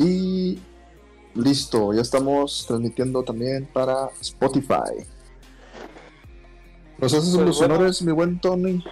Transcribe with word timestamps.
Y 0.00 0.58
listo, 1.34 1.92
ya 1.92 2.00
estamos 2.00 2.64
transmitiendo 2.66 3.22
también 3.22 3.66
para 3.70 4.08
Spotify. 4.22 5.06
¿Nos 6.96 7.12
haces 7.12 7.34
Pues 7.34 7.46
los 7.46 7.58
bueno. 7.58 7.74
honores, 7.74 8.00
mi 8.00 8.10
buen 8.10 8.40
Tony? 8.40 8.82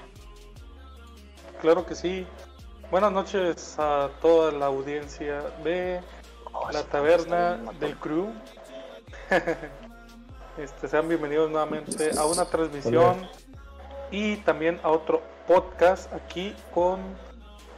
Claro 1.63 1.87
que 1.87 1.95
sí. 1.95 2.27
Buenas 2.91 3.11
noches 3.11 3.75
a 3.79 4.11
toda 4.21 4.53
la 4.53 4.67
audiencia 4.67 5.45
de 5.65 6.03
la 6.73 6.83
taberna 6.83 7.57
del 7.81 7.97
crew. 7.97 8.29
este, 10.59 10.89
sean 10.89 11.09
bienvenidos 11.09 11.51
nuevamente 11.51 12.11
a 12.19 12.27
una 12.27 12.45
transmisión 12.45 13.27
y 14.11 14.37
también 14.39 14.79
a 14.83 14.91
otro 14.91 15.23
podcast 15.47 16.13
aquí 16.13 16.55
con 16.75 17.01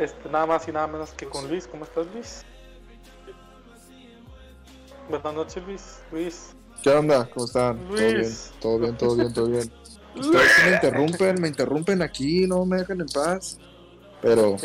este 0.00 0.28
nada 0.28 0.46
más 0.46 0.66
y 0.66 0.72
nada 0.72 0.88
menos 0.88 1.12
que 1.12 1.26
con 1.26 1.48
Luis. 1.48 1.68
¿Cómo 1.68 1.84
estás, 1.84 2.08
Luis? 2.12 2.44
Buenas 5.10 5.34
noches, 5.34 5.62
Luis. 5.66 6.02
Luis. 6.12 6.56
¿Qué 6.82 6.90
onda? 6.90 7.28
¿Cómo 7.34 7.46
están? 7.46 7.88
Luis. 7.88 8.52
Todo 8.60 8.78
bien, 8.78 8.96
todo 8.96 9.16
bien, 9.16 9.32
todo 9.32 9.46
bien, 9.48 9.68
todo 9.68 9.74
bien. 10.14 10.24
Ustedes 10.26 10.64
me 10.64 10.74
interrumpen, 10.74 11.40
me 11.40 11.48
interrumpen 11.48 12.02
aquí, 12.02 12.46
no 12.46 12.64
me 12.64 12.78
dejan 12.78 13.00
en 13.00 13.06
paz. 13.08 13.58
Pero. 14.22 14.56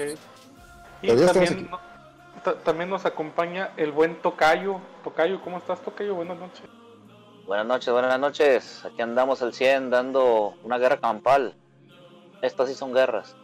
Y 1.01 1.07
también, 1.07 1.69
ta- 2.43 2.55
también 2.59 2.89
nos 2.89 3.05
acompaña 3.05 3.71
el 3.77 3.91
buen 3.91 4.21
Tocayo. 4.21 4.79
Tocayo, 5.03 5.41
¿cómo 5.41 5.57
estás, 5.57 5.81
Tocayo? 5.81 6.15
Buenas 6.15 6.37
noches. 6.39 6.63
Buenas 7.45 7.65
noches, 7.67 7.93
buenas 7.93 8.19
noches. 8.19 8.85
Aquí 8.85 9.01
andamos 9.01 9.41
al 9.43 9.53
100 9.53 9.89
dando 9.91 10.55
una 10.63 10.77
guerra 10.79 10.97
campal. 10.99 11.55
Estas 12.41 12.69
sí 12.69 12.75
son 12.75 12.91
guerras. 12.93 13.35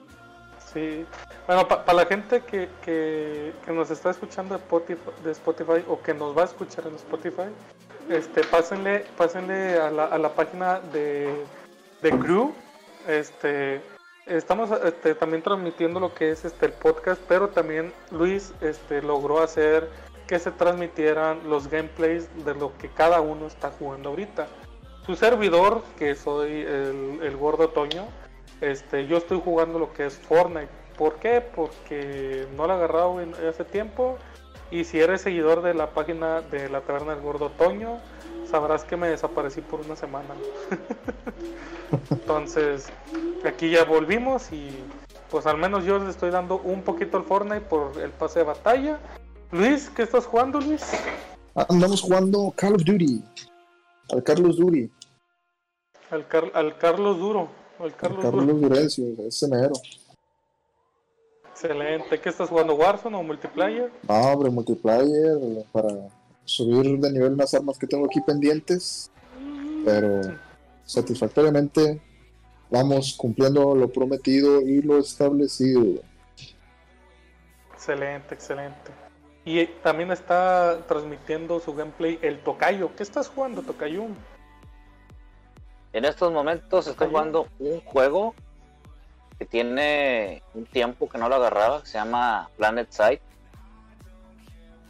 Sí. 0.73 1.05
Bueno, 1.47 1.67
para 1.67 1.93
la 1.93 2.05
gente 2.05 2.41
que, 2.41 2.69
que, 2.83 3.53
nos 3.67 3.91
está 3.91 4.11
escuchando 4.11 4.55
de 4.55 4.61
Spotify, 4.61 5.01
de 5.23 5.31
Spotify 5.31 5.83
o 5.87 6.01
que 6.01 6.13
nos 6.13 6.37
va 6.37 6.43
a 6.43 6.45
escuchar 6.45 6.87
en 6.87 6.95
Spotify, 6.95 7.49
este, 8.09 8.43
pásenle, 8.43 9.05
pásenle 9.17 9.79
a 9.79 9.91
la, 9.91 10.05
a 10.05 10.17
la 10.17 10.29
página 10.33 10.79
de, 10.79 11.43
de 12.01 12.09
Crew. 12.11 12.53
Este, 13.07 13.81
estamos 14.25 14.69
este, 14.83 15.15
también 15.15 15.41
transmitiendo 15.41 15.99
lo 15.99 16.13
que 16.13 16.31
es 16.31 16.45
este 16.45 16.67
el 16.67 16.73
podcast, 16.73 17.21
pero 17.27 17.49
también 17.49 17.91
Luis 18.11 18.53
este, 18.61 19.01
logró 19.01 19.41
hacer 19.41 19.89
que 20.27 20.39
se 20.39 20.51
transmitieran 20.51 21.49
los 21.49 21.67
gameplays 21.67 22.29
de 22.45 22.55
lo 22.55 22.77
que 22.77 22.87
cada 22.87 23.19
uno 23.19 23.47
está 23.47 23.71
jugando 23.71 24.09
ahorita. 24.09 24.47
Su 25.05 25.15
servidor, 25.15 25.83
que 25.97 26.15
soy 26.15 26.61
el, 26.61 27.19
el 27.23 27.35
gordo 27.35 27.69
Toño, 27.69 28.07
este, 28.61 29.07
yo 29.07 29.17
estoy 29.17 29.41
jugando 29.43 29.79
lo 29.79 29.93
que 29.93 30.05
es 30.05 30.17
Fortnite. 30.17 30.69
¿Por 30.97 31.15
qué? 31.15 31.41
Porque 31.41 32.47
no 32.55 32.67
lo 32.67 32.73
he 32.73 32.75
agarrado 32.77 33.21
en, 33.21 33.33
hace 33.47 33.63
tiempo. 33.65 34.17
Y 34.69 34.83
si 34.85 34.99
eres 34.99 35.21
seguidor 35.21 35.61
de 35.61 35.73
la 35.73 35.89
página 35.89 36.41
de 36.41 36.69
la 36.69 36.81
taberna 36.81 37.13
del 37.15 37.23
gordo 37.23 37.49
Toño, 37.49 37.99
sabrás 38.49 38.83
que 38.85 38.95
me 38.95 39.09
desaparecí 39.09 39.61
por 39.61 39.81
una 39.81 39.95
semana. 39.95 40.29
Entonces, 42.09 42.87
aquí 43.45 43.69
ya 43.71 43.83
volvimos 43.83 44.51
y 44.51 44.69
pues 45.29 45.45
al 45.45 45.57
menos 45.57 45.83
yo 45.85 45.99
le 45.99 46.09
estoy 46.09 46.29
dando 46.29 46.57
un 46.59 46.83
poquito 46.83 47.17
al 47.17 47.23
Fortnite 47.23 47.61
por 47.61 47.97
el 47.99 48.11
pase 48.11 48.39
de 48.39 48.45
batalla. 48.45 48.99
Luis, 49.51 49.89
¿qué 49.89 50.03
estás 50.03 50.25
jugando, 50.25 50.59
Luis? 50.61 50.83
andamos 51.67 52.01
jugando 52.01 52.53
Call 52.55 52.75
of 52.75 52.83
Duty. 52.83 53.21
Al 54.13 54.23
Carlos 54.23 54.57
Duri, 54.57 54.89
Al, 56.09 56.27
Car- 56.27 56.51
al 56.53 56.77
Carlos 56.77 57.17
Duro. 57.17 57.47
Carlos 57.97 58.61
Durencio, 58.61 59.05
ese 59.27 59.47
mero. 59.47 59.73
Excelente. 61.51 62.19
¿Qué 62.19 62.29
estás 62.29 62.49
jugando? 62.49 62.75
¿Warzone 62.75 63.17
o 63.17 63.23
multiplayer? 63.23 63.91
No, 64.07 64.15
hombre, 64.15 64.49
multiplayer 64.49 65.37
para 65.71 66.09
subir 66.45 66.99
de 66.99 67.11
nivel 67.11 67.33
unas 67.33 67.53
armas 67.53 67.77
que 67.77 67.87
tengo 67.87 68.05
aquí 68.05 68.19
pendientes. 68.21 69.11
Pero 69.85 70.21
satisfactoriamente 70.85 72.01
vamos 72.69 73.13
cumpliendo 73.17 73.75
lo 73.75 73.89
prometido 73.89 74.61
y 74.61 74.81
lo 74.81 74.97
establecido. 74.99 76.01
Excelente, 77.73 78.35
excelente. 78.35 78.91
Y 79.43 79.65
también 79.81 80.11
está 80.11 80.85
transmitiendo 80.87 81.59
su 81.59 81.73
gameplay 81.73 82.19
el 82.21 82.43
Tocayo. 82.43 82.95
¿Qué 82.95 83.03
estás 83.03 83.27
jugando, 83.27 83.63
Tocayo? 83.63 84.05
En 85.93 86.05
estos 86.05 86.31
momentos 86.31 86.87
estoy 86.87 87.09
jugando 87.09 87.47
un 87.59 87.81
juego 87.81 88.33
que 89.37 89.45
tiene 89.45 90.41
un 90.53 90.65
tiempo 90.65 91.09
que 91.09 91.17
no 91.17 91.27
lo 91.27 91.35
agarraba, 91.35 91.81
que 91.81 91.87
se 91.87 91.97
llama 91.97 92.49
Planet 92.57 92.89
Side. 92.91 93.21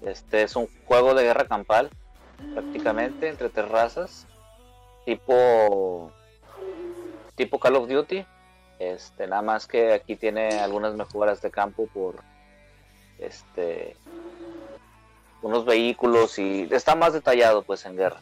Este 0.02 0.44
es 0.44 0.56
un 0.56 0.68
juego 0.86 1.16
de 1.16 1.24
guerra 1.24 1.46
campal, 1.46 1.90
prácticamente 2.54 3.30
entre 3.30 3.50
tres 3.50 3.68
razas, 3.70 4.28
tipo 5.06 6.12
tipo 7.36 7.60
Call 7.60 7.78
of 7.78 7.88
Duty. 7.88 8.26
Este, 8.78 9.26
nada 9.26 9.42
más 9.42 9.68
que 9.68 9.94
aquí 9.94 10.16
tiene 10.16 10.60
algunas 10.60 10.94
mejoras 10.96 11.42
de 11.42 11.50
campo 11.50 11.88
por 11.88 12.16
este 13.18 13.96
unos 15.42 15.66
vehículos 15.66 16.38
y 16.38 16.68
está 16.72 16.96
más 16.96 17.14
detallado 17.14 17.64
pues 17.64 17.86
en 17.86 17.98
guerra. 17.98 18.22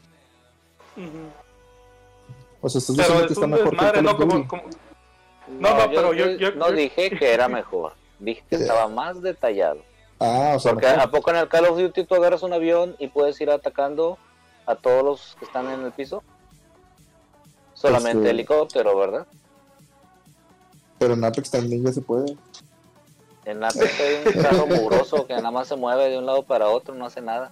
O 2.62 2.70
sea, 2.70 2.80
estás 2.80 2.96
Pero 2.96 3.08
diciendo 3.08 3.26
que 3.28 3.34
es 3.34 3.38
está 3.38 3.48
mejor 3.48 3.94
que 3.94 4.02
¿no? 4.02 4.18
Como, 4.18 4.64
No, 5.60 5.78
no, 5.78 5.90
pero 5.90 6.14
yo- 6.14 6.32
yo- 6.32 6.52
no 6.52 6.70
yo- 6.70 6.76
dije 6.76 7.10
que 7.12 7.34
era 7.34 7.48
mejor, 7.48 7.94
dije 8.20 8.44
que 8.50 8.56
estaba 8.58 8.88
más 8.88 9.22
detallado. 9.22 9.80
Ah, 10.20 10.54
o 10.56 10.60
sea, 10.60 10.74
Porque 10.74 10.88
mejor. 10.88 11.02
a 11.02 11.08
poco 11.12 11.30
en 11.32 11.38
el 11.38 11.48
Call 11.48 11.66
of 11.66 11.78
Duty 11.80 12.04
tú 12.04 12.16
agarras 12.16 12.44
un 12.44 12.54
avión 12.54 12.96
y 13.00 13.08
puedes 13.08 13.40
ir 13.42 13.50
atacando 13.50 14.18
a 14.66 14.76
todos 14.76 15.04
los 15.04 15.36
que 15.40 15.46
están 15.46 15.70
en 15.72 15.82
el 15.86 15.92
piso. 15.92 16.22
Solamente 17.74 18.20
Este- 18.20 18.30
helicóptero, 18.32 18.98
¿verdad? 18.98 19.26
pero 20.98 21.14
en 21.14 21.24
Apex 21.24 21.50
también 21.50 21.82
ya 21.86 21.94
se 21.94 22.02
puede. 22.02 22.36
En 23.46 23.64
Apex 23.64 24.00
hay 24.02 24.22
un 24.36 24.44
carro 24.44 24.68
mugroso 24.68 25.26
que 25.26 25.34
nada 25.34 25.50
más 25.50 25.70
se 25.70 25.78
mueve 25.78 26.10
de 26.10 26.18
un 26.18 26.26
lado 26.26 26.44
para 26.44 26.68
otro, 26.68 26.94
no 26.94 27.06
hace 27.06 27.22
nada. 27.22 27.52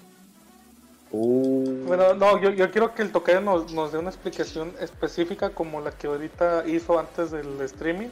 Uh, 1.12 1.86
Bueno, 1.88 2.14
no, 2.16 2.42
yo, 2.42 2.50
yo 2.52 2.70
quiero 2.72 2.94
que 2.94 3.02
el 3.02 3.12
Tocayo 3.12 3.42
nos, 3.42 3.72
nos 3.72 3.92
dé 3.92 3.98
una 3.98 4.10
explicación 4.10 4.74
específica 4.80 5.50
como 5.52 5.80
la 5.82 5.92
que 5.92 6.08
ahorita 6.08 6.64
hizo 6.68 7.00
antes 7.00 7.32
del 7.32 7.60
streaming 7.62 8.10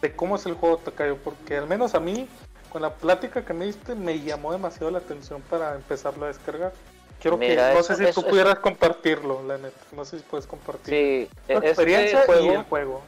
de 0.00 0.14
cómo 0.14 0.36
es 0.36 0.46
el 0.46 0.54
juego 0.54 0.76
Tocayo, 0.78 1.16
porque 1.16 1.56
al 1.56 1.66
menos 1.66 1.94
a 1.94 2.00
mí, 2.00 2.28
con 2.70 2.82
la 2.82 2.94
plática 2.94 3.44
que 3.44 3.52
me 3.52 3.64
diste, 3.66 3.94
me 3.94 4.20
llamó 4.20 4.52
demasiado 4.52 4.90
la 4.90 4.98
atención 4.98 5.42
para 5.42 5.74
empezarlo 5.74 6.24
a 6.26 6.28
descargar. 6.28 6.72
Quiero 7.20 7.38
Mira, 7.38 7.68
que, 7.70 7.74
no 7.74 7.80
eso- 7.80 7.94
sé 7.94 7.96
si 7.96 8.04
eso- 8.10 8.22
tú 8.22 8.28
pudieras 8.28 8.58
compartirlo, 8.58 9.42
la 9.42 9.56
neta, 9.58 9.80
no 9.92 10.04
sé 10.04 10.18
si 10.18 10.22
puedes 10.24 10.46
compartir 10.46 10.94
Sí, 10.94 11.28
tu 11.46 11.52
este 11.54 11.68
experiencia 11.68 12.22
y 12.22 12.26
juego, 12.26 12.52
el 12.52 12.62
juego. 12.64 13.02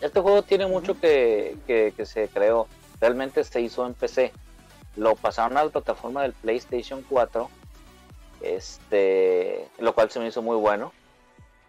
este 0.00 0.20
juego 0.20 0.42
tiene 0.42 0.66
mucho 0.66 0.98
que, 1.00 1.56
que, 1.66 1.94
que 1.96 2.06
se 2.06 2.28
creó. 2.28 2.68
Realmente 3.00 3.42
se 3.42 3.60
hizo 3.60 3.86
en 3.86 3.94
PC. 3.94 4.32
Lo 4.96 5.16
pasaron 5.16 5.56
a 5.58 5.64
la 5.64 5.70
plataforma 5.70 6.22
del 6.22 6.32
PlayStation 6.34 7.02
4. 7.08 7.50
Este, 8.40 9.68
lo 9.78 9.94
cual 9.94 10.10
se 10.10 10.20
me 10.20 10.28
hizo 10.28 10.42
muy 10.42 10.56
bueno. 10.56 10.92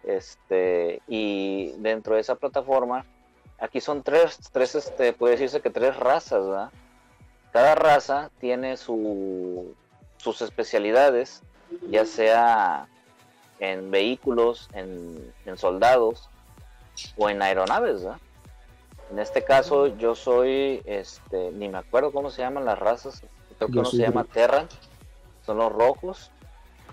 Este, 0.04 1.02
y 1.08 1.72
dentro 1.78 2.14
de 2.14 2.20
esa 2.20 2.36
plataforma, 2.36 3.04
aquí 3.58 3.80
son 3.80 4.02
tres, 4.02 4.38
tres, 4.52 4.74
este, 4.74 5.12
puede 5.12 5.32
decirse 5.32 5.60
que 5.60 5.70
tres 5.70 5.96
razas, 5.96 6.46
¿verdad? 6.46 6.70
Cada 7.52 7.74
raza 7.74 8.30
tiene 8.40 8.76
su, 8.76 9.74
sus 10.18 10.42
especialidades, 10.42 11.42
ya 11.90 12.04
sea 12.04 12.88
en 13.58 13.90
vehículos, 13.90 14.68
en, 14.72 15.32
en 15.44 15.58
soldados 15.58 16.28
o 17.16 17.28
en 17.28 17.42
aeronaves, 17.42 18.02
¿verdad? 18.04 18.20
En 19.10 19.18
este 19.18 19.42
caso 19.42 19.86
yo 19.86 20.14
soy, 20.14 20.82
este, 20.84 21.50
ni 21.52 21.68
me 21.68 21.78
acuerdo 21.78 22.12
cómo 22.12 22.30
se 22.30 22.42
llaman 22.42 22.64
las 22.64 22.78
razas, 22.78 23.22
creo 23.56 23.68
que 23.68 23.74
Yo 23.74 23.80
uno 23.80 23.90
se 23.90 23.96
llama. 23.96 24.24
Terran, 24.24 24.68
son 25.44 25.58
los 25.58 25.72
rojos, 25.72 26.30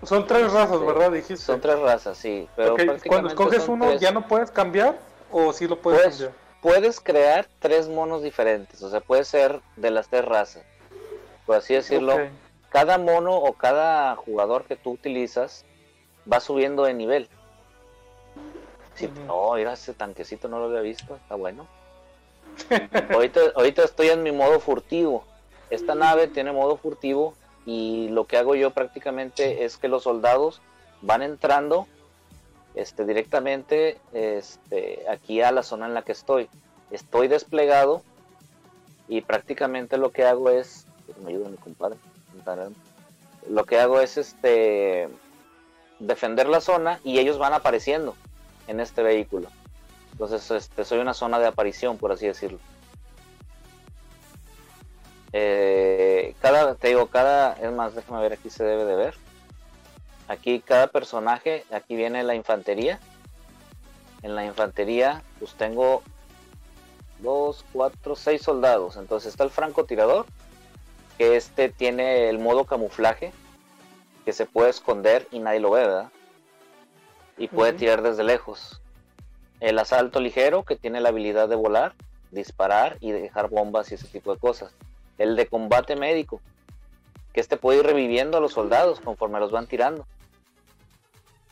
Son 0.02 0.26
tres 0.26 0.52
razas, 0.52 0.78
Sí. 0.78 0.84
¿verdad? 0.86 1.10
Dijiste. 1.12 1.36
son 1.36 1.60
tres 1.60 1.78
razas, 1.78 2.18
sí, 2.18 2.48
pero 2.54 2.76
Cuando 3.06 3.28
escoges 3.28 3.66
uno, 3.68 3.86
tres. 3.88 4.00
¿ya 4.00 4.12
no 4.12 4.26
puedes 4.28 4.50
cambiar? 4.50 4.96
¿O 5.30 5.52
sí 5.52 5.66
lo 5.66 5.80
puedes 5.80 6.02
cambiar? 6.02 6.32
puedes 6.60 7.00
crear 7.00 7.46
tres 7.60 7.88
monos 7.88 8.22
diferentes, 8.22 8.82
o 8.82 8.90
sea, 8.90 9.00
puede 9.00 9.24
ser 9.24 9.60
de 9.76 9.90
las 9.90 10.08
tres 10.08 10.24
razas, 10.24 10.64
por 11.46 11.56
así 11.56 11.74
decirlo. 11.74 12.16
Cada 12.70 12.98
mono 12.98 13.34
o 13.36 13.52
cada 13.52 14.16
jugador 14.16 14.64
que 14.64 14.76
tú 14.76 14.90
utilizas 14.90 15.64
va 16.30 16.40
subiendo 16.40 16.84
de 16.84 16.94
nivel. 16.94 17.28
Sí. 18.96 19.08
No, 19.26 19.52
mira, 19.54 19.74
ese 19.74 19.94
tanquecito 19.94 20.48
no 20.48 20.58
lo 20.58 20.66
había 20.66 20.80
visto, 20.80 21.16
está 21.16 21.36
bueno. 21.36 21.66
ahorita, 23.14 23.40
ahorita 23.54 23.84
estoy 23.84 24.08
en 24.08 24.22
mi 24.22 24.32
modo 24.32 24.58
furtivo. 24.60 25.24
Esta 25.70 25.94
nave 25.94 26.26
tiene 26.28 26.52
modo 26.52 26.76
furtivo 26.76 27.34
y 27.66 28.08
lo 28.08 28.26
que 28.26 28.38
hago 28.38 28.54
yo 28.54 28.70
prácticamente 28.70 29.64
es 29.64 29.76
que 29.76 29.88
los 29.88 30.04
soldados 30.04 30.62
van 31.02 31.22
entrando 31.22 31.86
este, 32.76 33.04
directamente 33.04 33.98
este, 34.12 35.04
aquí 35.10 35.42
a 35.42 35.50
la 35.50 35.62
zona 35.62 35.86
en 35.86 35.94
la 35.94 36.02
que 36.02 36.12
estoy. 36.12 36.48
Estoy 36.90 37.26
desplegado 37.26 38.02
y 39.08 39.20
prácticamente 39.22 39.98
lo 39.98 40.12
que 40.12 40.24
hago 40.24 40.48
es, 40.50 40.86
me 41.22 41.30
ayuda 41.30 41.48
mi 41.48 41.56
compadre, 41.56 41.96
lo 43.48 43.64
que 43.64 43.78
hago 43.78 44.00
es 44.00 44.16
este 44.16 45.08
defender 45.98 46.48
la 46.48 46.60
zona 46.60 47.00
y 47.02 47.18
ellos 47.18 47.38
van 47.38 47.52
apareciendo 47.52 48.14
en 48.68 48.80
este 48.80 49.02
vehículo. 49.02 49.48
Entonces, 50.12 50.50
este, 50.50 50.84
soy 50.84 50.98
una 50.98 51.14
zona 51.14 51.38
de 51.38 51.46
aparición, 51.46 51.98
por 51.98 52.12
así 52.12 52.26
decirlo. 52.26 52.58
Eh, 55.32 56.34
cada, 56.40 56.74
te 56.74 56.88
digo, 56.88 57.06
cada, 57.08 57.54
es 57.54 57.72
más, 57.72 57.94
déjame 57.94 58.20
ver, 58.20 58.32
aquí 58.34 58.50
se 58.50 58.64
debe 58.64 58.84
de 58.84 58.96
ver. 58.96 59.14
Aquí 60.28 60.60
cada 60.60 60.88
personaje, 60.88 61.64
aquí 61.70 61.96
viene 61.96 62.22
la 62.22 62.34
infantería. 62.34 62.98
En 64.22 64.34
la 64.34 64.44
infantería, 64.44 65.22
pues 65.38 65.54
tengo 65.54 66.02
dos, 67.20 67.64
cuatro, 67.72 68.16
seis 68.16 68.42
soldados. 68.42 68.96
Entonces 68.96 69.30
está 69.30 69.44
el 69.44 69.50
francotirador, 69.50 70.26
que 71.18 71.36
este 71.36 71.68
tiene 71.68 72.28
el 72.28 72.38
modo 72.38 72.64
camuflaje, 72.64 73.32
que 74.24 74.32
se 74.32 74.46
puede 74.46 74.70
esconder 74.70 75.28
y 75.30 75.38
nadie 75.38 75.60
lo 75.60 75.70
ve, 75.70 75.82
¿verdad? 75.82 76.10
Y 77.38 77.48
puede 77.48 77.72
tirar 77.74 78.02
desde 78.02 78.24
lejos. 78.24 78.80
El 79.60 79.78
asalto 79.78 80.20
ligero, 80.20 80.64
que 80.64 80.76
tiene 80.76 81.00
la 81.00 81.10
habilidad 81.10 81.48
de 81.48 81.56
volar, 81.56 81.94
disparar 82.30 82.96
y 83.00 83.12
dejar 83.12 83.48
bombas 83.48 83.90
y 83.90 83.94
ese 83.94 84.08
tipo 84.08 84.32
de 84.32 84.40
cosas. 84.40 84.72
El 85.18 85.36
de 85.36 85.46
combate 85.46 85.96
médico, 85.96 86.40
que 87.32 87.40
este 87.40 87.56
puede 87.56 87.78
ir 87.80 87.86
reviviendo 87.86 88.38
a 88.38 88.40
los 88.40 88.52
soldados 88.52 89.00
conforme 89.00 89.40
los 89.40 89.50
van 89.50 89.66
tirando. 89.66 90.06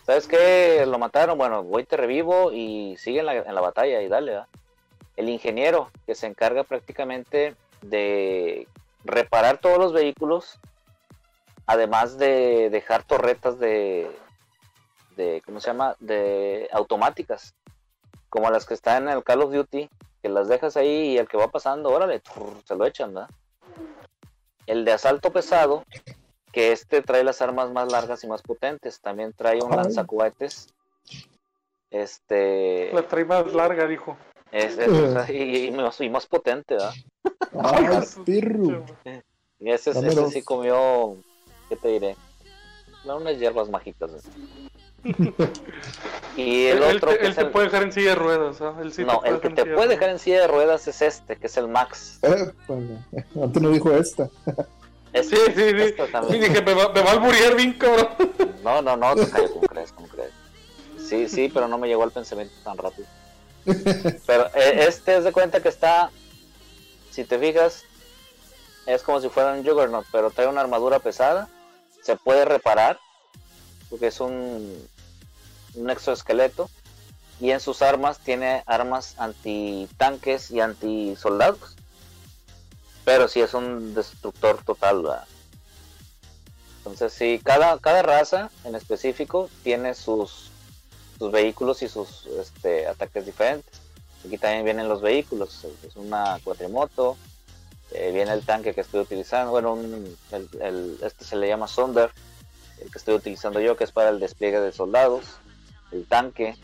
¿Sabes 0.05 0.29
qué? 0.29 0.85
Lo 0.87 0.99
mataron, 0.99 1.39
bueno, 1.39 1.63
voy 1.63 1.85
te 1.85 1.97
revivo 1.97 2.53
y 2.53 2.97
sigue 2.99 3.21
en 3.21 3.27
la, 3.27 3.37
en 3.37 3.55
la 3.55 3.61
batalla 3.61 4.03
y 4.03 4.09
dale. 4.09 4.43
El 5.17 5.29
ingeniero, 5.29 5.91
que 6.07 6.15
se 6.15 6.27
encarga 6.27 6.65
prácticamente 6.65 7.55
de 7.81 8.69
reparar 9.05 9.59
todos 9.59 9.79
los 9.79 9.93
vehículos, 9.93 10.59
además 11.67 12.19
de 12.19 12.69
dejar 12.71 13.05
torretas 13.05 13.59
de, 13.59 14.11
de 15.17 15.43
¿cómo 15.47 15.61
se 15.61 15.69
llama? 15.69 15.97
De 16.01 16.69
automáticas, 16.73 17.55
como 18.29 18.51
las 18.51 18.67
que 18.67 18.75
están 18.75 19.05
en 19.05 19.17
el 19.17 19.25
Call 19.25 19.43
of 19.43 19.53
Duty, 19.53 19.89
que 20.23 20.29
las 20.29 20.49
dejas 20.49 20.77
ahí 20.77 21.13
y 21.13 21.19
el 21.19 21.29
que 21.29 21.37
va 21.37 21.49
pasando, 21.49 21.91
órale, 21.91 22.21
se 22.65 22.75
lo 22.75 22.85
echan, 22.85 23.15
¿verdad? 23.15 23.31
El 24.67 24.85
de 24.85 24.93
asalto 24.93 25.33
pesado, 25.33 25.85
que 26.53 26.73
este 26.73 27.03
trae 27.03 27.25
las 27.25 27.43
armas 27.43 27.71
más 27.71 27.91
largas 27.91 28.25
y 28.25 28.27
más 28.27 28.43
potentes, 28.43 29.01
también 29.01 29.33
trae 29.33 29.63
un 29.63 29.71
lanzacohetes. 29.71 30.69
Este. 31.91 32.93
La 32.93 33.07
trae 33.07 33.25
más 33.25 33.53
larga, 33.53 33.87
dijo. 33.87 34.17
Es, 34.51 34.79
es, 34.79 35.31
y, 35.31 35.67
y, 35.67 36.11
más, 36.11 36.27
potente, 36.27 36.75
¿verdad? 36.75 36.93
¡Ah, 37.59 38.05
perro! 38.25 38.85
Y 39.59 39.71
ese, 39.71 39.91
ese 39.91 40.31
sí 40.31 40.43
comió, 40.43 41.17
¿qué 41.69 41.77
te 41.77 41.89
diré? 41.89 42.17
Unas 43.05 43.39
hierbas 43.39 43.69
mágicas. 43.69 44.13
y 46.37 46.67
el, 46.67 46.83
el 46.83 46.97
otro. 46.97 47.11
Él, 47.11 47.19
te, 47.19 47.27
él 47.27 47.35
te 47.35 47.45
puede 47.47 47.67
dejar 47.67 47.83
en 47.83 47.93
silla 47.93 48.11
de 48.11 48.15
ruedas. 48.15 48.61
¿eh? 48.61 48.73
Él 48.81 48.93
sí 48.93 49.05
no, 49.05 49.23
el 49.25 49.41
que 49.41 49.51
te 49.51 49.67
puede 49.67 49.89
dejar 49.89 50.09
en 50.09 50.19
silla 50.19 50.41
de 50.41 50.47
ruedas 50.49 50.89
es 50.89 51.03
este, 51.03 51.37
que 51.37 51.47
es 51.47 51.57
el 51.57 51.69
Max. 51.69 52.19
Eh, 52.23 52.53
antes 53.41 53.63
no 53.63 53.71
dijo 53.71 53.93
esta. 53.93 54.29
Este, 55.15 55.37
sí, 55.37 55.43
sí, 55.55 55.95
sí. 55.95 56.35
Y 56.35 56.39
dije, 56.41 56.61
me 56.61 56.75
va, 56.75 56.93
me 56.93 57.01
va 57.01 57.11
a 57.11 57.13
alburear 57.13 57.55
bien, 57.55 57.75
cabrón. 57.75 58.09
No, 58.65 58.83
no, 58.83 58.97
no, 58.97 59.15
te 59.15 59.25
callo, 59.31 59.53
¿cómo 59.53 59.67
crees? 59.69 59.93
¿Cómo 59.93 60.09
crees? 60.09 60.33
Sí, 60.99 61.29
sí, 61.29 61.49
pero 61.55 61.69
no 61.69 61.79
me 61.79 61.87
llegó 61.87 62.03
al 62.03 62.11
pensamiento 62.11 62.53
tan 62.65 62.77
rápido. 62.77 63.07
Pero 64.27 64.47
eh, 64.57 64.87
este 64.89 65.17
es 65.17 65.23
de 65.23 65.31
cuenta 65.31 65.63
que 65.63 65.69
está, 65.69 66.11
si 67.13 67.23
te 67.23 67.39
fijas, 67.39 67.85
es 68.87 69.03
como 69.03 69.21
si 69.21 69.29
fuera 69.29 69.53
un 69.53 69.65
Juggernaut, 69.65 70.05
pero 70.11 70.31
trae 70.31 70.49
una 70.49 70.63
armadura 70.63 70.99
pesada, 70.99 71.49
se 72.03 72.17
puede 72.17 72.45
reparar, 72.45 72.99
porque 73.89 74.09
es 74.09 74.19
un, 74.21 74.89
un 75.75 75.91
exoesqueleto, 75.91 76.71
y 77.41 77.51
en 77.51 77.61
sus 77.61 77.83
armas 77.83 78.19
tiene 78.19 78.63
armas 78.67 79.15
anti 79.19 79.89
tanques 79.97 80.51
y 80.51 80.61
anti 80.61 81.17
soldados. 81.17 81.77
Pero 83.05 83.29
sí 83.29 83.41
es 83.41 83.53
un 83.55 83.95
destructor 83.95 84.63
total. 84.65 85.05
Entonces 86.79 87.13
sí, 87.13 87.41
cada, 87.43 87.79
cada 87.79 88.03
raza 88.03 88.51
en 88.65 88.75
específico 88.75 89.51
tiene 89.63 89.95
sus, 89.95 90.51
sus 91.19 91.33
vehículos 91.33 91.83
y 91.83 91.89
sus 91.89 92.27
este, 92.27 92.87
ataques 92.87 93.27
diferentes. 93.27 93.81
Aquí 94.27 94.39
también 94.39 94.65
vienen 94.65 94.89
los 94.89 95.03
vehículos, 95.03 95.67
es 95.87 95.97
una 95.97 96.41
cuatrimoto, 96.43 97.19
eh, 97.91 98.11
viene 98.13 98.33
el 98.33 98.45
tanque 98.45 98.75
que 98.75 98.81
estoy 98.81 99.01
utilizando, 99.01 99.51
bueno, 99.51 99.75
un, 99.75 100.17
el, 100.33 100.49
el, 100.63 100.99
este 101.03 101.27
se 101.27 101.37
le 101.37 101.47
llama 101.47 101.69
Sonder, 101.69 102.11
el 102.81 102.91
que 102.91 102.99
estoy 102.99 103.15
utilizando 103.15 103.61
yo, 103.61 103.77
que 103.77 103.85
es 103.85 103.93
para 103.93 104.09
el 104.09 104.21
despliegue 104.21 104.61
de 104.61 104.73
soldados, 104.73 105.25
el 105.95 106.07
tanque, 106.07 106.57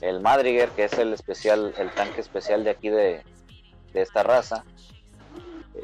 el 0.00 0.20
Madriger, 0.20 0.68
que 0.70 0.84
es 0.84 0.92
el 0.94 1.12
especial, 1.12 1.74
el 1.78 1.90
tanque 1.92 2.20
especial 2.20 2.62
de 2.62 2.70
aquí 2.70 2.90
de, 2.90 3.24
esta 3.94 4.22
raza, 4.22 4.64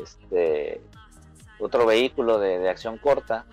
este 0.03 0.81
otro 1.59 1.87
vehículo 1.87 2.39
de, 2.39 2.69
acción 2.69 2.99
corta, 2.99 3.47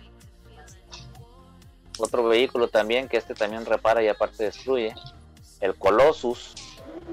otro 1.97 2.23
vehículo 2.25 2.67
también 2.67 3.07
que 3.07 3.17
este 3.17 3.33
también 3.33 3.65
repara 3.65 4.03
y 4.03 4.09
aparte 4.09 4.43
destruye 4.43 4.93
el 5.61 5.75
Colossus 5.75 6.53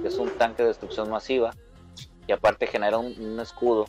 que 0.02 0.08
es 0.08 0.18
un 0.18 0.30
tanque 0.36 0.62
de 0.62 0.68
destrucción 0.68 1.08
masiva 1.08 1.54
y 2.26 2.32
aparte 2.32 2.66
genera 2.66 2.98
un, 2.98 3.14
un 3.20 3.38
escudo 3.38 3.86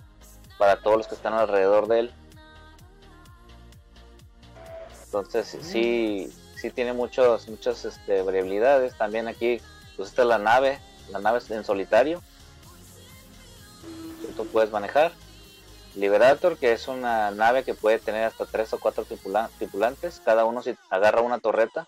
para 0.60 0.82
todos 0.82 0.98
los 0.98 1.08
que 1.08 1.16
están 1.16 1.34
alrededor 1.34 1.88
de 1.88 2.00
él. 2.00 2.14
Entonces 5.06 5.58
sí 5.62 6.32
sí 6.64 6.72
tiene 6.72 6.94
muchos 6.94 7.50
muchas 7.50 7.84
este, 7.84 8.22
variabilidades 8.22 8.98
también 8.98 9.28
aquí 9.28 9.60
pues 9.98 10.08
esta 10.10 10.22
es 10.22 10.30
la 10.30 10.38
nave 10.38 10.80
la 11.12 11.20
nave 11.20 11.40
es 11.40 11.52
en 11.52 11.66
solitario 11.66 12.22
que 14.22 14.32
tú 14.34 14.48
puedes 14.48 14.72
manejar 14.72 15.12
Liberator, 15.96 16.58
que 16.58 16.72
es 16.72 16.88
una 16.88 17.30
nave 17.32 17.64
que 17.64 17.76
puede 17.76 18.00
tener 18.00 18.24
hasta 18.24 18.48
tres 18.48 18.74
o 18.74 18.80
cuatro 18.80 19.06
tripula 19.06 19.52
tripulantes, 19.60 20.22
cada 20.26 20.44
uno 20.44 20.64
si 20.64 20.76
agarra 20.90 21.22
una 21.22 21.38
torreta 21.38 21.88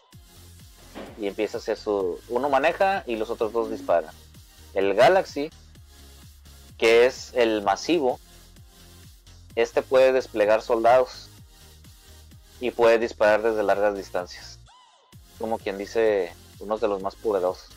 y 1.20 1.26
empieza 1.26 1.58
a 1.58 1.62
hacer 1.62 1.76
su... 1.76 2.20
Uno 2.30 2.48
maneja 2.48 3.04
y 3.08 3.16
los 3.16 3.32
otros 3.32 3.52
dos 3.52 3.72
disparan. 3.72 4.14
El 4.76 4.94
Galaxy, 4.94 5.50
que 6.78 7.08
es 7.08 7.32
el 7.34 7.64
masivo, 7.64 8.20
este 9.56 9.82
puede 9.82 10.12
desplegar 10.12 10.62
soldados 10.62 11.30
y 12.60 12.70
puede 12.70 13.00
disparar 13.00 13.42
desde 13.42 13.64
largas 13.64 13.98
distancias. 13.98 14.55
Como 15.40 15.58
quien 15.58 15.78
dice, 15.78 16.34
uno 16.60 16.78
de 16.78 16.88
los 16.88 17.02
más 17.02 17.16
poderosos. 17.16 17.70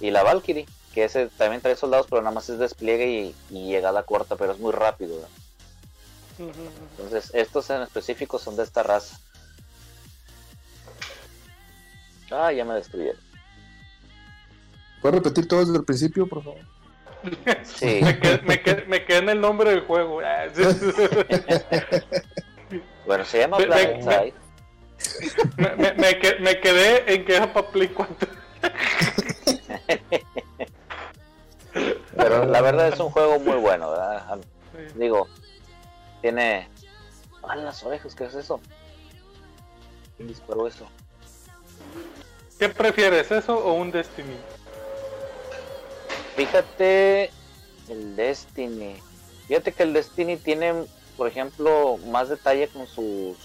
Y 0.00 0.10
la 0.10 0.22
Valkyrie, 0.22 0.66
que 0.94 1.04
ese 1.04 1.28
también 1.28 1.60
trae 1.60 1.76
soldados, 1.76 2.06
pero 2.08 2.22
nada 2.22 2.34
más 2.34 2.48
es 2.48 2.58
despliegue 2.58 3.10
y, 3.10 3.34
y 3.50 3.68
llegada 3.68 4.04
corta, 4.04 4.36
pero 4.36 4.52
es 4.52 4.58
muy 4.58 4.72
rápido. 4.72 5.16
¿verdad? 5.16 5.28
Entonces, 6.38 7.30
estos 7.34 7.68
en 7.70 7.82
específico 7.82 8.38
son 8.38 8.56
de 8.56 8.62
esta 8.62 8.82
raza. 8.82 9.18
Ah, 12.30 12.52
ya 12.52 12.64
me 12.64 12.74
destruyeron. 12.74 13.20
¿Puedes 15.00 15.22
repetir 15.22 15.48
todo 15.48 15.60
desde 15.60 15.78
el 15.78 15.84
principio, 15.84 16.26
por 16.26 16.44
favor? 16.44 16.60
Sí. 17.64 18.00
me, 18.02 18.18
quedé, 18.18 18.42
me, 18.42 18.60
quedé, 18.62 18.84
me, 18.86 19.04
quedé, 19.04 19.18
en 19.18 19.28
el 19.30 19.40
nombre 19.40 19.70
del 19.70 19.80
juego. 19.80 20.18
bueno, 23.06 23.24
se 23.24 23.38
llama 23.38 23.56
Planet 23.56 24.02
Side. 24.02 24.34
Me, 25.56 25.74
me, 25.76 25.92
me, 25.94 26.18
quedé, 26.18 26.38
me 26.40 26.60
quedé 26.60 27.14
en 27.14 27.24
que 27.24 27.36
era 27.36 27.52
para 27.52 27.68
Play 27.68 27.88
4. 27.88 28.28
Pero 32.16 32.46
la 32.46 32.60
verdad 32.60 32.88
es 32.88 32.98
un 33.00 33.10
juego 33.10 33.38
muy 33.38 33.56
bueno, 33.56 33.90
¿verdad? 33.90 34.38
Digo, 34.94 35.28
tiene. 36.20 36.68
¡Ah, 37.42 37.56
las 37.56 37.82
orejas! 37.84 38.14
¿Qué 38.14 38.24
es 38.24 38.34
eso? 38.34 38.60
¿Quién 40.16 40.28
disparó 40.28 40.66
eso? 40.66 40.88
¿Qué 42.58 42.68
prefieres, 42.68 43.30
eso 43.30 43.56
o 43.56 43.74
un 43.74 43.92
Destiny? 43.92 44.36
Fíjate, 46.34 47.30
el 47.88 48.16
Destiny. 48.16 48.96
Fíjate 49.46 49.72
que 49.72 49.82
el 49.84 49.92
Destiny 49.92 50.36
tiene, 50.36 50.86
por 51.16 51.28
ejemplo, 51.28 51.98
más 52.08 52.28
detalle 52.28 52.68
con 52.68 52.86
sus. 52.86 53.36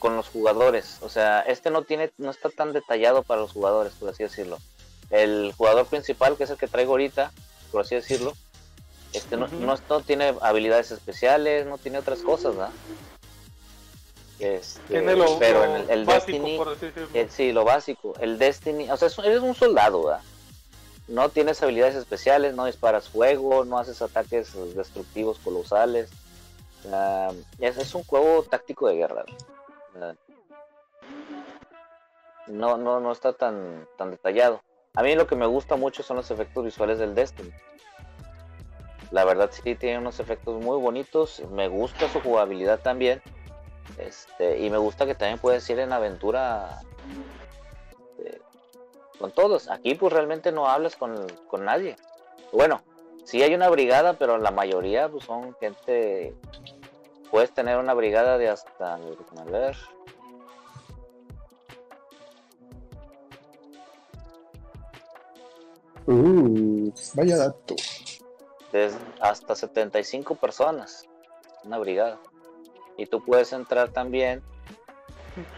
Con 0.00 0.16
los 0.16 0.28
jugadores. 0.28 0.96
O 1.02 1.08
sea, 1.08 1.42
este 1.42 1.70
no 1.70 1.82
tiene, 1.82 2.10
no 2.18 2.32
está 2.32 2.48
tan 2.48 2.72
detallado 2.72 3.22
para 3.22 3.42
los 3.42 3.52
jugadores, 3.52 3.92
por 3.92 4.08
así 4.08 4.24
decirlo. 4.24 4.58
El 5.10 5.52
jugador 5.56 5.86
principal, 5.86 6.36
que 6.36 6.44
es 6.44 6.50
el 6.50 6.56
que 6.56 6.66
traigo 6.66 6.92
ahorita, 6.92 7.30
por 7.70 7.82
así 7.82 7.94
decirlo, 7.94 8.32
este 9.12 9.36
no, 9.36 9.46
uh 9.46 9.48
-huh. 9.48 9.58
no, 9.58 9.76
no, 9.88 10.00
tiene 10.00 10.34
habilidades 10.40 10.90
especiales, 10.90 11.66
no 11.66 11.78
tiene 11.78 11.98
otras 11.98 12.20
cosas, 12.20 12.56
¿verdad? 12.56 12.72
Este, 14.38 14.80
tiene 14.88 15.14
lo, 15.16 15.38
pero 15.38 15.58
lo 15.58 15.64
en 15.66 15.82
el, 15.82 15.90
el 15.90 16.04
básico, 16.06 16.32
Destiny, 16.32 16.56
por 16.56 16.68
así 16.68 16.86
el, 17.12 17.30
sí, 17.30 17.52
lo 17.52 17.64
básico. 17.64 18.14
El 18.20 18.38
Destiny, 18.38 18.90
o 18.90 18.96
sea, 18.96 19.08
es, 19.08 19.18
eres 19.18 19.40
un 19.40 19.54
soldado, 19.54 20.04
¿verdad? 20.04 20.22
No 21.08 21.28
tienes 21.28 21.62
habilidades 21.62 21.96
especiales, 21.96 22.54
no 22.54 22.64
disparas 22.64 23.08
fuego, 23.08 23.64
no 23.64 23.78
haces 23.78 24.00
ataques 24.00 24.54
destructivos 24.74 25.38
colosales. 25.40 26.08
Ah, 26.90 27.32
es, 27.58 27.76
es 27.76 27.94
un 27.94 28.04
juego 28.04 28.44
táctico 28.44 28.88
de 28.88 28.94
guerra. 28.96 29.24
Ah, 29.28 29.59
no, 32.46 32.76
no, 32.76 33.00
no 33.00 33.12
está 33.12 33.32
tan, 33.32 33.86
tan 33.96 34.10
detallado. 34.10 34.60
A 34.94 35.02
mí 35.02 35.14
lo 35.14 35.26
que 35.26 35.36
me 35.36 35.46
gusta 35.46 35.76
mucho 35.76 36.02
son 36.02 36.16
los 36.16 36.30
efectos 36.30 36.64
visuales 36.64 36.98
del 36.98 37.14
Destiny. 37.14 37.52
La 39.10 39.24
verdad 39.24 39.50
sí 39.52 39.74
tiene 39.74 39.98
unos 39.98 40.20
efectos 40.20 40.62
muy 40.62 40.78
bonitos. 40.80 41.42
Me 41.50 41.68
gusta 41.68 42.08
su 42.08 42.20
jugabilidad 42.20 42.80
también. 42.80 43.22
Este, 43.98 44.58
y 44.58 44.70
me 44.70 44.78
gusta 44.78 45.06
que 45.06 45.14
también 45.14 45.38
puedes 45.38 45.68
ir 45.68 45.78
en 45.78 45.92
aventura 45.92 46.80
eh, 48.18 48.40
con 49.18 49.32
todos. 49.32 49.68
Aquí 49.68 49.94
pues 49.94 50.12
realmente 50.12 50.52
no 50.52 50.66
hablas 50.66 50.96
con, 50.96 51.26
con 51.48 51.64
nadie. 51.64 51.96
Bueno, 52.52 52.82
sí 53.24 53.42
hay 53.42 53.54
una 53.54 53.68
brigada, 53.68 54.14
pero 54.14 54.38
la 54.38 54.50
mayoría 54.50 55.08
pues, 55.08 55.24
son 55.24 55.54
gente. 55.56 56.34
Puedes 57.30 57.52
tener 57.52 57.78
una 57.78 57.94
brigada 57.94 58.38
de 58.38 58.48
hasta. 58.48 58.94
A 58.94 59.44
ver. 59.44 59.76
Uh, 66.06 66.90
vaya 67.14 67.36
dato. 67.36 67.76
de 68.72 68.90
hasta 69.20 69.54
75 69.54 70.34
personas. 70.36 71.04
Una 71.64 71.78
brigada. 71.78 72.18
Y 72.96 73.06
tú 73.06 73.22
puedes 73.24 73.52
entrar 73.52 73.90
también. 73.90 74.42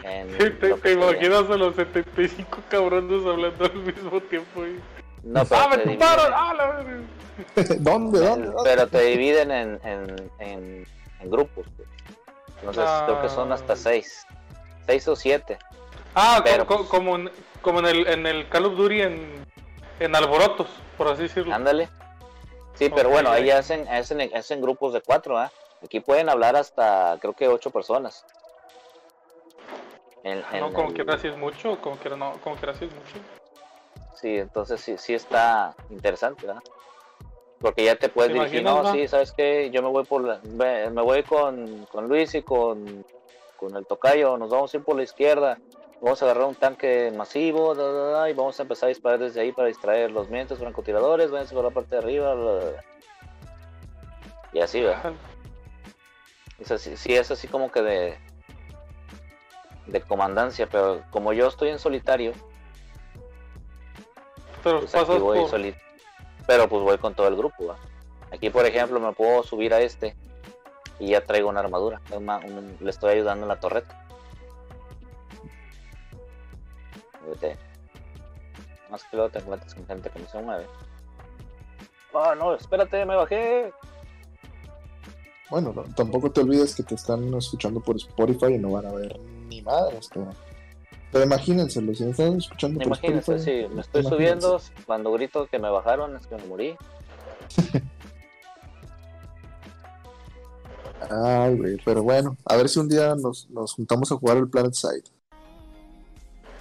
En 0.03 0.37
¿Te, 0.37 0.51
te 0.51 0.77
sería- 0.77 0.93
imaginas 0.93 1.49
a 1.51 1.57
los 1.57 1.75
75 1.77 2.59
cabrones 2.69 3.25
hablando 3.27 3.65
al 3.65 3.75
mismo 3.77 4.21
tiempo? 4.23 4.67
Y... 4.67 4.79
No, 5.23 5.45
pero 5.45 5.61
¡Ah, 5.63 5.69
me 5.69 5.79
te 5.79 5.99
¡Ah, 6.03 6.55
la! 6.55 7.65
¿Dónde? 7.79 8.19
¿Dónde? 8.21 8.21
dónde? 8.47 8.53
Pero 8.65 8.87
te 8.89 9.03
dividen 9.03 9.51
en, 9.51 9.81
en, 9.85 10.31
en, 10.39 10.87
en 11.23 11.31
grupos. 11.31 11.67
Entonces 12.61 12.89
creo 13.07 13.21
que 13.23 13.29
son 13.29 13.53
hasta 13.53 13.73
Ah. 13.73 13.77
seis. 13.77 14.27
Seis 14.87 15.07
o 15.09 15.17
siete. 15.17 15.59
Ah, 16.15 16.37
co- 16.39 16.45
Pero, 16.45 16.67
co- 16.67 16.77
pues- 16.79 16.89
como, 16.89 17.17
en, 17.17 17.31
como 17.63 17.79
en, 17.81 17.87
el, 17.87 18.07
en 18.07 18.27
el 18.27 18.49
Call 18.49 18.67
of 18.67 18.77
Duty 18.77 19.03
en, 19.03 19.47
en 20.01 20.17
alborotos, 20.17 20.69
por 20.97 21.09
así 21.09 21.23
decirlo. 21.23 21.55
Ándale. 21.55 21.89
Sí, 22.75 22.91
pero 22.95 23.11
bueno, 23.11 23.31
ahí 23.31 23.51
hacen, 23.51 23.87
hacen, 23.89 24.35
hacen 24.35 24.61
grupos 24.61 24.93
de 24.93 25.01
cuatro, 25.03 25.39
¿ah? 25.39 25.51
Aquí 25.85 26.01
pueden 26.01 26.29
hablar 26.29 26.57
hasta, 26.57 27.17
creo 27.21 27.33
que 27.35 27.49
ocho 27.49 27.71
personas. 27.71 28.25
En- 30.25 30.41
No, 30.41 30.67
en 30.69 30.73
como 30.73 30.89
el- 30.89 30.95
quiera 30.95 31.15
es 31.15 31.37
mucho, 31.37 31.79
como 31.81 31.97
quiera 31.97 32.17
no, 32.17 32.33
como 32.43 32.57
quiera 32.57 32.75
si 32.75 32.85
es 32.87 32.93
mucho. 32.93 33.17
Sí, 34.15 34.39
entonces 34.39 34.81
sí, 34.81 34.97
sí 34.99 35.15
está 35.15 35.75
interesante, 35.91 36.47
¿verdad? 36.47 36.63
Porque 37.63 37.85
ya 37.85 37.95
te 37.95 38.09
puedes 38.09 38.33
¿Te 38.33 38.39
dirigir, 38.39 38.63
imaginas, 38.63 38.85
no, 38.85 38.93
sí, 38.93 39.07
¿sabes 39.09 39.33
qué? 39.33 39.71
Yo 39.71 39.83
me 39.83 39.89
voy 39.89 40.05
por 40.05 40.25
la- 40.25 40.41
me 40.43 40.91
voy 41.03 41.23
con, 41.23 41.87
con 41.87 42.09
Luis 42.09 42.35
y 42.35 42.43
con, 42.43 43.05
con 43.57 43.77
el 43.77 43.87
tocayo, 43.87 44.37
nos 44.37 44.51
vamos 44.51 44.75
a 44.75 44.77
ir 44.79 44.83
por 44.83 44.97
la 44.97 45.05
izquierda, 45.05 45.59
vamos 46.01 46.21
a 46.21 46.25
agarrar 46.25 46.49
un 46.49 46.57
tanque 46.57 47.13
masivo, 47.17 47.77
da, 47.77 47.85
da, 47.93 48.11
da, 48.19 48.31
y 48.31 48.35
vamos 48.35 48.59
a 48.59 48.65
empezar 48.65 48.89
a 48.89 48.89
disparar 48.89 49.21
desde 49.21 49.41
ahí 49.41 49.53
para 49.53 49.69
distraer 49.69 50.11
los 50.11 50.29
mientes 50.29 50.59
francotiradores, 50.59 51.31
váyanse 51.31 51.55
por 51.55 51.63
la 51.65 51.71
parte 51.71 51.95
de 51.95 52.03
arriba, 52.03 52.35
bla, 52.35 52.53
bla, 52.53 52.71
bla. 52.71 52.85
y 54.53 54.59
así, 54.61 54.81
¿verdad? 54.83 55.13
Es 56.59 56.71
así, 56.73 56.97
sí, 56.97 57.15
es 57.15 57.31
así 57.31 57.47
como 57.47 57.71
que 57.71 57.81
de, 57.83 58.19
de 59.87 60.01
comandancia, 60.01 60.67
pero 60.67 61.05
como 61.11 61.33
yo 61.33 61.47
estoy 61.47 61.69
en 61.69 61.79
solitario, 61.79 62.33
Pero 64.65 64.81
pues 64.81 64.91
pasas 64.91 65.21
por... 65.21 65.49
solito. 65.49 65.79
Pero 66.47 66.69
pues 66.69 66.83
voy 66.83 66.99
con 66.99 67.15
todo 67.15 67.29
el 67.29 67.37
grupo. 67.37 67.75
Aquí, 68.33 68.51
por 68.51 68.67
ejemplo, 68.67 68.99
me 69.01 69.13
puedo 69.13 69.43
subir 69.43 69.75
a 69.75 69.81
este 69.81 70.17
y 70.99 71.11
ya 71.11 71.25
traigo 71.25 71.49
una 71.49 71.61
armadura. 71.61 72.01
le 72.81 72.91
estoy 72.91 73.15
ayudando 73.15 73.45
en 73.45 73.49
la 73.49 73.61
torreta. 73.61 74.07
Vete. 77.29 77.57
Más 78.91 79.03
que 79.05 79.17
luego 79.17 79.31
te 79.31 79.39
encuentras 79.39 79.75
con 79.75 79.87
gente 79.87 80.11
que 80.11 80.19
no 80.19 80.29
se 80.29 80.43
mueve. 80.43 80.67
Ah, 82.15 82.35
no, 82.37 82.55
espérate, 82.55 83.05
me 83.07 83.17
bajé. 83.17 83.73
Bueno, 85.51 85.73
no, 85.75 85.83
tampoco 85.95 86.31
te 86.31 86.41
olvides 86.41 86.75
que 86.75 86.83
te 86.83 86.95
están 86.95 87.33
escuchando 87.35 87.81
por 87.81 87.97
Spotify 87.97 88.55
y 88.55 88.59
no 88.59 88.73
van 88.73 88.87
a 88.87 88.93
ver 88.93 89.19
ni 89.21 89.61
madres, 89.61 90.09
pero, 90.13 90.31
pero 91.13 91.25
imagínenselo, 91.25 91.95
si 91.95 92.05
me 92.05 92.11
están 92.11 92.37
escuchando 92.39 92.81
por 92.81 92.87
Imagínense, 92.89 93.37
Spotify, 93.37 93.45
sí, 93.45 93.75
me 93.75 93.83
estoy 93.83 94.03
imagínense. 94.03 94.09
subiendo. 94.09 94.63
Cuando 94.87 95.13
grito 95.13 95.47
que 95.47 95.59
me 95.59 95.71
bajaron, 95.71 96.17
es 96.17 96.27
que 96.27 96.37
me 96.37 96.45
morí. 96.47 96.77
Ay, 101.11 101.57
güey, 101.57 101.77
pero 101.85 102.03
bueno, 102.03 102.37
a 102.45 102.57
ver 102.57 102.69
si 102.69 102.79
un 102.79 102.89
día 102.89 103.15
nos, 103.17 103.49
nos 103.51 103.75
juntamos 103.75 104.11
a 104.13 104.17
jugar 104.17 104.37
el 104.39 104.49
Planet 104.49 104.75
Side. 104.75 105.05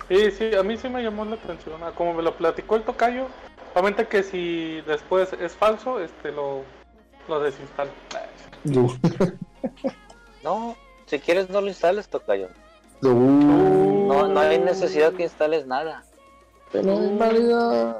Sí, 0.08 0.32
sí, 0.32 0.56
a 0.56 0.64
mí 0.64 0.78
sí 0.78 0.90
me 0.90 1.02
llamó 1.04 1.24
la 1.26 1.36
atención. 1.36 1.82
ah, 1.84 1.94
Como 1.96 2.14
me 2.14 2.24
lo 2.24 2.36
platicó 2.36 2.76
el 2.76 2.84
tocayo, 2.84 3.28
obviamente 3.74 4.08
que 4.08 4.24
si 4.24 4.82
después 4.82 5.32
es 5.34 5.54
falso, 5.54 6.00
este 6.02 6.32
lo, 6.32 6.64
lo 7.28 7.40
desinstalo. 7.40 7.92
Uh, 8.66 8.92
No, 10.44 10.76
si 11.06 11.20
quieres 11.20 11.50
no 11.50 11.62
lo 11.62 11.68
instales, 11.68 12.10
tocayo. 12.10 12.50
uh, 13.04 13.61
No, 14.12 14.28
no 14.28 14.40
hay 14.42 14.60
necesidad 14.60 15.14
que 15.14 15.24
instales 15.24 15.66
nada. 15.66 16.04
pero 16.72 16.94
inválidas. 16.94 17.98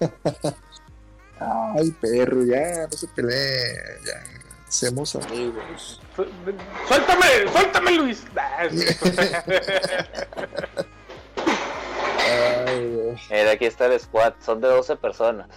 Ay, 1.40 1.90
perro, 2.00 2.44
ya, 2.44 2.86
no 2.86 2.92
se 2.92 3.08
pelee, 3.08 3.74
ya, 4.06 4.22
seamos 4.68 5.14
amigos. 5.16 6.00
Su- 6.14 6.26
¡Suéltame! 6.86 7.48
¡Suéltame, 7.52 7.90
Luis! 7.92 8.24
Ay, 12.66 12.88
güey. 12.94 13.16
Mira, 13.30 13.50
aquí 13.52 13.64
está 13.66 13.86
el 13.86 13.98
squad, 13.98 14.34
son 14.40 14.60
de 14.60 14.68
12 14.68 14.96
personas. 14.96 15.48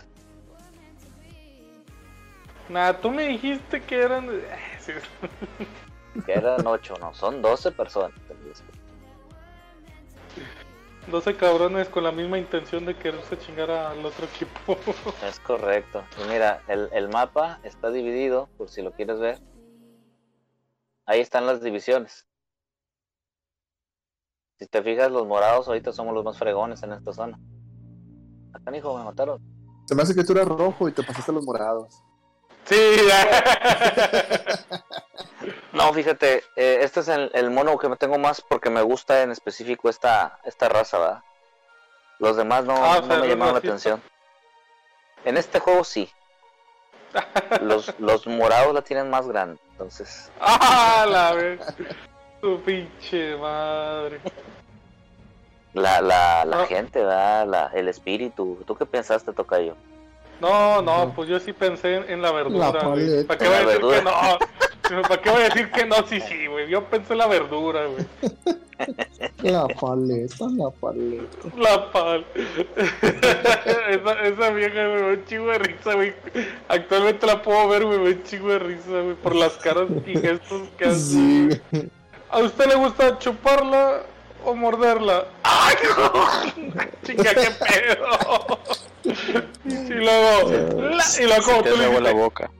Nah, 2.69 2.93
tú 2.93 3.11
me 3.11 3.27
dijiste 3.27 3.81
que 3.83 4.01
eran. 4.01 4.29
Sí. 4.85 4.91
Que 6.23 6.33
eran 6.33 6.65
8, 6.65 6.95
no, 6.99 7.13
son 7.13 7.41
12 7.41 7.71
personas. 7.71 8.11
12 11.07 11.35
cabrones 11.35 11.87
con 11.89 12.03
la 12.03 12.11
misma 12.11 12.37
intención 12.37 12.85
de 12.85 12.95
quererse 12.95 13.37
chingar 13.37 13.69
al 13.69 14.05
otro 14.05 14.25
equipo. 14.25 14.77
Es 15.27 15.39
correcto. 15.39 16.03
Y 16.23 16.29
mira, 16.29 16.61
el, 16.67 16.89
el 16.93 17.09
mapa 17.09 17.59
está 17.63 17.91
dividido, 17.91 18.49
por 18.57 18.69
si 18.69 18.81
lo 18.81 18.91
quieres 18.91 19.19
ver. 19.19 19.39
Ahí 21.05 21.19
están 21.19 21.45
las 21.45 21.61
divisiones. 21.61 22.25
Si 24.57 24.67
te 24.67 24.81
fijas, 24.81 25.11
los 25.11 25.27
morados 25.27 25.67
ahorita 25.67 25.91
somos 25.91 26.13
los 26.13 26.23
más 26.23 26.37
fregones 26.39 26.81
en 26.81 26.93
esta 26.93 27.13
zona. 27.13 27.37
Acá, 28.53 28.75
hijo, 28.75 28.97
me 28.97 29.03
mataron. 29.03 29.41
Se 29.85 29.93
me 29.93 30.01
hace 30.01 30.15
que 30.15 30.23
tú 30.23 30.31
eras 30.33 30.47
rojo 30.47 30.87
y 30.87 30.91
te 30.91 31.03
pasaste 31.03 31.31
a 31.31 31.35
los 31.35 31.45
morados. 31.45 32.01
sí, 32.63 32.75
No, 35.75 35.93
fíjate, 35.93 36.43
eh, 36.55 36.79
este 36.81 37.01
es 37.01 37.07
el, 37.09 37.29
el 37.33 37.51
mono 37.51 37.77
que 37.77 37.89
me 37.89 37.97
tengo 37.97 38.17
más 38.17 38.41
porque 38.41 38.69
me 38.69 38.81
gusta 38.81 39.21
en 39.23 39.31
específico 39.31 39.89
esta, 39.89 40.39
esta 40.45 40.69
raza, 40.69 40.97
¿verdad? 40.99 41.23
Los 42.19 42.37
demás 42.37 42.63
no, 42.65 42.73
Ah, 42.75 42.97
o 42.99 43.01
no 43.01 43.07
sea, 43.07 43.17
me 43.19 43.27
llamaron 43.27 43.53
la 43.55 43.59
atención. 43.59 44.01
En 45.25 45.37
este 45.37 45.59
juego 45.59 45.83
sí. 45.83 46.09
Los, 47.61 47.93
los 47.99 48.25
morados 48.27 48.73
la 48.73 48.81
tienen 48.81 49.09
más 49.09 49.27
grande, 49.27 49.59
entonces 49.71 50.31
¡Ah, 50.39 51.05
la 51.09 51.31
vez! 51.33 51.59
Tu 52.41 52.61
pinche 52.61 53.35
madre. 53.37 54.19
la, 55.73 55.99
la, 56.01 56.45
la 56.45 56.61
Ah. 56.61 56.65
gente, 56.67 56.99
¿verdad? 56.99 57.47
La, 57.47 57.71
el 57.73 57.87
espíritu. 57.87 58.63
¿Tú 58.67 58.75
qué 58.75 58.85
pensaste, 58.85 59.31
Tocayo? 59.33 59.75
No, 60.39 60.81
no, 60.81 61.13
pues 61.15 61.27
yo 61.29 61.39
sí 61.39 61.53
pensé 61.53 61.95
en, 61.95 62.09
en 62.11 62.21
la 62.21 62.31
verdura, 62.31 62.67
La. 62.71 62.79
¿Para 63.27 63.39
qué 63.39 63.47
voy 63.47 63.55
a 63.55 63.61
la 63.61 63.65
decir 63.65 63.81
verdura. 63.85 63.97
que 63.97 64.03
no? 64.03 64.39
¿Para 64.89 65.21
qué 65.21 65.29
voy 65.29 65.41
a 65.41 65.45
decir 65.45 65.71
que 65.71 65.85
no? 65.85 65.95
Sí, 66.07 66.19
sí, 66.21 66.47
güey. 66.47 66.69
Yo 66.69 66.83
pensé 66.85 67.13
en 67.13 67.19
la 67.19 67.27
verdura, 67.27 67.85
güey. 67.87 68.05
La 69.41 69.67
paleta, 69.67 70.47
la 70.57 70.69
paleta. 70.69 71.47
La 71.57 71.91
pal. 71.93 72.25
esa, 73.89 74.21
esa 74.23 74.49
vieja, 74.49 74.87
güey, 74.87 74.95
me 74.95 75.01
da 75.01 75.07
un 75.13 75.25
chingo 75.25 75.51
de 75.51 75.57
risa, 75.59 75.93
güey. 75.93 76.13
Actualmente 76.67 77.25
la 77.25 77.41
puedo 77.41 77.69
ver, 77.69 77.85
güey, 77.85 77.99
me 77.99 78.09
da 78.09 78.15
un 78.17 78.23
chingo 78.23 78.49
de 78.49 78.59
risa, 78.59 78.89
güey, 78.89 79.15
por 79.15 79.33
las 79.35 79.53
caras 79.53 79.87
y 80.05 80.17
gestos 80.19 80.63
que 80.77 80.85
hace. 80.85 80.99
Sí. 80.99 81.89
¿A 82.29 82.39
usted 82.39 82.65
le 82.65 82.75
gusta 82.75 83.17
chuparla 83.17 84.01
o 84.43 84.55
morderla? 84.55 85.25
¡Ay! 85.43 85.75
¡Chinga, 87.05 87.33
qué 87.33 87.51
pedo! 87.65 88.59
Y 89.65 89.93
luego, 89.93 90.51
la- 90.91 91.05
y 91.21 91.23
luego 91.25 91.43
como 91.45 91.63
tú 91.63 91.77
le 91.77 91.85
hago 91.85 91.99
la 92.01 92.11
boca. 92.11 92.51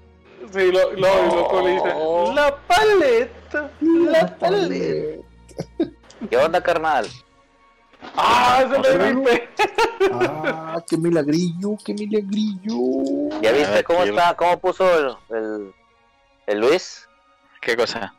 Sí, 0.56 0.72
lo, 0.72 0.92
lo, 0.94 0.98
y 0.98 1.02
luego 1.02 1.62
le 1.62 1.72
dice, 1.74 2.34
la 2.34 2.58
paleta, 2.68 3.72
la 3.82 4.38
paleta. 4.38 5.24
¿Qué 6.30 6.38
onda, 6.38 6.62
carnal? 6.62 7.08
¡Ah, 8.16 8.64
ese 8.64 8.98
me 8.98 9.14
grité! 9.14 9.50
Ah, 10.12 10.84
qué 10.88 10.98
milagrillo, 10.98 11.78
qué 11.84 11.94
milagrillo. 11.94 13.40
¿Ya 13.42 13.52
viste 13.52 13.84
cómo 13.84 14.04
está? 14.04 14.36
¿Cómo 14.36 14.60
puso 14.60 15.18
el, 15.30 15.38
el, 15.38 15.74
¿El 16.48 16.60
Luis? 16.60 17.08
¿Qué 17.62 17.76
cosa? 17.76 18.14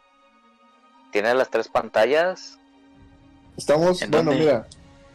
¿Tiene 1.12 1.32
las 1.34 1.48
tres 1.50 1.68
pantallas? 1.68 2.58
Estamos, 3.56 4.02
¿En 4.02 4.10
bueno, 4.10 4.30
dónde? 4.32 4.44
mira, 4.44 4.66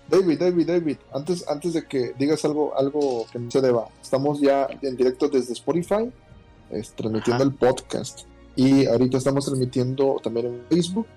David, 0.07 0.39
David, 0.39 0.67
David, 0.67 0.97
antes, 1.13 1.47
antes 1.47 1.73
de 1.73 1.85
que 1.85 2.13
digas 2.17 2.43
algo, 2.43 2.75
algo 2.77 3.25
que 3.31 3.39
no 3.39 3.51
se 3.51 3.61
deba, 3.61 3.87
estamos 4.01 4.39
ya 4.39 4.67
en 4.81 4.97
directo 4.97 5.27
desde 5.27 5.53
Spotify, 5.53 6.11
es, 6.73 6.93
transmitiendo 6.93 7.43
Ajá. 7.43 7.51
el 7.51 7.57
podcast. 7.57 8.21
Y 8.55 8.85
ahorita 8.85 9.17
estamos 9.17 9.45
transmitiendo 9.45 10.17
también 10.23 10.47
en 10.47 10.65
Facebook. 10.69 11.07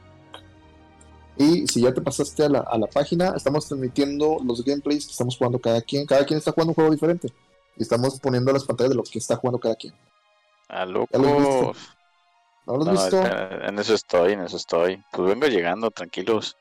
Y 1.36 1.66
si 1.66 1.80
ya 1.82 1.92
te 1.92 2.00
pasaste 2.00 2.44
a 2.44 2.48
la, 2.48 2.60
a 2.60 2.78
la 2.78 2.86
página, 2.86 3.32
estamos 3.36 3.66
transmitiendo 3.66 4.38
los 4.44 4.64
gameplays 4.64 5.06
que 5.06 5.12
estamos 5.12 5.36
jugando 5.36 5.58
cada 5.58 5.80
quien. 5.82 6.06
Cada 6.06 6.24
quien 6.24 6.38
está 6.38 6.52
jugando 6.52 6.70
un 6.70 6.74
juego 6.76 6.90
diferente. 6.92 7.32
Y 7.76 7.82
estamos 7.82 8.20
poniendo 8.20 8.52
las 8.52 8.64
pantallas 8.64 8.90
de 8.90 8.96
lo 8.96 9.02
que 9.02 9.18
está 9.18 9.34
jugando 9.36 9.58
cada 9.58 9.74
quien. 9.74 9.92
A 10.68 10.80
¿Ya 10.80 10.86
lo 10.86 11.00
viste? 11.00 11.18
locos. 11.18 11.78
¿No 12.66 12.76
lo 12.76 12.80
has 12.82 12.86
No, 12.86 12.92
visto? 12.92 13.16
espera, 13.22 13.68
en 13.68 13.78
eso 13.78 13.94
estoy, 13.94 14.32
en 14.32 14.40
eso 14.42 14.56
estoy. 14.56 15.02
Pues 15.10 15.28
vengo 15.28 15.46
llegando, 15.48 15.90
tranquilos. 15.90 16.56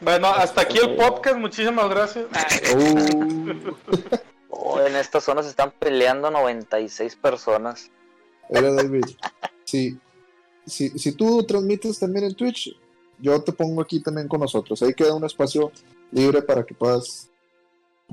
Bueno, 0.00 0.28
hasta 0.28 0.62
aquí 0.62 0.78
el 0.78 0.96
podcast. 0.96 1.36
Muchísimas 1.36 1.88
gracias. 1.90 2.26
Uh, 2.74 3.74
Oh, 4.50 4.80
en 4.80 4.96
esta 4.96 5.20
zona 5.20 5.42
se 5.42 5.50
están 5.50 5.70
peleando 5.72 6.30
96 6.30 7.16
personas. 7.16 7.90
Era 8.48 8.72
David. 8.72 9.04
Si, 9.64 9.98
si, 10.66 10.88
si 10.98 11.12
tú 11.12 11.42
transmites 11.44 11.98
también 11.98 12.24
en 12.26 12.34
Twitch, 12.34 12.74
yo 13.18 13.42
te 13.42 13.52
pongo 13.52 13.82
aquí 13.82 14.02
también 14.02 14.26
con 14.28 14.40
nosotros. 14.40 14.82
Ahí 14.82 14.94
queda 14.94 15.14
un 15.14 15.24
espacio 15.24 15.70
libre 16.10 16.40
para 16.40 16.64
que 16.64 16.74
puedas, 16.74 17.30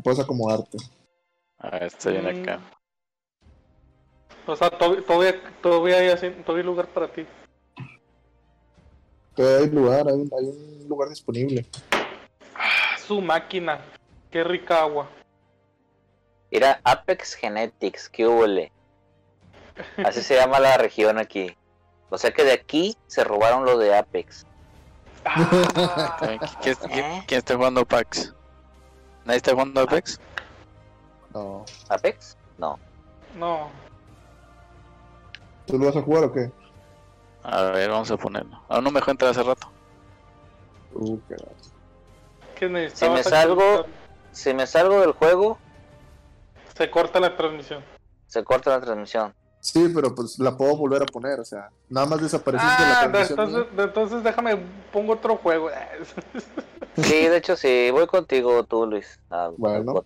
puedas 0.04 0.20
acomodarte. 0.20 0.77
A 1.60 1.70
ver, 1.70 1.84
estoy 1.84 2.13
bien 2.20 2.27
acá. 2.42 2.60
O 4.46 4.56
sea, 4.56 4.70
to- 4.70 5.01
todavía, 5.04 5.42
todavía, 5.62 5.98
hay, 6.00 6.10
así- 6.10 6.30
todavía 6.46 6.62
hay 6.63 6.68
lugar 6.68 6.88
para 6.88 7.08
ti. 7.12 7.25
Todavía 9.36 9.58
hay 9.65 9.70
lugar, 9.72 10.08
hay 10.08 10.13
un, 10.13 10.30
hay 10.38 10.46
un 10.46 10.88
lugar 10.89 11.10
disponible. 11.10 11.65
Ah, 12.54 12.98
Su 13.08 13.22
máquina. 13.22 13.80
Qué 14.32 14.44
rica 14.44 14.82
agua. 14.82 15.10
Era 16.52 16.80
Apex 16.84 17.34
Genetics, 17.36 18.10
¿qué 18.10 18.28
huele? 18.28 18.72
Así 20.06 20.22
se 20.22 20.36
llama 20.36 20.60
la 20.60 20.78
región 20.78 21.18
aquí. 21.18 21.56
O 22.10 22.18
sea 22.18 22.32
que 22.32 22.44
de 22.44 22.54
aquí 22.54 22.96
se 23.08 23.24
robaron 23.24 23.66
lo 23.66 23.78
de 23.78 23.96
Apex. 23.98 24.46
Ah, 25.25 26.18
¿Quién, 26.20 26.40
quién- 26.62 26.75
quién- 26.92 27.06
¿Eh? 27.06 27.24
quién 27.28 27.38
está 27.40 27.56
jugando 27.56 27.82
Apex? 27.82 28.34
¿Nadie 29.25 29.38
está 29.38 29.52
jugando 29.54 29.82
Apex? 29.82 30.20
No. 31.34 31.66
¿Apex? 31.90 32.38
No. 32.58 32.80
no. 33.36 33.70
¿Tú 35.66 35.78
lo 35.80 35.88
vas 35.88 35.96
a 35.98 36.02
jugar 36.04 36.25
o 36.25 36.32
qué? 36.32 36.52
A 37.44 37.64
ver, 37.64 37.90
vamos 37.90 38.10
a 38.12 38.18
ponerlo. 38.18 38.62
Aún 38.70 38.84
no 38.84 38.92
me 38.92 39.00
dejó 39.00 39.12
entrar 39.12 39.32
hace 39.32 39.44
rato. 39.44 39.68
Uh, 40.94 41.18
qué. 41.28 41.36
¿Qué 42.56 42.90
Si 42.92 43.10
me 43.10 43.24
salgo-? 43.24 43.86
Si 44.32 44.54
me 44.54 44.68
salgo 44.68 45.02
del 45.02 45.12
juego, 45.14 45.58
Se 46.75 46.89
corta 46.91 47.20
la 47.20 47.36
transmisión. 47.36 47.84
se 48.27 48.44
corta 48.44 48.72
la 48.72 48.82
transmisión. 48.82 49.34
Sí, 49.62 49.89
pero 49.96 50.13
pues 50.13 50.38
la 50.39 50.55
puedo 50.55 50.75
volver 50.77 51.01
a 51.01 51.05
poner, 51.05 51.39
o 51.39 51.46
sea, 51.46 51.70
nada 51.89 52.05
más 52.05 52.22
desapareciste 52.22 52.84
de 52.84 52.89
la 52.89 53.00
Ah, 53.00 53.08
de- 53.08 53.12
transmisión. 53.12 53.39
entonces, 53.50 53.77
de- 53.77 53.84
entonces 53.84 54.24
déjame, 54.24 54.58
pongo 54.91 55.13
otro 55.13 55.38
juego. 55.38 55.70
Sí, 56.98 57.27
de 57.27 57.38
hecho 57.38 57.55
sí, 57.55 57.89
voy 57.91 58.05
contigo 58.08 58.63
tú, 58.63 58.86
Luis. 58.86 59.20
Ah, 59.32 59.50
Bueno. 59.58 60.03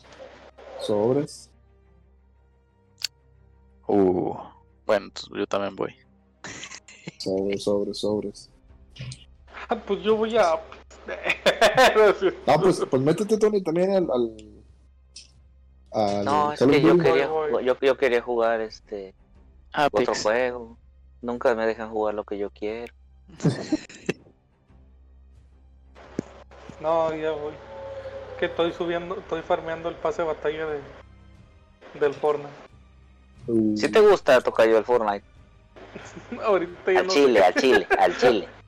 Sobres. 0.79 1.49
Uh, 3.87 4.35
bueno, 4.85 5.07
yo 5.35 5.47
también 5.47 5.75
voy. 5.75 5.95
Sobres, 7.17 7.63
sobres, 7.63 7.97
sobres. 7.99 8.49
Ah, 9.67 9.75
pues 9.75 10.01
yo 10.03 10.15
voy 10.15 10.37
a. 10.37 10.53
Ah, 12.47 12.57
pues, 12.61 12.81
pues 12.89 13.01
métete, 13.01 13.37
Tony, 13.37 13.61
también 13.63 13.91
al. 13.91 14.07
al, 14.11 14.35
al 15.91 16.25
No, 16.25 16.53
es 16.53 16.59
que 16.59 16.81
yo 16.81 16.97
quería, 16.97 17.25
yo, 17.25 17.75
yo 17.79 17.97
quería 17.97 18.21
jugar 18.21 18.61
este 18.61 19.13
otro 19.73 19.99
Apex. 20.11 20.23
juego. 20.23 20.77
Nunca 21.21 21.53
me 21.55 21.65
dejan 21.65 21.89
jugar 21.89 22.13
lo 22.15 22.23
que 22.23 22.37
yo 22.37 22.49
quiero. 22.49 22.93
No, 26.81 27.13
ya 27.13 27.31
voy. 27.31 27.53
Que 28.39 28.45
estoy 28.45 28.71
subiendo, 28.71 29.19
estoy 29.19 29.41
farmeando 29.41 29.89
el 29.89 29.95
pase 29.95 30.21
de 30.21 30.29
batalla 30.29 30.65
de, 30.65 30.79
del 31.99 32.13
Fortnite. 32.13 32.53
Si 33.75 33.89
te 33.89 33.99
gusta 33.99 34.39
tocar 34.41 34.67
yo 34.69 34.77
el 34.77 34.85
Fortnite, 34.85 35.25
Ahorita 36.43 36.91
ya 36.93 36.99
al 37.01 37.07
no 37.07 37.13
chile, 37.13 37.39
sé. 37.39 37.45
al 37.45 37.53
chile, 37.55 37.87
al 37.97 38.17
chile. 38.17 38.47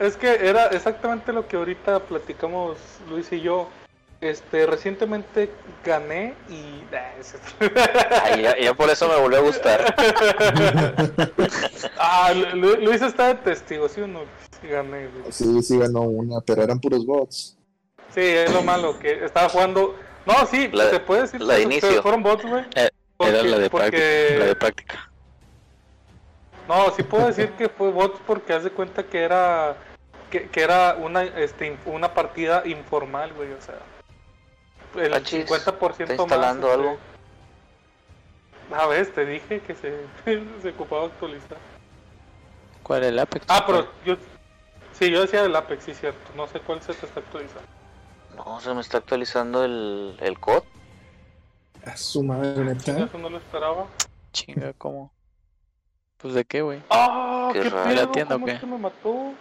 Es 0.00 0.16
que 0.16 0.48
era 0.48 0.66
exactamente 0.68 1.32
lo 1.32 1.46
que 1.46 1.56
ahorita 1.56 2.00
platicamos 2.00 2.76
Luis 3.08 3.30
y 3.32 3.40
yo. 3.40 3.68
Este, 4.22 4.66
recientemente 4.66 5.50
gané 5.84 6.34
y. 6.48 6.80
Ay, 8.22 8.42
yo, 8.42 8.50
yo 8.64 8.74
por 8.76 8.88
eso 8.88 9.08
me 9.08 9.16
volvió 9.16 9.38
a 9.38 9.42
gustar. 9.42 9.94
ah, 11.98 12.32
Lu- 12.54 12.76
Luis 12.76 13.02
está 13.02 13.28
de 13.28 13.34
testigo, 13.36 13.88
¿sí 13.88 14.00
o 14.00 14.06
no? 14.06 14.20
Sí, 14.60 14.68
gané, 14.68 15.08
güey. 15.08 15.32
Sí, 15.32 15.60
sí 15.62 15.76
ganó 15.78 16.02
una, 16.02 16.40
pero 16.40 16.62
eran 16.62 16.78
puros 16.78 17.04
bots. 17.04 17.56
Sí, 18.14 18.20
es 18.20 18.52
lo 18.52 18.62
malo, 18.62 18.98
que 18.98 19.24
estaba 19.24 19.48
jugando. 19.48 19.96
No, 20.24 20.46
sí, 20.46 20.68
La- 20.72 20.90
se 20.90 21.00
puede 21.00 21.22
decir 21.22 21.40
la 21.40 21.54
de 21.54 21.62
inicio. 21.62 22.00
fueron 22.02 22.22
bots, 22.22 22.44
güey. 22.44 22.64
Eh, 22.76 22.90
Era 23.18 23.42
la 23.42 23.58
de, 23.58 23.70
porque- 23.70 23.90
práctica, 23.90 24.38
la 24.38 24.46
de 24.46 24.56
práctica. 24.56 25.10
No, 26.68 26.90
sí 26.94 27.02
puedo 27.02 27.26
decir 27.26 27.50
que 27.58 27.68
fue 27.68 27.90
bots 27.90 28.20
porque 28.26 28.52
haz 28.52 28.62
de 28.62 28.70
cuenta 28.70 29.02
que 29.02 29.20
era 29.22 29.76
que, 30.30 30.48
que 30.48 30.62
era 30.62 30.94
una 30.94 31.24
este 31.24 31.76
una 31.86 32.14
partida 32.14 32.62
informal, 32.66 33.32
güey, 33.34 33.50
o 33.52 33.60
sea, 33.60 33.74
el 34.96 35.14
Ah, 35.14 35.22
chis, 35.22 35.46
50% 35.50 35.90
¿está 35.90 36.06
más. 36.06 36.18
instalando 36.20 36.68
este, 36.68 36.80
algo? 36.80 36.98
A 38.74 38.86
ver, 38.86 39.06
te 39.12 39.26
dije 39.26 39.60
que 39.60 39.74
se, 39.74 39.96
se 40.62 40.68
ocupaba 40.70 41.06
actualizar. 41.06 41.58
¿Cuál 42.82 43.02
es 43.04 43.08
el 43.10 43.18
Apex? 43.18 43.46
Ah, 43.48 43.64
pero 43.66 43.88
yo 44.04 44.16
Sí, 44.92 45.10
yo 45.10 45.22
decía 45.22 45.44
el 45.44 45.56
Apex, 45.56 45.84
sí 45.84 45.94
cierto, 45.94 46.20
no 46.36 46.46
sé 46.46 46.60
cuál 46.60 46.80
se 46.82 46.92
te 46.94 47.06
está 47.06 47.20
actualizando. 47.20 47.66
No, 48.36 48.60
se 48.60 48.72
me 48.74 48.80
está 48.80 48.98
actualizando 48.98 49.64
el, 49.64 50.16
el 50.20 50.38
COD. 50.38 50.62
A 51.86 51.96
su 51.96 52.22
madre, 52.22 52.64
neta. 52.64 52.98
Eso 53.04 53.18
no 53.18 53.28
lo 53.30 53.38
esperaba. 53.38 53.86
Chinga, 54.32 54.72
¿cómo? 54.74 55.12
Pues 56.18 56.34
de 56.34 56.44
qué, 56.44 56.62
güey. 56.62 56.80
¡Ah! 56.90 57.50
Qué 57.52 57.60
¡Qué, 57.60 57.70
raro. 57.70 57.84
pedo! 57.88 57.94
¿La 58.06 58.12
tienda 58.12 58.34
o 58.36 58.38
¿Cómo 58.38 58.46
qué? 58.46 58.52
es 58.52 58.60
que 58.60 58.66
me 58.66 58.78
mató? 58.78 59.32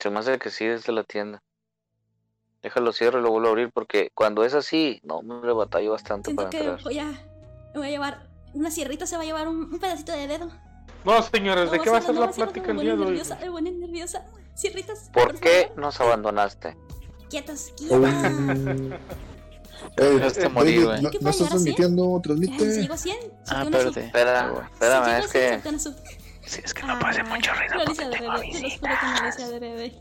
Se 0.00 0.10
me 0.10 0.18
hace 0.18 0.38
que 0.38 0.50
sí 0.50 0.66
desde 0.66 0.92
la 0.92 1.04
tienda. 1.04 1.40
Déjalo 2.64 2.92
cierro 2.94 3.20
y 3.20 3.22
lo 3.22 3.30
vuelvo 3.30 3.48
a 3.48 3.50
abrir 3.50 3.70
porque 3.70 4.10
cuando 4.14 4.42
es 4.44 4.54
así, 4.54 5.00
no, 5.04 5.20
me 5.22 5.52
batallo 5.52 5.92
bastante 5.92 6.30
Siento 6.30 6.42
para 6.44 6.50
que 6.50 6.58
entrar. 6.58 6.82
voy 6.82 6.98
a, 6.98 7.04
me 7.04 7.78
voy 7.78 7.86
a 7.88 7.90
llevar 7.90 8.26
una 8.54 8.70
sierrita, 8.70 9.06
se 9.06 9.16
va 9.16 9.22
a 9.22 9.26
llevar 9.26 9.46
un, 9.48 9.64
un 9.72 9.78
pedacito 9.78 10.12
de 10.12 10.26
dedo. 10.26 10.48
No, 11.04 11.20
señores, 11.22 11.70
¿de 11.70 11.76
No, 11.76 11.82
qué 11.84 11.90
va 11.90 11.98
a 11.98 12.00
ser 12.00 12.14
no, 12.14 12.22
la 12.22 12.30
plática 12.30 12.70
el 12.70 12.78
día 12.78 12.92
de 12.96 12.98
hoy? 13.02 13.04
nerviosa, 13.08 13.36
me 13.40 13.50
pone 13.50 13.70
nerviosa. 13.70 14.24
Sierritas, 14.54 15.10
¿Por 15.12 15.38
qué 15.40 15.64
favor. 15.68 15.78
nos 15.82 16.00
abandonaste? 16.00 16.74
Quietos, 17.28 17.72
quietas. 17.76 18.00
Ey, 19.98 20.14
Dejaste 20.14 20.46
eh, 20.46 20.48
morir, 20.48 20.84
güey. 20.86 21.02
¿no, 21.02 21.10
¿Qué 21.10 21.18
no 21.20 21.28
estás 21.30 21.48
transmitiendo? 21.50 22.04
Ya, 22.06 22.16
si 22.16 22.22
Transmite. 22.22 22.80
llego 22.82 22.94
a 22.94 22.96
100, 22.96 23.16
Ah, 23.48 23.64
una 23.66 23.78
sub. 23.80 23.88
espérate. 23.88 24.00
Espera, 24.06 24.40
Ah, 24.40 24.70
espérame, 24.72 25.04
Si 25.04 25.24
es 25.24 25.30
100, 25.30 25.60
que 25.62 25.78
sub. 25.78 25.94
Sí, 26.46 26.60
es 26.64 26.72
que 26.74 26.82
Ah, 26.82 26.86
no 26.86 26.98
puede 26.98 27.10
hacer 27.10 27.24
mucho 27.26 27.50
ruido 27.52 27.74
lo 27.84 27.92
hice 27.92 28.04
adrede, 28.04 28.18
te 28.20 28.62
los 28.62 28.78
juro 28.78 28.92
que 29.00 29.06
no 29.06 29.22
lo 29.22 29.28
hice 29.28 29.42
adrede. 29.44 29.98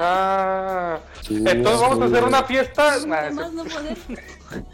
Ah, 0.00 1.00
Sí, 1.22 1.42
entonces 1.44 1.80
vamos 1.80 2.00
a 2.00 2.04
hacer 2.04 2.22
una 2.22 2.44
fiesta. 2.44 3.00
Sin 3.00 3.10
Nah, 3.10 3.30
más 3.32 3.52
no 3.52 3.64
poder. 3.64 3.98
Ay, 4.48 4.64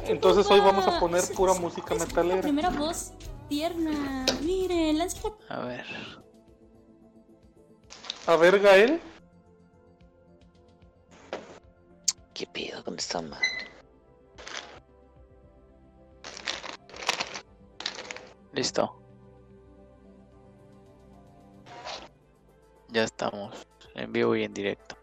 qué 0.04 0.12
Entonces 0.12 0.48
hoy 0.48 0.60
vamos 0.60 0.86
a 0.86 1.00
poner 1.00 1.24
pura 1.34 1.54
música 1.54 1.96
metalera. 1.96 2.36
La 2.36 2.42
primera 2.42 2.70
voz 2.70 3.12
tierna. 3.48 4.24
Miren, 4.42 4.98
la 4.98 5.08
chica 5.08 5.30
A 5.48 5.60
ver. 5.60 5.84
A 8.28 8.36
ver, 8.36 8.60
Gael. 8.60 9.00
¿Qué 12.32 12.46
pido 12.46 12.84
con 12.84 12.96
esta 12.96 13.20
madre? 13.20 13.48
Listo. 18.52 18.99
Ya 22.92 23.04
estamos 23.04 23.66
en 23.94 24.12
vivo 24.12 24.34
y 24.36 24.44
en 24.44 24.54
directo. 24.54 24.96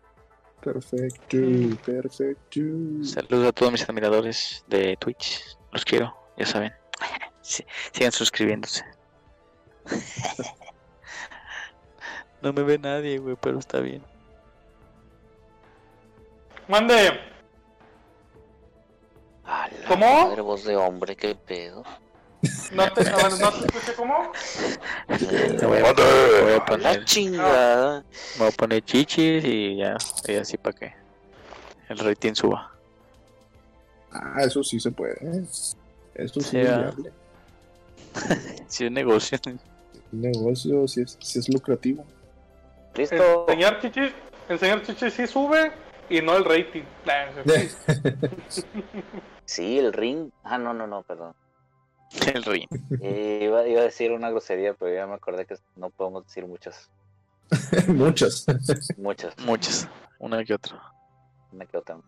Perfecto, 0.61 1.37
perfecto. 1.85 2.59
Saludos 3.03 3.47
a 3.47 3.51
todos 3.51 3.71
mis 3.71 3.87
admiradores 3.87 4.65
de 4.67 4.97
Twitch. 4.97 5.57
Los 5.71 5.85
quiero, 5.85 6.15
ya 6.37 6.45
saben. 6.45 6.73
Sí, 7.41 7.63
sigan 7.93 8.11
suscribiéndose. 8.11 8.83
No 12.41 12.53
me 12.53 12.61
ve 12.61 12.77
nadie, 12.77 13.17
güey, 13.17 13.35
pero 13.41 13.57
está 13.57 13.79
bien. 13.79 14.03
Mande. 16.67 17.19
¿Cómo? 19.87 20.27
Madre 20.27 20.41
voz 20.41 20.63
de 20.65 20.75
hombre, 20.75 21.15
qué 21.15 21.33
pedo. 21.33 21.83
No 22.73 22.91
te, 22.93 23.03
no 23.03 23.27
escuché 23.27 23.93
cómo. 23.95 24.31
Le 25.07 25.65
voy 25.67 25.77
a, 25.77 25.93
le 25.93 26.41
voy 26.43 26.51
a 26.53 26.57
La 26.57 26.65
poner, 26.65 27.05
chingada. 27.05 28.03
me 28.35 28.39
voy 28.39 28.47
a 28.47 28.51
poner 28.51 28.83
chichis 28.83 29.43
y 29.45 29.77
ya, 29.77 29.97
y 30.27 30.35
así 30.35 30.57
para 30.57 30.77
que 30.77 30.93
el 31.89 31.97
rating 31.99 32.33
suba. 32.33 32.71
Ah, 34.11 34.41
eso 34.43 34.63
sí 34.63 34.79
se 34.79 34.91
puede. 34.91 35.17
Eso 36.15 36.39
sí, 36.41 36.49
Sí, 36.49 36.57
es 36.57 36.63
viable. 36.77 37.11
Si 38.67 38.85
es 38.85 38.91
negocio. 38.91 39.37
Un 40.11 40.21
negocio 40.21 40.87
sí 40.87 41.01
es, 41.01 41.17
sí 41.21 41.39
es 41.39 41.49
lucrativo. 41.49 42.05
Listo. 42.95 43.45
Enseñar 43.47 43.79
chichis, 43.81 44.11
enseñar 44.49 44.81
chichis 44.83 45.13
sí 45.13 45.27
sube 45.27 45.71
y 46.09 46.21
no 46.21 46.35
el 46.37 46.45
rating. 46.45 46.83
Sí, 49.45 49.79
el 49.79 49.93
ring. 49.93 50.29
Ah, 50.43 50.57
no, 50.57 50.73
no, 50.73 50.87
no, 50.87 51.03
perdón. 51.03 51.33
El 52.33 52.43
ring. 52.43 52.67
Eh, 53.01 53.39
iba, 53.43 53.67
iba 53.67 53.81
a 53.81 53.83
decir 53.85 54.11
una 54.11 54.29
grosería, 54.29 54.73
pero 54.73 54.93
ya 54.93 55.05
me 55.07 55.13
acordé 55.15 55.45
que 55.45 55.55
no 55.75 55.89
podemos 55.89 56.25
decir 56.25 56.45
muchas. 56.47 56.89
Muchas. 57.87 58.45
Muchas. 58.97 59.37
Muchas. 59.45 59.87
Una 60.19 60.43
que 60.43 60.53
otra. 60.53 60.81
Me 61.51 61.65
quedo 61.65 61.81
tan. 61.81 62.01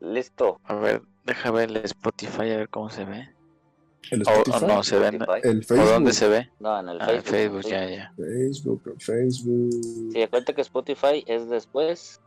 Listo. 0.00 0.60
A 0.64 0.74
ver, 0.74 1.02
deja 1.24 1.50
ver 1.50 1.70
el 1.70 1.76
Spotify 1.78 2.42
a 2.52 2.56
ver 2.58 2.68
cómo 2.68 2.88
se 2.90 3.04
ve. 3.04 3.28
El 4.10 4.22
O, 4.22 4.30
o 4.30 4.32
Spotify, 4.42 4.66
no, 4.66 4.82
se 4.82 4.98
ve. 4.98 5.06
en- 5.08 5.14
Spotify. 5.22 5.48
el 5.48 5.58
¿O 5.58 5.62
Facebook. 5.62 5.88
dónde 5.90 6.12
se 6.12 6.28
ve? 6.28 6.50
No, 6.60 6.80
en 6.80 6.88
el 6.88 7.00
Ah, 7.00 7.06
Facebook. 7.06 7.26
en 7.26 7.32
Facebook, 7.32 7.62
ya, 7.70 7.88
ya. 7.90 8.12
Facebook, 8.16 8.94
Facebook. 8.98 9.70
Sí, 10.12 10.22
acuérdate 10.22 10.54
que 10.54 10.60
Spotify 10.62 11.24
es 11.26 11.48
después. 11.50 12.20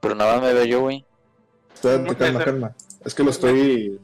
Pero 0.00 0.14
nada 0.14 0.34
más 0.34 0.42
me 0.42 0.54
veo 0.54 0.64
yo, 0.64 0.80
güey. 0.82 1.04
Calma, 1.82 2.14
calma. 2.16 2.76
Es 3.04 3.14
que 3.14 3.24
lo 3.24 3.30
estoy. 3.30 3.98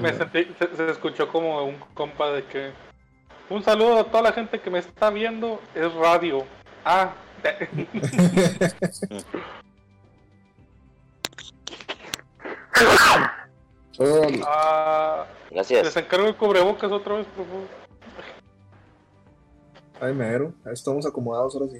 Me, 0.00 0.12
sentí, 0.14 0.54
se, 0.58 0.76
se 0.76 0.90
escuchó 0.90 1.28
como 1.28 1.64
un 1.64 1.76
compa 1.94 2.30
de 2.30 2.44
que 2.44 2.72
un 3.50 3.62
saludo 3.64 3.98
a 3.98 4.04
toda 4.04 4.22
la 4.22 4.32
gente 4.32 4.60
que 4.60 4.70
me 4.70 4.78
está 4.78 5.10
viendo. 5.10 5.60
Es 5.74 5.92
radio. 5.94 6.44
Ah, 6.84 7.12
ah, 14.46 15.26
Gracias. 15.50 15.84
les 15.84 15.96
encargo 15.96 16.28
el 16.28 16.36
cubrebocas 16.36 16.92
otra 16.92 17.16
vez, 17.16 17.26
por 17.36 17.44
favor. 17.44 17.66
Ay, 20.00 20.14
mero. 20.14 20.54
Ahí 20.64 20.72
Estamos 20.72 21.04
acomodados 21.06 21.56
ahora 21.56 21.72
sí. 21.72 21.78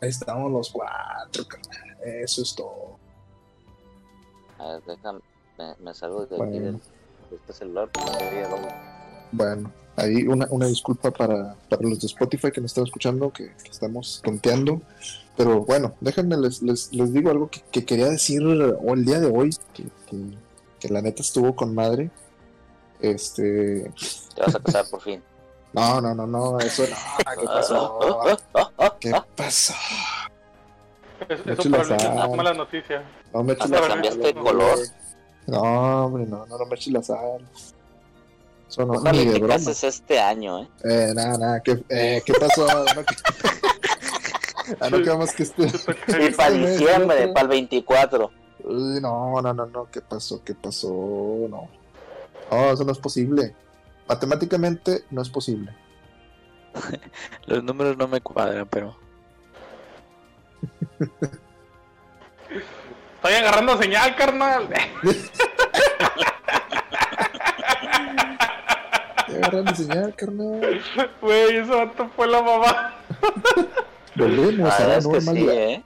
Estamos 0.00 0.50
los 0.50 0.70
cuatro, 0.70 1.44
carnal. 1.46 1.96
Eso 2.04 2.42
es 2.42 2.54
todo. 2.54 2.96
A 4.58 4.72
ver, 4.72 4.82
déjame. 4.86 5.20
Me, 5.58 5.74
me 5.80 5.94
salgo 5.94 6.20
de 6.26 6.36
aquí 6.36 6.36
Bueno. 6.36 6.52
del- 6.60 6.80
de 7.30 7.36
este 7.36 7.52
celular. 7.52 7.88
Bueno, 9.32 9.72
ahí 9.96 10.26
una, 10.26 10.46
una 10.50 10.66
disculpa 10.66 11.10
para, 11.10 11.54
para 11.68 11.82
los 11.88 12.00
de 12.00 12.06
Spotify 12.08 12.50
que 12.50 12.60
me 12.60 12.66
están 12.66 12.84
escuchando, 12.84 13.30
que, 13.32 13.54
que 13.62 13.70
estamos 13.70 14.20
tonteando. 14.24 14.80
Pero 15.36 15.64
bueno, 15.64 15.94
déjenme, 16.00 16.36
les, 16.36 16.60
les, 16.62 16.92
les 16.92 17.12
digo 17.12 17.30
algo 17.30 17.48
que, 17.48 17.60
que 17.70 17.84
quería 17.84 18.06
decir 18.08 18.42
el 18.42 19.04
día 19.04 19.20
de 19.20 19.26
hoy, 19.28 19.50
que, 19.74 19.84
que- 20.08 20.38
que 20.80 20.88
la 20.88 21.02
neta 21.02 21.22
estuvo 21.22 21.54
con 21.54 21.74
madre. 21.74 22.10
Este. 23.00 23.92
Te 24.34 24.40
vas 24.40 24.54
a 24.54 24.60
casar 24.60 24.86
por 24.90 25.00
fin. 25.02 25.22
No, 25.72 26.00
no, 26.00 26.14
no, 26.14 26.26
no, 26.26 26.58
eso 26.58 26.82
no. 26.88 26.96
¿Qué 27.40 27.46
pasó? 27.46 27.98
¿Qué 29.00 29.12
pasó? 29.36 29.74
Es- 31.28 31.46
Me 31.46 31.52
Eso 31.52 31.62
echo 31.62 31.68
la 31.68 31.76
para 31.78 31.98
sal. 31.98 32.30
es 32.30 32.36
mala 32.36 32.54
noticia. 32.54 33.02
No 33.32 33.44
me 33.44 33.52
eches 33.52 33.70
Hasta 33.72 33.88
cambiaste 33.88 34.20
de 34.20 34.34
color. 34.34 34.78
No, 35.46 36.04
hombre, 36.06 36.26
no, 36.26 36.46
no, 36.46 36.58
no 36.58 36.66
me 36.66 36.74
eches 36.74 36.92
la 36.92 37.02
sal. 37.02 37.46
Eso 38.68 38.86
no, 38.86 38.94
Ojalá 38.94 39.12
ni 39.12 39.24
de 39.26 39.38
broma. 39.38 39.54
cases 39.54 39.84
este 39.84 40.18
año, 40.20 40.60
¿eh? 40.60 40.68
Eh, 40.84 41.12
nada, 41.14 41.38
nada, 41.38 41.60
¿qué, 41.60 41.82
eh, 41.88 42.22
¿qué 42.24 42.32
pasó? 42.34 42.66
No, 42.66 43.04
que- 43.04 43.16
ah, 44.80 44.90
no 44.90 44.98
quedamos 45.02 45.32
que 45.32 45.42
este... 45.44 45.62
Y 45.66 46.30
para 46.36 46.50
mes, 46.50 46.78
diciembre, 46.78 47.28
para 47.28 47.42
el 47.42 47.48
24. 47.48 48.30
Uy, 48.64 49.00
no, 49.00 49.40
no, 49.42 49.52
no, 49.54 49.66
no, 49.66 49.88
¿qué 49.90 50.00
pasó? 50.00 50.42
¿Qué 50.44 50.54
pasó? 50.54 50.88
No. 50.88 51.68
No, 52.50 52.70
eso 52.72 52.84
no 52.84 52.92
es 52.92 52.98
posible. 52.98 53.54
Matemáticamente 54.10 55.04
no 55.10 55.22
es 55.22 55.30
posible. 55.30 55.72
Los 57.46 57.62
números 57.62 57.96
no 57.96 58.08
me 58.08 58.20
cuadran, 58.20 58.66
pero. 58.66 58.96
Estoy 63.14 63.34
agarrando 63.34 63.78
señal, 63.78 64.16
carnal. 64.16 64.68
Te 69.28 69.36
agarran 69.36 69.64
de 69.66 69.74
señal, 69.76 70.12
carnal. 70.16 70.82
Güey, 71.20 71.56
ese 71.58 71.70
vato 71.70 72.10
fue 72.16 72.26
la 72.26 72.42
mamá. 72.42 72.96
Volvemos 74.16 74.72
a 74.72 74.88
la 74.88 75.00
sí, 75.00 75.08
normalidad. 75.08 75.54
¿eh? 75.54 75.84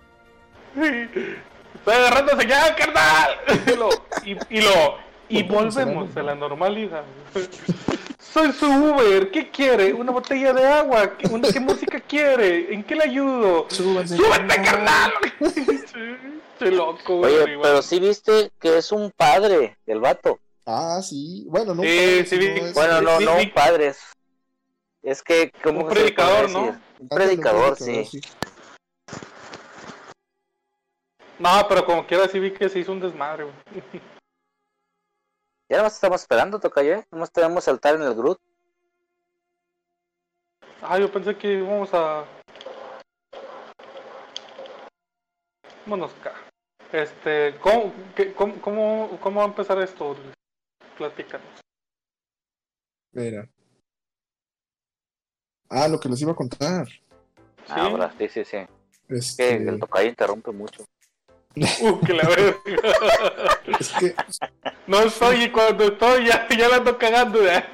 Estoy 1.75 1.95
agarrando 1.95 2.41
señal, 2.41 2.75
carnal. 2.75 3.31
Y 3.67 3.77
lo, 3.77 3.89
y, 4.25 4.59
y 4.59 4.63
lo, 4.63 4.97
y 5.29 5.43
volvemos 5.43 6.17
a 6.17 6.23
la 6.23 6.35
normalidad. 6.35 7.05
Soy 8.33 8.53
su 8.53 8.67
Uber. 8.67 9.31
¿Qué 9.31 9.51
quiere? 9.51 9.93
¿Una 9.93 10.11
botella 10.11 10.53
de 10.53 10.65
agua? 10.67 11.17
¿Qué, 11.17 11.29
una- 11.29 11.53
qué 11.53 11.61
música 11.61 12.01
quiere? 12.01 12.73
¿En 12.75 12.83
qué 12.83 12.97
le 12.97 13.05
ayudo? 13.05 13.67
Súbanse, 13.71 14.17
¡Súbete, 14.17 14.57
carnal! 14.63 15.13
Qué 16.59 16.71
loco, 16.71 17.19
güey. 17.19 17.35
Oye, 17.37 17.59
pero 17.61 17.83
sí 17.83 17.99
viste 18.01 18.51
que 18.61 18.79
es 18.79 18.91
un 18.93 19.11
padre 19.17 19.77
del 19.87 20.01
vato. 20.01 20.39
Ah, 20.67 21.01
sí. 21.03 21.45
Bueno, 21.49 21.75
no. 21.75 21.83
Sí, 21.83 21.89
padre, 21.89 22.27
sí, 22.27 22.37
es- 22.41 22.75
Bueno, 22.75 23.01
no, 23.03 23.19
sí, 23.19 23.25
no 23.25 23.39
sí. 23.39 23.45
un 23.47 23.53
padre. 23.53 23.93
Es, 25.03 25.23
que, 25.23 25.53
¿cómo 25.63 25.81
Un 25.83 25.89
predicador, 25.89 26.51
¿no? 26.51 26.81
Un 26.99 27.09
predicador, 27.09 27.77
sí. 27.77 28.09
No, 31.39 31.67
pero 31.69 31.85
como 31.85 32.07
quiera 32.07 32.27
sí 32.29 32.39
vi 32.39 32.53
que 32.53 32.69
se 32.69 32.79
hizo 32.79 32.93
un 32.93 33.01
desmadre, 33.01 33.45
güey. 33.45 33.55
Ya 35.75 35.85
estamos 35.89 36.21
esperando, 36.21 36.61
Tocayo. 36.61 36.95
¿eh? 36.95 37.07
Nomás 37.11 37.33
tenemos 37.33 37.65
saltar 37.65 37.97
en 37.97 38.03
el 38.03 38.15
Groot. 38.15 38.39
Ah, 40.81 41.01
yo 41.01 41.11
pensé 41.11 41.37
que 41.37 41.55
íbamos 41.55 41.93
a... 41.93 42.25
Vámonos 45.85 46.13
acá. 46.21 46.33
Este, 46.93 47.59
¿cómo, 47.61 47.93
qué- 48.15 48.33
cómo, 48.35 48.61
cómo, 48.61 49.19
cómo 49.21 49.41
va 49.41 49.47
a 49.47 49.49
empezar 49.49 49.77
esto? 49.81 50.15
Platícanos. 50.97 51.61
Mira. 53.11 53.49
Ah, 55.69 55.89
lo 55.89 55.99
que 55.99 56.09
les 56.09 56.23
iba 56.23 56.31
a 56.31 56.37
contar. 56.37 56.87
Ah, 57.67 57.87
Ahora, 57.87 58.15
sí, 58.17 58.29
sí, 58.29 58.45
sí. 58.45 58.59
Que 59.09 59.17
Este, 59.17 59.57
el 59.57 59.81
Tocayo 59.81 60.09
interrumpe 60.09 60.53
mucho. 60.53 60.85
Uh, 61.57 62.01
que 62.01 62.13
la 62.13 62.29
verga. 62.29 62.57
es 63.79 63.89
que 63.93 64.15
No 64.87 65.01
estoy 65.01 65.45
y 65.45 65.51
cuando 65.51 65.85
estoy 65.85 66.27
ya, 66.27 66.49
ya 66.49 66.69
la 66.69 66.77
ando 66.77 66.99
cagando. 66.99 67.41
¿eh? 67.47 67.65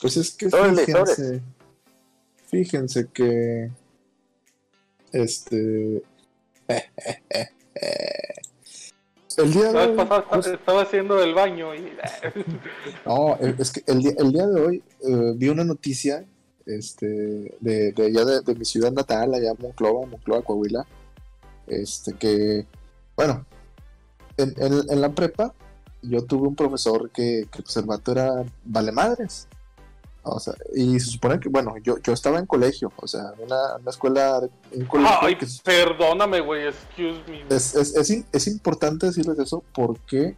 Pues 0.00 0.16
es 0.16 0.30
que 0.30 0.48
fíjense, 0.48 1.42
fíjense 2.46 3.08
que 3.12 3.70
este 5.12 6.02
el 9.38 9.52
día 9.52 9.72
de 9.72 9.78
hoy, 9.78 9.96
estaba 10.52 10.82
haciendo 10.82 11.22
el 11.22 11.34
baño 11.34 11.74
y... 11.74 11.92
no, 13.06 13.36
es 13.36 13.70
que 13.70 13.82
el 13.86 14.00
día, 14.00 14.12
el 14.18 14.32
día 14.32 14.46
de 14.46 14.60
hoy 14.60 14.82
eh, 15.02 15.32
vi 15.36 15.48
una 15.48 15.64
noticia 15.64 16.24
este 16.68 17.06
de, 17.60 17.92
de 17.92 18.06
allá 18.06 18.24
de, 18.24 18.40
de 18.42 18.54
mi 18.54 18.64
ciudad 18.64 18.92
natal, 18.92 19.34
allá 19.34 19.52
Monclova, 19.58 20.06
Monclova, 20.06 20.42
Coahuila, 20.42 20.86
este 21.66 22.12
que 22.14 22.66
bueno, 23.16 23.44
en, 24.36 24.54
en- 24.58 24.90
en 24.90 25.00
la 25.00 25.10
prepa 25.10 25.52
yo 26.02 26.22
tuve 26.24 26.46
un 26.46 26.54
profesor 26.54 27.10
que, 27.10 27.48
que 27.50 27.62
pues 27.62 27.76
el 27.76 27.84
vato 27.86 28.12
era 28.12 28.44
vale 28.64 28.92
madres. 28.92 29.48
O 30.30 30.38
sea, 30.40 30.52
y 30.74 31.00
se 31.00 31.06
supone 31.12 31.40
que, 31.40 31.48
bueno, 31.48 31.74
yo, 31.82 31.96
yo 32.02 32.12
estaba 32.12 32.38
en 32.38 32.44
colegio, 32.44 32.92
o 32.96 33.08
sea, 33.08 33.32
una, 33.38 33.76
una 33.76 33.90
escuela, 33.90 34.40
de- 34.40 34.50
un 34.78 34.84
colegio 34.84 35.16
Ay, 35.22 35.36
que 35.38 35.46
es, 35.46 35.60
perdóname, 35.62 36.40
güey, 36.40 36.66
excuse 36.66 37.18
me. 37.30 37.44
es, 37.48 37.74
es, 37.74 38.10
es 38.30 38.46
importante 38.46 39.06
decirles 39.06 39.38
eso 39.38 39.64
porque, 39.72 40.36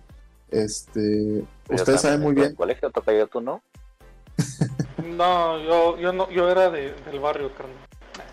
este, 0.51 1.43
Yo 1.69 1.75
ustedes 1.75 2.03
saben 2.03 2.21
muy 2.21 2.35
bien, 2.35 2.55
colegio, 2.55 2.89
Tocayo, 2.91 3.27
tú 3.27 3.41
no. 3.41 3.63
No, 5.03 5.59
yo, 5.59 5.99
yo 5.99 6.13
no, 6.13 6.31
yo 6.31 6.49
era 6.51 6.71
de, 6.71 6.93
del 6.93 7.21
barrio, 7.21 7.53
carnal. 7.55 7.77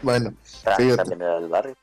bueno, 0.01 0.33
Fíjate. 0.43 0.95
También 0.97 1.21
era 1.21 1.39
del 1.39 1.49
barrio. 1.49 1.75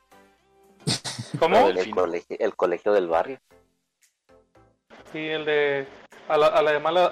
¿Cómo? 1.39 1.67
El, 1.67 1.89
colegio, 1.91 2.37
el 2.39 2.55
colegio 2.55 2.93
del 2.93 3.07
barrio. 3.07 3.39
Sí, 5.11 5.19
el 5.19 5.45
de... 5.45 5.87
A 6.27 6.37
la, 6.37 6.47
a 6.47 6.61
la 6.63 6.71
de 6.71 6.79
mala, 6.79 7.05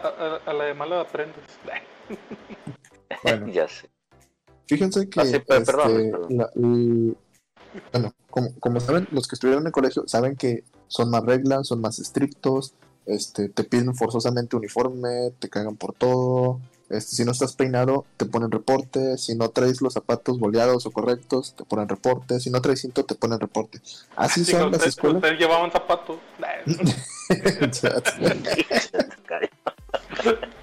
a, 0.45 0.53
la 0.53 0.63
de 0.65 0.73
mala 0.73 1.01
aprendes. 1.01 1.43
bueno, 3.23 3.47
ya 3.47 3.67
sé. 3.67 3.89
Fíjense 4.67 5.07
que 5.09 5.21
Ah, 5.21 5.25
sí, 5.25 5.39
perdón, 5.39 5.61
este, 5.91 6.11
perdón. 6.11 6.37
la- 6.37 6.49
l- 6.55 7.13
bueno, 7.91 8.13
como, 8.29 8.49
como 8.59 8.79
saben, 8.79 9.07
los 9.11 9.27
que 9.27 9.35
estuvieron 9.35 9.63
en 9.63 9.67
el 9.67 9.73
colegio 9.73 10.03
saben 10.07 10.35
que 10.35 10.63
son 10.87 11.09
más 11.11 11.23
reglas, 11.23 11.67
son 11.67 11.81
más 11.81 11.99
estrictos, 11.99 12.73
este, 13.05 13.49
te 13.49 13.63
piden 13.63 13.93
forzosamente 13.95 14.55
uniforme, 14.55 15.31
te 15.39 15.49
cagan 15.49 15.75
por 15.75 15.93
todo, 15.93 16.59
este, 16.93 17.15
si 17.15 17.25
no 17.25 17.31
estás 17.31 17.53
peinado, 17.53 18.05
te 18.17 18.25
ponen 18.25 18.51
reporte, 18.51 19.17
si 19.17 19.35
no 19.35 19.49
traes 19.49 19.81
los 19.81 19.93
zapatos 19.93 20.39
boleados 20.39 20.85
o 20.85 20.91
correctos, 20.91 21.53
te 21.55 21.63
ponen 21.65 21.89
reporte, 21.89 22.39
si 22.39 22.49
no 22.49 22.61
traes 22.61 22.81
cinto, 22.81 23.03
te 23.03 23.15
ponen 23.15 23.39
reporte. 23.39 23.79
Así 24.15 24.43
Digo, 24.43 24.59
son 24.59 24.71
las 24.71 24.79
usted- 24.79 24.89
escuelas. 24.89 25.15
Ustedes 25.17 25.39
llevaban 25.39 25.71
zapatos. 25.71 26.17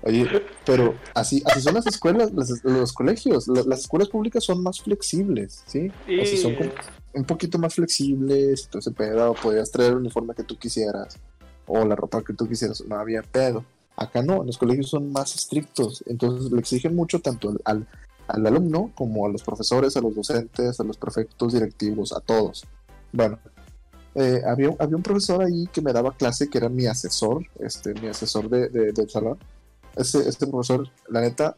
Oye, 0.03 0.27
pero 0.64 0.95
así, 1.14 1.43
así 1.47 1.61
son 1.61 1.75
las 1.75 1.87
escuelas, 1.87 2.33
las- 2.33 2.64
los 2.64 2.93
colegios, 2.93 3.49
la- 3.49 3.62
las 3.64 3.81
escuelas 3.81 4.09
públicas 4.09 4.43
son 4.45 4.62
más 4.62 4.81
flexibles, 4.81 5.62
¿sí? 5.66 5.90
O 6.21 6.25
sea, 6.25 6.37
son 6.38 6.55
como 6.55 6.71
un 7.12 7.25
poquito 7.25 7.59
más 7.59 7.75
flexibles, 7.75 8.64
entonces 8.64 8.95
pedo, 8.95 9.35
podías 9.35 9.71
traer 9.71 9.90
el 9.93 9.99
uniforme 9.99 10.35
que 10.35 10.45
tú 10.45 10.57
quisieras, 10.59 11.19
o 11.66 11.85
la 11.85 11.97
ropa 11.97 12.23
que 12.23 12.33
tú 12.33 12.49
quisieras, 12.49 12.83
no 12.87 12.97
había 12.97 13.23
pedo. 13.23 13.64
Acá 14.01 14.23
no, 14.23 14.43
los 14.43 14.57
colegios 14.57 14.89
son 14.89 15.13
más 15.13 15.35
estrictos, 15.37 16.03
entonces 16.07 16.51
le 16.51 16.59
exigen 16.59 16.97
mucho 16.97 17.21
tanto 17.21 17.51
al, 17.51 17.61
al, 17.65 17.87
al 18.29 18.47
alumno 18.47 18.91
como 18.95 19.27
a 19.27 19.29
los 19.29 19.43
profesores, 19.43 19.95
a 19.97 20.01
los 20.01 20.15
docentes, 20.15 20.81
a 20.81 20.85
los 20.85 20.97
prefectos 20.97 21.53
directivos, 21.53 22.13
a 22.13 22.21
todos. 22.21 22.65
Bueno, 23.13 23.39
eh, 24.15 24.41
había, 24.47 24.71
había 24.79 24.97
un 24.97 25.03
profesor 25.03 25.45
ahí 25.45 25.67
que 25.71 25.83
me 25.83 25.93
daba 25.93 26.17
clase, 26.17 26.49
que 26.49 26.57
era 26.59 26.71
mi 26.71 26.87
asesor, 26.87 27.45
este, 27.59 27.93
mi 27.95 28.09
asesor 28.09 28.49
de, 28.49 28.71
de- 28.71 28.93
del 28.93 29.11
salón. 29.11 29.39
Ese, 29.95 30.27
este 30.27 30.47
profesor, 30.47 30.89
la 31.11 31.21
neta, 31.21 31.55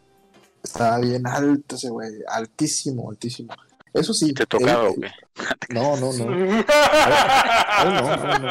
estaba 0.65 0.99
bien 0.99 1.25
alto 1.27 1.77
ese 1.77 1.91
güey, 1.91 2.11
altísimo, 2.29 3.09
altísimo. 3.11 3.53
Eso 3.95 4.13
sí, 4.13 4.33
¿Te 4.33 4.47
tocaba 4.47 4.89
él- 4.89 4.89
o 4.89 4.95
qué? 5.01 5.75
no, 5.75 5.97
no, 5.97 6.13
no. 6.13 6.33
Él 7.85 7.95
no, 7.95 8.17
no, 8.17 8.39
no. 8.39 8.49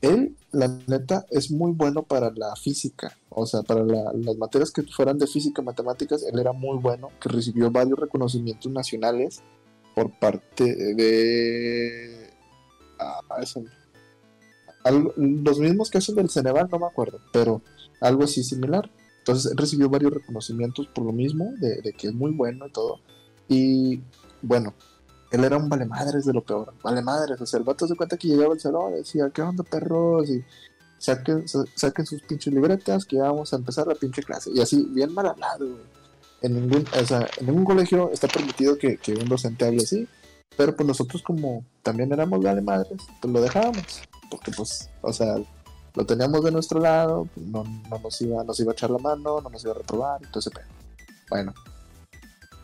Él, 0.00 0.36
la 0.52 0.68
neta, 0.86 1.26
es 1.30 1.50
muy 1.50 1.72
bueno 1.72 2.02
para 2.02 2.30
la 2.30 2.54
física. 2.56 3.16
O 3.28 3.46
sea, 3.46 3.62
para 3.62 3.84
la- 3.84 4.12
las 4.14 4.36
materias 4.36 4.70
que 4.70 4.82
fueran 4.82 5.18
de 5.18 5.26
física, 5.26 5.62
matemáticas, 5.62 6.22
él 6.24 6.38
era 6.38 6.52
muy 6.52 6.78
bueno, 6.78 7.08
que 7.20 7.28
recibió 7.28 7.70
varios 7.70 7.98
reconocimientos 7.98 8.70
nacionales 8.72 9.42
por 9.94 10.10
parte 10.18 10.64
de... 10.94 12.30
Ah, 12.98 13.20
eso- 13.42 13.64
los 15.16 15.58
mismos 15.58 15.90
que 15.90 15.98
hacen 15.98 16.14
del 16.14 16.30
Ceneval, 16.30 16.68
no 16.70 16.78
me 16.78 16.86
acuerdo, 16.86 17.20
pero 17.32 17.60
algo 18.00 18.24
así 18.24 18.42
similar. 18.42 18.90
Entonces, 19.18 19.52
él 19.52 19.58
recibió 19.58 19.90
varios 19.90 20.12
reconocimientos 20.14 20.86
por 20.88 21.04
lo 21.04 21.12
mismo, 21.12 21.52
de 21.60 21.92
que 21.92 22.08
es 22.08 22.14
muy 22.14 22.32
bueno 22.32 22.66
y 22.66 22.72
todo. 22.72 23.00
Y 23.48 24.00
bueno, 24.42 24.74
él 25.30 25.44
era 25.44 25.56
un 25.56 25.68
vale 25.68 25.86
madres 25.86 26.24
de 26.24 26.32
lo 26.32 26.42
peor, 26.42 26.72
vale 26.82 27.02
madres, 27.02 27.40
o 27.40 27.46
sea, 27.46 27.58
el 27.58 27.64
vato 27.64 27.86
se 27.86 27.96
cuenta 27.96 28.16
que 28.16 28.28
llegaba 28.28 28.52
al 28.54 28.60
salón 28.60 28.94
y 28.94 28.96
decía, 28.98 29.30
¿qué 29.32 29.42
onda 29.42 29.62
perros? 29.64 30.28
Y 30.28 30.44
saquen, 30.98 31.46
sa- 31.48 31.64
saquen 31.74 32.04
sus 32.06 32.22
pinches 32.22 32.52
libretas 32.52 33.04
que 33.04 33.16
ya 33.16 33.24
vamos 33.24 33.52
a 33.52 33.56
empezar 33.56 33.86
la 33.86 33.94
pinche 33.94 34.22
clase. 34.22 34.50
Y 34.52 34.60
así, 34.60 34.84
bien 34.90 35.14
mal 35.14 35.26
hablado, 35.26 35.66
güey. 35.66 35.82
En 36.42 36.54
ningún, 36.54 36.84
o 37.00 37.06
sea, 37.06 37.26
en 37.38 37.46
ningún 37.46 37.64
colegio 37.64 38.10
está 38.12 38.26
permitido 38.26 38.76
que, 38.78 38.96
que 38.96 39.12
un 39.12 39.28
docente 39.28 39.66
hable 39.66 39.82
así, 39.82 40.08
pero 40.56 40.74
pues 40.74 40.86
nosotros 40.86 41.22
como 41.22 41.64
también 41.82 42.12
éramos 42.12 42.42
vale 42.42 42.60
madres, 42.62 42.98
pues 43.20 43.32
lo 43.32 43.40
dejábamos, 43.40 44.02
porque 44.30 44.50
pues, 44.50 44.88
o 45.02 45.12
sea, 45.12 45.36
lo 45.94 46.06
teníamos 46.06 46.42
de 46.42 46.50
nuestro 46.50 46.80
lado, 46.80 47.28
pues, 47.34 47.46
no, 47.46 47.62
no 47.64 47.98
nos 47.98 48.20
iba, 48.22 48.42
nos 48.42 48.58
iba 48.58 48.72
a 48.72 48.74
echar 48.74 48.90
la 48.90 48.98
mano, 48.98 49.40
no 49.40 49.50
nos 49.50 49.62
iba 49.62 49.72
a 49.72 49.78
reprobar, 49.78 50.22
entonces, 50.24 50.52
bueno, 51.28 51.52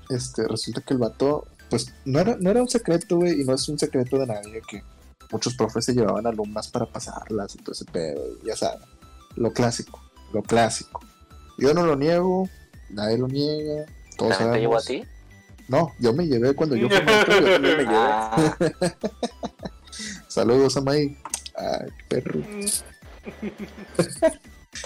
este, 0.09 0.47
resulta 0.49 0.81
que 0.81 0.95
el 0.95 0.99
vato, 1.01 1.47
pues 1.71 1.93
no 2.05 2.21
era, 2.21 2.37
no 2.39 2.51
era 2.51 2.63
un 2.63 2.69
secreto, 2.69 3.17
güey, 3.17 3.41
y 3.41 3.45
no 3.45 3.55
es 3.55 3.69
un 3.69 3.79
secreto 3.79 4.19
de 4.19 4.27
nadie 4.27 4.63
que 4.69 4.83
muchos 5.31 5.55
profes 5.55 5.85
se 5.85 5.95
llevaban 5.95 6.27
alumnas 6.27 6.69
para 6.69 6.87
pasarlas 6.87 7.55
y 7.55 7.59
todo 7.59 7.73
ese 7.73 7.85
pedo, 7.85 8.23
ya 8.45 8.57
saben, 8.57 8.87
lo 9.37 9.53
clásico, 9.53 10.01
lo 10.33 10.43
clásico. 10.43 11.01
Yo 11.59 11.73
no 11.75 11.87
lo 11.87 11.97
niego, 11.97 12.49
nadie 12.91 13.19
lo 13.19 13.29
niega, 13.29 13.87
todos 14.17 14.39
¿También 14.39 14.53
te 14.53 14.61
llevó 14.61 14.77
a 14.77 14.83
ti? 14.83 15.05
No, 15.69 15.93
yo 15.99 16.13
me 16.13 16.27
llevé 16.27 16.55
cuando 16.55 16.77
yo 16.77 16.89
fui 16.89 17.03
maestro, 17.03 17.41
yo 17.41 17.61
me 17.61 17.69
llevé. 17.69 17.87
Ah, 17.89 18.57
Saludos 20.29 20.77
a 20.77 20.81
May. 20.81 21.17
Ay, 21.57 21.89
perro. 22.09 22.41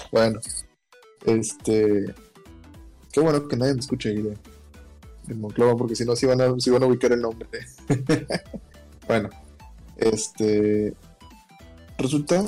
Bueno, 0.09 0.39
este. 1.25 2.15
Qué 3.11 3.19
bueno 3.19 3.45
que 3.49 3.57
nadie 3.57 3.73
me 3.73 3.81
escuche 3.81 4.07
ahí 4.07 4.33
de 5.27 5.35
Monclova, 5.35 5.75
porque 5.75 5.95
si 5.95 6.05
no, 6.05 6.15
sí 6.15 6.25
van, 6.25 6.41
a, 6.41 6.59
sí 6.59 6.69
van 6.69 6.83
a 6.83 6.87
ubicar 6.87 7.11
el 7.11 7.21
nombre. 7.21 7.47
bueno, 9.07 9.29
este. 9.97 10.93
Resulta 11.97 12.43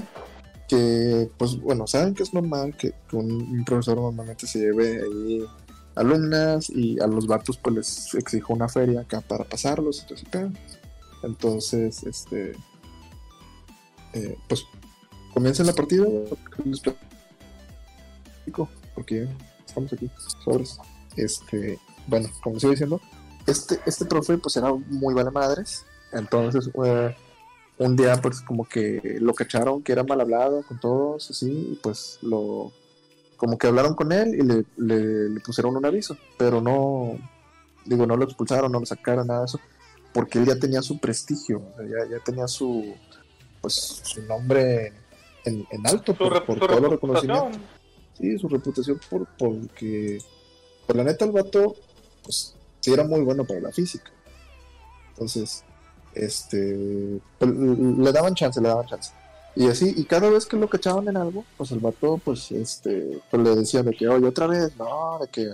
que, 0.67 1.29
pues 1.37 1.59
bueno, 1.59 1.85
saben 1.85 2.15
que 2.15 2.23
es 2.23 2.33
normal 2.33 2.75
que, 2.75 2.93
un, 3.11 3.63
profesor 3.65 3.97
normalmente 3.97 4.47
se 4.47 4.59
lleve 4.59 5.01
ahí 5.01 5.45
alumnas 5.95 6.71
y 6.71 6.99
a 6.99 7.05
los 7.05 7.27
vatos, 7.27 7.57
pues 7.57 7.75
les 7.75 8.15
exijo 8.15 8.53
una 8.53 8.67
feria 8.67 9.01
acá 9.01 9.21
para 9.21 9.43
pasarlos. 9.43 10.01
Entonces, 10.01 10.27
pedo. 10.29 10.51
entonces 11.23 12.03
este. 12.03 12.53
eh, 14.13 14.37
pues 14.49 14.65
comienza 15.33 15.63
la 15.63 15.73
partida. 15.73 16.05
Porque 18.95 19.27
estamos 19.65 19.93
aquí, 19.93 20.09
sobres. 20.43 20.79
Este, 21.15 21.79
bueno, 22.07 22.29
como 22.43 22.59
sigo 22.59 22.71
diciendo, 22.71 23.01
este, 23.47 23.79
este 23.85 24.05
profe 24.05 24.37
pues 24.37 24.55
era 24.57 24.73
muy 24.73 25.13
vale 25.13 25.31
madres. 25.31 25.85
Entonces, 26.11 26.69
eh, 26.85 27.15
un 27.79 27.95
día 27.95 28.15
pues 28.21 28.41
como 28.41 28.65
que 28.67 29.17
lo 29.19 29.33
cacharon 29.33 29.81
que 29.81 29.91
era 29.91 30.03
mal 30.03 30.21
hablado 30.21 30.63
con 30.67 30.79
todos, 30.79 31.29
así, 31.31 31.69
y 31.71 31.79
pues 31.81 32.19
lo 32.21 32.71
como 33.37 33.57
que 33.57 33.67
hablaron 33.67 33.93
con 33.95 34.11
él 34.13 34.35
y 34.35 34.41
le, 34.43 34.63
le, 34.77 35.29
le 35.29 35.39
pusieron 35.41 35.75
un 35.75 35.85
aviso, 35.85 36.15
pero 36.37 36.61
no, 36.61 37.17
digo, 37.83 38.05
no 38.05 38.15
lo 38.15 38.23
expulsaron, 38.23 38.71
no 38.71 38.79
lo 38.79 38.85
sacaron, 38.85 39.27
nada 39.27 39.41
de 39.41 39.45
eso, 39.47 39.59
porque 40.13 40.39
él 40.39 40.45
ya 40.45 40.57
tenía 40.57 40.81
su 40.81 40.97
prestigio, 40.99 41.57
o 41.57 41.75
sea, 41.75 41.85
ya, 41.85 42.09
ya 42.09 42.23
tenía 42.23 42.47
su, 42.47 42.93
pues, 43.59 43.73
su 44.03 44.21
nombre 44.21 44.93
en, 45.43 45.67
en 45.71 45.87
alto 45.87 46.13
por, 46.13 46.45
por 46.45 46.59
su 46.59 46.67
los 46.67 46.91
reputación. 46.91 46.91
reconocimientos. 46.91 47.61
Sí, 48.17 48.37
su 48.37 48.47
reputación 48.47 48.99
por, 49.09 49.27
porque, 49.37 50.19
por 50.87 50.95
la 50.95 51.03
neta, 51.03 51.25
el 51.25 51.31
vato, 51.31 51.75
pues, 52.23 52.55
sí 52.79 52.93
era 52.93 53.03
muy 53.03 53.21
bueno 53.21 53.45
para 53.45 53.59
la 53.59 53.71
física. 53.71 54.11
Entonces, 55.09 55.63
este, 56.15 57.19
pues, 57.37 57.51
le 57.51 58.11
daban 58.11 58.35
chance, 58.35 58.59
le 58.61 58.69
daban 58.69 58.87
chance. 58.87 59.11
Y 59.55 59.67
así, 59.67 59.93
y 59.95 60.05
cada 60.05 60.29
vez 60.29 60.45
que 60.45 60.57
lo 60.57 60.67
cachaban 60.67 61.07
en 61.07 61.17
algo, 61.17 61.45
pues 61.57 61.71
el 61.71 61.79
vato, 61.79 62.19
pues, 62.23 62.51
este, 62.51 63.21
pues 63.29 63.43
le 63.43 63.55
decía 63.55 63.83
de 63.83 63.91
que, 63.91 64.07
oye, 64.07 64.27
otra 64.27 64.47
vez, 64.47 64.75
no, 64.77 65.19
de 65.21 65.27
que, 65.27 65.51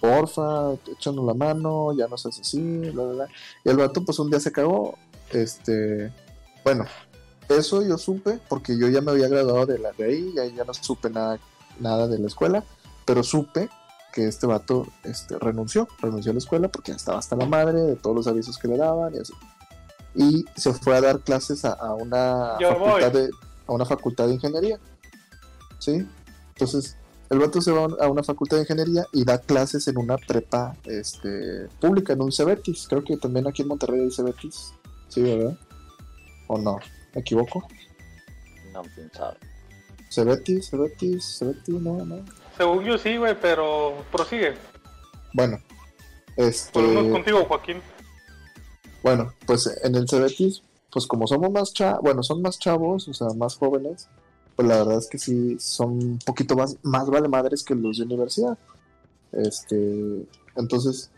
porfa, 0.00 0.74
échanos 0.92 1.24
la 1.24 1.34
mano, 1.34 1.92
ya 1.96 2.06
no 2.06 2.16
seas 2.16 2.38
así, 2.38 2.60
bla, 2.60 3.02
bla, 3.02 3.12
bla. 3.12 3.28
Y 3.64 3.68
el 3.68 3.76
vato, 3.76 4.04
pues, 4.04 4.18
un 4.20 4.30
día 4.30 4.38
se 4.38 4.52
cagó, 4.52 4.96
este, 5.32 6.12
bueno, 6.64 6.84
eso 7.48 7.82
yo 7.82 7.98
supe, 7.98 8.38
porque 8.48 8.78
yo 8.78 8.88
ya 8.88 9.00
me 9.00 9.10
había 9.10 9.28
graduado 9.28 9.66
de 9.66 9.78
la 9.78 9.90
de 9.92 10.04
ahí, 10.04 10.32
y 10.34 10.38
ahí 10.38 10.54
ya 10.54 10.64
no 10.64 10.72
supe 10.74 11.10
nada, 11.10 11.40
nada 11.80 12.06
de 12.06 12.20
la 12.20 12.28
escuela, 12.28 12.62
pero 13.04 13.24
supe 13.24 13.68
que 14.16 14.26
este 14.26 14.46
vato, 14.46 14.86
este, 15.04 15.38
renunció, 15.38 15.86
renunció 16.00 16.30
a 16.30 16.32
la 16.32 16.38
escuela 16.38 16.68
porque 16.68 16.92
ya 16.92 16.96
estaba 16.96 17.18
hasta 17.18 17.36
la 17.36 17.44
madre 17.44 17.82
de 17.82 17.96
todos 17.96 18.16
los 18.16 18.26
avisos 18.26 18.56
que 18.56 18.66
le 18.66 18.78
daban 18.78 19.14
y 19.14 19.18
así. 19.18 19.34
Y 20.14 20.46
se 20.58 20.72
fue 20.72 20.96
a 20.96 21.02
dar 21.02 21.20
clases 21.20 21.66
a, 21.66 21.74
a 21.74 21.92
una 21.92 22.56
Yo 22.58 22.70
facultad 22.70 23.12
voy. 23.12 23.22
de 23.22 23.30
a 23.66 23.72
una 23.72 23.84
facultad 23.84 24.26
de 24.28 24.34
ingeniería 24.34 24.78
sí 25.78 26.06
entonces 26.54 26.96
el 27.28 27.40
vato 27.40 27.60
se 27.60 27.72
va 27.72 27.88
a 28.00 28.08
una 28.08 28.22
facultad 28.22 28.56
de 28.56 28.62
ingeniería 28.62 29.04
y 29.12 29.24
da 29.24 29.36
clases 29.38 29.86
en 29.88 29.98
una 29.98 30.16
prepa 30.16 30.74
este 30.84 31.68
pública 31.78 32.14
en 32.14 32.22
un 32.22 32.32
Cebetis 32.32 32.86
creo 32.88 33.04
que 33.04 33.18
también 33.18 33.46
aquí 33.46 33.60
en 33.62 33.68
Monterrey 33.68 34.00
hay 34.00 34.10
Cebetis 34.10 34.72
sí 35.08 35.20
verdad 35.20 35.58
o 36.46 36.56
no 36.56 36.78
me 37.14 37.20
equivoco 37.20 37.66
no, 38.72 38.82
quién 38.94 39.10
sabe. 39.12 39.36
Cebetis 40.10 40.70
Cebetis 40.70 41.38
Cebetis 41.38 41.74
no 41.74 42.02
no 42.06 42.24
Según 42.56 42.84
yo 42.84 42.98
sí, 42.98 43.16
güey, 43.16 43.36
pero 43.40 44.04
prosigue. 44.10 44.54
bueno 45.34 45.58
este 46.36 46.78
Volvemos 46.78 47.12
contigo, 47.12 47.44
Joaquín. 47.46 47.82
Bueno, 49.02 49.32
pues 49.46 49.70
en 49.82 49.94
el 49.94 50.08
Cebetis, 50.08 50.62
pues 50.90 51.06
como 51.06 51.26
somos 51.26 51.50
más 51.50 51.72
chavos, 51.72 52.02
bueno, 52.02 52.22
son 52.22 52.42
más 52.42 52.58
chavos, 52.58 53.08
o 53.08 53.14
sea, 53.14 53.28
más 53.36 53.56
jóvenes, 53.56 54.08
pues 54.54 54.68
la 54.68 54.78
verdad 54.78 54.98
es 54.98 55.06
que 55.08 55.18
sí 55.18 55.56
son 55.58 55.92
un 55.92 56.18
poquito 56.18 56.56
más, 56.56 56.76
más 56.82 57.08
vale 57.08 57.28
madres 57.28 57.62
que 57.62 57.74
los 57.74 57.98
de 57.98 58.04
universidad. 58.04 58.58
Este, 59.32 60.26
entonces, 60.56 61.10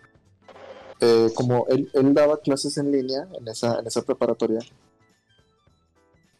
eh, 1.01 1.31
como 1.35 1.66
él, 1.68 1.90
él 1.94 2.14
daba 2.14 2.40
clases 2.40 2.77
en 2.79 2.92
línea 2.92 3.29
en 3.38 3.48
esa, 3.48 3.79
en 3.79 3.87
esa 3.87 4.03
preparatoria, 4.03 4.61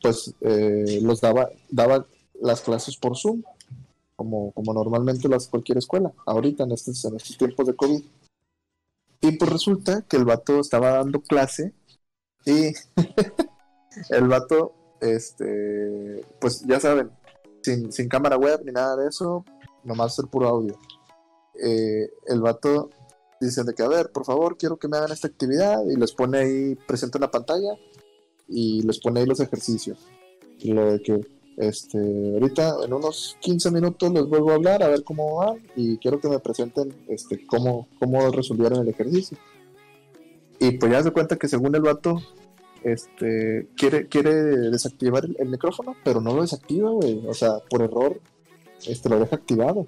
pues 0.03 0.35
eh, 0.41 1.01
los 1.03 1.21
daba, 1.21 1.49
daba 1.71 2.07
las 2.41 2.61
clases 2.61 2.97
por 2.97 3.17
Zoom, 3.17 3.43
como, 4.19 4.51
como 4.51 4.75
normalmente 4.75 5.29
las 5.29 5.47
cualquier 5.47 5.79
escuela, 5.79 6.13
ahorita 6.27 6.65
en 6.65 6.73
estos, 6.73 7.05
en 7.05 7.15
estos 7.15 7.39
tiempos 7.39 7.69
de 7.69 7.77
COVID. 7.77 8.03
Y 9.21 9.33
pues 9.33 9.51
resulta 9.51 10.03
que 10.03 10.17
el 10.17 10.25
vato 10.25 10.59
estaba 10.59 10.91
dando 10.91 11.23
clase 11.23 11.73
y 12.45 12.73
el 14.11 14.27
vato, 14.27 14.75
este, 15.01 16.25
pues 16.41 16.65
ya 16.67 16.81
saben, 16.81 17.13
sin, 17.63 17.93
sin 17.93 18.09
cámara 18.09 18.37
web 18.37 18.63
ni 18.65 18.73
nada 18.73 18.97
de 18.97 19.09
eso, 19.09 19.45
nomás 19.85 20.19
el 20.19 20.27
puro 20.27 20.49
audio. 20.49 20.77
Eh, 21.63 22.11
el 22.27 22.41
vato 22.41 22.91
dice 23.41 23.63
de 23.63 23.73
que, 23.73 23.85
a 23.85 23.89
ver, 23.89 24.11
por 24.11 24.25
favor, 24.25 24.59
quiero 24.59 24.79
que 24.79 24.89
me 24.89 24.97
hagan 24.97 25.13
esta 25.13 25.29
actividad 25.29 25.85
y 25.87 25.95
les 25.95 26.13
pone 26.13 26.39
ahí, 26.39 26.75
presenta 26.89 27.19
una 27.19 27.31
pantalla 27.31 27.79
y 28.49 28.83
les 28.83 28.99
pone 28.99 29.21
ahí 29.21 29.27
los 29.27 29.39
ejercicios. 29.39 29.99
Y 30.59 30.73
lo 30.73 30.91
de 30.91 31.03
que, 31.03 31.21
este, 31.59 31.99
ahorita 31.99 32.77
en 32.85 32.93
unos 32.93 33.37
15 33.41 33.73
minutos 33.73 34.13
les 34.13 34.25
vuelvo 34.27 34.53
a 34.53 34.55
hablar 34.55 34.83
a 34.83 34.89
ver 34.89 35.03
cómo 35.03 35.37
van 35.37 35.59
y 35.75 35.99
quiero 35.99 36.21
que 36.21 36.29
me 36.29 36.39
presenten, 36.39 36.95
este, 37.09 37.45
cómo, 37.47 37.89
cómo 37.99 38.31
resolvieron 38.31 38.81
el 38.81 38.89
ejercicio. 38.89 39.37
Y 40.61 40.73
pues 40.73 40.93
ya 40.93 41.03
se 41.03 41.11
cuenta 41.11 41.37
que 41.37 41.49
según 41.49 41.75
el 41.75 41.83
vato, 41.83 42.21
este, 42.85 43.69
quiere, 43.77 44.07
quiere 44.07 44.33
desactivar 44.71 45.25
el, 45.25 45.49
micrófono, 45.49 45.97
pero 46.05 46.21
no 46.21 46.35
lo 46.35 46.43
desactiva, 46.43 46.91
güey. 46.91 47.25
O 47.27 47.35
sea, 47.35 47.59
por 47.69 47.83
error, 47.83 48.21
este, 48.87 49.09
lo 49.09 49.19
deja 49.19 49.37
activado. 49.37 49.87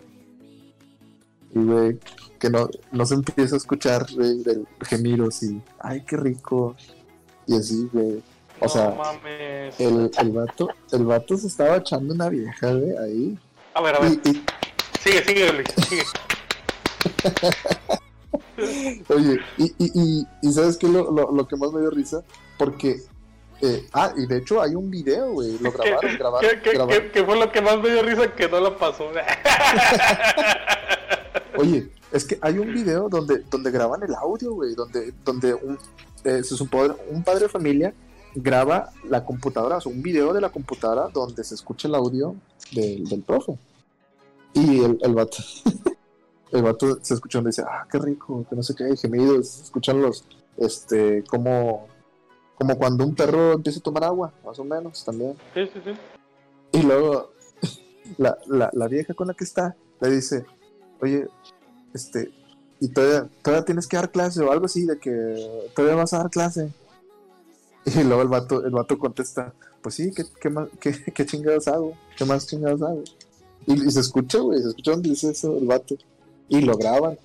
Y, 1.54 1.58
güey, 1.58 1.98
que 2.40 2.50
no, 2.50 2.68
no 2.90 3.06
se 3.06 3.14
empieza 3.14 3.54
a 3.54 3.58
escuchar, 3.58 4.06
güey, 4.12 4.42
gemidos 4.80 5.42
y, 5.44 5.60
ay, 5.78 6.04
qué 6.04 6.16
rico. 6.16 6.74
Y 7.46 7.54
así, 7.54 7.88
güey. 7.92 8.22
O 8.60 8.64
no 8.64 8.68
sea, 8.68 8.90
mames. 8.90 9.78
el, 9.80 10.10
el 10.18 10.30
vato, 10.32 10.68
el 10.92 11.04
vato 11.04 11.36
se 11.36 11.46
estaba 11.46 11.76
echando 11.76 12.14
una 12.14 12.28
vieja, 12.28 12.72
güey, 12.72 12.96
ahí. 12.98 13.38
A 13.74 13.80
ver, 13.82 13.94
a 13.96 14.00
ver. 14.00 14.12
Y, 14.24 14.30
y- 14.30 14.44
Sigue, 15.00 15.24
sigue, 15.24 15.52
Luis. 15.52 15.68
Sigue. 15.88 16.02
oye, 19.08 19.40
y, 19.56 19.64
y, 19.78 20.26
y, 20.42 20.52
¿sabes 20.52 20.76
qué? 20.76 20.88
Lo, 20.88 21.10
lo, 21.10 21.32
lo 21.32 21.48
que 21.48 21.56
más 21.56 21.72
me 21.72 21.80
dio 21.80 21.90
risa, 21.90 22.22
porque, 22.58 23.00
eh, 23.62 23.86
ah, 23.94 24.12
y 24.16 24.26
de 24.26 24.36
hecho 24.38 24.60
hay 24.60 24.74
un 24.74 24.90
video, 24.90 25.32
güey, 25.32 25.58
lo 25.58 25.72
grabaron, 25.72 26.16
grabaron, 26.18 26.50
¿Qué, 26.50 26.60
qué, 26.62 26.72
grabaron. 26.74 27.02
qué- 27.04 27.10
qué 27.12 27.24
fue 27.24 27.38
lo 27.38 27.50
que 27.50 27.62
más 27.62 27.78
me 27.78 27.88
dio 27.90 28.02
risa 28.02 28.34
que 28.34 28.48
no 28.48 28.60
la 28.60 28.76
pasó? 28.76 29.08
Oye, 31.56 31.88
es 32.12 32.24
que 32.24 32.38
hay 32.42 32.58
un 32.58 32.72
video 32.72 33.08
donde, 33.08 33.38
donde 33.50 33.70
graban 33.70 34.02
el 34.02 34.14
audio, 34.14 34.54
güey, 34.54 34.74
donde, 34.74 35.12
donde 35.24 35.54
un, 35.54 35.78
eh, 36.24 36.42
se 36.42 36.56
supone 36.56 36.94
un 37.08 37.22
padre 37.22 37.44
de 37.44 37.48
familia 37.48 37.94
graba 38.34 38.90
la 39.08 39.24
computadora, 39.24 39.76
o 39.76 39.80
sea, 39.80 39.92
un 39.92 40.02
video 40.02 40.32
de 40.32 40.40
la 40.40 40.50
computadora 40.50 41.08
donde 41.08 41.44
se 41.44 41.54
escucha 41.54 41.88
el 41.88 41.94
audio 41.94 42.36
del, 42.72 43.08
del 43.08 43.22
profe. 43.22 43.58
Y 44.54 44.82
el, 44.82 44.98
el 45.00 45.14
vato, 45.14 45.38
el 46.52 46.62
vato 46.62 46.98
se 47.02 47.14
escucha 47.14 47.38
donde 47.38 47.50
dice, 47.50 47.62
ah, 47.62 47.86
qué 47.90 47.98
rico, 47.98 48.44
que 48.48 48.56
no 48.56 48.62
sé 48.62 48.74
qué, 48.74 48.96
gemidos, 48.96 49.48
se 49.48 49.62
escuchan 49.64 50.00
los, 50.02 50.24
este, 50.56 51.24
como, 51.24 51.88
como 52.56 52.76
cuando 52.76 53.04
un 53.04 53.14
perro 53.14 53.52
empieza 53.52 53.80
a 53.80 53.82
tomar 53.82 54.04
agua, 54.04 54.32
más 54.44 54.58
o 54.58 54.64
menos, 54.64 55.04
también. 55.04 55.36
Sí, 55.54 55.68
sí, 55.72 55.80
sí. 55.84 55.92
Y 56.72 56.82
luego 56.82 57.32
la, 58.18 58.38
la, 58.46 58.70
la 58.72 58.88
vieja 58.88 59.14
con 59.14 59.28
la 59.28 59.34
que 59.34 59.44
está 59.44 59.76
le 60.00 60.10
dice, 60.10 60.44
oye, 61.00 61.28
este, 61.94 62.32
y 62.80 62.88
todavía, 62.88 63.28
todavía 63.42 63.64
tienes 63.64 63.86
que 63.86 63.96
dar 63.96 64.10
clase 64.10 64.42
o 64.42 64.50
algo 64.50 64.66
así, 64.66 64.86
de 64.86 64.98
que 64.98 65.70
todavía 65.76 65.96
vas 65.96 66.14
a 66.14 66.18
dar 66.18 66.30
clase. 66.30 66.72
Y 68.00 68.04
luego 68.04 68.22
el 68.22 68.28
vato, 68.28 68.64
el 68.64 68.72
vato 68.72 68.98
contesta, 68.98 69.54
pues 69.82 69.94
sí, 69.94 70.10
¿qué, 70.14 70.24
qué, 70.40 70.50
más- 70.50 70.68
qué, 70.80 70.92
qué 71.14 71.26
chingados 71.26 71.68
hago? 71.68 71.94
¿Qué 72.16 72.24
más 72.24 72.46
chingados 72.46 72.82
hago? 72.82 73.02
Y, 73.66 73.90
se 73.90 74.00
escucha, 74.00 74.38
güey, 74.38 74.60
se 74.60 74.68
escucha 74.68 74.92
donde 74.92 75.10
dice 75.10 75.30
eso 75.30 75.56
el 75.56 75.66
vato. 75.66 75.96
Y 76.48 76.60
lo 76.62 76.76
graban. 76.76 77.18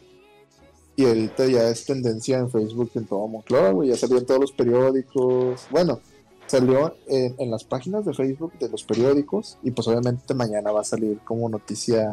Y 0.95 1.05
ahorita 1.05 1.45
ya 1.47 1.69
es 1.69 1.85
tendencia 1.85 2.37
en 2.37 2.49
Facebook 2.49 2.91
en 2.95 3.05
todo 3.05 3.27
Monclova, 3.27 3.71
güey, 3.71 3.89
ya 3.89 3.97
salió 3.97 4.17
en 4.17 4.25
todos 4.25 4.39
los 4.39 4.51
periódicos. 4.53 5.67
Bueno, 5.69 5.99
salió 6.47 6.95
en, 7.07 7.35
en 7.37 7.51
las 7.51 7.63
páginas 7.63 8.05
de 8.05 8.13
Facebook 8.13 8.53
de 8.59 8.69
los 8.69 8.83
periódicos 8.83 9.57
y 9.63 9.71
pues 9.71 9.87
obviamente 9.87 10.33
mañana 10.33 10.71
va 10.71 10.81
a 10.81 10.85
salir 10.85 11.19
como 11.25 11.49
noticia 11.49 12.11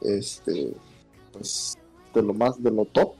este 0.00 0.74
pues 1.32 1.78
de 2.12 2.22
lo 2.22 2.34
más 2.34 2.62
de 2.62 2.70
lo 2.70 2.84
top 2.86 3.14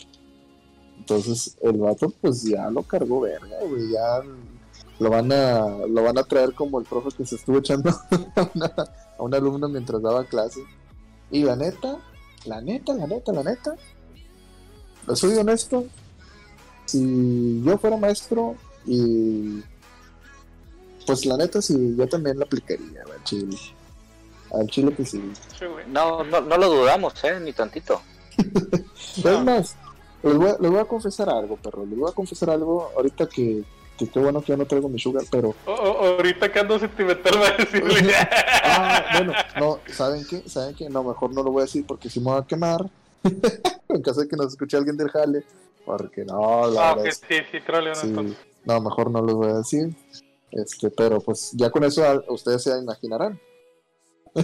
entonces 1.02 1.56
el 1.62 1.78
vato 1.78 2.12
pues 2.20 2.44
ya 2.44 2.70
lo 2.70 2.82
cargó 2.82 3.20
verga 3.20 3.56
güey 3.68 3.90
ya 3.90 4.22
lo 4.98 5.10
van 5.10 5.32
a 5.32 5.66
lo 5.86 6.02
van 6.02 6.18
a 6.18 6.22
traer 6.22 6.54
como 6.54 6.78
el 6.78 6.86
profe 6.86 7.16
que 7.16 7.26
se 7.26 7.36
estuvo 7.36 7.58
echando 7.58 7.90
a 8.36 8.50
una, 8.54 8.66
a 9.18 9.22
un 9.22 9.34
alumno 9.34 9.68
mientras 9.68 10.00
daba 10.00 10.24
clase 10.24 10.60
y 11.30 11.42
la 11.42 11.56
neta 11.56 11.98
la 12.44 12.60
neta 12.60 12.94
la 12.94 13.06
neta 13.06 13.32
la 13.32 13.42
neta 13.42 13.76
lo 15.06 15.16
soy 15.16 15.36
honesto 15.36 15.86
si 16.86 17.62
yo 17.64 17.78
fuera 17.78 17.96
maestro 17.96 18.56
y 18.86 19.62
pues 21.06 21.26
la 21.26 21.36
neta 21.36 21.60
sí, 21.60 21.94
yo 21.96 22.06
también 22.08 22.38
la 22.38 22.44
aplicaría 22.44 23.02
al 23.02 23.24
chile. 23.24 23.56
Al 24.52 24.66
chile 24.68 24.94
que 24.94 25.04
sí. 25.04 25.22
No, 25.88 26.22
no, 26.24 26.40
no 26.40 26.56
lo 26.56 26.68
dudamos, 26.68 27.12
¿eh? 27.24 27.40
Ni 27.40 27.52
tantito. 27.52 28.00
Es 29.16 29.44
más, 29.44 29.76
les 30.22 30.36
voy, 30.36 30.48
a, 30.50 30.56
les 30.60 30.70
voy 30.70 30.80
a 30.80 30.84
confesar 30.84 31.28
algo, 31.30 31.56
perro. 31.56 31.84
Les 31.86 31.98
voy 31.98 32.10
a 32.10 32.14
confesar 32.14 32.50
algo 32.50 32.90
ahorita 32.96 33.28
que, 33.28 33.62
que 33.98 34.08
qué 34.08 34.18
bueno 34.20 34.40
que 34.40 34.48
ya 34.52 34.56
no 34.56 34.66
traigo 34.66 34.88
mi 34.88 34.98
sugar, 34.98 35.24
pero... 35.30 35.54
O- 35.66 35.70
o- 35.72 36.04
ahorita 36.16 36.50
que 36.52 36.58
ando 36.60 36.78
sentimental 36.78 37.34
va 37.40 37.48
a 37.48 37.56
decirle. 37.56 37.94
Ah, 38.74 39.04
bueno, 39.12 39.32
no, 39.58 39.78
¿saben 39.92 40.24
qué? 40.28 40.48
¿Saben 40.48 40.74
qué? 40.74 40.88
No, 40.88 41.04
mejor 41.04 41.32
no 41.34 41.42
lo 41.42 41.50
voy 41.52 41.60
a 41.62 41.64
decir 41.66 41.84
porque 41.86 42.08
si 42.08 42.20
me 42.20 42.30
voy 42.30 42.40
a 42.40 42.46
quemar. 42.46 42.88
en 43.88 44.02
caso 44.02 44.20
de 44.22 44.28
que 44.28 44.36
nos 44.36 44.46
escuche 44.48 44.76
alguien 44.78 44.96
del 44.96 45.10
jale. 45.10 45.44
Porque 45.84 46.24
no, 46.24 46.70
la 46.70 46.90
ah, 46.90 46.94
verdad 46.94 47.08
es 47.08 47.16
sí, 47.28 47.34
sí, 47.50 47.58
troleo, 47.66 47.94
Sí, 47.94 48.06
entonces. 48.06 48.38
no, 48.64 48.80
mejor 48.80 49.10
no 49.10 49.20
les 49.26 49.34
voy 49.34 49.48
a 49.50 49.54
decir. 49.58 49.94
Este, 50.52 50.90
pero 50.90 51.20
pues 51.20 51.50
ya 51.54 51.70
con 51.70 51.82
eso 51.84 52.04
a- 52.04 52.22
ustedes 52.28 52.62
se 52.62 52.78
imaginarán. 52.78 53.38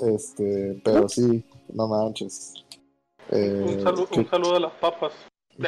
este, 0.00 0.80
pero 0.84 1.08
sí, 1.08 1.44
no 1.72 1.88
manches. 1.88 2.54
Eh, 3.30 3.62
Un, 3.64 3.78
salu- 3.84 4.08
que- 4.08 4.20
un 4.20 4.28
saludo 4.30 4.56
a 4.56 4.60
las 4.60 4.72
papas. 4.74 5.12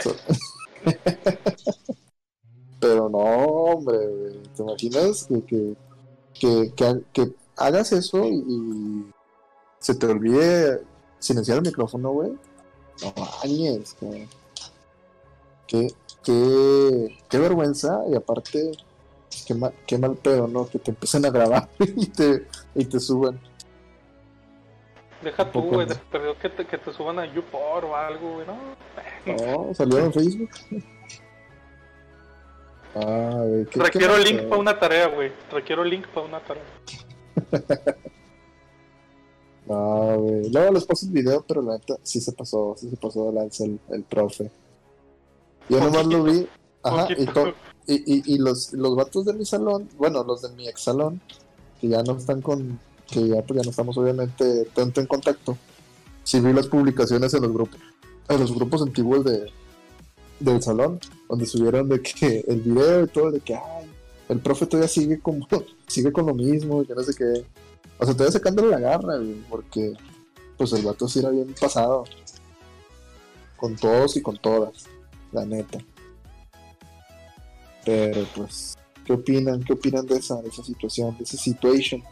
pero 2.81 3.09
no, 3.09 3.19
hombre, 3.19 3.99
¿te 4.57 4.63
imaginas 4.63 5.27
que, 5.29 5.43
que, 5.45 5.77
que, 6.35 6.73
que 6.75 6.85
ha- 6.85 7.01
que 7.13 7.33
hagas 7.57 7.93
eso 7.93 8.25
y, 8.25 8.35
y 8.49 9.11
se 9.79 9.95
te 9.95 10.07
olvide 10.07 10.83
silenciar 11.19 11.59
el 11.59 11.65
micrófono, 11.65 12.11
güey? 12.11 12.33
No 13.03 13.13
mames, 13.17 13.95
que, 13.95 14.29
qué, 15.69 15.95
qué, 16.25 17.19
qué 17.29 17.39
vergüenza 17.39 18.03
y 18.11 18.15
aparte, 18.17 18.73
qué 19.47 19.55
mal, 19.55 19.73
qué 19.87 19.99
mal 19.99 20.17
pedo, 20.17 20.49
¿no? 20.49 20.67
Que 20.69 20.79
te 20.81 20.91
empiecen 20.91 21.25
a 21.27 21.31
grabar 21.31 21.69
y 21.79 22.07
te, 22.07 22.47
y 22.75 22.85
te 22.85 22.99
suban. 22.99 23.41
Deja 25.23 25.51
tú, 25.53 25.63
güey, 25.63 25.87
de 25.87 25.95
perdido 25.95 26.37
que 26.39 26.49
te, 26.49 26.67
que 26.67 26.79
te 26.79 26.93
suban 26.93 27.19
a 27.19 27.27
YouPorn 27.27 27.87
o 27.91 27.97
algo, 27.97 28.35
güey, 28.35 28.47
¿no? 28.47 29.67
No, 29.67 29.75
salió 29.75 29.99
en 29.99 30.13
Facebook. 30.13 30.51
Ah, 32.95 33.43
güey, 33.47 33.65
qué- 33.67 33.81
Requiero 33.81 34.19
link 34.19 34.43
para 34.43 34.61
una 34.61 34.79
tarea, 34.79 35.07
güey. 35.09 35.33
Requiero 35.51 35.85
link 35.85 36.07
para 36.09 36.27
una 36.27 36.41
tarea. 36.41 36.65
No, 39.67 40.19
güey. 40.19 40.51
Luego 40.51 40.73
les 40.73 40.85
paso 40.85 41.07
el 41.07 41.13
video, 41.13 41.45
pero 41.47 41.63
la 41.63 41.75
neta 41.75 41.95
sí 42.03 42.21
se 42.21 42.33
pasó, 42.33 42.75
sí 42.77 42.91
se 42.91 42.97
pasó 42.97 43.27
de 43.27 43.33
lanza 43.33 43.65
el, 43.65 43.79
el 43.91 44.03
profe. 44.03 44.51
Yo 45.69 45.79
nomás 45.79 46.05
lo 46.07 46.25
vi, 46.25 46.49
ajá, 46.83 47.07
y, 47.11 47.15
Poquito. 47.27 47.33
to- 47.33 47.55
y, 47.87 47.95
y, 47.95 48.35
y 48.35 48.39
los, 48.39 48.73
los 48.73 48.97
vatos 48.97 49.25
de 49.25 49.33
mi 49.35 49.45
salón, 49.45 49.89
bueno, 49.97 50.25
los 50.25 50.43
de 50.43 50.49
mi 50.57 50.69
ex 50.69 50.81
salón, 50.83 51.21
que 51.81 51.89
ya 51.89 52.03
no 52.03 52.17
están 52.17 52.43
con, 52.43 52.81
que 53.09 53.29
ya 53.29 53.43
pues 53.43 53.59
ya 53.59 53.65
no 53.65 53.71
estamos 53.71 53.97
obviamente 53.99 54.67
tanto 54.75 55.01
en 55.01 55.07
contacto, 55.07 55.57
sí 56.25 56.41
vi 56.41 56.53
las 56.53 56.67
publicaciones 56.67 57.35
en 57.35 57.43
los 57.43 57.53
grupos, 57.53 57.81
en 58.29 58.41
los 58.41 58.55
grupos 58.55 58.83
antiguos 58.83 59.25
de 59.25 59.51
del 60.43 60.63
salón, 60.63 60.99
donde 61.29 61.47
subieron 61.47 61.89
de 61.89 62.03
que 62.03 62.45
el 62.49 62.61
video 62.61 63.05
y 63.05 63.09
todo, 63.09 63.31
de 63.31 63.41
que 63.41 63.55
ay, 63.55 63.91
el 64.29 64.41
profe 64.41 64.67
todavía 64.67 64.89
sigue 64.89 65.21
como, 65.21 65.47
sigue 65.87 66.13
con 66.13 66.27
lo 66.27 66.35
mismo, 66.35 66.85
que 66.85 66.95
no 66.95 67.03
sé 67.03 67.15
qué. 67.15 67.45
O 67.99 68.05
sea, 68.05 68.15
todavía 68.15 68.33
sacándole 68.33 68.71
la 68.71 68.81
garra, 68.81 69.15
porque 69.49 69.95
pues 70.57 70.73
el 70.73 70.85
vato 70.85 71.09
sí 71.09 71.21
era 71.21 71.31
bien 71.31 71.55
pasado. 71.61 72.05
Con 73.57 73.77
todos 73.77 74.17
y 74.17 74.23
con 74.23 74.37
todas, 74.39 74.87
la 75.31 75.45
neta. 75.45 75.79
Pero 77.85 78.27
pues, 78.35 78.77
¿qué 79.05 79.13
opinan? 79.13 79.63
¿Qué 79.63 79.73
opinan 79.73 80.05
de 80.07 80.17
esa, 80.17 80.43
de 80.43 80.49
esa 80.49 80.65
situación, 80.65 81.17
de 81.17 81.25
esa 81.25 81.37
situación? 81.37 82.03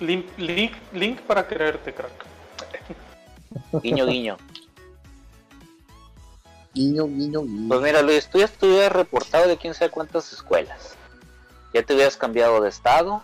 Link, 0.00 0.26
link, 0.38 0.72
link 0.92 1.20
para 1.22 1.46
quererte, 1.46 1.92
crack. 1.92 2.12
Guiño, 3.82 4.06
guiño. 4.06 4.36
Guiño, 6.74 7.06
guiño, 7.06 7.42
guiño. 7.42 7.68
Pues 7.68 7.80
mira, 7.80 8.02
Luis, 8.02 8.28
tú 8.28 8.38
ya 8.38 8.44
estuvieras 8.44 8.92
reportado 8.92 9.48
de 9.48 9.56
quién 9.56 9.74
sabe 9.74 9.90
cuántas 9.90 10.32
escuelas. 10.32 10.96
Ya 11.74 11.82
te 11.82 11.94
hubieras 11.94 12.16
cambiado 12.16 12.60
de 12.60 12.68
estado. 12.68 13.22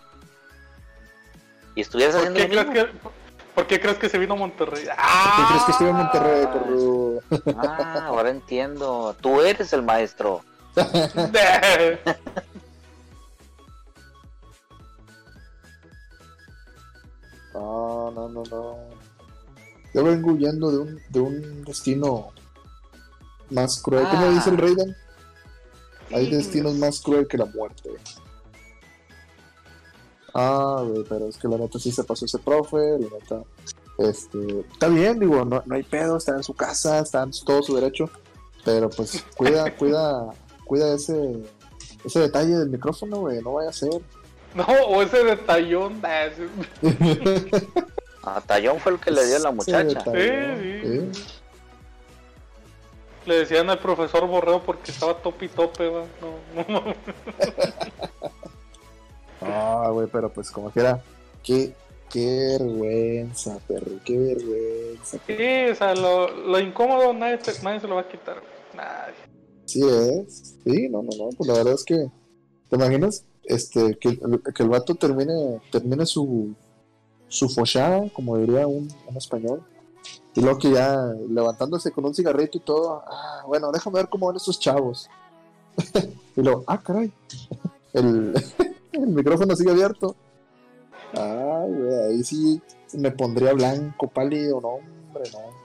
Y 1.75 1.83
estuvieras 1.83 2.17
¿Por 2.17 2.27
haciendo 2.27 2.49
qué, 2.51 2.55
lo 2.55 2.71
crees 2.71 2.93
mismo. 2.95 3.11
que, 3.11 3.15
¿Por 3.55 3.67
qué 3.67 3.81
crees 3.81 3.99
que 3.99 4.09
se 4.09 4.19
vino 4.19 4.35
a 4.35 4.37
Monterrey? 4.37 4.85
¿Por 4.85 4.95
¡Ah! 4.99 5.37
qué 5.37 5.45
crees 5.49 5.65
que 5.65 5.73
estoy 5.73 5.89
en 5.89 5.97
Monterrey, 5.97 6.47
perro? 6.47 7.59
Ah, 7.59 8.05
ahora 8.07 8.31
entiendo. 8.31 9.15
Tú 9.21 9.41
eres 9.41 9.73
el 9.73 9.83
maestro. 9.83 10.43
No, 17.55 18.11
no, 18.11 18.29
no, 18.29 18.43
no. 18.51 18.77
Yo 19.95 20.03
vengo 20.05 20.33
huyendo 20.33 20.71
de 20.71 20.79
un, 20.79 21.01
de 21.09 21.21
un 21.21 21.65
destino 21.65 22.29
más 23.51 23.81
cruel. 23.81 24.05
¿Cómo 24.11 24.27
Ah. 24.27 24.31
dice 24.31 24.51
el 24.51 24.59
Raiden? 24.59 24.97
Hay 26.13 26.29
destinos 26.31 26.75
más 26.75 27.01
cruel 27.01 27.27
que 27.29 27.39
la 27.39 27.47
muerte. 27.47 27.91
Ah, 30.35 30.83
güey, 30.87 31.05
pero 31.09 31.29
es 31.29 31.37
que 31.37 31.47
la 31.49 31.57
neta 31.59 31.79
sí 31.79 31.93
se 31.93 32.03
pasó 32.03 32.25
ese 32.25 32.39
profe, 32.39 32.77
la 32.99 33.09
neta. 33.19 33.43
Este, 33.99 34.61
está 34.73 34.89
bien, 34.89 35.21
digo, 35.21 35.45
no, 35.45 35.63
no 35.65 35.75
hay 35.77 35.85
pedo, 35.85 36.17
está 36.17 36.33
en 36.33 36.43
su 36.43 36.55
casa, 36.55 36.99
está 36.99 37.23
en 37.23 37.31
todo 37.47 37.63
su 37.63 37.77
derecho, 37.77 38.11
pero 38.65 38.91
pues 38.91 39.25
cuida, 39.37 39.73
cuida, 39.77 40.31
cuida 40.65 40.93
ese, 40.93 41.45
ese 42.05 42.19
detalle 42.19 42.57
del 42.59 42.71
micrófono, 42.71 43.21
güey, 43.21 43.41
no 43.41 43.53
vaya 43.53 43.71
a 43.71 43.73
ser. 43.73 44.03
No, 44.57 44.65
o 44.89 45.03
ese 45.03 45.25
detallón. 45.25 46.01
ah, 46.05 46.27
ese- 46.27 46.49
A 48.23 48.41
Tallón 48.41 48.79
fue 48.79 48.93
el 48.93 49.01
que 49.01 49.11
le 49.11 49.27
dio 49.27 49.37
a 49.37 49.41
la 49.41 49.51
muchacha. 49.51 50.01
Sí, 50.05 50.11
sí. 50.13 50.81
Sí. 50.83 51.25
Le 53.27 53.39
decían 53.39 53.69
al 53.71 53.79
profesor 53.79 54.27
Borreo 54.27 54.63
porque 54.63 54.91
estaba 54.93 55.15
tope 55.15 55.47
y 55.47 55.49
tope, 55.49 55.89
va. 55.89 56.05
No, 56.21 56.65
no, 56.69 56.81
no. 56.81 56.95
Ah, 59.41 59.91
güey, 59.93 60.07
pero 60.11 60.33
pues 60.33 60.51
como 60.51 60.71
quiera, 60.71 61.03
qué, 61.43 61.75
qué 62.11 62.57
vergüenza, 62.59 63.59
perro, 63.69 63.93
qué 64.05 64.17
vergüenza. 64.17 65.19
Sí, 65.27 65.71
o 65.71 65.75
sea, 65.75 65.95
lo, 65.95 66.29
lo 66.31 66.59
incómodo 66.61 67.13
nadie, 67.13 67.37
te- 67.39 67.53
nadie 67.63 67.81
se 67.81 67.87
lo 67.89 67.97
va 67.97 68.03
a 68.03 68.09
quitar. 68.09 68.41
güey. 68.41 68.53
Nadie. 68.75 69.15
Sí 69.67 69.83
es, 69.87 70.57
sí, 70.65 70.89
no, 70.89 71.03
no, 71.03 71.11
no, 71.17 71.29
pues 71.37 71.47
la 71.49 71.55
verdad 71.55 71.75
es 71.75 71.85
que, 71.85 72.07
¿te 72.71 72.77
imaginas? 72.77 73.25
Este, 73.47 73.97
que, 73.99 74.19
que 74.55 74.63
el 74.63 74.69
vato 74.69 74.95
termine, 74.95 75.61
termine 75.71 76.07
su, 76.07 76.55
su 77.29 77.49
fochada, 77.49 78.09
como 78.11 78.39
diría 78.39 78.67
un, 78.67 78.89
un 79.07 79.17
español, 79.17 79.63
y 80.35 80.41
luego 80.41 80.59
que 80.59 80.73
ya 80.73 81.13
levantándose 81.29 81.93
con 81.93 82.05
un 82.05 82.15
cigarrito 82.15 82.59
y 82.59 82.61
todo, 82.61 83.03
ah, 83.07 83.45
bueno, 83.47 83.71
déjame 83.71 83.99
ver 83.99 84.09
cómo 84.09 84.27
van 84.27 84.37
estos 84.37 84.59
chavos. 84.59 85.09
y 86.37 86.43
luego, 86.43 86.65
ah, 86.67 86.81
caray, 86.81 87.13
el, 87.93 88.35
el 88.93 89.07
micrófono 89.09 89.55
sigue 89.55 89.71
abierto. 89.71 90.17
Ah, 91.17 91.65
güey, 91.69 91.95
ahí 91.95 92.25
sí 92.25 92.61
me 92.95 93.11
pondría 93.11 93.53
blanco, 93.53 94.09
pálido, 94.09 94.61
no, 94.61 94.69
hombre, 94.69 95.31
no. 95.33 95.65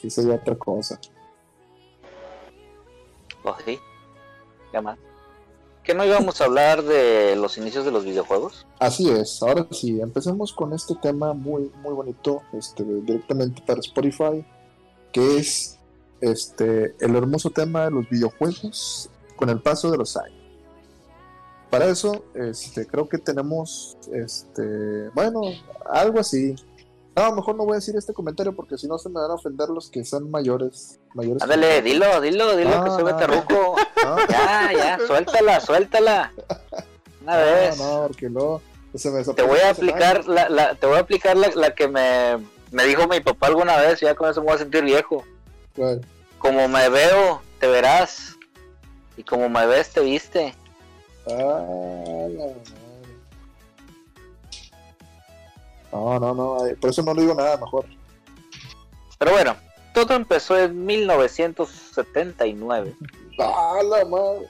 Sí 0.00 0.10
sería 0.10 0.34
otra 0.34 0.56
cosa. 0.56 0.98
Pues 3.42 3.56
sí. 3.64 3.78
¿Qué 4.72 4.80
más? 4.80 4.98
¿Que 5.84 5.94
no 5.94 6.04
íbamos 6.04 6.40
a 6.40 6.44
hablar 6.44 6.82
de 6.82 7.36
los 7.36 7.56
inicios 7.56 7.84
de 7.84 7.90
los 7.90 8.04
videojuegos? 8.04 8.66
Así 8.78 9.08
es, 9.10 9.42
ahora 9.42 9.66
sí, 9.70 10.00
empecemos 10.00 10.52
con 10.52 10.72
este 10.74 10.94
tema 10.96 11.32
muy, 11.32 11.72
muy 11.82 11.94
bonito, 11.94 12.42
este, 12.52 12.84
directamente 12.84 13.62
para 13.66 13.80
Spotify, 13.80 14.44
que 15.12 15.38
es 15.38 15.78
este, 16.20 16.94
el 17.00 17.16
hermoso 17.16 17.50
tema 17.50 17.84
de 17.86 17.90
los 17.92 18.08
videojuegos 18.10 19.08
con 19.36 19.48
el 19.48 19.60
paso 19.62 19.90
de 19.90 19.96
los 19.96 20.16
años. 20.18 20.38
Para 21.70 21.86
eso, 21.86 22.24
este, 22.34 22.86
creo 22.86 23.08
que 23.08 23.16
tenemos, 23.18 23.96
este, 24.12 25.08
bueno, 25.14 25.40
algo 25.90 26.20
así. 26.20 26.54
No, 27.16 27.32
mejor 27.34 27.56
no 27.56 27.64
voy 27.64 27.72
a 27.72 27.76
decir 27.76 27.96
este 27.96 28.12
comentario 28.12 28.54
porque 28.54 28.76
si 28.78 28.86
no 28.86 28.98
se 28.98 29.08
me 29.08 29.20
van 29.20 29.30
a 29.30 29.34
ofender 29.34 29.68
los 29.68 29.88
que 29.90 30.04
son 30.04 30.30
mayores. 30.30 31.00
mayores 31.14 31.42
Ándale, 31.42 31.80
dilo, 31.82 32.20
dilo, 32.20 32.56
dilo 32.56 32.70
Ah, 32.74 32.84
que 32.84 32.90
soy 32.90 33.04
no. 33.04 33.04
beterruco. 33.06 33.76
No, 34.16 34.26
Ya, 34.28 34.72
ya, 34.72 34.98
suéltala, 35.06 35.60
suéltala. 35.60 36.32
Una 37.22 37.38
no, 37.38 37.44
vez. 37.44 37.78
no, 37.78 38.04
porque 38.06 38.30
no. 38.30 38.62
Se 38.94 39.10
me 39.10 39.22
Te 39.22 39.42
voy 39.42 39.60
a 39.60 39.70
aplicar 39.70 40.26
la, 40.26 40.48
la, 40.48 40.74
te 40.74 40.86
voy 40.86 40.96
a 40.96 41.00
aplicar 41.00 41.36
la, 41.36 41.48
la 41.54 41.74
que 41.74 41.86
me, 41.86 42.38
me 42.72 42.84
dijo 42.86 43.06
mi 43.06 43.20
papá 43.20 43.46
alguna 43.46 43.76
vez, 43.76 44.00
ya 44.00 44.16
con 44.16 44.28
eso 44.28 44.40
me 44.40 44.46
voy 44.46 44.56
a 44.56 44.58
sentir 44.58 44.82
viejo. 44.84 45.22
¿Cuál? 45.76 46.04
Como 46.38 46.66
me 46.66 46.88
veo, 46.88 47.40
te 47.60 47.68
verás. 47.68 48.36
Y 49.16 49.22
como 49.22 49.48
me 49.48 49.64
ves, 49.66 49.90
te 49.90 50.00
viste. 50.00 50.54
Ah, 51.28 52.26
la. 52.30 52.46
No, 55.92 56.18
no, 56.20 56.34
no, 56.34 56.62
ay, 56.64 56.74
por 56.74 56.90
eso 56.90 57.02
no 57.02 57.14
le 57.14 57.22
digo 57.22 57.34
nada 57.34 57.56
mejor. 57.56 57.84
Pero 59.18 59.32
bueno, 59.32 59.56
todo 59.92 60.14
empezó 60.14 60.56
en 60.58 60.86
1979. 60.86 62.94
Ah, 63.44 63.80
la 63.82 64.04
madre. 64.04 64.48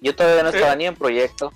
Yo 0.00 0.14
todavía 0.16 0.42
no 0.42 0.48
estaba 0.50 0.74
ni 0.76 0.86
en 0.86 0.94
proyecto. 0.96 1.52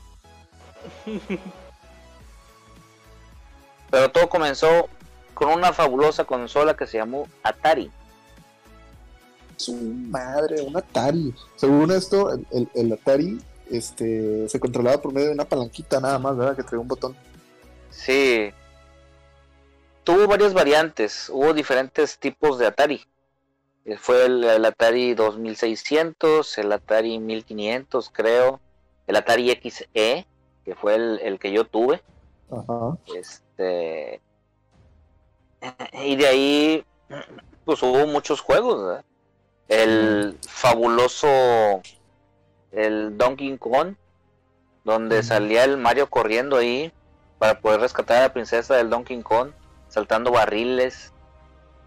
Pero 3.91 4.11
todo 4.11 4.29
comenzó 4.29 4.89
con 5.35 5.49
una 5.51 5.73
fabulosa 5.73 6.25
consola 6.25 6.77
que 6.77 6.87
se 6.87 6.99
llamó 6.99 7.29
Atari. 7.43 7.91
Su 9.57 9.75
madre, 9.75 10.61
un 10.63 10.77
Atari. 10.77 11.35
Según 11.57 11.91
esto, 11.93 12.33
el, 12.33 12.47
el- 12.53 12.69
el 12.75 12.93
Atari 12.93 13.41
este, 13.71 14.49
se 14.49 14.61
controlaba 14.61 15.01
por 15.01 15.13
medio 15.13 15.29
de 15.29 15.35
una 15.35 15.45
palanquita 15.45 16.01
nada 16.01 16.19
más, 16.19 16.37
¿verdad? 16.37 16.57
Que 16.57 16.63
traía 16.63 16.81
un 16.81 16.89
botón. 16.89 17.17
Sí. 17.91 18.53
Tuvo 20.05 20.27
varias 20.29 20.53
variantes, 20.53 21.29
hubo 21.33 21.53
diferentes 21.53 22.19
tipos 22.19 22.59
de 22.59 22.67
Atari. 22.67 23.05
Eh, 23.87 23.97
Fue 23.97 24.26
el, 24.26 24.45
el 24.45 24.64
Atari 24.64 25.14
2600, 25.14 26.59
el 26.59 26.72
Atari 26.72 27.18
1500 27.18 28.11
creo, 28.11 28.61
el 29.07 29.16
Atari 29.16 29.51
XE, 29.51 30.26
que 30.64 30.74
fue 30.74 30.97
el, 30.97 31.20
el 31.22 31.39
que 31.39 31.53
yo 31.53 31.64
tuve. 31.64 32.03
Ajá. 32.51 32.99
Este. 33.14 34.20
Y 36.05 36.16
de 36.16 36.26
ahí, 36.26 36.84
pues 37.64 37.82
hubo 37.82 38.07
muchos 38.07 38.41
juegos. 38.41 38.84
¿verdad? 38.84 39.05
El 39.68 40.39
fabuloso. 40.47 41.82
El 42.72 43.16
Donkey 43.16 43.57
Kong, 43.57 43.95
donde 44.84 45.22
salía 45.22 45.64
el 45.64 45.78
Mario 45.78 46.11
corriendo 46.11 46.57
ahí 46.57 46.93
para 47.39 47.61
poder 47.61 47.80
rescatar 47.80 48.18
a 48.18 48.22
la 48.22 48.32
princesa 48.32 48.76
del 48.76 48.91
Donkey 48.91 49.22
Kong, 49.22 49.53
saltando 49.89 50.30
barriles. 50.30 51.12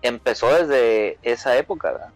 Empezó 0.01 0.53
desde 0.53 1.17
esa 1.21 1.57
época, 1.57 1.91
¿verdad? 1.91 2.11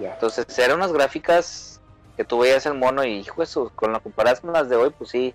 Entonces 0.00 0.58
eran 0.58 0.78
unas 0.78 0.92
gráficas 0.92 1.80
que 2.16 2.24
tú 2.24 2.40
veías 2.40 2.66
el 2.66 2.74
mono 2.74 3.04
y, 3.04 3.18
hijo, 3.18 3.42
eso, 3.42 3.70
con 3.74 3.92
la 3.92 4.00
comparación 4.00 4.52
con 4.52 4.60
las 4.60 4.68
de 4.68 4.76
hoy, 4.76 4.90
pues 4.90 5.10
sí, 5.10 5.34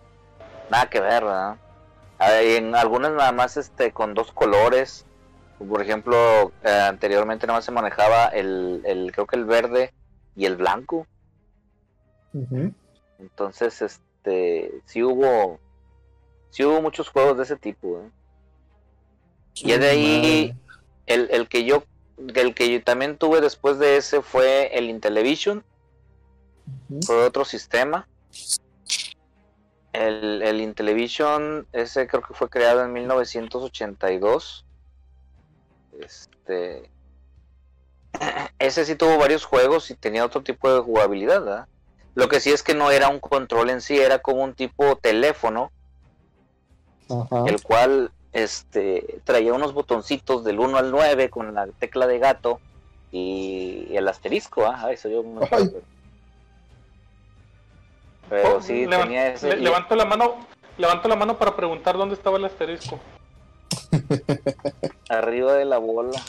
nada 0.70 0.90
que 0.90 1.00
ver, 1.00 1.24
¿verdad? 1.24 1.58
En 2.20 2.76
algunas 2.76 3.12
nada 3.12 3.32
más 3.32 3.58
este 3.58 3.92
con 3.92 4.14
dos 4.14 4.32
colores. 4.32 5.06
Por 5.58 5.82
ejemplo, 5.82 6.52
eh, 6.64 6.70
anteriormente 6.70 7.48
nada 7.48 7.60
más 7.60 7.66
se 7.66 7.72
manejaba 7.72 8.28
el, 8.28 8.82
el, 8.86 9.12
creo 9.12 9.26
que 9.26 9.36
el 9.36 9.46
verde 9.46 9.94
y 10.36 10.46
el 10.46 10.56
blanco. 10.56 11.08
Entonces, 13.20 13.82
este, 13.82 14.82
sí 14.86 15.04
hubo, 15.04 15.60
sí 16.52 16.64
hubo 16.64 16.82
muchos 16.82 17.10
juegos 17.10 17.38
de 17.38 17.44
ese 17.44 17.56
tipo. 17.56 18.00
¿eh? 18.00 18.10
Y 19.56 19.72
de 19.72 19.90
ahí, 19.90 20.56
el, 21.08 21.30
el 21.32 21.48
que 21.48 21.64
yo, 21.64 21.84
el 22.18 22.54
que 22.54 22.72
yo 22.72 22.84
también 22.84 23.18
tuve 23.18 23.42
después 23.42 23.80
de 23.80 23.98
ese 23.98 24.22
fue 24.22 24.78
el 24.78 24.90
Intellivision, 24.90 25.64
Ujú. 26.90 27.00
fue 27.06 27.26
otro 27.26 27.46
sistema. 27.46 28.08
El, 29.94 30.44
el 30.44 30.62
Intellivision, 30.62 31.68
ese 31.72 32.08
creo 32.08 32.22
que 32.22 32.34
fue 32.34 32.50
creado 32.50 32.84
en 32.84 32.94
1982. 32.94 34.66
Este, 36.00 36.92
ese 38.60 38.86
sí 38.86 38.96
tuvo 38.96 39.18
varios 39.18 39.46
juegos 39.46 39.90
y 39.90 39.96
tenía 39.96 40.26
otro 40.26 40.44
tipo 40.44 40.72
de 40.72 40.82
jugabilidad. 40.82 41.44
¿verdad? 41.44 41.68
Lo 42.14 42.28
que 42.28 42.40
sí 42.40 42.52
es 42.52 42.64
que 42.64 42.76
no 42.76 42.92
era 42.92 43.10
un 43.10 43.20
control 43.20 43.70
en 43.70 43.82
sí, 43.82 43.98
era 43.98 44.20
como 44.20 44.44
un 44.44 44.54
tipo 44.54 44.98
teléfono, 44.98 45.72
Ajá. 47.10 47.46
el 47.46 47.62
cual 47.62 48.12
este, 48.34 49.20
traía 49.24 49.54
unos 49.54 49.74
botoncitos 49.74 50.44
del 50.44 50.60
1 50.60 50.78
al 50.78 50.92
9 50.92 51.30
con 51.30 51.54
la 51.54 51.68
tecla 51.68 52.08
de 52.08 52.20
gato 52.20 52.60
y 53.12 53.88
el 53.96 54.08
asterisco. 54.08 54.66
¿ah? 54.66 54.92
Eso 54.92 55.10
yo 55.10 55.24
me 55.24 55.46
acuerdo, 55.46 55.72
Ay. 55.78 55.82
pero- 58.30 58.58
Oh, 58.58 58.62
sí 58.62 58.86
levan- 58.86 59.04
tenía 59.04 59.28
ese. 59.34 59.50
le- 59.56 59.58
levanto 59.62 59.96
la 59.96 60.06
mano, 60.06 60.36
levanto 60.78 61.08
la 61.08 61.16
mano 61.16 61.38
para 61.38 61.56
preguntar 61.56 61.98
dónde 61.98 62.16
estaba 62.16 62.38
el 62.38 62.46
asterisco. 62.46 63.00
arriba 65.10 65.54
de 65.54 65.66
la 65.66 65.78
bola. 65.78 66.22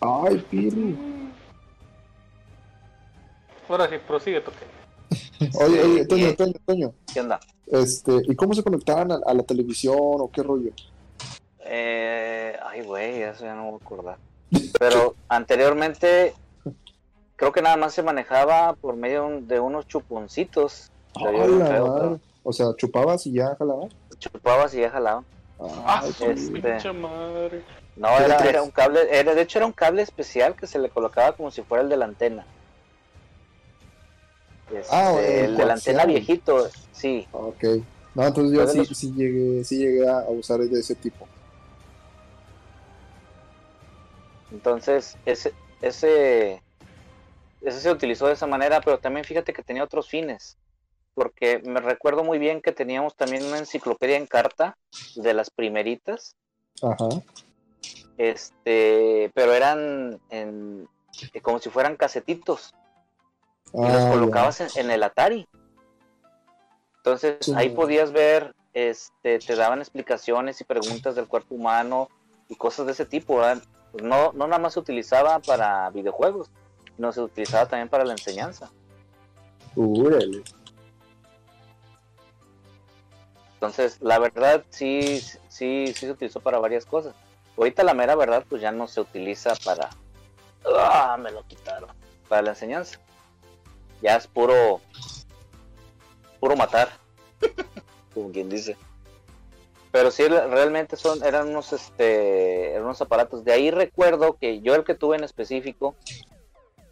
Ay, 0.00 0.44
Piri. 0.50 0.96
Ahora 3.68 3.88
sí, 3.88 3.96
prosigue, 4.06 4.40
toque. 4.40 4.64
Oye, 5.60 5.82
oye, 5.82 6.06
Toño, 6.06 6.28
y- 6.30 6.34
Toño, 6.34 6.52
Toño. 6.64 6.92
¿Qué 7.12 7.20
onda? 7.20 7.38
Este, 7.66 8.12
¿y 8.26 8.34
cómo 8.34 8.54
se 8.54 8.62
conectaban 8.62 9.12
a, 9.12 9.18
a 9.26 9.34
la 9.34 9.42
televisión 9.42 9.94
o 9.98 10.30
qué 10.32 10.42
rollo? 10.42 10.70
Eh, 11.70 12.56
ay, 12.64 12.82
güey, 12.82 13.22
eso 13.22 13.44
ya 13.44 13.54
no 13.54 13.64
me 13.64 13.70
voy 13.72 13.80
a 13.80 13.84
acordar. 13.84 14.16
Pero 14.78 15.14
anteriormente, 15.28 16.32
creo 17.36 17.52
que 17.52 17.60
nada 17.60 17.76
más 17.76 17.92
se 17.92 18.02
manejaba 18.02 18.72
por 18.74 18.96
medio 18.96 19.28
de 19.42 19.60
unos 19.60 19.86
chuponcitos. 19.86 20.90
Pero 21.22 22.18
O 22.42 22.52
sea, 22.52 22.68
chupabas 22.76 23.26
y 23.26 23.32
ya 23.32 23.54
jalabas. 23.56 23.92
chupabas 24.18 24.72
y 24.74 24.80
ya 24.80 24.90
jalaba. 24.90 25.24
Ah, 25.60 26.02
su 26.16 26.24
este. 26.24 26.52
pinche 26.60 26.92
madre. 26.92 27.62
No, 27.96 28.08
¿Qué 28.16 28.24
era, 28.24 28.36
era 28.48 28.62
un 28.62 28.70
cable, 28.70 29.00
era, 29.10 29.34
de 29.34 29.42
hecho 29.42 29.58
era 29.58 29.66
un 29.66 29.72
cable 29.72 30.02
especial 30.02 30.54
que 30.54 30.68
se 30.68 30.78
le 30.78 30.88
colocaba 30.88 31.32
como 31.32 31.50
si 31.50 31.62
fuera 31.62 31.82
el 31.82 31.90
de 31.90 31.96
la 31.96 32.04
antena. 32.04 32.46
Este, 34.72 34.86
Ah, 34.94 35.12
el 35.20 35.44
el 35.50 35.56
de 35.56 35.64
la 35.66 35.72
antena 35.74 36.04
viejito, 36.04 36.68
sí. 36.92 37.26
Ok. 37.32 37.64
No, 38.14 38.26
entonces 38.26 38.56
yo 38.56 38.66
sí, 38.68 38.78
los- 38.78 38.88
sí 38.88 39.12
llegué, 39.14 39.64
sí 39.64 39.78
llegué 39.78 40.08
a 40.08 40.20
a 40.20 40.28
usar 40.30 40.60
de 40.60 40.78
ese 40.78 40.94
tipo. 40.94 41.26
Entonces, 44.50 45.16
ese, 45.26 45.52
ese, 45.82 46.62
ese 47.60 47.80
se 47.80 47.90
utilizó 47.90 48.26
de 48.26 48.34
esa 48.34 48.46
manera, 48.46 48.80
pero 48.80 48.98
también 48.98 49.24
fíjate 49.24 49.52
que 49.52 49.62
tenía 49.62 49.84
otros 49.84 50.08
fines. 50.08 50.56
Porque 51.14 51.60
me 51.64 51.80
recuerdo 51.80 52.24
muy 52.24 52.38
bien 52.38 52.60
que 52.60 52.72
teníamos 52.72 53.16
también 53.16 53.44
una 53.44 53.58
enciclopedia 53.58 54.16
en 54.16 54.26
carta 54.26 54.76
de 55.14 55.34
las 55.34 55.50
primeritas, 55.50 56.36
Ajá. 56.82 57.22
este, 58.16 59.30
pero 59.34 59.52
eran 59.52 60.20
en, 60.30 60.88
eh, 61.32 61.40
como 61.40 61.58
si 61.58 61.70
fueran 61.70 61.96
casetitos. 61.96 62.74
y 63.72 63.88
los 63.90 64.04
Ah, 64.04 64.10
colocabas 64.10 64.60
en, 64.60 64.70
en 64.76 64.90
el 64.90 65.02
Atari. 65.02 65.46
Entonces 66.98 67.38
Sí. 67.40 67.52
ahí 67.56 67.70
podías 67.70 68.12
ver, 68.12 68.54
este, 68.74 69.38
te 69.38 69.56
daban 69.56 69.80
explicaciones 69.80 70.60
y 70.60 70.64
preguntas 70.64 71.14
del 71.16 71.26
cuerpo 71.26 71.54
humano 71.54 72.08
y 72.48 72.56
cosas 72.56 72.86
de 72.86 72.92
ese 72.92 73.04
tipo. 73.06 73.36
¿verdad? 73.36 73.62
Pues 73.98 74.08
no, 74.08 74.32
no 74.32 74.46
nada 74.46 74.62
más 74.62 74.74
se 74.74 74.78
utilizaba 74.78 75.40
para 75.40 75.90
videojuegos, 75.90 76.50
no 76.98 77.10
se 77.10 77.20
utilizaba 77.20 77.66
también 77.66 77.88
para 77.88 78.04
la 78.04 78.12
enseñanza. 78.12 78.70
Úrale. 79.74 80.44
Entonces, 83.54 83.98
la 84.00 84.20
verdad 84.20 84.62
sí, 84.70 85.20
sí, 85.48 85.88
sí 85.88 85.92
se 85.94 86.12
utilizó 86.12 86.38
para 86.38 86.60
varias 86.60 86.86
cosas. 86.86 87.12
Ahorita 87.56 87.82
la 87.82 87.92
mera 87.92 88.14
verdad, 88.14 88.44
pues 88.48 88.62
ya 88.62 88.70
no 88.70 88.86
se 88.86 89.00
utiliza 89.00 89.54
para... 89.64 89.90
¡Ah! 90.64 91.16
Me 91.18 91.32
lo 91.32 91.44
quitaron. 91.48 91.90
Para 92.28 92.42
la 92.42 92.50
enseñanza. 92.50 93.00
Ya 94.00 94.14
es 94.14 94.28
puro... 94.28 94.80
Puro 96.38 96.54
matar. 96.54 96.88
Como 98.14 98.30
quien 98.30 98.48
dice. 98.48 98.76
Pero 99.90 100.10
sí, 100.10 100.26
realmente 100.28 100.96
son, 100.96 101.24
eran 101.24 101.48
unos, 101.48 101.72
este, 101.72 102.72
eran 102.72 102.84
unos 102.84 103.00
aparatos. 103.00 103.44
De 103.44 103.52
ahí 103.52 103.70
recuerdo 103.70 104.34
que 104.34 104.60
yo 104.60 104.74
el 104.74 104.84
que 104.84 104.94
tuve 104.94 105.16
en 105.16 105.24
específico 105.24 105.94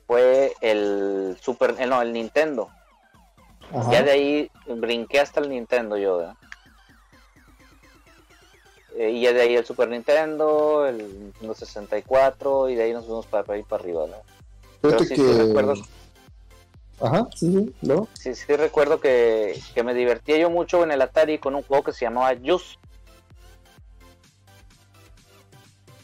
fue 0.07 0.55
el 0.61 1.37
Super, 1.41 1.75
eh, 1.79 1.87
no, 1.87 2.01
el 2.01 2.13
Nintendo. 2.13 2.71
Ajá. 3.73 3.93
Ya 3.93 4.03
de 4.03 4.11
ahí 4.13 4.51
brinqué 4.67 5.21
hasta 5.21 5.41
el 5.41 5.51
Nintendo 5.51 5.97
yo, 5.99 6.19
¿verdad? 6.19 6.37
Eh, 8.97 9.11
y 9.11 9.21
ya 9.21 9.33
de 9.33 9.43
ahí 9.43 9.57
el 9.57 9.65
Super 9.67 9.89
Nintendo, 9.89 10.87
el 10.87 10.97
Nintendo 10.97 11.55
64, 11.55 12.71
y 12.71 12.77
de 12.77 12.83
ahí 12.85 12.93
nos 12.95 13.05
fuimos 13.05 13.27
para, 13.27 13.45
para 13.45 13.59
ir 13.59 13.67
para 13.67 13.83
arriba. 13.83 14.07
Pero 14.81 14.99
sí, 15.01 15.09
que... 15.09 15.17
sí 15.17 15.33
recuerdo, 15.33 15.75
Ajá, 17.01 17.29
sí, 17.35 17.53
sí, 17.53 17.75
luego. 17.83 18.09
sí, 18.15 18.35
sí 18.35 18.57
recuerdo 18.57 19.01
que, 19.01 19.61
que 19.75 19.83
me 19.83 19.95
divertía 19.95 20.39
yo 20.39 20.49
mucho 20.51 20.83
en 20.83 20.91
el 20.93 21.03
Atari 21.03 21.39
con 21.39 21.55
un 21.55 21.63
juego 21.63 21.85
que 21.85 21.93
se 21.93 22.05
llamaba 22.07 22.35
Juice. 22.37 22.79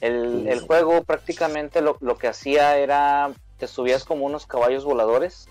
El, 0.00 0.46
el 0.48 0.60
juego 0.60 1.04
prácticamente 1.04 1.80
lo, 1.80 1.96
lo 2.00 2.18
que 2.18 2.28
hacía 2.28 2.76
era, 2.76 3.32
te 3.58 3.68
subías 3.68 4.04
como 4.04 4.26
unos 4.26 4.46
caballos 4.46 4.84
voladores 4.84 5.48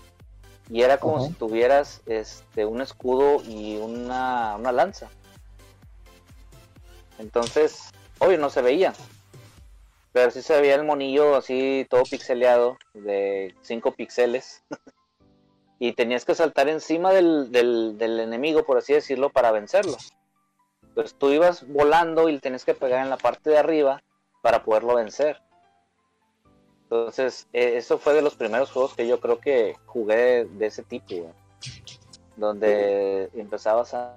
y 0.70 0.82
era 0.82 0.98
como 0.98 1.16
Ajá. 1.18 1.26
si 1.26 1.32
tuvieras 1.32 2.02
este, 2.06 2.64
un 2.64 2.80
escudo 2.80 3.42
y 3.42 3.76
una, 3.78 4.56
una 4.56 4.72
lanza. 4.72 5.08
Entonces, 7.18 7.90
obvio 8.18 8.38
no 8.38 8.50
se 8.50 8.62
veía, 8.62 8.92
pero 10.12 10.30
sí 10.30 10.42
se 10.42 10.60
veía 10.60 10.74
el 10.76 10.84
monillo 10.84 11.34
así 11.36 11.86
todo 11.90 12.02
pixeleado 12.04 12.78
de 12.94 13.54
5 13.62 13.92
píxeles. 13.92 14.62
y 15.82 15.94
tenías 15.94 16.24
que 16.24 16.36
saltar 16.36 16.68
encima 16.68 17.12
del, 17.12 17.50
del, 17.50 17.98
del 17.98 18.20
enemigo, 18.20 18.62
por 18.62 18.78
así 18.78 18.92
decirlo, 18.92 19.30
para 19.30 19.50
vencerlo. 19.50 19.96
Entonces 20.84 21.16
tú 21.18 21.30
ibas 21.30 21.66
volando 21.66 22.28
y 22.28 22.38
tenías 22.38 22.64
que 22.64 22.72
pegar 22.72 23.02
en 23.02 23.10
la 23.10 23.16
parte 23.16 23.50
de 23.50 23.58
arriba 23.58 24.00
para 24.42 24.62
poderlo 24.62 24.94
vencer. 24.94 25.42
Entonces, 26.84 27.48
eh, 27.52 27.78
eso 27.78 27.98
fue 27.98 28.14
de 28.14 28.22
los 28.22 28.36
primeros 28.36 28.70
juegos 28.70 28.94
que 28.94 29.08
yo 29.08 29.18
creo 29.18 29.40
que 29.40 29.74
jugué 29.86 30.44
de 30.44 30.66
ese 30.66 30.84
tipo, 30.84 31.32
donde 32.36 33.28
empezabas 33.34 33.92
a... 33.92 34.16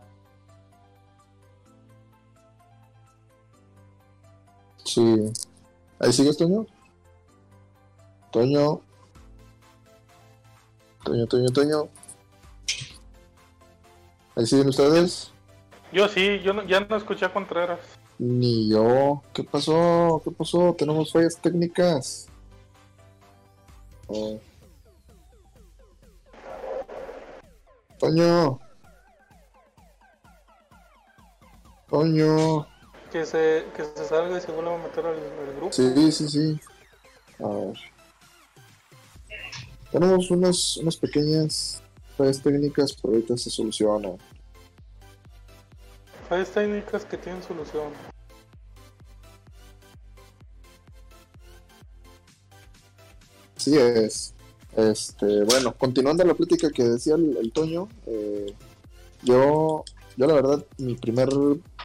Sí. 4.83 5.33
¿Ahí 5.97 6.13
sigues, 6.13 6.37
Toño? 6.37 6.67
Toño. 8.31 8.84
Toño, 11.05 11.25
Toño, 11.27 11.49
Toño. 11.51 11.87
¿Ahí 14.35 14.45
siguen 14.45 14.67
ustedes? 14.67 15.31
Yo 15.93 16.07
sí, 16.09 16.41
yo 16.43 16.51
no- 16.53 16.63
ya 16.65 16.81
no 16.81 16.97
escuché 16.97 17.25
a 17.25 17.31
Contreras. 17.33 17.79
Ni 18.17 18.69
yo. 18.69 19.21
¿Qué 19.33 19.43
pasó? 19.43 20.21
¿Qué 20.23 20.31
pasó? 20.31 20.75
Tenemos 20.77 21.11
fallas 21.11 21.37
técnicas. 21.37 22.27
Oh. 24.07 24.39
Toño. 27.99 28.59
Toño. 31.89 32.67
Que 33.11 33.25
se, 33.25 33.65
que 33.75 33.83
se 33.85 34.05
salga 34.05 34.37
y 34.37 34.41
se 34.41 34.51
vuelva 34.51 34.75
a 34.75 34.77
meter 34.79 35.05
al, 35.05 35.13
al 35.15 35.55
grupo. 35.55 35.71
Sí, 35.71 36.11
sí, 36.11 36.27
sí. 36.27 36.59
A 37.39 37.47
ver. 37.47 37.94
Tenemos 39.95 40.29
unas, 40.29 40.75
unas 40.75 40.97
pequeñas 40.97 41.81
fallas 42.17 42.41
técnicas, 42.41 42.91
pero 43.01 43.13
ahorita 43.13 43.37
se 43.37 43.49
soluciona. 43.49 44.09
Hay 46.29 46.43
técnicas 46.43 47.05
que 47.05 47.17
tienen 47.17 47.41
solución. 47.41 47.93
Así 53.55 53.77
es. 53.77 54.33
Este, 54.75 55.45
bueno, 55.45 55.73
continuando 55.77 56.25
la 56.25 56.33
plática 56.33 56.69
que 56.71 56.83
decía 56.83 57.15
el, 57.15 57.37
el 57.37 57.53
Toño, 57.53 57.87
eh, 58.05 58.53
yo, 59.23 59.85
yo 60.17 60.27
la 60.27 60.33
verdad, 60.33 60.65
mi 60.77 60.95
primer 60.95 61.29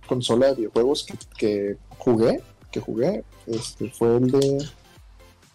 consola 0.08 0.48
de 0.48 0.54
videojuegos 0.56 1.04
que, 1.04 1.16
que 1.38 1.76
jugué, 1.96 2.42
que 2.72 2.80
jugué, 2.80 3.22
este, 3.46 3.88
fue 3.92 4.16
el 4.16 4.32
de 4.32 4.68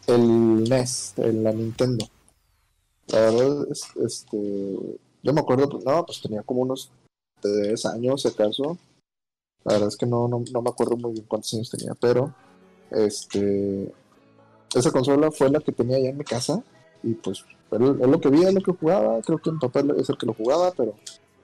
el 0.07 0.63
NES, 0.69 1.15
el, 1.17 1.43
la 1.43 1.51
Nintendo. 1.51 2.07
La 3.07 3.19
verdad, 3.19 3.67
es, 3.71 3.83
este, 4.03 4.99
yo 5.23 5.33
me 5.33 5.41
acuerdo, 5.41 5.69
pues, 5.69 5.85
no, 5.85 6.05
pues 6.05 6.21
tenía 6.21 6.43
como 6.43 6.61
unos 6.61 6.91
tres 7.39 7.85
años, 7.85 8.21
si 8.21 8.27
acaso. 8.27 8.77
La 9.63 9.73
verdad 9.73 9.89
es 9.89 9.97
que 9.97 10.05
no, 10.05 10.27
no, 10.27 10.43
no 10.51 10.61
me 10.61 10.69
acuerdo 10.69 10.95
muy 10.95 11.13
bien 11.13 11.25
cuántos 11.27 11.53
años 11.53 11.69
tenía, 11.69 11.93
pero 11.95 12.33
este, 12.91 13.91
esa 14.73 14.91
consola 14.91 15.31
fue 15.31 15.49
la 15.49 15.59
que 15.59 15.71
tenía 15.71 15.99
ya 15.99 16.09
en 16.09 16.17
mi 16.17 16.23
casa 16.23 16.63
y 17.01 17.13
pues 17.13 17.43
es 17.71 17.79
lo 17.79 18.21
que 18.21 18.29
vi, 18.29 18.43
es 18.43 18.53
lo 18.53 18.61
que 18.61 18.71
jugaba, 18.71 19.21
creo 19.21 19.39
que 19.39 19.51
mi 19.51 19.59
papá 19.59 19.81
es 19.97 20.09
el 20.09 20.17
que 20.17 20.25
lo 20.25 20.33
jugaba, 20.33 20.71
pero 20.71 20.95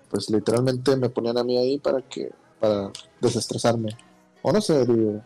pues 0.10 0.30
literalmente 0.30 0.96
me 0.96 1.10
ponían 1.10 1.38
a 1.38 1.44
mí 1.44 1.58
ahí 1.58 1.80
para 1.80 2.02
que, 2.02 2.32
para 2.60 2.92
desestresarme. 3.20 3.90
O 4.42 4.52
no 4.52 4.62
sé, 4.62 4.86
digo, 4.86 5.22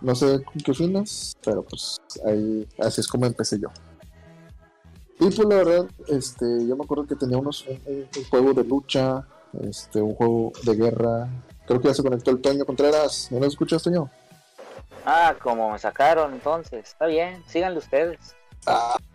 no 0.00 0.14
sé 0.14 0.42
con 0.42 0.54
qué 0.64 0.74
fines, 0.74 1.36
pero 1.44 1.62
pues 1.62 1.98
ahí, 2.24 2.66
así 2.78 3.00
es 3.00 3.08
como 3.08 3.26
empecé 3.26 3.58
yo. 3.58 3.68
Y 5.20 5.24
pues 5.24 5.38
la 5.38 5.56
verdad, 5.56 5.86
este, 6.08 6.46
yo 6.66 6.76
me 6.76 6.84
acuerdo 6.84 7.06
que 7.06 7.14
tenía 7.14 7.36
unos, 7.36 7.66
un, 7.66 8.08
juego 8.30 8.54
de 8.54 8.64
lucha, 8.64 9.26
este, 9.62 10.00
un 10.00 10.14
juego 10.14 10.50
de 10.62 10.74
guerra. 10.74 11.28
Creo 11.66 11.78
que 11.78 11.88
ya 11.88 11.94
se 11.94 12.02
conectó 12.02 12.30
el 12.30 12.40
Toño 12.40 12.64
Contreras. 12.64 13.28
¿No 13.30 13.38
lo 13.38 13.46
escuchas, 13.46 13.82
Toño? 13.82 14.10
Ah, 15.04 15.34
como 15.42 15.70
me 15.70 15.78
sacaron, 15.78 16.32
entonces, 16.32 16.88
está 16.88 17.04
bien, 17.04 17.44
síganle 17.46 17.78
ustedes. 17.78 18.34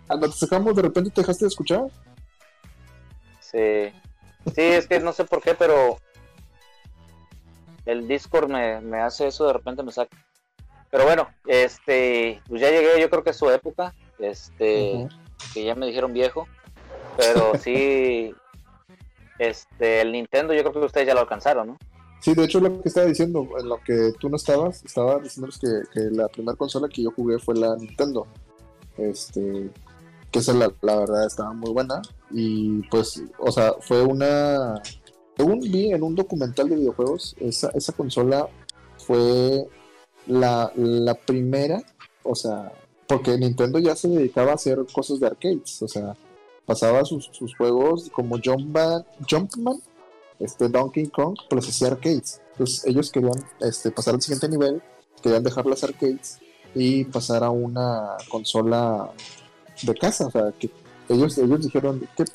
Cuando 0.08 0.30
te 0.30 0.36
sacamos, 0.36 0.76
de 0.76 0.84
repente 0.84 1.10
te 1.10 1.22
dejaste 1.22 1.46
de 1.46 1.50
escuchar. 1.50 1.88
Sí. 3.40 3.92
Sí, 4.54 4.62
es 4.62 4.88
que 4.88 5.00
no 5.00 5.12
sé 5.12 5.26
por 5.26 5.42
qué, 5.42 5.56
pero 5.56 5.98
el 7.88 8.08
Discord 8.08 8.48
me, 8.48 8.80
me 8.80 9.00
hace 9.00 9.26
eso, 9.28 9.48
de 9.48 9.54
repente 9.54 9.82
me 9.82 9.92
saca. 9.92 10.16
Pero 10.92 11.06
bueno, 11.06 11.28
este, 11.48 12.44
pues 12.48 12.62
ya 12.62 12.70
llegué, 12.70 13.02
yo 13.02 13.10
creo 13.10 13.24
que 13.24 13.32
a 13.32 13.34
su 13.34 13.50
época, 13.50 13.96
este. 14.20 15.08
Que 15.56 15.64
ya 15.64 15.74
me 15.74 15.88
dijeron 15.88 16.14
viejo, 16.14 16.48
pero 17.18 17.54
sí, 17.60 18.36
este, 19.40 20.02
el 20.02 20.12
Nintendo 20.12 20.54
yo 20.54 20.62
creo 20.62 20.74
que 20.74 20.86
ustedes 20.86 21.08
ya 21.08 21.14
lo 21.14 21.22
alcanzaron, 21.22 21.68
¿no? 21.68 21.78
Sí, 22.20 22.34
de 22.34 22.44
hecho 22.44 22.60
lo 22.60 22.82
que 22.82 22.90
estaba 22.90 23.08
diciendo, 23.08 23.48
en 23.60 23.70
lo 23.70 23.78
que 23.84 24.12
tú 24.20 24.30
no 24.30 24.36
estabas, 24.36 24.84
estaba 24.84 25.20
diciéndoles 25.20 25.60
que, 25.60 25.68
que 25.94 26.00
la 26.12 26.28
primera 26.28 26.58
consola 26.58 26.90
que 26.90 27.04
yo 27.04 27.12
jugué 27.12 27.40
fue 27.40 27.56
la 27.56 27.76
Nintendo. 27.76 28.28
Este, 28.98 29.70
que 30.32 30.40
esa 30.40 30.54
la, 30.54 30.74
la 30.82 30.96
verdad 30.98 31.26
estaba 31.26 31.54
muy 31.54 31.72
buena. 31.72 32.02
Y 32.32 32.82
pues, 32.90 33.22
o 33.38 33.52
sea, 33.52 33.74
fue 33.80 34.02
una. 34.02 34.82
Según 35.38 35.60
vi 35.60 35.92
en 35.92 36.02
un 36.02 36.16
documental 36.16 36.68
de 36.68 36.78
videojuegos, 36.78 37.36
esa, 37.40 37.70
esa 37.76 37.94
consola 37.94 38.48
fue 38.98 39.68
la, 40.26 40.72
la 40.76 41.14
primera, 41.14 41.82
o 42.24 42.34
sea, 42.34 42.72
porque 43.08 43.38
Nintendo 43.38 43.80
ya 43.80 43.96
se 43.96 44.08
dedicaba 44.08 44.52
a 44.52 44.56
hacer 44.56 44.80
cosas 44.92 45.20
de 45.20 45.28
arcades, 45.28 45.82
o 45.82 45.88
sea, 45.88 46.16
pasaba 46.66 47.06
sus, 47.06 47.30
juegos 47.58 48.10
como 48.12 48.40
Jumpman, 48.44 49.04
este 50.40 50.68
Donkey 50.68 51.08
Kong, 51.08 51.38
pero 51.50 51.62
hacía 51.62 51.90
arcades. 51.90 52.42
Entonces 52.52 52.86
ellos 52.86 53.12
querían 53.12 53.44
este, 53.62 53.92
pasar 53.92 54.16
al 54.16 54.22
siguiente 54.22 54.50
nivel, 54.50 54.82
querían 55.22 55.44
dejar 55.44 55.66
las 55.66 55.84
arcades 55.84 56.40
y 56.74 57.06
pasar 57.06 57.44
a 57.44 57.50
una 57.50 58.18
consola 58.30 59.12
de 59.82 59.94
casa. 59.96 60.28
O 60.28 60.32
sea, 60.32 60.52
que 60.58 60.70
ellos, 61.10 61.38
ellos 61.38 61.62
dijeron, 61.62 62.08
¿qué, 62.18 62.26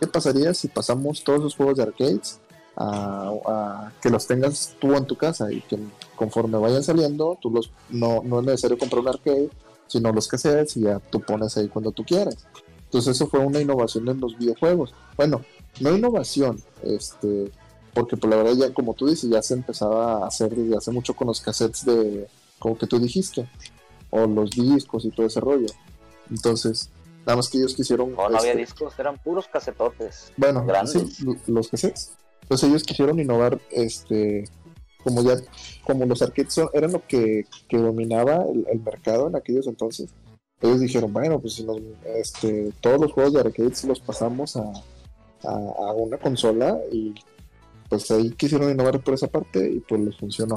qué 0.00 0.06
pasaría 0.06 0.52
si 0.52 0.68
pasamos 0.68 1.22
todos 1.22 1.40
los 1.40 1.54
juegos 1.54 1.76
de 1.76 1.82
arcades 1.84 2.40
a, 2.76 3.32
a 3.46 3.92
que 4.02 4.10
los 4.10 4.26
tengas 4.26 4.74
tú 4.78 4.94
en 4.94 5.06
tu 5.06 5.16
casa 5.16 5.50
y 5.50 5.60
que 5.62 5.78
conforme 6.14 6.58
vayan 6.58 6.82
saliendo, 6.82 7.38
tú 7.40 7.50
los, 7.50 7.70
no, 7.90 8.22
no 8.22 8.40
es 8.40 8.46
necesario 8.46 8.78
comprar 8.78 9.00
un 9.00 9.08
arcade, 9.08 9.50
sino 9.86 10.12
los 10.12 10.28
cassettes 10.28 10.76
y 10.76 10.82
ya 10.82 10.98
tú 10.98 11.20
pones 11.20 11.56
ahí 11.56 11.68
cuando 11.68 11.92
tú 11.92 12.04
quieras. 12.04 12.36
Entonces 12.84 13.16
eso 13.16 13.26
fue 13.26 13.40
una 13.40 13.60
innovación 13.60 14.08
en 14.08 14.20
los 14.20 14.38
videojuegos. 14.38 14.94
Bueno, 15.16 15.42
no 15.80 15.96
innovación, 15.96 16.62
este, 16.82 17.50
porque 17.92 18.16
por 18.16 18.30
la 18.30 18.36
verdad 18.36 18.54
ya 18.54 18.74
como 18.74 18.94
tú 18.94 19.08
dices, 19.08 19.28
ya 19.28 19.42
se 19.42 19.54
empezaba 19.54 20.24
a 20.24 20.26
hacer 20.26 20.54
desde 20.54 20.76
hace 20.76 20.90
mucho 20.90 21.14
con 21.14 21.26
los 21.26 21.40
cassettes 21.40 21.84
de, 21.84 22.28
como 22.58 22.78
que 22.78 22.86
tú 22.86 22.98
dijiste, 22.98 23.48
o 24.10 24.26
los 24.26 24.50
discos 24.50 25.04
y 25.04 25.10
todo 25.10 25.26
ese 25.26 25.40
rollo. 25.40 25.66
Entonces, 26.30 26.90
nada 27.24 27.36
más 27.36 27.48
que 27.48 27.58
ellos 27.58 27.74
quisieron... 27.74 28.10
No, 28.12 28.28
no 28.28 28.38
había 28.38 28.52
este, 28.52 28.58
discos, 28.58 28.98
eran 28.98 29.18
puros 29.18 29.46
casetotes. 29.48 30.32
bueno, 30.36 30.64
Grandes. 30.64 31.16
sí, 31.16 31.26
los 31.46 31.68
cassettes. 31.68 32.12
Entonces 32.42 32.68
ellos 32.68 32.84
quisieron 32.84 33.18
innovar, 33.18 33.60
este, 33.72 34.44
como 35.06 35.22
ya, 35.22 35.36
como 35.84 36.04
los 36.04 36.20
arcades 36.20 36.60
eran 36.72 36.90
lo 36.90 37.06
que, 37.06 37.46
que 37.68 37.78
dominaba 37.78 38.44
el, 38.52 38.66
el 38.68 38.80
mercado 38.80 39.28
en 39.28 39.36
aquellos 39.36 39.68
entonces. 39.68 40.10
Ellos 40.60 40.80
dijeron, 40.80 41.12
bueno, 41.12 41.38
pues 41.38 41.54
si 41.54 41.62
nos, 41.62 41.78
este, 42.16 42.72
todos 42.80 43.00
los 43.00 43.12
juegos 43.12 43.34
de 43.34 43.40
arcades 43.40 43.84
los 43.84 44.00
pasamos 44.00 44.56
a, 44.56 44.64
a, 45.44 45.50
a 45.50 45.92
una 45.92 46.18
consola 46.18 46.76
y 46.90 47.14
pues 47.88 48.10
ahí 48.10 48.32
quisieron 48.32 48.68
innovar 48.68 48.98
por 49.00 49.14
esa 49.14 49.28
parte 49.28 49.70
y 49.70 49.78
pues 49.78 50.00
les 50.00 50.16
funcionó. 50.16 50.56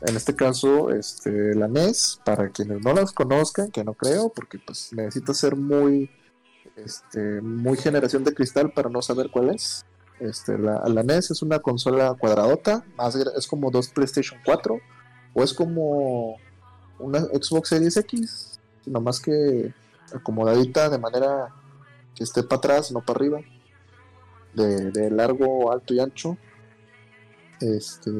En 0.00 0.16
este 0.16 0.34
caso, 0.34 0.90
este, 0.90 1.54
la 1.54 1.68
NES, 1.68 2.18
para 2.24 2.48
quienes 2.48 2.82
no 2.82 2.94
las 2.94 3.12
conozcan, 3.12 3.70
que 3.70 3.84
no 3.84 3.92
creo, 3.92 4.30
porque 4.30 4.58
pues 4.58 4.90
necesita 4.94 5.34
ser 5.34 5.54
muy, 5.54 6.08
este, 6.76 7.42
muy 7.42 7.76
generación 7.76 8.24
de 8.24 8.32
cristal 8.32 8.72
para 8.72 8.88
no 8.88 9.02
saber 9.02 9.28
cuál 9.30 9.50
es. 9.50 9.84
Este, 10.20 10.56
la, 10.58 10.82
la 10.88 11.02
NES 11.02 11.30
es 11.32 11.42
una 11.42 11.58
consola 11.58 12.14
cuadradota, 12.14 12.84
más 12.96 13.14
es 13.14 13.46
como 13.46 13.70
dos 13.70 13.88
PlayStation 13.88 14.40
4, 14.44 14.80
o 15.34 15.42
es 15.42 15.52
como 15.52 16.36
una 16.98 17.20
Xbox 17.20 17.68
Series 17.68 17.96
X, 17.98 18.58
nomás 18.86 19.20
que 19.20 19.74
acomodadita 20.14 20.88
de 20.88 20.98
manera 20.98 21.48
que 22.14 22.24
esté 22.24 22.42
para 22.42 22.58
atrás, 22.58 22.92
no 22.92 23.00
para 23.00 23.18
arriba, 23.18 23.40
de, 24.54 24.90
de 24.90 25.10
largo, 25.10 25.70
alto 25.70 25.92
y 25.92 26.00
ancho. 26.00 26.38
Este, 27.60 28.10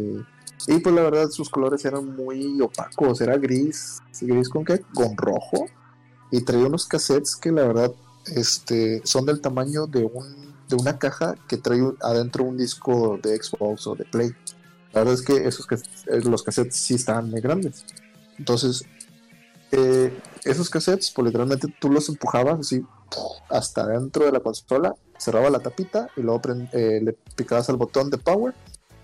y 0.69 0.79
pues 0.81 0.95
la 0.95 1.03
verdad 1.03 1.29
sus 1.31 1.49
colores 1.49 1.85
eran 1.85 2.15
muy 2.15 2.61
opacos, 2.61 3.21
era 3.21 3.37
gris, 3.39 4.03
gris 4.21 4.49
con 4.49 4.65
qué, 4.65 4.81
con 4.95 5.17
rojo, 5.17 5.67
y 6.31 6.43
traía 6.43 6.67
unos 6.67 6.87
cassettes 6.87 7.37
que 7.37 7.53
la 7.53 7.63
verdad 7.63 7.93
este, 8.27 9.01
son 9.05 9.27
del 9.27 9.41
tamaño 9.41 9.87
de 9.87 10.05
un 10.05 10.46
de 10.69 10.77
una 10.77 10.99
caja 10.99 11.35
que 11.49 11.57
trae 11.57 11.81
adentro 12.03 12.45
un 12.45 12.57
disco 12.57 13.19
de 13.23 13.37
Xbox 13.37 13.87
o 13.87 13.95
de 13.95 14.05
Play. 14.05 14.31
La 14.93 15.01
verdad 15.01 15.15
es 15.15 15.23
que 15.23 15.47
esos 15.47 15.67
eh, 15.71 16.21
los 16.25 16.43
cassettes 16.43 16.77
sí 16.77 16.95
estaban 16.95 17.31
muy 17.31 17.41
grandes. 17.41 17.85
Entonces, 18.39 18.85
eh, 19.73 20.13
esos 20.45 20.71
cassettes, 20.71 21.11
pues 21.11 21.27
literalmente 21.27 21.69
tú 21.81 21.91
los 21.91 22.09
empujabas 22.09 22.61
así 22.61 22.85
hasta 23.49 23.87
dentro 23.87 24.25
de 24.25 24.33
la 24.33 24.41
consola, 24.41 24.95
cerraba 25.19 25.51
la 25.51 25.61
tapita 25.61 26.09
y 26.17 26.23
luego 26.23 26.41
eh, 26.73 27.01
le 27.03 27.13
picabas 27.13 27.69
al 27.69 27.77
botón 27.77 28.11
de 28.11 28.19
power 28.19 28.55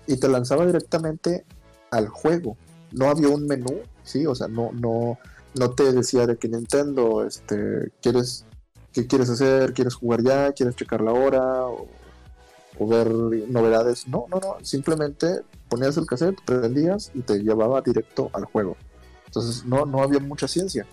y 0.07 0.17
te 0.17 0.27
lanzaba 0.27 0.65
directamente 0.65 1.45
al 1.91 2.07
juego. 2.07 2.57
No 2.91 3.09
había 3.09 3.29
un 3.29 3.45
menú, 3.47 3.81
sí, 4.03 4.25
o 4.25 4.35
sea, 4.35 4.47
no, 4.47 4.71
no, 4.73 5.17
no 5.55 5.71
te 5.71 5.91
decía 5.91 6.27
de 6.27 6.37
que 6.37 6.47
Nintendo, 6.47 7.25
este, 7.25 7.91
quieres, 8.01 8.45
qué 8.93 9.07
quieres 9.07 9.29
hacer, 9.29 9.73
quieres 9.73 9.95
jugar 9.95 10.23
ya, 10.23 10.51
quieres 10.53 10.75
checar 10.75 11.01
la 11.01 11.11
hora 11.11 11.65
o, 11.65 11.87
o 12.79 12.87
ver 12.87 13.09
novedades. 13.11 14.07
No, 14.07 14.27
no, 14.29 14.39
no, 14.39 14.57
simplemente 14.61 15.41
ponías 15.67 15.97
el 15.97 16.05
cassette, 16.05 16.39
prendías 16.45 17.11
y 17.13 17.21
te 17.21 17.39
llevaba 17.39 17.81
directo 17.81 18.29
al 18.33 18.45
juego. 18.45 18.77
Entonces 19.25 19.65
no, 19.65 19.85
no 19.85 20.03
había 20.03 20.19
mucha 20.19 20.47
ciencia. 20.47 20.85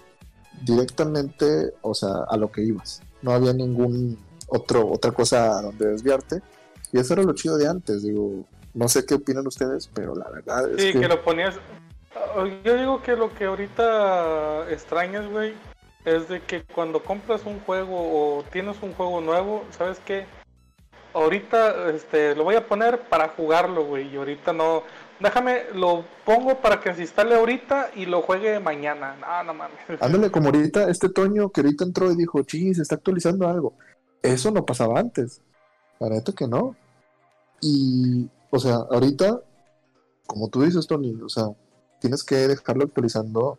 Directamente, 0.62 1.74
o 1.82 1.94
sea, 1.94 2.24
a 2.28 2.36
lo 2.36 2.50
que 2.50 2.62
ibas. 2.62 3.02
No 3.22 3.32
había 3.32 3.52
ningún 3.52 4.18
otro, 4.48 4.88
otra 4.90 5.12
cosa 5.12 5.58
a 5.58 5.62
donde 5.62 5.86
desviarte. 5.86 6.42
Y 6.92 6.98
eso 6.98 7.12
era 7.14 7.22
lo 7.22 7.34
chido 7.34 7.56
de 7.56 7.68
antes, 7.68 8.02
digo, 8.02 8.44
no 8.74 8.88
sé 8.88 9.04
qué 9.04 9.14
opinan 9.14 9.46
ustedes, 9.46 9.88
pero 9.92 10.14
la 10.14 10.28
verdad 10.30 10.70
es 10.70 10.82
Sí, 10.82 10.92
que, 10.92 11.00
que 11.00 11.08
lo 11.08 11.22
ponías. 11.22 11.54
Yo 12.64 12.76
digo 12.76 13.02
que 13.02 13.14
lo 13.14 13.32
que 13.32 13.44
ahorita 13.44 14.70
extrañas, 14.70 15.30
güey, 15.30 15.54
es 16.04 16.28
de 16.28 16.40
que 16.40 16.62
cuando 16.62 17.02
compras 17.02 17.42
un 17.44 17.60
juego 17.60 17.96
o 17.96 18.44
tienes 18.44 18.76
un 18.82 18.94
juego 18.94 19.20
nuevo, 19.20 19.64
¿sabes 19.70 20.00
qué? 20.04 20.26
Ahorita 21.12 21.90
este, 21.90 22.34
lo 22.36 22.44
voy 22.44 22.54
a 22.54 22.66
poner 22.66 23.08
para 23.08 23.28
jugarlo, 23.28 23.84
güey, 23.84 24.08
y 24.08 24.16
ahorita 24.16 24.52
no. 24.52 24.84
Déjame, 25.18 25.64
lo 25.74 26.04
pongo 26.24 26.60
para 26.60 26.80
que 26.80 26.94
se 26.94 27.02
instale 27.02 27.34
ahorita 27.34 27.90
y 27.96 28.06
lo 28.06 28.22
juegue 28.22 28.60
mañana. 28.60 29.16
No, 29.20 29.44
no 29.44 29.54
mames. 29.54 29.76
ándale 30.00 30.30
como 30.30 30.46
ahorita 30.46 30.88
este 30.88 31.08
Toño 31.08 31.50
que 31.50 31.60
ahorita 31.60 31.84
entró 31.84 32.10
y 32.10 32.16
dijo, 32.16 32.42
chis, 32.42 32.76
se 32.76 32.82
está 32.82 32.94
actualizando 32.94 33.48
algo. 33.48 33.74
Eso 34.22 34.50
no 34.50 34.64
pasaba 34.64 35.00
antes. 35.00 35.42
La 35.98 36.08
neta 36.08 36.32
que 36.32 36.46
no. 36.46 36.76
Y, 37.60 38.28
o 38.50 38.58
sea, 38.58 38.76
ahorita, 38.90 39.40
como 40.26 40.48
tú 40.48 40.62
dices, 40.62 40.86
Tony, 40.86 41.20
o 41.22 41.28
sea, 41.28 41.48
tienes 42.00 42.24
que 42.24 42.36
dejarlo 42.36 42.84
actualizando 42.84 43.58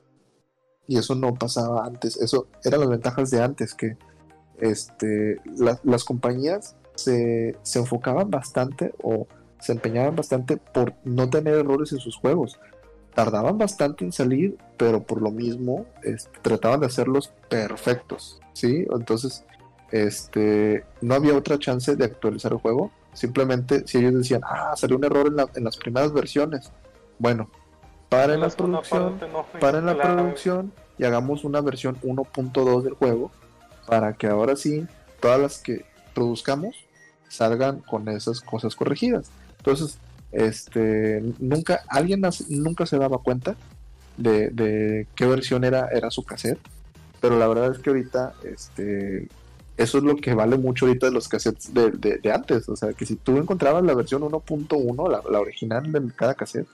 y 0.91 0.97
eso 0.97 1.15
no 1.15 1.33
pasaba 1.33 1.85
antes. 1.85 2.17
Eso 2.17 2.47
eran 2.65 2.81
las 2.81 2.89
ventajas 2.89 3.29
de 3.31 3.41
antes, 3.41 3.73
que 3.73 3.95
este, 4.59 5.39
la- 5.57 5.79
las 5.83 6.03
compañías 6.03 6.75
se, 6.95 7.55
se 7.61 7.79
enfocaban 7.79 8.29
bastante 8.29 8.93
o 9.01 9.25
se 9.61 9.71
empeñaban 9.71 10.17
bastante 10.17 10.57
por 10.57 10.93
no 11.05 11.29
tener 11.29 11.53
errores 11.55 11.93
en 11.93 11.99
sus 11.99 12.17
juegos. 12.17 12.59
Tardaban 13.15 13.57
bastante 13.57 14.03
en 14.03 14.11
salir, 14.11 14.57
pero 14.77 15.01
por 15.03 15.21
lo 15.21 15.31
mismo 15.31 15.85
este, 16.03 16.37
trataban 16.41 16.81
de 16.81 16.87
hacerlos 16.87 17.31
perfectos, 17.47 18.41
¿sí? 18.51 18.85
Entonces, 18.93 19.45
este, 19.91 20.83
no 20.99 21.15
había 21.15 21.37
otra 21.37 21.57
chance 21.57 21.95
de 21.95 22.03
actualizar 22.03 22.51
el 22.51 22.57
juego. 22.59 22.91
Simplemente, 23.13 23.87
si 23.87 23.97
ellos 23.99 24.15
decían, 24.15 24.41
ah, 24.43 24.73
salió 24.75 24.97
un 24.97 25.05
error 25.05 25.27
en, 25.27 25.37
la- 25.37 25.49
en 25.55 25.63
las 25.63 25.77
primeras 25.77 26.11
versiones, 26.11 26.69
bueno, 27.17 27.49
paren 28.09 28.41
la 28.41 28.47
producción, 28.57 29.19
paren 29.61 29.85
la 29.85 29.93
producción 30.15 30.73
y 31.01 31.03
hagamos 31.03 31.43
una 31.43 31.61
versión 31.61 31.99
1.2 32.01 32.83
del 32.83 32.93
juego 32.93 33.31
para 33.87 34.13
que 34.13 34.27
ahora 34.27 34.55
sí 34.55 34.85
todas 35.19 35.41
las 35.41 35.57
que 35.57 35.83
produzcamos 36.13 36.75
salgan 37.27 37.79
con 37.79 38.07
esas 38.07 38.39
cosas 38.39 38.75
corregidas. 38.75 39.31
Entonces, 39.57 39.97
este, 40.31 41.23
nunca, 41.39 41.81
alguien 41.87 42.21
nunca 42.49 42.85
se 42.85 42.99
daba 42.99 43.17
cuenta 43.17 43.55
de, 44.15 45.07
qué 45.15 45.25
versión 45.25 45.63
era, 45.63 45.87
era 45.87 46.11
su 46.11 46.23
cassette, 46.23 46.59
pero 47.19 47.39
la 47.39 47.47
verdad 47.47 47.71
es 47.71 47.79
que 47.79 47.89
ahorita, 47.89 48.35
este, 48.43 49.27
eso 49.77 49.97
es 49.97 50.03
lo 50.03 50.15
que 50.17 50.35
vale 50.35 50.55
mucho 50.57 50.85
ahorita 50.85 51.07
de 51.07 51.13
los 51.13 51.27
cassettes 51.27 51.73
de, 51.73 52.31
antes, 52.31 52.69
o 52.69 52.75
sea, 52.75 52.93
que 52.93 53.07
si 53.07 53.15
tú 53.15 53.37
encontrabas 53.37 53.83
la 53.83 53.95
versión 53.95 54.21
1.1, 54.21 55.09
la, 55.09 55.23
la 55.31 55.39
original 55.39 55.91
de 55.91 56.11
cada 56.15 56.35
cassette, 56.35 56.67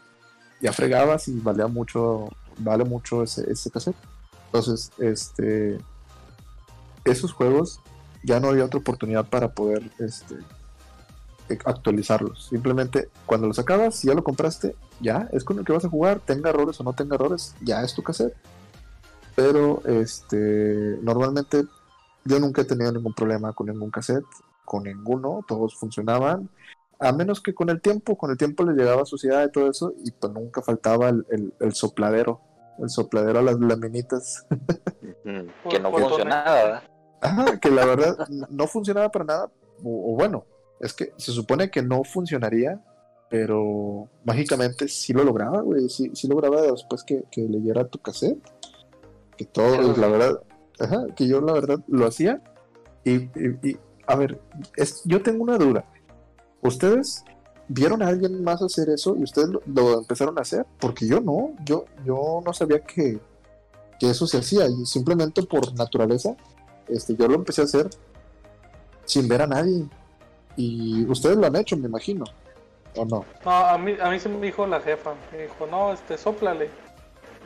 ya 0.60 0.74
fregabas 0.74 1.30
y 1.30 1.40
valía 1.40 1.68
mucho, 1.68 2.28
vale 2.58 2.84
mucho 2.84 3.24
ese 3.24 3.72
cassette. 3.72 3.96
Entonces, 4.48 4.92
este, 5.00 5.80
esos 7.06 7.34
juegos 7.34 7.80
ya 8.24 8.40
no 8.40 8.50
había 8.50 8.66
otra 8.66 8.80
oportunidad 8.80 9.26
para 9.30 9.54
poder, 9.54 9.90
este, 10.00 10.36
actualizarlos. 11.66 12.48
Simplemente 12.48 13.10
cuando 13.26 13.48
los 13.48 13.60
acabas, 13.60 13.96
si 13.96 14.08
ya 14.08 14.14
lo 14.14 14.24
compraste, 14.24 14.76
ya 15.00 15.30
es 15.32 15.44
con 15.44 15.58
el 15.60 15.66
que 15.66 15.74
vas 15.74 15.86
a 15.86 15.90
jugar, 15.90 16.20
tenga 16.20 16.50
errores 16.50 16.80
o 16.80 16.84
no 16.84 16.94
tenga 16.94 17.16
errores, 17.16 17.56
ya 17.62 17.84
es 17.84 17.94
tu 17.94 18.04
cassette. 18.04 18.36
Pero 19.36 19.82
este 19.86 20.98
normalmente 21.02 21.66
yo 22.26 22.40
nunca 22.40 22.62
he 22.64 22.66
tenido 22.66 22.92
ningún 22.92 23.14
problema 23.14 23.54
con 23.54 23.68
ningún 23.68 23.92
cassette. 23.92 24.26
con 24.66 24.84
ninguno, 24.84 25.46
todos 25.48 25.76
funcionaban, 25.78 26.50
a 27.00 27.14
menos 27.14 27.40
que 27.42 27.54
con 27.54 27.70
el 27.70 27.80
tiempo, 27.82 28.18
con 28.18 28.32
el 28.32 28.38
tiempo 28.38 28.66
les 28.66 28.76
llegaba 28.76 29.06
suciedad 29.06 29.48
y 29.48 29.52
todo 29.52 29.70
eso, 29.72 29.94
y 30.04 30.12
pues 30.12 30.34
nunca 30.34 30.62
faltaba 30.62 31.08
el- 31.10 31.54
el 31.62 31.74
sopladero, 31.74 32.42
el 32.80 32.90
sopladero 32.90 33.40
a 33.40 33.42
las 33.42 33.60
laminitas. 33.60 34.46
Que 35.70 35.80
no 35.80 35.92
funcionaba, 35.92 36.54
¿verdad? 36.64 36.84
Ajá, 37.22 37.60
que 37.60 37.72
la 37.72 37.86
verdad 37.86 38.16
no 38.50 38.68
funcionaba 38.68 39.10
para 39.10 39.26
nada, 39.26 39.52
o, 39.84 40.14
o 40.14 40.16
bueno, 40.16 40.46
es 40.80 40.94
que 40.94 41.12
se 41.18 41.32
supone 41.32 41.70
que 41.72 41.82
no 41.82 42.04
funcionaría, 42.04 42.80
pero 43.30 44.08
mágicamente 44.24 44.88
sí 44.88 45.14
lo 45.14 45.24
lograba, 45.24 45.62
güey, 45.62 45.90
sí, 45.90 46.12
sí 46.14 46.28
lograba 46.28 46.62
después 46.62 47.04
que, 47.04 47.24
que 47.32 47.42
leyera 47.42 47.88
tu 47.88 48.00
cassette, 48.00 48.38
que 49.36 49.46
todo, 49.46 49.96
la 49.98 50.08
verdad, 50.08 50.40
ajá, 50.80 51.06
que 51.16 51.28
yo 51.28 51.42
la 51.42 51.54
verdad 51.54 51.80
lo 51.88 52.06
hacía, 52.06 52.42
y, 53.04 53.16
y- 53.16 53.60
y, 53.64 53.78
a 54.06 54.16
ver, 54.16 54.40
es, 54.76 55.02
yo 55.06 55.22
tengo 55.24 55.44
una 55.44 55.58
duda, 55.58 55.86
¿ustedes 56.62 57.24
vieron 57.68 58.02
a 58.02 58.08
alguien 58.08 58.44
más 58.44 58.62
hacer 58.62 58.90
eso 58.90 59.16
y 59.18 59.24
ustedes 59.24 59.50
lo, 59.50 59.62
lo 59.66 60.00
empezaron 60.00 60.38
a 60.38 60.42
hacer? 60.42 60.66
Porque 60.80 61.08
yo 61.08 61.20
no, 61.20 61.54
yo, 61.66 61.86
yo 62.06 62.42
no 62.46 62.54
sabía 62.54 62.80
que, 62.80 63.20
que 64.00 64.10
eso 64.10 64.28
se 64.28 64.38
hacía, 64.38 64.68
y 64.68 64.86
simplemente 64.86 65.44
por 65.44 65.74
naturaleza, 65.76 66.36
este, 66.88 67.16
yo 67.16 67.28
lo 67.28 67.36
empecé 67.36 67.62
a 67.62 67.66
hacer 67.66 67.90
sin 69.06 69.28
ver 69.28 69.42
a 69.42 69.48
nadie. 69.48 69.86
Y 70.56 71.06
ustedes 71.06 71.38
lo 71.38 71.48
han 71.48 71.56
hecho, 71.56 71.78
me 71.78 71.88
imagino. 71.88 72.26
¿O 72.96 73.06
no? 73.06 73.26
No, 73.46 73.52
a 73.52 73.78
mí, 73.78 73.96
a 74.02 74.10
mí 74.10 74.20
se 74.20 74.30
me 74.30 74.46
dijo 74.46 74.66
la 74.66 74.82
jefa, 74.82 75.14
me 75.32 75.44
dijo, 75.44 75.68
no, 75.70 75.94
este, 75.94 76.18
soplale. 76.18 76.70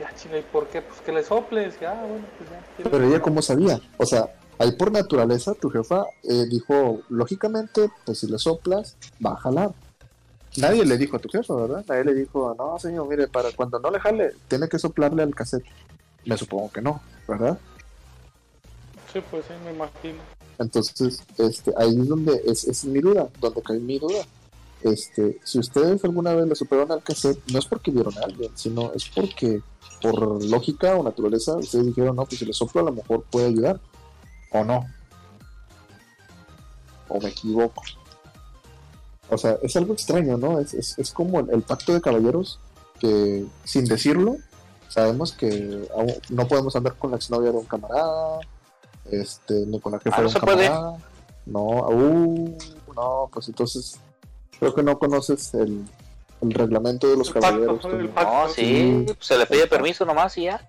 Ya, 0.00 0.12
chinga, 0.14 0.38
¿y 0.38 0.42
por 0.42 0.66
qué? 0.68 0.80
Pues 0.80 1.00
que 1.00 1.12
le 1.12 1.22
soples, 1.22 1.78
ya, 1.78 1.92
bueno, 1.92 2.24
pues 2.38 2.50
ya. 2.50 2.90
Pero 2.90 3.04
ella 3.04 3.20
cómo 3.20 3.42
sabía. 3.42 3.78
O 3.98 4.06
sea, 4.06 4.34
ahí 4.58 4.72
por 4.72 4.90
naturaleza 4.90 5.54
tu 5.54 5.68
jefa 5.68 6.06
eh, 6.22 6.46
dijo, 6.48 7.02
lógicamente, 7.10 7.90
pues 8.06 8.18
si 8.20 8.26
le 8.28 8.38
soplas, 8.38 8.96
va 9.24 9.32
a 9.32 9.36
jalar. 9.36 9.74
Nadie 10.56 10.84
le 10.84 10.98
dijo 10.98 11.16
a 11.16 11.18
tu 11.18 11.28
jefa, 11.28 11.54
¿verdad? 11.54 11.84
Nadie 11.88 12.04
le 12.04 12.14
dijo, 12.14 12.54
no, 12.58 12.78
señor, 12.78 13.08
mire, 13.08 13.26
para 13.26 13.50
cuando 13.52 13.78
no 13.78 13.90
le 13.90 13.98
jale, 14.00 14.32
tiene 14.48 14.68
que 14.68 14.78
soplarle 14.78 15.22
al 15.22 15.34
cassette. 15.34 15.64
Me 16.26 16.36
supongo 16.36 16.70
que 16.70 16.82
no, 16.82 17.00
¿verdad? 17.26 17.58
Sí, 19.12 19.20
pues 19.30 19.44
sí, 19.46 19.54
me 19.64 19.72
imagino. 19.72 20.20
Entonces, 20.58 21.22
este, 21.38 21.72
ahí 21.76 21.98
es 21.98 22.08
donde 22.08 22.42
es, 22.46 22.64
es 22.64 22.84
mi 22.84 23.00
duda, 23.00 23.28
donde 23.40 23.62
cae 23.62 23.78
mi 23.78 23.98
duda. 23.98 24.24
Este, 24.82 25.40
si 25.44 25.58
ustedes 25.58 26.04
alguna 26.04 26.34
vez 26.34 26.46
le 26.46 26.54
superaron 26.54 26.92
al 26.92 27.02
cassette, 27.02 27.38
no 27.50 27.58
es 27.58 27.66
porque 27.66 27.90
vieron 27.90 28.16
a 28.18 28.22
alguien, 28.22 28.50
sino 28.54 28.92
es 28.92 29.08
porque 29.08 29.62
por 30.02 30.44
lógica 30.44 30.96
o 30.96 31.02
naturaleza 31.02 31.56
ustedes 31.56 31.86
dijeron, 31.86 32.16
no, 32.16 32.26
pues 32.26 32.40
si 32.40 32.44
le 32.44 32.52
soplo 32.52 32.80
a 32.80 32.84
lo 32.84 32.92
mejor 32.92 33.22
puede 33.30 33.46
ayudar. 33.46 33.80
O 34.50 34.64
no. 34.64 34.84
O 37.08 37.20
me 37.20 37.28
equivoco. 37.28 37.82
O 39.32 39.38
sea, 39.38 39.56
es 39.62 39.74
algo 39.76 39.94
extraño, 39.94 40.36
¿no? 40.36 40.58
Es, 40.60 40.74
es, 40.74 40.98
es 40.98 41.10
como 41.10 41.40
el, 41.40 41.50
el 41.50 41.62
pacto 41.62 41.92
de 41.94 42.00
caballeros 42.00 42.58
que 43.00 43.44
sin 43.64 43.84
decirlo 43.86 44.36
sabemos 44.88 45.32
que 45.32 45.88
aún 45.96 46.12
no 46.28 46.46
podemos 46.46 46.76
andar 46.76 46.94
con 46.96 47.10
la 47.10 47.16
exnovia 47.16 47.50
de 47.50 47.56
un 47.56 47.64
camarada, 47.64 48.40
este, 49.10 49.54
ni 49.66 49.80
con 49.80 49.92
la 49.92 49.98
jefa 50.00 50.16
Ah, 50.16 50.18
de 50.18 50.22
¿no 50.24 50.28
un 50.28 50.32
se 50.34 50.40
puede? 50.40 50.66
camarada. 50.68 50.98
No, 51.46 51.60
uh, 51.62 52.56
no, 52.94 53.30
pues 53.32 53.48
entonces 53.48 53.98
creo 54.58 54.74
que 54.74 54.82
no 54.82 54.98
conoces 54.98 55.54
el, 55.54 55.82
el 56.42 56.50
reglamento 56.52 57.08
de 57.08 57.16
los 57.16 57.28
El 57.28 57.34
pacto, 57.34 57.48
caballeros. 57.48 57.84
el 57.86 58.08
tú. 58.08 58.14
pacto. 58.14 58.32
No, 58.32 58.48
sí, 58.50 59.04
Sí. 59.08 59.14
se 59.18 59.38
le 59.38 59.46
pide 59.46 59.66
permiso 59.66 60.04
nomás 60.04 60.36
y 60.38 60.42
ya. 60.44 60.64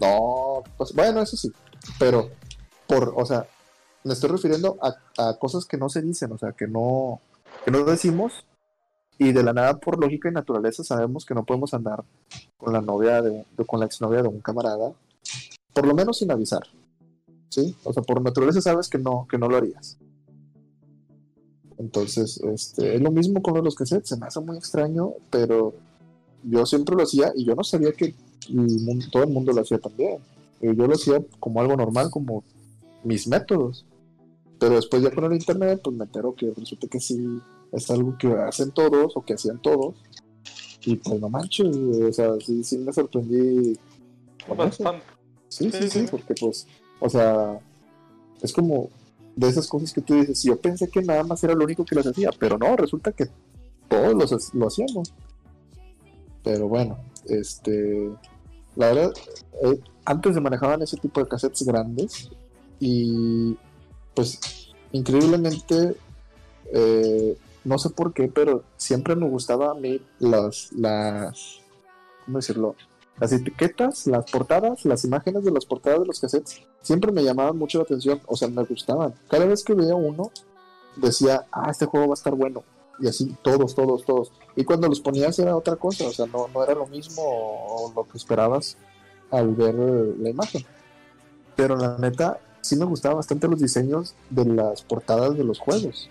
No, 0.00 0.62
pues 0.76 0.92
bueno, 0.92 1.22
eso 1.22 1.36
sí, 1.36 1.50
pero 1.98 2.28
por, 2.86 3.14
o 3.16 3.24
sea, 3.24 3.46
me 4.04 4.14
estoy 4.14 4.30
refiriendo 4.30 4.76
a, 4.82 4.96
a 5.28 5.38
cosas 5.38 5.64
que 5.64 5.76
no 5.76 5.88
se 5.88 6.02
dicen, 6.02 6.32
o 6.32 6.38
sea, 6.38 6.52
que 6.52 6.66
no, 6.66 7.20
que 7.64 7.70
no 7.70 7.84
decimos 7.84 8.44
y 9.18 9.32
de 9.32 9.42
la 9.42 9.52
nada 9.52 9.78
por 9.78 9.98
lógica 10.00 10.28
y 10.28 10.32
naturaleza 10.32 10.82
sabemos 10.82 11.24
que 11.26 11.34
no 11.34 11.44
podemos 11.44 11.74
andar 11.74 12.02
con 12.56 12.72
la 12.72 12.80
novia 12.80 13.20
de, 13.22 13.44
de- 13.56 13.64
con 13.66 13.80
la 13.80 13.86
exnovia 13.86 14.22
de 14.22 14.28
un 14.28 14.40
camarada, 14.40 14.92
por 15.74 15.86
lo 15.86 15.94
menos 15.94 16.18
sin 16.18 16.30
avisar, 16.30 16.62
¿sí? 17.48 17.74
O 17.84 17.92
sea, 17.92 18.02
por 18.02 18.20
naturaleza 18.22 18.60
sabes 18.60 18.88
que 18.88 18.98
no, 18.98 19.26
que 19.30 19.38
no 19.38 19.48
lo 19.48 19.56
harías. 19.56 19.98
Entonces, 21.78 22.38
este, 22.38 22.94
es 22.96 23.00
lo 23.00 23.10
mismo 23.10 23.40
con 23.42 23.62
los 23.64 23.74
cassettes, 23.74 24.08
se 24.10 24.16
me 24.16 24.26
hace 24.26 24.40
muy 24.40 24.56
extraño, 24.58 25.12
pero 25.30 25.72
yo 26.42 26.66
siempre 26.66 26.94
lo 26.94 27.02
hacía 27.02 27.32
y 27.34 27.44
yo 27.44 27.54
no 27.54 27.64
sabía 27.64 27.92
que 27.92 28.14
el 28.48 28.80
mundo- 28.82 29.06
todo 29.10 29.22
el 29.22 29.30
mundo 29.30 29.52
lo 29.52 29.60
hacía 29.62 29.78
también. 29.78 30.18
Eh, 30.62 30.74
Yo 30.76 30.86
lo 30.86 30.94
hacía 30.94 31.22
como 31.38 31.60
algo 31.62 31.74
normal, 31.76 32.10
como 32.10 32.44
mis 33.02 33.26
métodos. 33.26 33.86
Pero 34.60 34.74
después 34.74 35.02
ya 35.02 35.10
con 35.10 35.24
el 35.24 35.32
internet, 35.32 35.80
pues 35.82 35.96
me 35.96 36.04
entero 36.04 36.34
que 36.34 36.52
resulta 36.54 36.86
que 36.86 37.00
sí 37.00 37.40
es 37.72 37.90
algo 37.90 38.16
que 38.18 38.28
hacen 38.28 38.70
todos 38.72 39.16
o 39.16 39.22
que 39.22 39.34
hacían 39.34 39.60
todos. 39.60 39.94
Y 40.84 40.96
pues 40.96 41.18
no 41.18 41.28
manches, 41.30 41.74
o 41.76 42.12
sea, 42.12 42.32
sí, 42.40 42.62
sí 42.62 42.78
me 42.78 42.92
sorprendí 42.92 43.78
con 44.46 44.60
eso. 44.68 44.94
Sí, 45.48 45.70
sí, 45.72 45.88
Sí, 45.88 46.06
porque 46.10 46.34
pues, 46.38 46.66
o 47.00 47.08
sea, 47.08 47.58
es 48.42 48.52
como 48.52 48.90
de 49.34 49.48
esas 49.48 49.66
cosas 49.66 49.92
que 49.92 50.02
tú 50.02 50.14
dices, 50.14 50.42
yo 50.42 50.56
pensé 50.56 50.88
que 50.88 51.02
nada 51.02 51.24
más 51.24 51.42
era 51.42 51.54
lo 51.54 51.64
único 51.64 51.84
que 51.84 51.94
las 51.94 52.06
hacía, 52.06 52.30
pero 52.38 52.58
no, 52.58 52.76
resulta 52.76 53.12
que 53.12 53.28
todos 53.88 54.14
los 54.14 54.54
lo 54.54 54.66
hacíamos. 54.66 55.14
Pero 56.44 56.68
bueno, 56.68 56.98
este, 57.26 58.10
la 58.76 58.92
verdad, 58.92 59.12
eh, 59.64 59.80
antes 60.04 60.34
se 60.34 60.40
manejaban 60.40 60.82
ese 60.82 60.98
tipo 60.98 61.20
de 61.20 61.28
cassettes 61.28 61.64
grandes 61.64 62.30
y 62.78 63.56
pues 64.14 64.72
increíblemente, 64.92 65.96
eh, 66.72 67.36
no 67.64 67.78
sé 67.78 67.90
por 67.90 68.12
qué, 68.12 68.28
pero 68.28 68.64
siempre 68.76 69.16
me 69.16 69.28
gustaba 69.28 69.70
a 69.72 69.74
mí 69.74 70.00
las, 70.18 70.72
las, 70.72 71.60
¿cómo 72.24 72.38
decirlo? 72.38 72.74
Las 73.18 73.32
etiquetas, 73.32 74.06
las 74.06 74.30
portadas, 74.30 74.84
las 74.86 75.04
imágenes 75.04 75.44
de 75.44 75.50
las 75.50 75.66
portadas 75.66 76.00
de 76.00 76.06
los 76.06 76.20
cassettes 76.20 76.62
siempre 76.80 77.12
me 77.12 77.22
llamaban 77.22 77.56
mucho 77.56 77.78
la 77.78 77.84
atención, 77.84 78.20
o 78.26 78.34
sea, 78.34 78.48
me 78.48 78.64
gustaban. 78.64 79.14
Cada 79.28 79.44
vez 79.44 79.62
que 79.62 79.74
veía 79.74 79.94
uno, 79.94 80.30
decía, 80.96 81.46
ah, 81.52 81.70
este 81.70 81.86
juego 81.86 82.08
va 82.08 82.14
a 82.14 82.14
estar 82.14 82.34
bueno. 82.34 82.64
Y 82.98 83.08
así, 83.08 83.36
todos, 83.42 83.74
todos, 83.74 84.04
todos. 84.04 84.32
Y 84.56 84.64
cuando 84.64 84.88
los 84.88 85.00
ponías 85.00 85.38
era 85.38 85.56
otra 85.56 85.76
cosa, 85.76 86.08
o 86.08 86.12
sea, 86.12 86.26
no, 86.26 86.48
no 86.48 86.62
era 86.62 86.74
lo 86.74 86.86
mismo 86.86 87.92
lo 87.94 88.06
que 88.06 88.16
esperabas 88.16 88.76
al 89.30 89.54
ver 89.54 89.74
eh, 89.74 90.14
la 90.18 90.30
imagen. 90.30 90.64
Pero 91.56 91.76
la 91.76 91.96
neta, 91.98 92.40
sí 92.60 92.76
me 92.76 92.84
gustaban 92.84 93.16
bastante 93.18 93.48
los 93.48 93.60
diseños 93.60 94.14
de 94.28 94.44
las 94.44 94.82
portadas 94.82 95.36
de 95.36 95.44
los 95.44 95.58
juegos. 95.58 96.08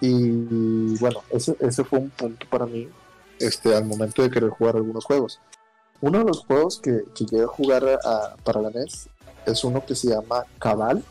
Y 0.00 0.96
bueno, 0.98 1.20
ese, 1.30 1.56
ese 1.60 1.82
fue 1.84 1.98
un 1.98 2.10
punto 2.10 2.46
para 2.48 2.66
mí 2.66 2.88
este, 3.40 3.74
al 3.74 3.84
momento 3.84 4.22
de 4.22 4.30
querer 4.30 4.50
jugar 4.50 4.76
algunos 4.76 5.04
juegos. 5.04 5.40
Uno 6.00 6.18
de 6.20 6.24
los 6.24 6.40
juegos 6.44 6.78
que, 6.78 7.02
que 7.14 7.24
llegué 7.24 7.42
a 7.44 7.48
jugar 7.48 7.82
para 8.44 8.60
la 8.62 8.70
NES 8.70 9.08
es 9.46 9.64
uno 9.64 9.84
que 9.84 9.96
se 9.96 10.08
llama 10.08 10.44
Cabal, 10.60 11.02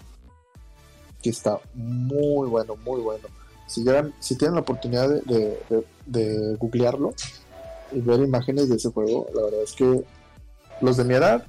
que 1.22 1.30
está 1.30 1.60
muy 1.74 2.48
bueno, 2.48 2.76
muy 2.86 3.02
bueno. 3.02 3.28
Si, 3.68 3.84
llegan, 3.84 4.14
si 4.20 4.38
tienen 4.38 4.56
la 4.56 4.62
oportunidad 4.62 5.10
de, 5.10 5.60
de- 5.70 5.86
de- 6.06 6.56
googlearlo 6.56 7.14
y 7.92 8.00
ver 8.00 8.22
imágenes 8.22 8.70
de 8.70 8.76
ese 8.78 8.90
juego, 8.92 9.28
la 9.34 9.42
verdad 9.44 9.62
es 9.64 9.74
que 9.74 10.06
los 10.80 10.96
de 10.96 11.04
mi 11.04 11.16
edad 11.16 11.46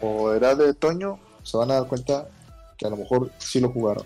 o 0.00 0.30
edad 0.32 0.56
de 0.56 0.74
Toño 0.74 1.18
se 1.42 1.56
van 1.56 1.70
a 1.70 1.74
dar 1.74 1.86
cuenta 1.88 2.28
que 2.76 2.86
a 2.86 2.90
lo 2.90 2.96
mejor 2.96 3.30
sí 3.38 3.60
lo 3.60 3.70
jugaron. 3.70 4.04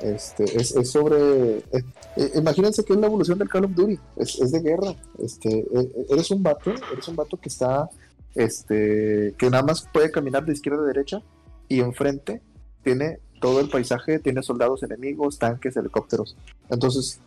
Este, 0.00 0.44
es, 0.44 0.74
es 0.74 0.90
sobre. 0.90 1.58
eh, 1.58 1.84
eh, 2.16 2.32
imagínense 2.34 2.84
que 2.84 2.92
es 2.92 2.98
la 2.98 3.06
evolución 3.06 3.38
del 3.38 3.48
Call 3.48 3.66
of 3.66 3.74
Duty. 3.74 3.98
Es, 4.16 4.38
es 4.40 4.50
de 4.50 4.60
guerra. 4.60 4.94
Este, 5.18 5.60
eh, 5.60 5.66
eh, 5.72 6.06
eres 6.10 6.30
un 6.30 6.42
vato, 6.42 6.72
eres 6.92 7.06
un 7.08 7.16
vato 7.16 7.36
que 7.36 7.48
está. 7.48 7.88
Este, 8.34 9.34
que 9.36 9.50
nada 9.50 9.62
más 9.62 9.86
puede 9.92 10.10
caminar 10.10 10.44
de 10.44 10.54
izquierda 10.54 10.82
a 10.82 10.86
derecha 10.86 11.22
y 11.68 11.80
enfrente 11.80 12.40
tiene 12.82 13.20
todo 13.40 13.60
el 13.60 13.68
paisaje, 13.68 14.18
tiene 14.20 14.42
soldados 14.42 14.82
enemigos, 14.82 15.38
tanques, 15.38 15.76
helicópteros. 15.76 16.36
Entonces, 16.70 17.20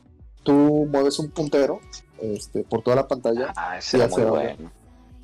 tú 0.43 0.87
mueves 0.91 1.19
un 1.19 1.29
puntero 1.29 1.79
este, 2.19 2.63
por 2.63 2.81
toda 2.81 2.95
la 2.95 3.07
pantalla. 3.07 3.53
Ah, 3.55 3.77
ese 3.77 3.97
Ya 3.99 4.05
era 4.05 4.15
muy 4.15 4.23
bueno. 4.23 4.71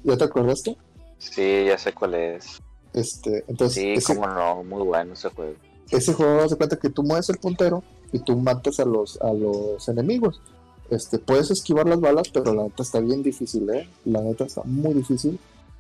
¿Ya 0.04 0.18
te 0.18 0.24
acordaste? 0.24 0.78
Sí, 1.18 1.66
ya 1.66 1.78
sé 1.78 1.94
cuál 1.94 2.14
es. 2.16 2.62
Este, 2.94 3.46
entonces, 3.48 3.76
Sí, 3.84 3.94
ese, 3.94 4.16
cómo 4.16 4.28
no, 4.28 4.64
muy 4.64 4.84
bueno 4.84 5.14
ese 5.14 5.30
juego. 5.30 5.54
ese 5.90 6.14
juego 6.14 6.42
hace 6.42 6.56
cuenta 6.58 6.76
que 6.78 6.90
tú 6.90 7.04
mueves 7.04 7.30
el 7.30 7.38
puntero 7.38 7.84
y 8.12 8.20
tú 8.20 8.36
matas 8.38 8.80
a 8.80 8.86
los, 8.86 9.20
a 9.22 9.32
los 9.34 9.88
enemigos. 9.88 10.42
Este, 10.90 11.20
puedes 11.20 11.50
esquivar 11.52 11.88
las 11.88 12.02
balas, 12.02 12.28
pero 12.30 12.54
la 12.54 12.64
neta 12.64 12.84
está 12.84 13.00
bien 13.00 13.24
difícil, 13.24 13.70
¿eh? 13.70 13.88
La 14.04 14.22
neta 14.22 14.44
está 14.44 14.62
muy 14.66 14.94
difícil. 14.94 15.40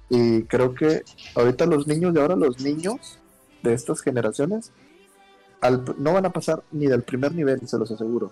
Y 0.10 0.44
creo 0.44 0.74
que 0.74 1.04
ahorita 1.36 1.66
los 1.66 1.86
niños 1.88 2.14
de 2.14 2.22
ahora, 2.22 2.36
los 2.38 2.62
niños 2.62 3.18
de 3.64 3.74
estas 3.74 4.02
generaciones, 4.02 4.72
al- 5.60 5.84
no 5.98 6.14
van 6.14 6.26
a 6.26 6.32
pasar 6.32 6.64
ni 6.72 6.88
del 6.88 7.04
primer 7.04 7.34
nivel, 7.36 7.68
se 7.68 7.78
los 7.78 7.92
aseguro. 7.92 8.32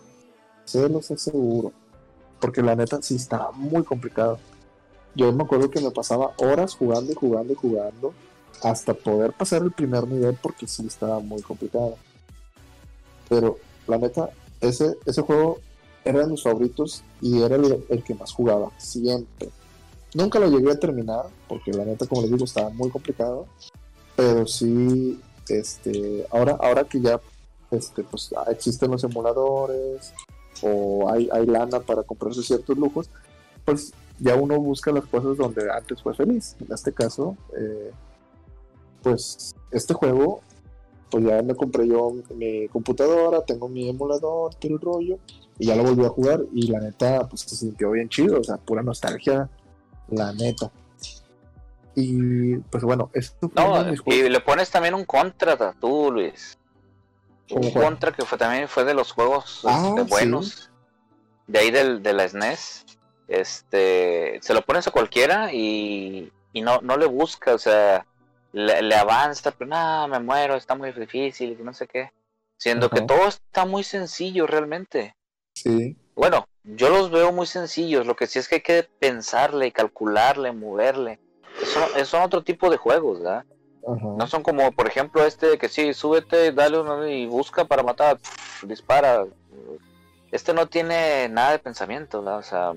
Se 0.64 0.88
los 0.88 1.12
aseguro. 1.12 1.74
Porque 2.40 2.62
la 2.62 2.76
neta 2.76 3.02
sí 3.02 3.16
está 3.16 3.52
muy 3.54 3.84
complicado. 3.84 4.40
Yo 5.16 5.32
me 5.34 5.44
acuerdo 5.44 5.70
que 5.70 5.82
me 5.82 5.92
pasaba 5.92 6.32
horas 6.38 6.76
jugando 6.76 7.12
y 7.12 7.16
jugando 7.16 7.52
y 7.52 7.56
jugando 7.58 8.14
hasta 8.64 8.94
poder 8.94 9.34
pasar 9.34 9.62
el 9.64 9.72
primer 9.72 10.08
nivel 10.08 10.38
porque 10.42 10.68
sí 10.68 10.86
estaba 10.86 11.20
muy 11.20 11.42
complicado. 11.42 11.98
Pero 13.28 13.58
la 13.88 13.98
neta, 13.98 14.30
ese, 14.62 14.98
ese 15.06 15.22
juego 15.22 15.60
era 16.04 16.20
de 16.20 16.28
mis 16.28 16.44
favoritos 16.44 17.04
y 17.22 17.42
era 17.42 17.56
el, 17.56 17.86
el 17.90 18.04
que 18.04 18.16
más 18.16 18.32
jugaba, 18.32 18.72
siempre. 18.78 19.50
Nunca 20.14 20.40
lo 20.40 20.50
llegué 20.50 20.72
a 20.72 20.80
terminar, 20.80 21.26
porque 21.48 21.72
la 21.72 21.86
neta, 21.86 22.08
como 22.08 22.22
les 22.22 22.32
digo, 22.32 22.46
estaba 22.46 22.70
muy 22.70 22.90
complicado. 22.90 23.46
Pero 24.16 24.48
sí, 24.48 25.20
este, 25.48 26.26
ahora, 26.32 26.58
ahora 26.60 26.84
que 26.84 27.00
ya 27.00 27.20
este, 27.72 28.04
pues, 28.04 28.34
ah, 28.36 28.46
existen 28.50 28.92
los 28.92 29.04
emuladores 29.04 30.14
o 30.62 31.10
hay, 31.10 31.30
hay 31.32 31.46
lana 31.46 31.80
para 31.80 32.04
comprarse 32.04 32.42
ciertos 32.42 32.78
lujos, 32.78 33.10
pues 33.64 33.94
ya 34.20 34.36
uno 34.36 34.60
busca 34.60 34.92
las 34.92 35.06
cosas 35.06 35.38
donde 35.38 35.72
antes 35.72 36.02
fue 36.02 36.14
feliz. 36.14 36.56
En 36.60 36.74
este 36.74 36.92
caso, 36.92 37.38
eh, 37.58 37.92
pues 39.02 39.56
este 39.72 39.94
juego, 39.94 40.42
pues 41.10 41.26
ya 41.26 41.42
me 41.42 41.56
compré 41.56 41.88
yo 41.88 42.14
mi 42.36 42.68
computadora, 42.68 43.44
tengo 43.44 43.68
mi 43.70 43.90
emulador, 43.90 44.56
todo 44.56 44.72
el 44.74 44.80
rollo, 44.80 45.20
y 45.58 45.68
ya 45.68 45.76
lo 45.76 45.84
volví 45.84 46.06
a 46.06 46.10
jugar 46.10 46.42
y 46.54 46.68
la 46.68 46.80
neta, 46.80 47.28
pues 47.28 47.42
se 47.42 47.56
sintió 47.56 47.92
bien 47.92 48.10
chido, 48.10 48.40
o 48.40 48.44
sea, 48.44 48.58
pura 48.58 48.82
nostalgia, 48.84 49.50
la 50.10 50.32
neta. 50.34 50.72
Y 51.96 52.58
pues 52.58 52.84
bueno, 52.84 53.12
uno 53.42 53.52
No, 53.56 53.94
y 54.06 54.30
le 54.30 54.40
pones 54.40 54.70
también 54.70 54.94
un 54.94 55.06
contra 55.06 55.74
tú, 55.74 56.12
Luis. 56.12 56.58
Un 57.52 57.72
contra 57.72 58.12
que 58.12 58.24
fue 58.26 58.38
también 58.38 58.68
fue 58.68 58.86
de 58.86 58.94
los 58.94 59.12
juegos 59.12 59.62
Ah, 59.66 59.88
este, 59.90 60.04
sí. 60.04 60.10
buenos. 60.10 60.70
De 61.48 61.60
ahí 61.60 61.72
del, 61.72 62.04
de 62.04 62.14
la 62.14 62.30
SNES. 62.30 62.86
Este, 63.28 64.40
se 64.42 64.54
lo 64.54 64.62
pones 64.62 64.88
a 64.88 64.92
cualquiera 64.92 65.52
y, 65.52 66.32
y 66.54 66.62
no, 66.62 66.80
no 66.82 66.96
le 66.96 67.06
busca, 67.06 67.54
o 67.54 67.58
sea, 67.58 68.06
le, 68.52 68.82
le 68.82 68.96
avanza, 68.96 69.52
pero 69.52 69.70
no, 69.70 70.08
me 70.08 70.20
muero, 70.20 70.56
está 70.56 70.76
muy 70.76 70.92
difícil, 70.92 71.58
no 71.64 71.74
sé 71.74 71.88
qué. 71.88 72.12
Siendo 72.58 72.90
que 72.90 73.02
todo 73.02 73.28
está 73.28 73.66
muy 73.66 73.84
sencillo 73.84 74.46
realmente. 74.46 75.16
Sí, 75.54 75.96
Bueno, 76.16 76.46
yo 76.64 76.90
los 76.90 77.10
veo 77.10 77.32
muy 77.32 77.48
sencillos, 77.48 78.06
lo 78.06 78.16
que 78.16 78.28
sí 78.28 78.40
es 78.40 78.48
que 78.48 78.56
hay 78.56 78.62
que 78.62 78.84
pensarle, 79.00 79.72
calcularle, 79.72 80.52
moverle. 80.52 81.20
Son, 81.64 82.06
son 82.06 82.24
otro 82.24 82.44
tipo 82.44 82.70
de 82.70 82.78
juegos, 82.78 83.20
¿verdad? 83.20 83.46
ajá. 83.88 84.08
No 84.18 84.28
son 84.28 84.44
como, 84.44 84.72
por 84.74 84.88
ejemplo, 84.88 85.26
este 85.26 85.48
de 85.48 85.58
que 85.58 85.70
sí, 85.70 85.94
súbete, 85.94 86.52
dale 86.52 86.80
uno 86.80 87.08
y 87.08 87.26
busca 87.28 87.66
para 87.66 87.84
matar, 87.84 88.20
dispara. 88.64 89.26
Este 90.32 90.54
no 90.54 90.68
tiene 90.68 91.30
nada 91.30 91.52
de 91.52 91.60
pensamiento, 91.60 92.22
¿verdad? 92.22 92.40
O 92.40 92.44
sea, 92.44 92.72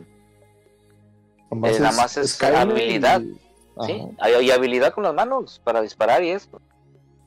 eh, 1.65 1.79
nada 1.81 1.93
más 1.93 2.17
es 2.17 2.33
Skyrim 2.35 2.57
habilidad, 2.57 3.21
y- 3.21 3.37
sí, 3.87 4.03
hay, 4.19 4.51
habilidad 4.51 4.93
con 4.93 5.05
las 5.05 5.15
manos 5.15 5.61
para 5.65 5.81
disparar 5.81 6.23
y 6.23 6.31
eso. 6.31 6.61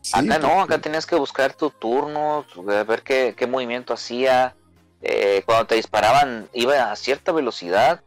Sí, 0.02 0.20
acá 0.20 0.38
no, 0.38 0.62
acá 0.62 0.78
tenías 0.80 1.06
que 1.06 1.16
buscar 1.16 1.54
tu 1.54 1.72
turno, 1.72 2.46
tu- 2.54 2.70
eh, 2.72 2.84
ver 2.84 3.02
qué, 3.02 3.34
qué 3.38 3.48
movimiento 3.48 3.94
hacía. 3.94 4.56
eh, 5.02 5.44
cuando 5.46 5.68
te 5.68 5.76
disparaban, 5.76 6.50
iba 6.54 6.92
a 6.92 6.96
cierta 6.96 7.32
velocidad. 7.32 8.02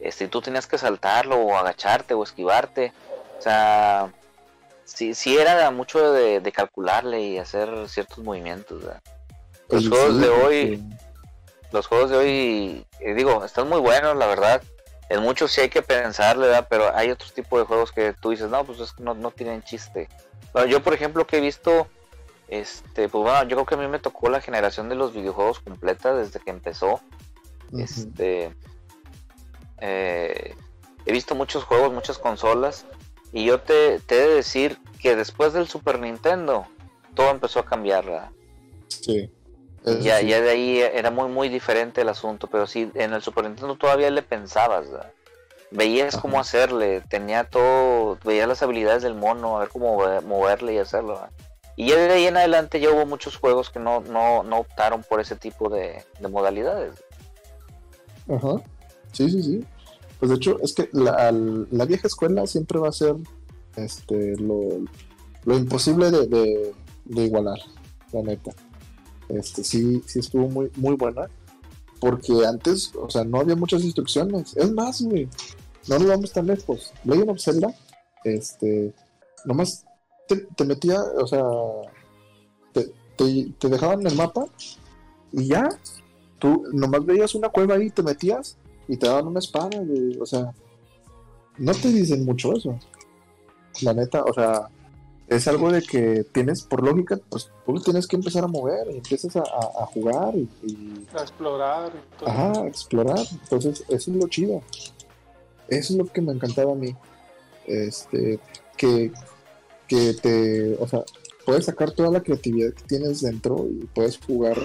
Este, 0.00 0.28
tú 0.28 0.42
tenías 0.42 0.66
que 0.66 0.76
saltarlo 0.76 1.36
o 1.36 1.56
agacharte 1.56 2.12
o 2.14 2.22
esquivarte. 2.22 2.92
O 3.38 3.42
sea, 3.42 4.12
sí, 4.84 5.14
sí 5.14 5.38
era 5.38 5.70
mucho 5.70 6.12
de, 6.12 6.40
de 6.40 6.52
calcularle 6.52 7.22
y 7.22 7.38
hacer 7.38 7.88
ciertos 7.88 8.18
movimientos. 8.18 8.82
¿verdad? 8.82 9.00
Los 9.70 9.88
juegos 9.88 10.20
de 10.20 10.28
hoy, 10.28 10.82
los 11.70 11.86
juegos 11.86 12.10
de 12.10 12.16
hoy, 12.16 12.86
eh, 13.00 13.14
digo, 13.14 13.44
están 13.44 13.68
muy 13.68 13.80
buenos, 13.80 14.16
la 14.16 14.26
verdad. 14.26 14.62
En 15.12 15.22
muchos 15.22 15.52
sí 15.52 15.60
hay 15.60 15.68
que 15.68 15.82
pensarle, 15.82 16.46
¿verdad? 16.46 16.66
Pero 16.70 16.96
hay 16.96 17.10
otros 17.10 17.34
tipos 17.34 17.60
de 17.60 17.66
juegos 17.66 17.92
que 17.92 18.14
tú 18.14 18.30
dices, 18.30 18.48
no, 18.48 18.64
pues 18.64 18.80
es 18.80 18.92
que 18.92 19.02
no, 19.02 19.12
no 19.12 19.30
tienen 19.30 19.62
chiste. 19.62 20.08
Bueno, 20.54 20.68
yo, 20.68 20.82
por 20.82 20.94
ejemplo, 20.94 21.26
que 21.26 21.36
he 21.36 21.40
visto, 21.40 21.86
este, 22.48 23.10
pues 23.10 23.22
bueno, 23.22 23.42
yo 23.42 23.56
creo 23.56 23.66
que 23.66 23.74
a 23.74 23.78
mí 23.78 23.86
me 23.88 23.98
tocó 23.98 24.30
la 24.30 24.40
generación 24.40 24.88
de 24.88 24.94
los 24.94 25.12
videojuegos 25.12 25.60
completa 25.60 26.14
desde 26.14 26.40
que 26.40 26.48
empezó. 26.48 27.02
Este, 27.76 28.56
eh, 29.82 30.54
he 31.04 31.12
visto 31.12 31.34
muchos 31.34 31.64
juegos, 31.64 31.92
muchas 31.92 32.16
consolas, 32.16 32.86
y 33.34 33.44
yo 33.44 33.60
te, 33.60 34.00
te 34.00 34.16
he 34.16 34.28
de 34.28 34.34
decir 34.36 34.78
que 34.98 35.14
después 35.14 35.52
del 35.52 35.68
Super 35.68 35.98
Nintendo, 35.98 36.66
todo 37.14 37.28
empezó 37.28 37.58
a 37.60 37.66
cambiar, 37.66 38.06
¿verdad? 38.06 38.30
Sí. 38.88 39.30
Ya, 39.84 40.18
sí. 40.20 40.28
ya 40.28 40.40
de 40.40 40.50
ahí 40.50 40.78
era 40.78 41.10
muy 41.10 41.28
muy 41.28 41.48
diferente 41.48 42.02
el 42.02 42.08
asunto, 42.08 42.46
pero 42.46 42.66
sí, 42.66 42.90
en 42.94 43.12
el 43.12 43.22
Super 43.22 43.44
Nintendo 43.44 43.74
todavía 43.76 44.10
le 44.10 44.22
pensabas, 44.22 44.90
¿verdad? 44.90 45.10
veías 45.74 46.16
cómo 46.18 46.38
hacerle, 46.38 47.00
tenía 47.08 47.44
todo, 47.44 48.18
veías 48.24 48.46
las 48.46 48.62
habilidades 48.62 49.02
del 49.02 49.14
mono, 49.14 49.56
a 49.56 49.60
ver 49.60 49.70
cómo 49.70 49.96
move- 49.96 50.20
moverle 50.22 50.74
y 50.74 50.78
hacerlo. 50.78 51.14
¿verdad? 51.14 51.30
Y 51.76 51.88
ya 51.88 51.96
de 51.96 52.12
ahí 52.12 52.26
en 52.26 52.36
adelante 52.36 52.78
ya 52.78 52.90
hubo 52.90 53.06
muchos 53.06 53.36
juegos 53.38 53.70
que 53.70 53.78
no, 53.78 54.00
no, 54.02 54.42
no 54.42 54.58
optaron 54.58 55.02
por 55.02 55.18
ese 55.20 55.34
tipo 55.34 55.70
de, 55.70 56.04
de 56.20 56.28
modalidades. 56.28 57.02
Ajá. 58.28 58.60
Sí, 59.12 59.30
sí, 59.30 59.42
sí. 59.42 59.64
Pues 60.20 60.28
de 60.30 60.36
hecho, 60.36 60.58
es 60.62 60.74
que 60.74 60.88
la, 60.92 61.32
vieja 61.86 62.06
escuela 62.06 62.46
siempre 62.46 62.78
va 62.78 62.90
a 62.90 62.92
ser 62.92 63.14
este, 63.76 64.36
lo, 64.36 64.68
lo 65.44 65.56
imposible 65.56 66.10
de, 66.10 66.26
de- 66.26 66.74
de 67.06 67.22
igualar, 67.22 67.58
la 68.12 68.22
neta. 68.22 68.52
Este, 69.32 69.64
sí, 69.64 70.02
sí 70.06 70.18
estuvo 70.18 70.48
muy, 70.48 70.70
muy 70.76 70.94
buena. 70.96 71.28
Porque 72.00 72.32
antes, 72.46 72.92
o 72.96 73.08
sea, 73.08 73.24
no 73.24 73.40
había 73.40 73.56
muchas 73.56 73.82
instrucciones. 73.84 74.56
Es 74.56 74.70
más, 74.72 75.02
güey, 75.02 75.28
no 75.88 75.98
nos 75.98 76.08
vamos 76.08 76.32
tan 76.32 76.46
lejos. 76.46 76.92
Legend 77.04 77.30
of 77.30 77.40
Zelda, 77.40 77.74
este, 78.24 78.92
nomás 79.44 79.84
te, 80.28 80.36
te 80.36 80.64
metía, 80.64 81.00
o 81.00 81.26
sea, 81.26 81.44
te, 82.72 82.92
te, 83.58 83.68
dejaban 83.68 84.06
el 84.06 84.16
mapa 84.16 84.46
y 85.32 85.46
ya, 85.46 85.68
tú 86.38 86.64
nomás 86.72 87.04
veías 87.06 87.34
una 87.34 87.48
cueva 87.48 87.76
ahí, 87.76 87.90
te 87.90 88.02
metías 88.02 88.56
y 88.88 88.96
te 88.96 89.06
daban 89.06 89.28
una 89.28 89.38
espada, 89.38 89.78
güey. 89.80 90.18
O 90.20 90.26
sea, 90.26 90.52
no 91.58 91.72
te 91.72 91.88
dicen 91.88 92.24
mucho 92.24 92.52
eso. 92.54 92.78
La 93.80 93.94
neta, 93.94 94.24
o 94.24 94.32
sea, 94.32 94.68
es 95.36 95.48
algo 95.48 95.70
de 95.70 95.82
que 95.82 96.24
tienes, 96.32 96.62
por 96.62 96.82
lógica, 96.84 97.18
pues 97.28 97.50
tú 97.66 97.74
tienes 97.80 98.06
que 98.06 98.16
empezar 98.16 98.44
a 98.44 98.48
mover 98.48 98.88
y 98.92 98.96
empiezas 98.96 99.36
a, 99.36 99.40
a- 99.40 99.82
a 99.82 99.86
jugar 99.86 100.34
y, 100.36 100.48
y- 100.66 101.06
A 101.16 101.22
explorar 101.22 101.92
y 101.94 102.18
todo. 102.18 102.28
ajá, 102.30 102.52
a 102.62 102.66
explorar. 102.68 103.20
Entonces, 103.42 103.84
eso 103.88 104.10
es 104.10 104.16
lo 104.16 104.28
chido. 104.28 104.62
Eso 105.68 105.92
es 105.92 105.98
lo 105.98 106.06
que 106.06 106.20
me 106.20 106.32
encantaba 106.32 106.72
a 106.72 106.74
mí. 106.76 106.94
Este, 107.66 108.40
que, 108.76 109.12
que 109.86 110.14
te, 110.14 110.74
o 110.80 110.88
sea, 110.88 111.04
puedes 111.46 111.66
sacar 111.66 111.92
toda 111.92 112.10
la 112.10 112.22
creatividad 112.22 112.72
que 112.74 112.82
tienes 112.84 113.20
dentro 113.22 113.66
y 113.70 113.86
puedes 113.94 114.18
jugar 114.18 114.56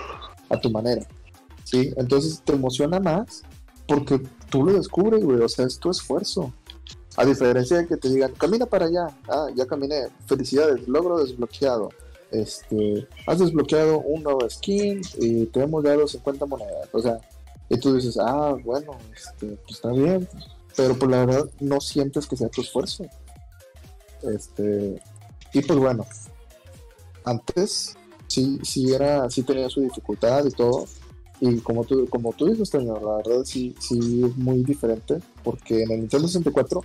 a 0.50 0.60
tu 0.60 0.70
manera. 0.72 1.06
¿Sí? 1.64 1.94
Entonces 1.98 2.42
te 2.44 2.54
emociona 2.54 3.00
más 3.00 3.44
porque 3.88 4.22
tú 4.50 4.64
lo 4.66 4.74
descubres, 4.74 5.24
güey. 5.24 5.40
O 5.42 5.50
sea, 5.50 5.66
es 5.66 5.78
tu 5.80 5.90
esfuerzo. 5.92 6.52
A 7.18 7.26
diferencia 7.26 7.78
de 7.78 7.88
que 7.88 7.98
te 7.98 8.10
digan, 8.10 8.32
camina 8.34 8.68
para 8.68 8.86
allá. 8.86 9.08
Ah, 9.28 9.48
ya 9.56 9.66
caminé. 9.66 10.08
Felicidades, 10.28 10.88
logro 10.88 11.18
desbloqueado. 11.18 11.90
Este, 12.32 13.08
has 13.26 13.40
desbloqueado 13.40 14.00
un 14.00 14.22
nuevo 14.22 14.48
skin 14.48 15.02
y 15.18 15.48
te 15.48 15.64
hemos 15.64 15.84
dado 15.84 16.08
50 16.08 16.46
monedas. 16.46 16.88
O 16.92 17.02
sea, 17.02 17.20
y 17.70 17.80
tú 17.80 17.96
dices, 17.96 18.18
ah, 18.20 18.56
bueno, 18.64 18.98
este, 19.16 19.48
pues 19.48 19.72
está 19.72 19.92
bien. 19.92 20.28
Pero 20.76 20.96
pues 20.96 21.10
la 21.10 21.26
verdad 21.26 21.50
no 21.60 21.82
sientes 21.82 22.28
que 22.28 22.38
sea 22.38 22.50
tu 22.50 22.62
esfuerzo. 22.62 23.06
Este, 24.22 25.02
y 25.54 25.62
pues 25.62 25.80
bueno, 25.80 26.06
antes 27.24 27.96
sí, 28.28 28.60
sí 28.62 28.94
era, 28.94 29.28
sí 29.32 29.42
tenía 29.42 29.70
su 29.70 29.82
dificultad 29.82 30.46
y 30.46 30.52
todo. 30.52 30.86
Y 31.40 31.60
como 31.60 31.84
tú, 31.84 32.08
como 32.10 32.32
tú 32.34 32.46
dices, 32.46 32.70
Toño, 32.70 33.00
la 33.00 33.18
verdad 33.18 33.44
sí, 33.44 33.76
sí 33.80 34.24
es 34.24 34.38
muy 34.38 34.64
diferente. 34.64 35.20
Porque 35.44 35.82
en 35.82 35.92
el 35.92 36.00
Nintendo 36.02 36.28
64 36.28 36.84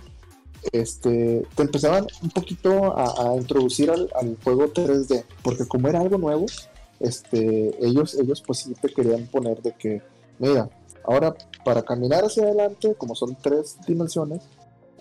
este, 0.71 1.45
te 1.55 1.63
empezaban 1.63 2.07
un 2.21 2.29
poquito 2.29 2.97
a, 2.97 3.31
a 3.31 3.35
introducir 3.35 3.91
al, 3.91 4.09
al 4.15 4.37
juego 4.43 4.71
3D. 4.73 5.23
Porque 5.43 5.67
como 5.67 5.87
era 5.87 5.99
algo 5.99 6.17
nuevo, 6.17 6.45
este, 6.99 7.75
ellos, 7.85 8.15
ellos 8.15 8.41
pues 8.41 8.59
sí 8.59 8.73
te 8.73 8.89
querían 8.89 9.27
poner 9.27 9.61
de 9.61 9.73
que, 9.73 10.01
mira, 10.39 10.69
ahora 11.03 11.35
para 11.65 11.83
caminar 11.83 12.23
hacia 12.23 12.43
adelante, 12.43 12.95
como 12.95 13.15
son 13.15 13.35
tres 13.41 13.77
dimensiones, 13.85 14.41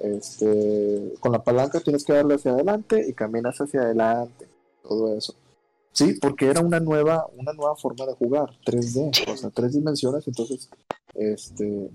este, 0.00 1.14
con 1.20 1.32
la 1.32 1.44
palanca 1.44 1.80
tienes 1.80 2.04
que 2.04 2.12
darle 2.12 2.34
hacia 2.34 2.52
adelante 2.52 3.04
y 3.08 3.12
caminas 3.12 3.60
hacia 3.60 3.82
adelante, 3.82 4.48
todo 4.82 5.16
eso. 5.16 5.34
Sí, 5.92 6.14
porque 6.20 6.46
era 6.46 6.60
una 6.60 6.80
nueva, 6.80 7.26
una 7.36 7.52
nueva 7.52 7.76
forma 7.76 8.06
de 8.06 8.14
jugar, 8.14 8.50
3D, 8.64 9.32
o 9.32 9.36
sea, 9.36 9.50
tres 9.50 9.74
dimensiones, 9.74 10.26
entonces, 10.26 10.70
este, 11.14 11.90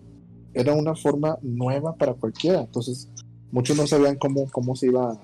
era 0.53 0.73
una 0.73 0.95
forma 0.95 1.37
nueva 1.41 1.95
para 1.95 2.13
cualquiera, 2.13 2.61
entonces, 2.61 3.09
muchos 3.51 3.77
no 3.77 3.87
sabían 3.87 4.17
cómo, 4.17 4.49
cómo 4.51 4.75
se 4.75 4.87
iba, 4.87 5.17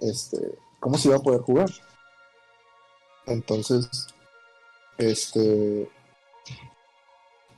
este, 0.00 0.58
cómo 0.80 0.98
se 0.98 1.08
iba 1.08 1.16
a 1.16 1.22
poder 1.22 1.40
jugar. 1.42 1.70
Entonces, 3.26 3.88
este, 4.98 5.82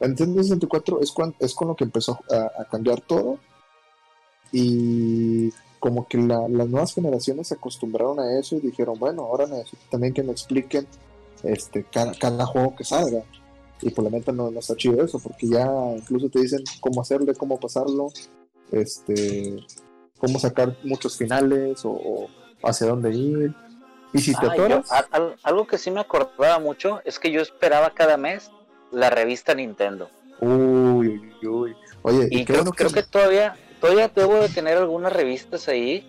el 0.01 0.09
Nintendo 0.09 0.43
64 0.43 1.01
es, 1.01 1.13
cuan- 1.13 1.35
es 1.39 1.55
con 1.55 1.69
lo 1.69 1.77
que 1.77 1.85
empezó 1.85 2.19
a, 2.31 2.65
cambiar 2.67 3.01
todo 3.01 3.39
y 4.53 5.51
como 5.81 6.07
que 6.07 6.19
la- 6.19 6.49
las 6.49 6.69
nuevas 6.69 6.95
generaciones 6.95 7.49
se 7.49 7.55
acostumbraron 7.55 8.21
a 8.21 8.39
eso 8.39 8.57
y 8.57 8.61
dijeron, 8.61 8.99
bueno, 8.99 9.23
ahora 9.23 9.47
necesito 9.47 9.83
también 9.91 10.15
que 10.15 10.23
me 10.23 10.33
expliquen 10.33 10.87
este, 11.43 11.85
cada, 11.85 12.15
cada 12.15 12.47
juego 12.47 12.75
que 12.75 12.85
salga. 12.85 13.23
Y 13.83 13.91
por 13.91 14.05
la 14.05 14.11
neta 14.11 14.33
no, 14.33 14.51
no 14.51 14.61
está 14.61 14.77
chido 14.77 15.03
eso, 15.05 15.19
porque 15.19 15.49
ya 15.49 15.67
incluso 15.97 16.31
te 16.31 16.41
dicen 16.41 16.63
cómo 16.81 17.03
hacerle, 17.03 17.35
cómo 17.35 17.59
pasarlo, 17.61 18.09
este, 18.73 19.57
cómo 20.25 20.39
sacar 20.39 20.75
muchos 20.83 21.17
finales 21.17 21.85
o, 21.85 21.91
o 21.91 22.29
hacia 22.63 22.87
dónde 22.87 23.13
ir. 23.13 23.55
Y 24.13 24.19
si 24.19 24.33
te 24.33 24.47
Ah, 24.47 24.57
yo- 24.57 24.65
atoras, 24.65 24.93
a- 24.93 25.07
al- 25.11 25.37
algo 25.43 25.67
que 25.67 25.77
sí 25.79 25.91
me 25.91 26.01
acordaba 26.01 26.59
mucho 26.59 27.01
es 27.05 27.19
que 27.19 27.31
yo 27.31 27.41
esperaba 27.41 27.91
cada 27.91 28.17
mes 28.17 28.51
la 28.93 29.11
revista 29.11 29.55
Nintendo. 29.55 30.09
uy, 30.41 31.33
uy, 31.43 31.47
uy. 31.49 31.77
Oye, 32.03 32.29
Y 32.31 32.45
creo, 32.45 32.59
bueno 32.59 32.73
creo 32.73 32.91
que 32.91 33.03
todavía, 33.03 33.57
todavía 33.81 34.09
debo 34.15 34.35
de 34.37 34.49
tener 34.49 34.77
algunas 34.77 35.13
revistas 35.13 35.69
ahí 35.69 36.07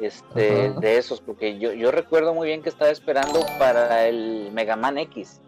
este, 0.00 0.68
Ajá. 0.68 0.80
de 0.80 0.96
esos, 0.98 1.20
porque 1.20 1.58
yo, 1.58 1.72
yo 1.72 1.90
recuerdo 1.90 2.32
muy 2.34 2.48
bien 2.48 2.62
que 2.62 2.68
estaba 2.68 2.90
esperando 2.90 3.40
para 3.58 4.06
el 4.08 4.50
Mega 4.52 4.76
Man 4.76 4.98
X, 4.98 5.40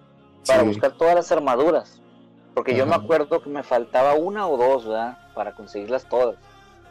para 0.46 0.60
Sí. 0.60 0.66
buscar 0.68 0.92
todas 0.92 1.14
las 1.14 1.32
armaduras. 1.32 2.00
Porque 2.54 2.76
yo 2.76 2.86
me 2.86 2.94
Ajá. 2.94 3.02
acuerdo 3.02 3.42
que 3.42 3.50
me 3.50 3.62
faltaba 3.62 4.14
una 4.14 4.46
o 4.46 4.56
dos, 4.56 4.86
¿verdad? 4.86 5.18
Para 5.34 5.54
conseguirlas 5.54 6.08
todas. 6.08 6.36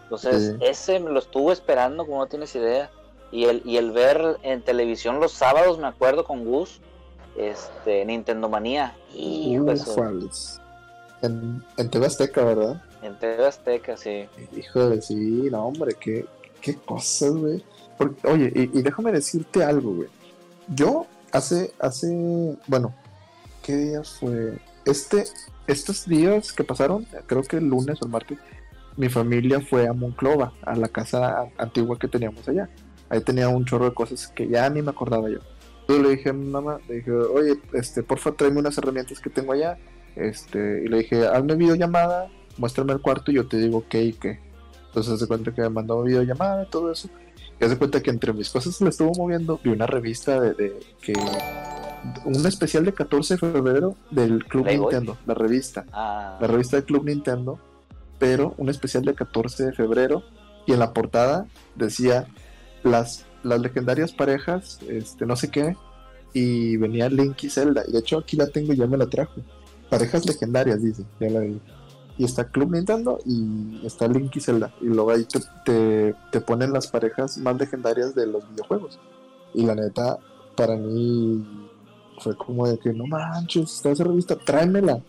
Entonces, 0.04 0.56
Sí. 0.60 0.66
ese 0.66 1.00
me 1.00 1.10
lo 1.12 1.20
estuve 1.20 1.54
esperando, 1.54 2.06
como 2.06 2.20
no 2.20 2.28
tienes 2.28 2.56
idea. 2.56 2.90
Y 3.32 3.46
el, 3.46 3.62
y 3.66 3.78
el 3.78 3.92
ver 3.92 4.38
en 4.44 4.62
televisión 4.62 5.20
los 5.20 5.32
sábados, 5.32 5.80
me 5.80 5.88
acuerdo 5.88 6.24
con 6.24 6.46
Gus, 6.46 6.80
este, 7.36 8.06
Nintendo 8.06 8.48
Manía. 8.48 8.96
Ufales. 9.16 10.60
En, 11.22 11.64
en 11.78 11.90
TV 11.90 12.06
Azteca, 12.06 12.44
¿verdad? 12.44 12.82
en 13.02 13.18
TV 13.20 13.46
Azteca, 13.46 13.98
sí. 13.98 14.28
Híjole, 14.56 15.02
sí, 15.02 15.50
no, 15.52 15.66
hombre, 15.68 15.94
qué, 16.00 16.26
qué 16.62 16.76
cosas, 16.76 17.32
güey. 17.36 17.64
Porque, 17.98 18.28
Oye, 18.28 18.52
y, 18.56 18.80
y 18.80 18.82
déjame 18.82 19.12
decirte 19.12 19.64
algo, 19.64 19.94
güey. 19.94 20.10
Yo 20.74 21.06
hace, 21.34 21.74
hace, 21.80 22.56
bueno, 22.68 22.94
¿qué 23.62 23.76
día 23.76 24.04
fue? 24.04 24.58
Este, 24.86 25.26
estos 25.68 26.06
días 26.06 26.54
que 26.54 26.64
pasaron, 26.64 27.06
creo 27.26 27.42
que 27.44 27.58
el 27.58 27.68
lunes 27.68 28.02
o 28.02 28.06
el 28.06 28.12
martes, 28.12 28.38
mi 28.98 29.10
familia 29.10 29.62
fue 29.62 29.88
a 29.88 29.94
Monclova, 29.94 30.54
a 30.62 30.76
la 30.76 30.88
casa 30.88 31.46
antigua 31.58 31.98
que 31.98 32.08
teníamos 32.08 32.48
allá. 32.48 32.70
Ahí 33.10 33.22
tenía 33.22 33.50
un 33.50 33.66
chorro 33.66 33.86
de 33.86 33.94
cosas 33.94 34.28
que 34.28 34.48
ya 34.48 34.70
ni 34.70 34.82
me 34.82 34.92
acordaba 34.92 35.30
yo. 35.30 35.40
Entonces 35.82 36.06
le 36.06 36.16
dije 36.16 36.30
a 36.30 36.34
mi 36.34 36.46
mamá, 36.46 36.80
le 36.88 36.96
dije, 36.96 37.12
oye, 37.12 37.60
este, 37.74 38.04
porfa, 38.04 38.32
tráeme 38.32 38.60
unas 38.60 38.78
herramientas 38.78 39.20
que 39.20 39.30
tengo 39.30 39.54
allá. 39.54 39.78
Este, 40.16 40.84
y 40.86 40.88
le 40.88 41.00
dije, 41.00 41.28
hazme 41.28 41.56
videollamada, 41.56 42.30
muéstrame 42.58 42.94
el 42.94 43.02
cuarto 43.02 43.32
y 43.32 43.36
yo 43.36 43.48
te 43.48 43.58
digo 43.58 43.84
qué 43.90 44.04
y 44.04 44.14
qué. 44.14 44.40
Entonces 44.88 45.20
se 45.20 45.28
cuenta 45.28 45.54
que 45.54 45.62
me 45.62 45.70
mandó 45.70 46.04
videollamada 46.04 46.64
y 46.64 46.70
todo 46.70 46.92
eso. 46.92 47.10
Y 47.60 47.66
hace 47.66 47.78
cuenta 47.78 48.02
que 48.02 48.12
entre 48.12 48.34
mis 48.34 48.50
cosas 48.50 48.80
le 48.82 48.90
estuvo 48.90 49.12
moviendo, 49.18 49.60
vi 49.64 49.72
una 49.72 49.88
revista 49.88 50.40
de, 50.40 50.54
de 50.54 50.80
que 51.02 51.14
un 52.26 52.46
especial 52.46 52.86
de 52.86 52.94
14 52.94 53.36
de 53.36 53.38
febrero 53.38 53.96
del 54.12 54.46
Club 54.46 54.64
Playboy. 54.64 54.94
Nintendo, 54.94 55.18
la 55.26 55.34
revista, 55.34 55.86
Ah, 55.92 56.38
la 56.40 56.48
revista 56.48 56.78
del 56.78 56.86
Club 56.86 57.06
Nintendo, 57.06 57.60
pero 58.24 58.56
un 58.58 58.70
especial 58.70 59.04
de 59.04 59.16
14 59.16 59.66
de 59.66 59.74
febrero 59.74 60.24
y 60.66 60.72
en 60.72 60.80
la 60.80 60.94
portada 60.94 61.46
decía 61.76 62.26
las 62.82 63.26
las 63.44 63.60
legendarias 63.60 64.14
parejas, 64.14 64.80
este 64.88 65.26
no 65.26 65.36
sé 65.36 65.52
qué, 65.52 65.76
y 66.32 66.78
venía 66.78 67.10
Link 67.10 67.44
y 67.44 67.50
Zelda, 67.50 67.84
y 67.86 67.92
de 67.92 68.00
hecho 68.00 68.20
aquí 68.20 68.38
la 68.38 68.48
tengo 68.48 68.72
y 68.72 68.78
ya 68.78 68.88
me 68.88 68.96
la 68.96 69.08
trajo. 69.08 69.42
Parejas 69.90 70.26
legendarias 70.26 70.82
dice, 70.82 71.04
ya 71.20 71.30
la 71.32 71.42
vi. 71.42 71.60
Y 72.18 72.24
está 72.24 72.46
Club 72.46 72.72
Nintendo 72.72 73.20
y 73.26 73.86
está 73.86 74.08
Link 74.08 74.34
y 74.38 74.40
Zelda. 74.40 74.74
Y 74.80 74.86
luego 74.86 75.12
ahí 75.12 75.26
te, 75.26 75.42
te, 75.66 76.16
te 76.32 76.40
ponen 76.40 76.72
las 76.72 76.88
parejas 76.88 77.38
más 77.40 77.58
legendarias 77.58 78.16
de 78.16 78.26
los 78.26 78.50
videojuegos. 78.52 79.02
Y 79.54 79.66
la 79.66 79.76
neta, 79.76 80.18
para 80.56 80.78
mí 80.78 81.46
fue 82.20 82.38
como 82.38 82.70
de 82.70 82.80
que 82.80 82.94
no 82.94 83.06
manches, 83.06 83.70
está 83.74 83.92
esa 83.92 84.06
revista, 84.06 84.38
tráemela. 84.38 85.04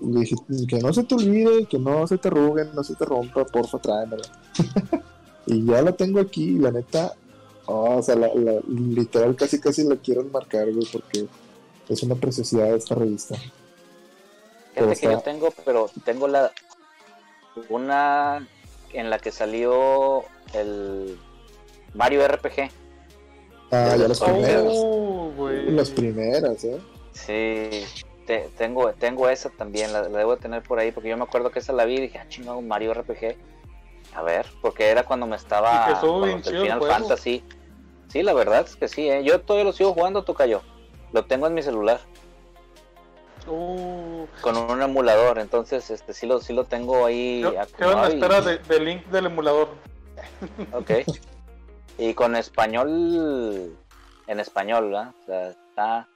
Le 0.00 0.20
dije, 0.20 0.34
que 0.68 0.78
no 0.78 0.92
se 0.92 1.04
te 1.04 1.14
olvide, 1.14 1.66
que 1.66 1.78
no 1.78 2.06
se 2.06 2.18
te 2.18 2.28
arruguen, 2.28 2.74
no 2.74 2.82
se 2.84 2.94
te 2.94 3.04
rompa, 3.04 3.44
porfa, 3.46 3.78
tráemela. 3.78 4.24
y 5.46 5.64
ya 5.64 5.82
la 5.82 5.92
tengo 5.92 6.20
aquí, 6.20 6.56
y 6.56 6.58
la 6.58 6.70
neta, 6.70 7.14
oh, 7.66 7.96
o 7.98 8.02
sea, 8.02 8.16
la, 8.16 8.28
la- 8.34 8.60
literal 8.68 9.34
casi 9.36 9.60
casi 9.60 9.84
la 9.84 9.96
quiero 9.96 10.20
enmarcar, 10.22 10.70
güey, 10.72 10.86
porque 10.92 11.26
es 11.88 12.02
una 12.02 12.14
preciosidad 12.16 12.74
esta 12.74 12.94
revista. 12.94 13.36
Fíjate 14.74 14.96
que 14.96 15.06
yo 15.06 15.10
está- 15.12 15.22
tengo, 15.30 15.48
pero 15.64 15.88
tengo 16.04 16.28
la 16.28 16.50
una 17.68 18.46
en 18.92 19.10
la 19.10 19.18
que 19.18 19.30
salió 19.30 20.24
el 20.52 21.18
Mario 21.94 22.26
RPG. 22.26 22.70
Ah, 23.70 23.96
ya 23.96 24.08
los 24.08 24.20
las 24.20 24.20
primeras. 24.20 24.64
Oh. 24.76 25.32
Las 25.68 25.90
primeras, 25.90 26.64
¿eh? 26.64 26.80
Sí, 27.12 27.84
te- 28.26 28.48
tengo, 28.58 28.92
tengo 28.92 29.28
esa 29.28 29.50
también, 29.50 29.92
la, 29.92 30.02
la 30.08 30.18
debo 30.18 30.36
de 30.36 30.42
tener 30.42 30.62
por 30.62 30.78
ahí, 30.78 30.92
porque 30.92 31.08
yo 31.08 31.16
me 31.16 31.24
acuerdo 31.24 31.50
que 31.50 31.58
esa 31.60 31.72
la 31.72 31.84
vi 31.84 31.96
y 31.96 32.00
dije, 32.02 32.18
ah, 32.18 32.26
chingado, 32.28 32.60
Mario 32.60 32.92
RPG. 32.94 33.36
A 34.14 34.22
ver, 34.22 34.46
porque 34.62 34.88
era 34.88 35.02
cuando 35.04 35.26
me 35.26 35.36
estaba 35.36 35.86
Y 36.02 36.26
del 36.26 36.42
chido 36.42 36.56
el 36.56 36.62
Final 36.62 36.78
juego. 36.78 36.94
Fantasy. 36.94 37.42
Sí, 38.08 38.22
la 38.22 38.32
verdad 38.32 38.60
es 38.66 38.76
que 38.76 38.86
sí, 38.88 39.08
¿eh? 39.10 39.24
yo 39.24 39.40
todavía 39.40 39.64
lo 39.64 39.72
sigo 39.72 39.92
jugando, 39.92 40.22
Tocayo. 40.22 40.62
Lo 41.12 41.24
tengo 41.24 41.46
en 41.46 41.54
mi 41.54 41.62
celular 41.62 42.00
Uh, 43.46 44.24
con 44.40 44.56
un 44.56 44.80
emulador, 44.80 45.38
entonces 45.38 45.90
este 45.90 46.14
sí 46.14 46.26
lo, 46.26 46.40
sí 46.40 46.54
lo 46.54 46.64
tengo 46.64 47.04
ahí 47.04 47.44
quedo 47.76 47.92
en 47.92 48.00
la 48.00 48.08
y- 48.08 48.14
espera 48.14 48.40
de, 48.40 48.56
de 48.56 48.80
link 48.80 49.04
del 49.08 49.26
emulador. 49.26 49.68
Ok. 50.72 50.90
Y 51.98 52.14
con 52.14 52.34
español, 52.36 53.76
en 54.26 54.40
español, 54.40 54.86
¿verdad? 54.86 55.12
O 55.22 55.26
sea, 55.26 55.48
está 55.50 56.08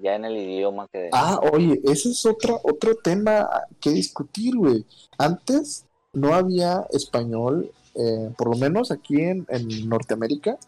ya 0.00 0.14
en 0.16 0.24
el 0.24 0.36
idioma 0.36 0.86
que... 0.92 1.10
Ah, 1.12 1.40
oye, 1.52 1.80
ese 1.84 2.10
es 2.10 2.24
otra, 2.26 2.54
otro 2.62 2.94
tema 2.96 3.48
que 3.80 3.90
discutir, 3.90 4.56
güey. 4.56 4.84
Antes 5.18 5.84
no 6.12 6.34
había 6.34 6.86
español, 6.90 7.72
eh, 7.94 8.30
por 8.36 8.50
lo 8.50 8.56
menos 8.56 8.90
aquí 8.90 9.20
en, 9.20 9.46
en 9.48 9.88
Norteamérica, 9.88 10.58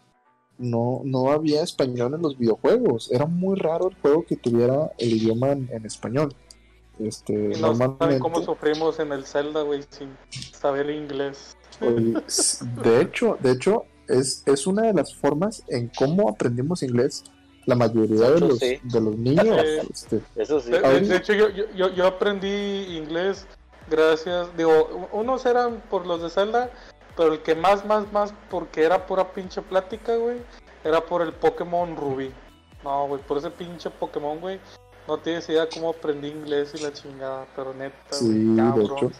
no, 0.57 1.01
no 1.03 1.31
había 1.31 1.63
español 1.63 2.13
en 2.13 2.21
los 2.21 2.37
videojuegos. 2.37 3.11
Era 3.11 3.25
muy 3.25 3.55
raro 3.57 3.89
el 3.89 3.95
juego 3.95 4.25
que 4.25 4.35
tuviera 4.35 4.91
el 4.97 5.13
idioma 5.13 5.51
en, 5.51 5.69
en 5.71 5.85
español. 5.85 6.33
Este, 6.99 7.33
Y 7.33 7.37
no 7.37 7.53
saben 7.53 7.77
normalmente, 7.79 8.19
cómo 8.19 8.41
sufrimos 8.43 8.99
en 8.99 9.11
el 9.11 9.25
Zelda, 9.25 9.63
güey, 9.63 9.81
sin 9.89 10.15
saber 10.53 10.89
inglés. 10.89 11.57
oye, 11.81 12.13
de 12.83 13.01
hecho, 13.01 13.37
de 13.41 13.51
hecho, 13.53 13.85
es, 14.07 14.43
es 14.45 14.67
una 14.67 14.83
de 14.83 14.93
las 14.93 15.15
formas 15.15 15.63
en 15.67 15.89
cómo 15.97 16.29
aprendimos 16.29 16.83
inglés 16.83 17.23
la 17.65 17.75
mayoría 17.75 18.31
de 18.31 18.39
los, 18.39 18.59
sí. 18.59 18.79
de 18.83 19.01
los 19.01 19.15
niños. 19.17 19.57
Sí. 19.65 19.87
este, 19.91 20.21
Eso 20.35 20.59
sí. 20.59 20.71
De, 20.71 20.79
de- 20.79 20.85
Ahorita- 20.87 21.07
de 21.13 21.17
hecho, 21.17 21.33
yo, 21.33 21.89
yo, 21.89 22.05
aprendí 22.07 22.47
inglés 22.97 23.45
gracias, 23.89 24.47
digo, 24.57 25.07
unos 25.11 25.45
eran 25.45 25.81
por 25.89 26.05
los 26.05 26.21
de 26.21 26.29
Zelda, 26.29 26.69
pero 27.17 27.33
el 27.33 27.41
que 27.41 27.55
más, 27.55 27.85
más, 27.85 28.11
más, 28.11 28.33
porque 28.49 28.83
era 28.83 29.05
pura 29.05 29.31
pinche 29.33 29.61
plática, 29.61 30.15
güey, 30.15 30.37
era 30.83 31.01
por 31.05 31.21
el 31.21 31.33
Pokémon 31.33 31.95
Ruby. 31.95 32.31
No, 32.83 33.07
güey, 33.07 33.21
por 33.21 33.37
ese 33.37 33.51
pinche 33.51 33.89
Pokémon, 33.89 34.39
güey, 34.39 34.59
no 35.07 35.17
tienes 35.17 35.47
idea 35.49 35.67
cómo 35.71 35.89
aprendí 35.89 36.29
inglés 36.29 36.71
y 36.77 36.81
la 36.81 36.93
chingada, 36.93 37.45
pero 37.55 37.73
neta, 37.73 37.95
Sí, 38.11 38.25
güey, 38.25 38.55
de 38.55 38.55
cabrón. 38.55 38.97
hecho. 38.97 39.11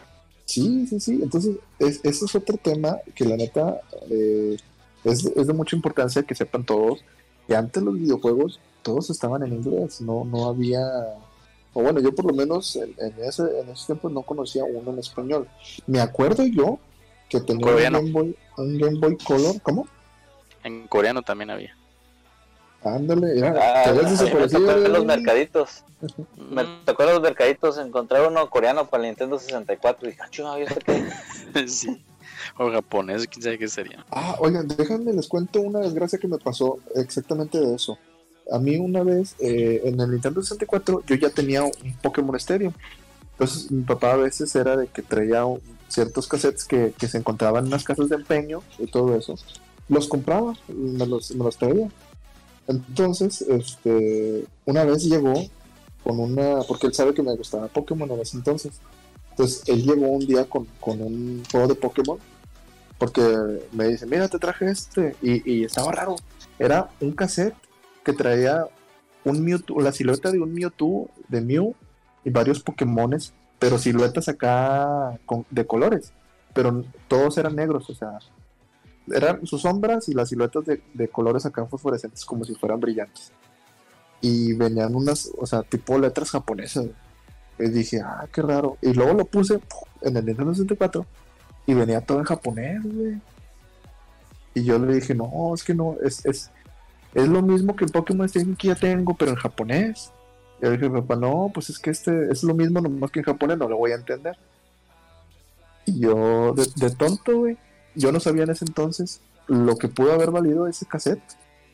Sí, 0.46 0.86
sí, 0.88 0.98
sí. 1.00 1.20
Entonces, 1.22 1.56
es, 1.78 2.00
ese 2.02 2.24
es 2.24 2.34
otro 2.34 2.56
tema 2.56 2.96
que 3.14 3.24
la 3.24 3.36
neta 3.36 3.80
eh, 4.10 4.56
es, 5.04 5.24
es 5.24 5.46
de 5.46 5.52
mucha 5.52 5.76
importancia 5.76 6.22
que 6.22 6.34
sepan 6.34 6.64
todos 6.64 7.04
que 7.46 7.56
antes 7.56 7.82
los 7.82 7.94
videojuegos 7.94 8.60
todos 8.82 9.10
estaban 9.10 9.42
en 9.42 9.54
inglés, 9.54 10.00
no, 10.00 10.24
no 10.24 10.46
había, 10.48 10.80
o 11.72 11.82
bueno, 11.82 12.00
yo 12.00 12.14
por 12.14 12.26
lo 12.26 12.34
menos 12.34 12.76
en, 12.76 12.94
en 12.98 13.24
ese, 13.24 13.42
en 13.60 13.70
ese 13.70 13.86
tiempo 13.86 14.08
no 14.08 14.22
conocía 14.22 14.64
uno 14.64 14.92
en 14.92 14.98
español. 14.98 15.48
Me 15.86 16.00
acuerdo 16.00 16.44
yo 16.44 16.78
que 17.28 17.40
tenía 17.40 17.66
un. 17.66 17.76
Game, 17.76 18.10
Boy, 18.10 18.36
un 18.58 18.78
Game 18.78 18.98
Boy 18.98 19.16
Color, 19.16 19.60
¿cómo? 19.62 19.86
En 20.64 20.86
coreano 20.86 21.22
también 21.22 21.50
había. 21.50 21.76
Ándale, 22.84 23.38
ya, 23.38 23.54
Ah, 23.56 23.92
me 23.92 24.10
desaparecido, 24.10 24.66
tocó 24.66 24.84
en 24.86 24.92
los 24.92 25.04
mercaditos. 25.04 25.84
Me 26.50 26.64
tocó 26.84 27.04
en 27.04 27.10
los 27.10 27.20
mercaditos 27.20 27.78
encontrar 27.78 28.26
uno 28.26 28.50
coreano 28.50 28.88
para 28.88 29.04
el 29.04 29.10
Nintendo 29.10 29.38
64 29.38 30.08
y 30.08 30.10
dije, 30.10 30.22
ah, 30.24 30.28
chingado, 30.30 30.58
¿y 30.58 30.62
este 30.62 30.80
qué? 30.80 31.68
sí. 31.68 32.04
O 32.58 32.70
japonés, 32.70 33.26
quién 33.26 33.42
sabe 33.42 33.58
qué 33.58 33.68
sería. 33.68 34.04
Ah, 34.10 34.36
oigan, 34.40 34.68
déjenme 34.68 35.12
les 35.12 35.28
cuento 35.28 35.60
una 35.60 35.80
desgracia 35.80 36.18
que 36.18 36.28
me 36.28 36.38
pasó 36.38 36.78
exactamente 36.94 37.58
de 37.60 37.74
eso. 37.74 37.98
A 38.50 38.58
mí 38.58 38.76
una 38.76 39.02
vez 39.02 39.36
eh, 39.38 39.82
en 39.84 40.00
el 40.00 40.10
Nintendo 40.10 40.42
64 40.42 41.02
yo 41.06 41.14
ya 41.14 41.30
tenía 41.30 41.62
un 41.62 41.72
Pokémon 42.02 42.36
Stadium. 42.36 42.72
Entonces 43.32 43.70
mi 43.70 43.82
papá 43.82 44.12
a 44.12 44.16
veces 44.16 44.54
era 44.54 44.76
de 44.76 44.88
que 44.88 45.02
traía 45.02 45.44
ciertos 45.88 46.26
cassettes 46.26 46.64
que, 46.64 46.92
que 46.98 47.08
se 47.08 47.18
encontraban 47.18 47.64
en 47.64 47.70
las 47.70 47.84
casas 47.84 48.08
de 48.08 48.16
empeño 48.16 48.62
y 48.78 48.86
todo 48.86 49.16
eso. 49.16 49.36
Los 49.88 50.08
compraba, 50.08 50.54
me 50.68 51.06
los, 51.06 51.34
me 51.34 51.44
los 51.44 51.56
traía. 51.56 51.88
Entonces, 52.66 53.42
este, 53.42 54.44
una 54.64 54.84
vez 54.84 55.04
llegó 55.04 55.34
con 56.02 56.18
una, 56.18 56.60
porque 56.66 56.86
él 56.86 56.94
sabe 56.94 57.14
que 57.14 57.22
me 57.22 57.34
gustaba 57.36 57.68
Pokémon 57.68 58.10
en 58.10 58.20
ese 58.20 58.36
entonces. 58.36 58.80
Entonces 59.30 59.62
él 59.66 59.82
llegó 59.82 60.06
un 60.08 60.26
día 60.26 60.44
con, 60.44 60.66
con 60.80 61.00
un 61.00 61.42
juego 61.50 61.68
de 61.68 61.74
Pokémon 61.74 62.18
porque 63.02 63.58
me 63.72 63.88
dice, 63.88 64.06
mira, 64.06 64.28
te 64.28 64.38
traje 64.38 64.70
este, 64.70 65.16
y, 65.20 65.64
estaba 65.64 65.90
raro. 65.90 66.14
Era 66.56 66.88
un 67.00 67.10
cassette 67.10 67.56
que 68.04 68.12
traía 68.12 68.68
un 69.24 69.44
Mewtwo, 69.44 69.80
la 69.80 69.90
silueta 69.90 70.30
de 70.30 70.38
un 70.38 70.54
Mewtwo, 70.54 71.10
de 71.26 71.40
Mew 71.40 71.74
y 72.24 72.30
varios 72.30 72.62
Pokémones, 72.62 73.34
pero 73.58 73.76
siluetas 73.76 74.28
acá 74.28 75.18
de 75.50 75.66
colores, 75.66 76.12
pero 76.54 76.84
todos 77.08 77.38
eran 77.38 77.56
negros, 77.56 77.90
o 77.90 77.94
sea, 77.96 78.20
eran 79.12 79.44
sus 79.48 79.62
sombras 79.62 80.08
y 80.08 80.14
las 80.14 80.28
siluetas 80.28 80.62
de, 80.64 81.08
colores 81.08 81.44
acá 81.44 81.66
fosforescentes 81.66 82.24
como 82.24 82.44
si 82.44 82.54
fueran 82.54 82.78
brillantes. 82.78 83.32
Y 84.20 84.52
venían 84.52 84.94
unas, 84.94 85.28
o 85.36 85.44
sea, 85.44 85.64
tipo 85.64 85.98
letras 85.98 86.30
japonesas. 86.30 86.86
Y 87.58 87.68
dije, 87.68 88.00
ah, 88.00 88.28
qué 88.32 88.42
raro. 88.42 88.78
Y 88.80 88.92
luego 88.92 89.14
lo 89.14 89.24
puse 89.24 89.58
en 90.02 90.16
el 90.16 90.24
Nintendo 90.24 90.54
64 90.54 91.04
y 91.66 91.74
venía 91.74 92.00
todo 92.00 92.18
en 92.18 92.24
japonés, 92.24 92.82
güey. 92.82 93.20
Y 94.54 94.64
yo 94.64 94.78
le 94.78 94.94
dije, 94.94 95.14
no, 95.14 95.54
es 95.54 95.64
que 95.64 95.74
no, 95.74 95.96
es, 96.02 96.24
es, 96.26 96.50
es 97.14 97.28
lo 97.28 97.42
mismo 97.42 97.74
que 97.74 97.84
el 97.84 97.90
Pokémon 97.90 98.26
Stadium 98.26 98.56
que 98.56 98.68
ya 98.68 98.74
tengo, 98.74 99.14
pero 99.14 99.30
en 99.30 99.36
japonés. 99.36 100.12
Y 100.60 100.64
yo 100.64 100.70
dije, 100.72 100.90
papá, 100.90 101.16
no, 101.16 101.50
pues 101.52 101.70
es 101.70 101.78
que 101.78 101.90
este 101.90 102.30
es 102.30 102.42
lo 102.42 102.54
mismo, 102.54 102.80
nomás 102.80 103.10
que 103.10 103.20
en 103.20 103.24
japonés 103.24 103.58
no 103.58 103.68
lo 103.68 103.78
voy 103.78 103.92
a 103.92 103.96
entender. 103.96 104.36
Y 105.86 106.00
yo, 106.00 106.52
de, 106.52 106.66
de 106.76 106.94
tonto, 106.94 107.38
güey, 107.38 107.56
yo 107.94 108.12
no 108.12 108.20
sabía 108.20 108.44
en 108.44 108.50
ese 108.50 108.64
entonces 108.64 109.20
lo 109.46 109.76
que 109.76 109.88
pudo 109.88 110.12
haber 110.12 110.30
valido 110.30 110.66
ese 110.66 110.86
cassette 110.86 111.22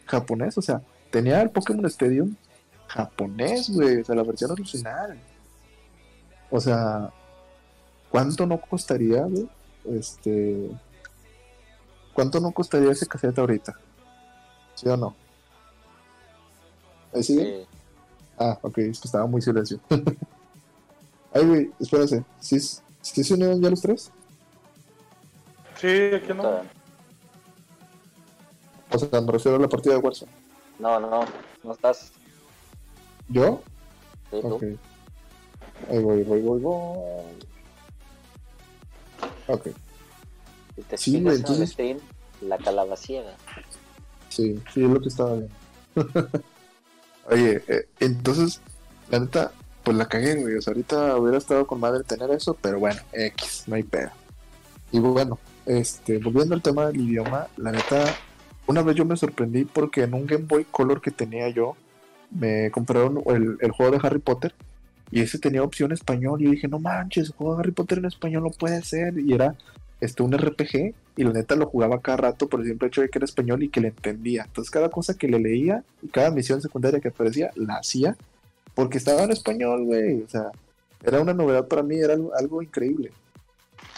japonés. 0.07 0.57
O 0.59 0.63
sea, 0.63 0.83
tenía 1.11 1.41
el 1.43 1.51
Pokémon 1.51 1.87
Stadium 1.87 2.37
japonés, 2.87 3.71
güey, 3.71 4.01
o 4.01 4.05
sea, 4.05 4.15
la 4.15 4.23
versión 4.23 4.51
original. 4.51 5.19
O 6.51 6.61
sea, 6.61 7.13
¿cuánto 8.11 8.47
no 8.47 8.61
costaría, 8.61 9.23
güey? 9.23 9.49
Este. 9.85 10.71
¿Cuánto 12.13 12.41
no 12.41 12.51
costaría 12.51 12.91
ese 12.91 13.07
cassette 13.07 13.39
ahorita? 13.39 13.79
¿Sí 14.75 14.89
o 14.89 14.97
no? 14.97 15.15
¿Ahí 17.15 17.23
sigue? 17.23 17.45
Sí. 17.45 17.79
Ah, 18.39 18.59
ok, 18.63 18.79
es 18.79 19.01
que 19.01 19.09
estaba 19.09 19.27
muy 19.27 19.43
silencio. 19.43 19.81
Ay, 21.33 21.47
güey, 21.47 21.71
espérate. 21.79 22.25
¿Sí, 22.41 22.59
¿Sí 22.61 23.25
se 23.25 23.35
unieron 23.35 23.61
ya 23.61 23.71
los 23.71 23.81
tres? 23.81 24.11
Sí, 25.81 25.89
aquí 26.15 26.33
no. 26.35 26.63
O 28.91 28.99
sea, 28.99 29.21
me 29.21 29.33
refiero 29.33 29.57
a 29.57 29.61
la 29.61 29.69
partida 29.69 29.95
de 29.95 30.01
Warzone. 30.01 30.31
No, 30.79 30.99
no, 30.99 31.25
no 31.63 31.73
estás. 31.73 32.13
¿Yo? 33.29 33.63
Sí, 34.31 34.39
tú. 34.41 34.55
Ok. 34.55 34.63
Ahí 35.91 36.03
voy, 36.03 36.23
voy, 36.23 36.41
voy, 36.41 36.61
voy. 36.61 37.25
Ok, 39.49 39.69
Si 40.77 40.83
te 40.83 40.97
Sí, 40.97 41.17
en 41.17 41.27
el 41.27 41.37
entonces- 41.37 41.71
stream, 41.71 41.99
la 42.43 42.57
calabaciega. 42.59 43.35
sí, 44.29 44.61
sí, 44.73 44.85
es 44.85 44.91
lo 44.91 45.01
que 45.01 45.09
estaba 45.09 45.35
viendo. 45.35 45.55
Oye, 47.31 47.63
eh, 47.69 47.89
entonces, 48.01 48.61
la 49.11 49.21
neta, 49.21 49.53
pues 49.83 49.97
la 49.97 50.07
cagué, 50.09 50.37
güey. 50.41 50.55
O 50.57 50.63
sea, 50.63 50.73
ahorita 50.73 51.17
hubiera 51.17 51.39
estado 51.39 51.67
con 51.67 51.81
madre 51.81 52.05
tener 52.05 52.31
eso, 52.31 52.55
pero 52.61 52.79
bueno, 52.79 53.01
X, 53.13 53.65
no 53.67 53.75
hay 53.75 53.83
pedo. 53.83 54.11
Y 54.93 54.99
bueno, 55.01 55.39
este, 55.67 56.19
volviendo 56.19 56.55
al 56.55 56.63
tema 56.63 56.87
del 56.87 57.01
idioma, 57.01 57.49
la 57.57 57.73
neta, 57.73 58.05
una 58.67 58.83
vez 58.83 58.97
yo 58.97 59.05
me 59.05 59.17
sorprendí 59.17 59.65
porque 59.65 60.03
en 60.05 60.15
un 60.15 60.27
Game 60.27 60.45
Boy 60.47 60.65
Color 60.71 61.01
que 61.03 61.11
tenía 61.11 61.49
yo, 61.51 61.77
me 62.31 62.71
compraron 62.71 63.23
el, 63.27 63.57
el 63.61 63.71
juego 63.73 63.93
de 63.93 64.07
Harry 64.07 64.19
Potter 64.21 64.55
y 65.11 65.21
ese 65.21 65.39
tenía 65.39 65.63
opción 65.63 65.93
español 65.93 66.41
y 66.41 66.45
yo 66.45 66.51
dije, 66.51 66.69
no 66.69 66.79
manches, 66.79 67.33
Harry 67.39 67.73
Potter 67.73 67.99
en 67.99 68.07
español 68.07 68.43
no 68.43 68.51
puede 68.51 68.83
ser. 68.83 69.19
Y 69.19 69.33
era 69.33 69.57
este, 70.01 70.23
un 70.23 70.37
RPG 70.37 70.95
y 71.17 71.25
la 71.25 71.33
neta 71.33 71.57
lo 71.57 71.67
jugaba 71.67 72.01
cada 72.01 72.19
rato 72.19 72.49
por 72.49 72.61
el 72.61 72.67
simple 72.67 72.89
hecho 72.89 73.01
de 73.01 73.09
que 73.09 73.19
era 73.19 73.25
español 73.25 73.63
y 73.63 73.69
que 73.69 73.81
le 73.81 73.89
entendía. 73.89 74.45
Entonces 74.45 74.71
cada 74.71 74.91
cosa 74.91 75.15
que 75.15 75.29
le 75.29 75.39
leía 75.39 75.83
y 76.03 76.09
cada 76.09 76.31
misión 76.31 76.61
secundaria 76.61 77.01
que 77.01 77.09
aparecía, 77.09 77.51
la 77.55 77.77
hacía 77.77 78.17
porque 78.75 78.99
estaba 78.99 79.25
en 79.25 79.33
español, 79.33 79.85
güey. 79.85 80.23
O 80.23 80.29
sea, 80.29 80.53
era 81.03 81.21
una 81.21 81.35
novedad 81.35 81.67
para 81.67 81.83
mí, 81.83 81.99
era 81.99 82.15
algo, 82.15 82.35
algo 82.35 82.63
increíble. 82.63 83.11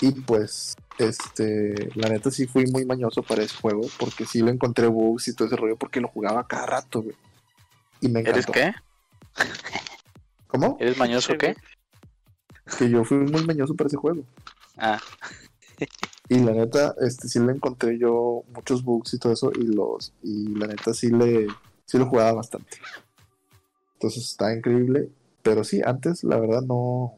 Y 0.00 0.12
pues, 0.12 0.76
este, 0.98 1.90
la 1.96 2.08
neta 2.08 2.30
sí 2.30 2.46
fui 2.46 2.66
muy 2.66 2.86
mañoso 2.86 3.22
para 3.22 3.42
ese 3.42 3.56
juego 3.56 3.82
porque 3.98 4.24
sí 4.24 4.40
lo 4.40 4.50
encontré 4.50 4.86
bugs 4.86 5.28
y 5.28 5.34
todo 5.34 5.48
ese 5.48 5.56
rollo 5.56 5.76
porque 5.76 6.00
lo 6.00 6.08
jugaba 6.08 6.46
cada 6.46 6.66
rato, 6.66 7.02
güey. 7.02 7.16
Y 8.00 8.08
me 8.08 8.20
¿Eres 8.20 8.46
qué? 8.46 8.72
¿Cómo? 10.51 10.76
¿Eres 10.80 10.98
mañoso 10.98 11.32
o 11.32 11.38
qué? 11.38 11.57
Que 12.78 12.88
yo 12.90 13.05
fui 13.05 13.18
muy 13.18 13.44
mañoso 13.44 13.74
para 13.74 13.88
ese 13.88 13.96
juego. 13.96 14.24
Ah, 14.76 14.98
Y 16.28 16.38
la 16.40 16.53
neta, 16.53 16.94
este 17.01 17.28
sí 17.28 17.40
le 17.40 17.53
encontré 17.53 17.98
yo 17.98 18.44
muchos 18.55 18.84
bugs 18.84 19.14
y 19.14 19.18
todo 19.18 19.32
eso, 19.32 19.51
y 19.57 19.66
los, 19.66 20.12
y 20.22 20.55
la 20.55 20.68
neta 20.68 20.94
sí 20.94 21.11
le, 21.11 21.48
sí 21.86 21.98
lo 21.98 22.07
jugaba 22.07 22.32
bastante. 22.34 22.78
Entonces 23.94 24.24
está 24.24 24.55
increíble. 24.55 25.11
Pero 25.42 25.64
sí, 25.64 25.80
antes 25.84 26.22
la 26.22 26.38
verdad 26.38 26.62
no, 26.62 27.14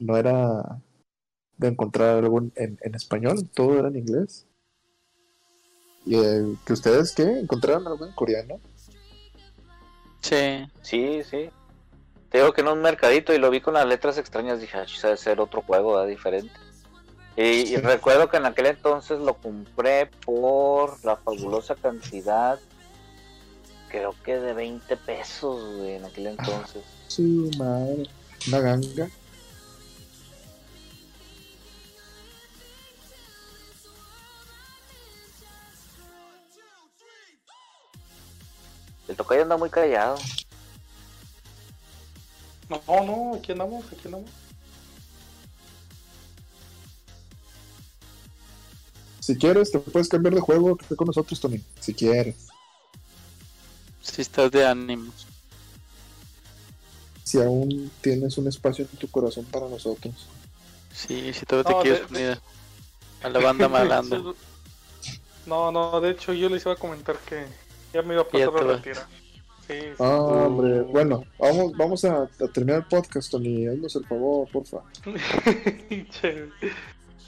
no 0.00 0.16
era 0.16 0.80
de 1.58 1.68
encontrar 1.68 2.18
algo 2.18 2.38
en, 2.56 2.78
en- 2.82 2.94
español, 2.94 3.48
todo 3.54 3.78
era 3.78 3.88
en 3.88 3.96
inglés. 3.96 4.46
Y 6.06 6.16
eh, 6.16 6.56
que 6.66 6.72
ustedes 6.72 7.12
qué, 7.14 7.22
encontraron 7.22 7.86
algo 7.86 8.04
en 8.06 8.12
coreano. 8.12 8.58
sí. 10.20 10.66
Sí, 10.82 11.22
sí. 11.24 11.50
Te 12.34 12.40
digo 12.40 12.52
que 12.52 12.62
en 12.62 12.66
un 12.66 12.82
mercadito 12.82 13.32
y 13.32 13.38
lo 13.38 13.48
vi 13.48 13.60
con 13.60 13.74
las 13.74 13.86
letras 13.86 14.18
extrañas, 14.18 14.60
dije, 14.60 14.76
ah, 14.76 14.86
debe 15.00 15.16
ser 15.16 15.38
otro 15.40 15.62
juego, 15.62 15.92
¿verdad? 15.92 16.08
diferente. 16.08 16.52
Y, 17.36 17.42
y 17.42 17.76
recuerdo 17.76 18.28
que 18.28 18.38
en 18.38 18.46
aquel 18.46 18.66
entonces 18.66 19.20
lo 19.20 19.34
compré 19.34 20.06
por 20.24 20.96
la 21.04 21.14
fabulosa 21.14 21.76
cantidad, 21.76 22.58
creo 23.88 24.16
que 24.24 24.40
de 24.40 24.52
20 24.52 24.96
pesos, 24.96 25.76
güey, 25.76 25.92
en 25.92 26.06
aquel 26.06 26.26
entonces. 26.26 26.82
Su 27.06 27.52
madre, 27.56 28.10
una 28.48 28.58
ganga. 28.58 29.08
El 39.06 39.16
tocayo 39.16 39.42
anda 39.42 39.56
muy 39.56 39.70
callado. 39.70 40.16
No, 42.68 42.80
no, 43.04 43.34
aquí 43.36 43.52
andamos, 43.52 43.84
aquí 43.86 44.02
andamos. 44.06 44.30
Si 49.20 49.36
quieres, 49.36 49.70
te 49.70 49.78
puedes 49.78 50.08
cambiar 50.08 50.34
de 50.34 50.40
juego, 50.40 50.76
que 50.76 50.82
esté 50.84 50.96
con 50.96 51.06
nosotros, 51.06 51.40
Tony. 51.40 51.62
Si 51.80 51.94
quieres. 51.94 52.36
Sí 54.02 54.20
estás 54.20 54.50
de 54.50 54.66
ánimos. 54.66 55.26
Si 57.22 57.40
aún 57.40 57.90
tienes 58.02 58.36
un 58.36 58.48
espacio 58.48 58.86
en 58.90 58.98
tu 58.98 59.08
corazón 59.08 59.44
para 59.46 59.66
nosotros. 59.68 60.14
Sí, 60.92 61.32
si 61.32 61.46
todavía 61.46 61.64
te 61.70 61.74
No, 61.74 61.82
quieres 61.82 62.10
de- 62.10 62.16
unir 62.26 62.40
a 63.22 63.28
la 63.30 63.38
banda 63.40 63.68
malanda. 63.68 64.22
No, 65.46 65.72
no, 65.72 66.00
de 66.00 66.10
hecho 66.10 66.32
yo 66.34 66.48
les 66.50 66.62
iba 66.62 66.74
a 66.74 66.76
comentar 66.76 67.18
que 67.20 67.46
ya 67.94 68.02
me 68.02 68.14
iba 68.14 68.22
a 68.22 68.28
pasar 68.28 68.48
a 68.48 68.60
retirar. 68.76 69.06
Sí, 69.66 69.72
sí. 69.80 69.94
Ah, 69.98 70.10
hombre. 70.16 70.82
Bueno, 70.82 71.24
vamos, 71.38 71.72
vamos 71.76 72.04
a, 72.04 72.22
a 72.24 72.48
terminar 72.52 72.80
el 72.80 72.86
podcast, 72.86 73.30
Tony. 73.30 73.66
Haznos 73.66 73.96
el 73.96 74.04
favor, 74.06 74.46
porfa. 74.52 74.78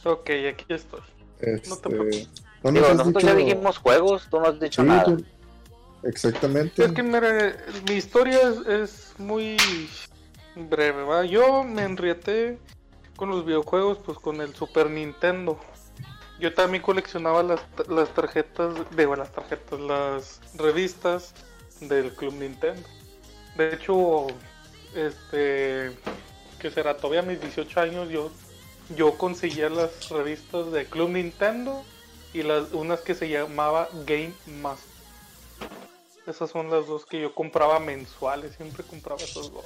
Ok, 0.05 0.31
aquí 0.51 0.65
estoy. 0.69 1.01
Este, 1.41 1.69
No 1.69 1.77
te 1.77 1.89
preocupes. 1.89 2.29
no 2.63 2.71
nos 2.71 2.75
Digo, 2.75 2.87
has 2.87 2.97
nosotros 2.97 3.23
dicho- 3.23 3.27
ya 3.27 3.35
dijimos 3.35 3.79
juegos, 3.79 4.27
tú 4.31 4.41
no 4.41 4.47
has 4.47 4.61
dicho 4.61 4.83
Sí, 4.83 4.89
nada. 4.89 5.05
tú- 5.05 5.25
Exactamente. 6.05 6.85
Es 6.85 6.93
que 6.93 7.03
mi 7.03 7.95
historia 7.95 8.39
es, 8.43 8.67
es 8.69 9.15
muy 9.19 9.57
breve, 10.55 11.03
¿va? 11.03 11.25
Yo 11.25 11.65
me 11.65 11.83
enrieté 11.83 12.59
con 13.17 13.31
los 13.31 13.45
videojuegos, 13.45 13.99
pues 14.05 14.19
con 14.19 14.41
el 14.41 14.55
Super 14.55 14.89
Nintendo. 14.89 15.59
Yo 16.39 16.53
también 16.55 16.83
coleccionaba 16.83 17.43
las, 17.43 17.61
las 17.89 18.11
tarjetas, 18.11 18.75
digo, 18.97 19.17
las 19.17 19.33
tarjetas, 19.33 19.81
las 19.81 20.41
revistas 20.55 21.35
del 21.81 22.13
Club 22.15 22.35
Nintendo. 22.35 22.89
De 23.57 23.75
hecho, 23.75 24.27
este, 24.95 25.93
que 26.59 26.71
será 26.71 26.97
todavía 26.97 27.23
mis 27.23 27.41
18 27.41 27.81
años, 27.81 28.09
yo, 28.09 28.31
yo 28.97 29.17
conseguía 29.19 29.69
las 29.69 30.09
revistas 30.09 30.73
de 30.73 30.87
Club 30.87 31.11
Nintendo 31.11 31.85
y 32.33 32.43
las 32.43 32.73
unas 32.73 33.01
que 33.01 33.15
se 33.15 33.29
llamaba 33.29 33.89
Game 34.05 34.35
Master. 34.47 34.97
Esas 36.27 36.51
son 36.51 36.71
las 36.71 36.87
dos 36.87 37.07
que 37.07 37.21
yo 37.21 37.35
compraba 37.35 37.79
mensuales, 37.79 38.57
siempre 38.57 38.83
compraba 38.83 39.23
esas 39.23 39.53
dos. 39.53 39.65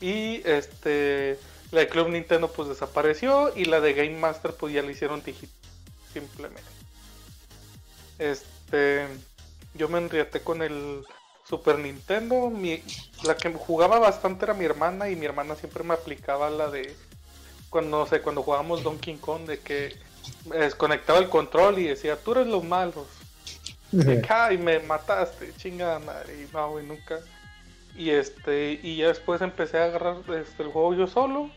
Y 0.00 0.42
este, 0.44 1.38
la 1.70 1.80
de 1.80 1.88
Club 1.88 2.08
Nintendo 2.08 2.50
pues 2.50 2.68
desapareció 2.68 3.52
y 3.56 3.66
la 3.66 3.80
de 3.80 3.94
Game 3.94 4.18
Master 4.18 4.52
pues 4.54 4.74
ya 4.74 4.82
la 4.82 4.90
hicieron 4.90 5.22
digital, 5.22 5.54
simplemente. 6.12 6.62
Este, 8.18 9.06
yo 9.74 9.88
me 9.88 9.98
enriaté 9.98 10.40
con 10.42 10.62
el 10.62 11.04
Super 11.48 11.78
Nintendo, 11.78 12.50
mi- 12.50 12.82
la 13.24 13.36
que 13.36 13.52
jugaba 13.52 13.98
bastante 13.98 14.44
era 14.44 14.54
mi 14.54 14.64
hermana 14.64 15.10
y 15.10 15.16
mi 15.16 15.26
hermana 15.26 15.54
siempre 15.56 15.82
me 15.84 15.94
aplicaba 15.94 16.50
la 16.50 16.70
de 16.70 16.94
cuando 17.70 17.98
no 17.98 18.06
sé, 18.06 18.20
cuando 18.20 18.42
jugábamos 18.42 18.82
Donkey 18.82 19.16
Kong 19.16 19.46
de 19.46 19.58
que 19.58 19.96
desconectaba 20.44 21.18
el 21.18 21.28
control 21.28 21.78
y 21.78 21.84
decía, 21.88 22.16
"Tú 22.16 22.32
eres 22.32 22.46
los 22.46 22.64
malos." 22.64 23.06
de 23.90 24.22
que, 24.22 24.32
"Ay, 24.32 24.56
me 24.58 24.78
mataste, 24.80 25.52
chingada 25.56 25.98
madre, 25.98 26.34
y 26.42 26.52
no, 26.52 26.70
güey, 26.70 26.86
nunca. 26.86 27.20
Y 27.94 28.08
este, 28.10 28.80
y 28.82 28.96
ya 28.96 29.08
después 29.08 29.42
empecé 29.42 29.78
a 29.78 29.84
agarrar 29.84 30.16
este, 30.38 30.62
el 30.62 30.70
juego 30.70 30.94
yo 30.94 31.06
solo. 31.06 31.50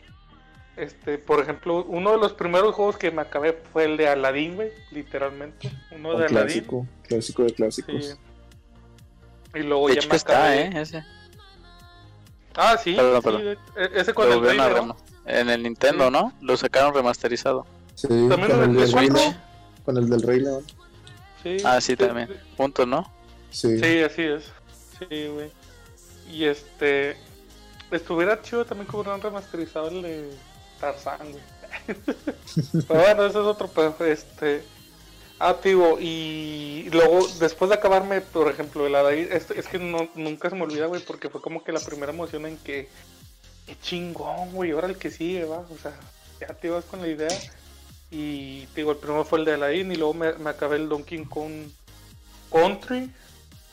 Este, 0.77 1.18
por 1.18 1.39
ejemplo, 1.39 1.85
uno 1.85 2.11
de 2.11 2.18
los 2.18 2.34
primeros 2.34 2.76
juegos 2.76 2.97
que 2.97 3.10
me 3.11 3.22
acabé 3.22 3.53
fue 3.72 3.85
el 3.85 3.95
de 3.97 4.10
Aladdin, 4.10 4.56
güey, 4.56 4.72
literalmente. 4.91 5.72
Uno 5.91 6.10
Un 6.10 6.18
de 6.19 6.26
Aladdin. 6.26 6.38
clásico, 6.65 6.88
clásico 7.07 7.43
de 7.43 7.53
clásicos. 7.53 8.06
Sí. 8.06 8.14
Y 9.56 9.64
luego 9.64 9.88
De 9.88 9.93
ya 9.95 9.99
hecho 10.02 10.10
me 10.10 10.15
está, 10.18 10.34
acabé. 10.43 10.61
¿eh? 10.64 10.81
Ese. 10.81 11.03
Ah, 12.56 12.77
sí, 12.81 12.93
Perdón, 12.93 13.15
sí, 13.22 13.23
perdón. 13.23 13.41
de- 13.43 13.52
e- 13.84 14.02
ese 14.02 14.14
con 14.14 14.31
el 14.31 14.41
Rey 14.41 14.57
rema- 14.57 14.95
En 15.26 15.49
el 15.49 15.64
Nintendo, 15.64 16.11
¿no? 16.11 16.34
Lo 16.41 16.56
sacaron 16.57 16.93
remasterizado. 16.93 17.65
Sí, 17.95 18.07
También 18.07 18.52
con 18.52 18.64
el 18.64 18.69
el, 18.69 18.76
de 18.76 18.81
del 18.81 18.91
Rey 18.93 19.07
cuatro. 19.07 19.23
León. 19.23 19.41
Con 19.85 19.97
el 19.97 20.10
del 20.10 20.22
Rey 20.22 20.39
León. 20.41 20.64
Sí, 21.43 21.57
Ah, 21.64 21.80
sí, 21.81 21.95
también. 21.95 22.30
Punto, 22.57 22.85
¿no? 22.85 23.11
Sí. 23.49 23.80
Sí, 23.80 24.02
así 24.03 24.22
es. 24.23 24.52
Sí, 24.99 25.27
güey. 25.27 25.52
Y 26.31 26.45
este. 26.45 27.18
Estuviera 27.91 28.41
chido 28.41 28.65
también 28.65 28.88
que 28.89 28.95
hubieran 28.97 29.22
remasterizado 29.22 29.88
el 29.89 30.02
de 30.02 30.30
Tarzán. 30.80 31.27
Pero 32.88 32.99
bueno, 32.99 33.26
ese 33.26 33.39
es 33.39 33.45
otro 33.45 33.68
pedo. 33.68 33.95
Este. 34.06 34.64
Ah, 35.38 35.57
tío, 35.61 35.99
y 35.99 36.89
luego, 36.91 37.27
después 37.39 37.68
de 37.69 37.76
acabarme, 37.76 38.22
por 38.22 38.49
ejemplo, 38.49 38.88
el 38.88 38.95
Aladdin, 38.95 39.27
es, 39.31 39.52
es 39.52 39.68
que 39.68 39.80
nunca 39.80 40.49
se 40.49 40.56
me 40.56 40.64
olvida, 40.64 40.85
güey, 40.85 41.02
porque 41.02 41.30
fue 41.30 41.41
como 41.41 41.61
que 41.61 41.73
la 41.73 41.81
primera 41.81 42.14
emoción 42.14 42.45
en 42.45 42.57
que, 42.57 42.88
qué 43.65 43.77
chingón, 43.81 44.53
güey, 44.53 44.72
ahora 44.72 44.88
el 44.88 44.97
que 44.97 45.11
sigue, 45.11 45.43
va, 45.43 45.57
o 45.57 45.77
sea, 45.81 45.99
ya 46.39 46.47
te 46.47 46.68
ibas 46.68 46.85
con 46.85 47.02
la 47.02 47.10
idea. 47.10 47.38
Y, 48.11 48.65
digo, 48.76 48.91
el 48.91 48.97
primero 48.97 49.26
fue 49.26 49.39
el 49.39 49.45
de 49.45 49.56
Aladdin, 49.56 49.91
y 49.91 49.95
luego 49.95 50.14
me 50.14 50.49
acabé 50.49 50.77
el 50.77 50.88
Donkey 50.88 51.26
Kong 51.26 51.68
Country, 52.49 53.11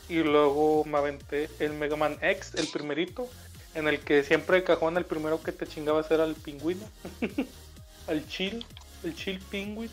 y 0.09 0.15
luego 0.17 0.83
me 0.85 0.97
aventé 0.97 1.49
el 1.59 1.73
Mega 1.73 1.95
Man 1.95 2.17
X, 2.21 2.53
el 2.55 2.67
primerito, 2.67 3.29
en 3.75 3.87
el 3.87 3.99
que 3.99 4.23
siempre 4.23 4.57
de 4.57 4.63
cajón 4.63 4.97
el 4.97 5.05
primero 5.05 5.41
que 5.41 5.51
te 5.51 5.67
chingabas 5.67 6.09
era 6.11 6.25
el 6.25 6.35
pingüino, 6.35 6.85
al 8.07 8.27
chill, 8.27 8.65
el 9.03 9.15
chill 9.15 9.39
penguin. 9.49 9.89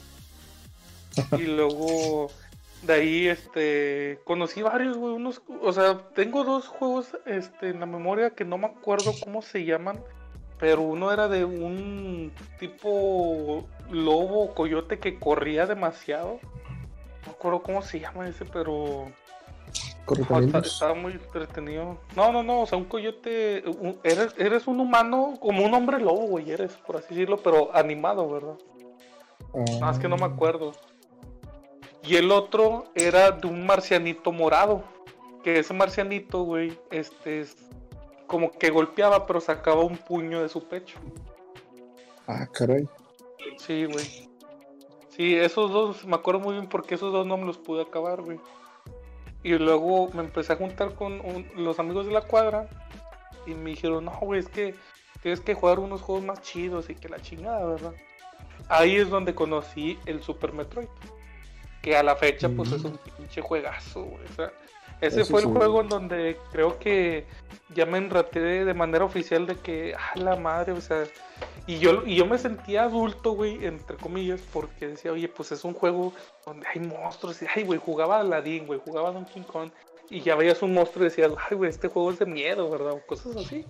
Y 1.33 1.43
luego 1.47 2.31
de 2.83 2.93
ahí 2.93 3.29
este 3.29 4.21
conocí 4.25 4.63
varios, 4.63 4.97
güey, 4.97 5.15
unos, 5.15 5.43
o 5.63 5.73
sea, 5.73 5.99
tengo 6.15 6.45
dos 6.45 6.67
juegos 6.69 7.09
este 7.27 7.71
en 7.71 7.81
la 7.81 7.87
memoria 7.87 8.31
que 8.31 8.45
no 8.45 8.59
me 8.59 8.67
acuerdo 8.67 9.13
cómo 9.23 9.43
se 9.43 9.65
llaman, 9.65 10.01
pero 10.59 10.83
uno 10.83 11.13
era 11.13 11.29
de 11.29 11.45
un 11.45 12.33
tipo 12.59 13.67
lobo 13.91 14.45
o 14.45 14.55
coyote 14.55 14.99
que 14.99 15.19
corría 15.19 15.67
demasiado. 15.67 16.39
No 17.23 17.27
me 17.27 17.33
acuerdo 17.33 17.63
cómo 17.63 17.83
se 17.83 18.01
llama 18.01 18.29
ese, 18.29 18.45
pero 18.45 19.11
no, 20.07 20.15
está- 20.23 20.35
caminos. 20.35 20.67
estaba 20.73 20.95
muy 20.95 21.13
entretenido. 21.13 21.99
No, 22.17 22.33
no, 22.33 22.43
no, 22.43 22.63
o 22.63 22.67
sea, 22.67 22.79
un 22.79 22.85
coyote, 22.85 23.63
un- 23.67 23.99
eres, 24.03 24.35
eres 24.39 24.67
un 24.67 24.81
humano 24.81 25.35
como 25.41 25.65
un 25.65 25.73
hombre 25.75 26.01
lobo, 26.01 26.27
güey, 26.27 26.51
eres, 26.51 26.73
por 26.87 26.97
así 26.97 27.15
decirlo, 27.15 27.39
pero 27.39 27.75
animado, 27.75 28.29
¿verdad? 28.29 28.55
Ah, 29.55 29.65
Más 29.81 29.99
que 29.99 30.09
no 30.09 30.17
me 30.17 30.27
acuerdo. 30.27 30.73
Y 32.03 32.17
el 32.17 32.31
otro 32.33 32.85
era 32.95 33.31
de 33.33 33.47
un 33.47 33.67
marcianito 33.67 34.33
morado. 34.33 34.83
Que 35.43 35.59
ese 35.59 35.73
marcianito, 35.75 36.43
güey, 36.45 36.79
este 36.91 37.41
es 37.41 37.57
como 38.27 38.51
que 38.53 38.71
golpeaba, 38.71 39.27
pero 39.27 39.41
sacaba 39.41 39.83
un 39.83 39.97
puño 39.97 40.43
de 40.43 40.49
su 40.49 40.63
pecho. 40.65 40.99
Ah, 42.27 42.47
caray. 42.47 42.87
Sí, 43.59 43.87
güey. 43.87 44.29
Sí, 45.09 45.35
esos 45.37 45.71
dos, 45.73 46.05
me 46.05 46.15
acuerdo 46.15 46.41
muy 46.41 46.55
bien 46.55 46.69
porque 46.69 46.95
esos 46.95 47.13
dos 47.13 47.27
no 47.27 47.37
me 47.37 47.45
los 47.47 47.59
pude 47.59 47.83
acabar, 47.83 48.23
güey. 48.23 48.39
Y 49.43 49.57
luego 49.59 50.11
me 50.13 50.21
empecé 50.23 50.53
a 50.53 50.57
juntar 50.57 50.95
con 50.95 51.21
un- 51.21 51.47
los 51.57 51.79
amigos 51.79 52.07
de 52.07 52.13
la 52.13 52.21
cuadra 52.21 52.69
y 53.47 53.55
me 53.55 53.71
dijeron, 53.71 54.05
no, 54.05 54.13
güey, 54.21 54.41
es 54.41 54.49
que 54.49 54.75
tienes 55.23 55.41
que 55.41 55.55
jugar 55.55 55.79
unos 55.79 56.03
juegos 56.03 56.25
más 56.25 56.43
chidos 56.43 56.91
y 56.91 56.95
que 56.95 57.09
la 57.09 57.21
chingada, 57.21 57.65
¿verdad? 57.67 57.93
Ahí 58.69 58.97
es 58.97 59.09
donde 59.09 59.35
conocí 59.35 59.99
el 60.07 60.23
Super 60.23 60.53
Metroid. 60.53 60.89
Que 61.83 61.97
a 61.97 62.03
la 62.03 62.15
fecha, 62.15 62.49
pues 62.51 62.73
es 62.73 62.85
un 62.85 62.99
pinche 63.17 63.41
juegazo, 63.41 64.03
güey. 64.05 64.25
O 64.25 64.35
sea, 64.35 64.53
ese 65.01 65.23
Eso 65.23 65.31
fue 65.31 65.41
el 65.41 65.47
sí. 65.49 65.53
juego 65.55 65.81
en 65.81 65.89
donde 65.89 66.37
creo 66.53 66.79
que 66.79 67.25
ya 67.75 67.87
me 67.87 67.99
enraté 67.99 68.65
de 68.65 68.75
manera 68.75 69.05
oficial 69.05 69.47
de 69.47 69.57
que, 69.57 69.95
ah, 69.97 70.19
la 70.19 70.37
madre, 70.37 70.73
o 70.73 70.81
sea, 70.81 71.05
y 71.67 71.79
yo, 71.79 72.03
y 72.05 72.17
yo 72.17 72.27
me 72.27 72.37
sentía 72.39 72.83
adulto, 72.85 73.33
güey, 73.33 73.65
entre 73.65 73.97
comillas, 73.97 74.41
porque 74.53 74.89
decía, 74.89 75.13
oye, 75.13 75.29
pues 75.29 75.53
es 75.53 75.65
un 75.65 75.75
juego 75.75 76.13
donde 76.45 76.67
hay 76.67 76.81
monstruos. 76.81 77.41
Y, 77.43 77.47
ay, 77.55 77.63
güey, 77.65 77.79
jugaba 77.79 78.17
a 78.17 78.21
Aladdin, 78.21 78.67
güey, 78.67 78.81
jugaba 78.85 79.11
a 79.11 79.13
Donkey 79.13 79.43
Kong. 79.45 79.71
Y 80.11 80.21
ya 80.23 80.35
veías 80.35 80.61
un 80.63 80.75
monstruo 80.75 81.05
y 81.05 81.09
decías, 81.11 81.31
ay, 81.49 81.57
güey, 81.57 81.71
este 81.71 81.87
juego 81.89 82.11
es 82.11 82.19
de 82.19 82.27
miedo, 82.27 82.69
¿verdad? 82.71 82.93
O 82.93 83.07
cosas 83.07 83.37
así. 83.37 83.65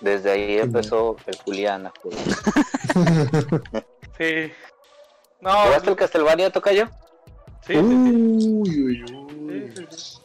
Desde 0.00 0.32
ahí 0.32 0.58
empezó 0.58 1.16
el 1.26 1.36
Julián 1.38 1.86
a 1.86 1.92
jugar. 2.02 2.18
Sí. 4.18 4.52
No, 5.40 5.50
¿Jugaste 5.50 5.90
el 5.90 5.96
Castlevania, 5.96 6.50
Tocayo? 6.50 6.88
sí, 7.66 7.74
sí, 7.74 7.80
sí. 7.80 7.84
Uy, 7.84 8.82
uy, 8.82 9.04
Sí, 9.06 9.14
uy. 9.14 9.72
sí, 9.76 9.86
sí. 9.90 10.18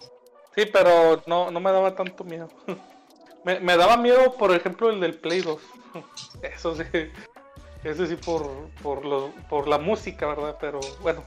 Sí, 0.60 0.66
pero 0.66 1.24
no, 1.26 1.52
no 1.52 1.62
me 1.62 1.72
daba 1.72 1.96
tanto 1.96 2.26
miedo. 2.26 2.50
me, 3.44 3.78
daba 3.78 3.96
miedo, 3.96 4.36
por 4.36 4.54
ejemplo, 4.54 4.90
el 4.90 5.00
del 5.00 5.14
Play 5.14 5.40
2. 5.40 5.62
Eso 6.42 6.76
sí. 6.76 6.84
Ese 7.86 8.08
sí 8.08 8.18
por, 8.18 8.68
por, 8.84 9.06
lo- 9.06 9.32
por 9.50 9.70
la 9.70 9.78
música, 9.78 10.28
¿verdad? 10.28 10.58
Pero 10.60 10.82
bueno. 11.02 11.24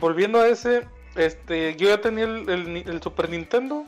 Volviendo 0.00 0.40
a 0.40 0.48
ese, 0.48 0.88
este, 1.14 1.76
yo 1.76 1.88
ya 1.88 2.00
tenía 2.00 2.24
el, 2.24 3.00
Super 3.00 3.30
Nintendo. 3.30 3.84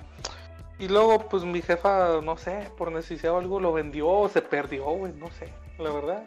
Y 0.78 0.86
luego, 0.86 1.28
pues 1.28 1.42
mi 1.44 1.62
jefa, 1.62 2.20
no 2.22 2.36
sé, 2.36 2.70
por 2.78 2.92
necesidad 2.92 3.32
o 3.32 3.38
algo 3.38 3.58
lo 3.58 3.72
vendió 3.72 4.08
o 4.08 4.28
se 4.28 4.40
perdió, 4.40 4.86
no 5.16 5.30
sé, 5.32 5.52
la 5.78 5.90
verdad. 5.90 6.24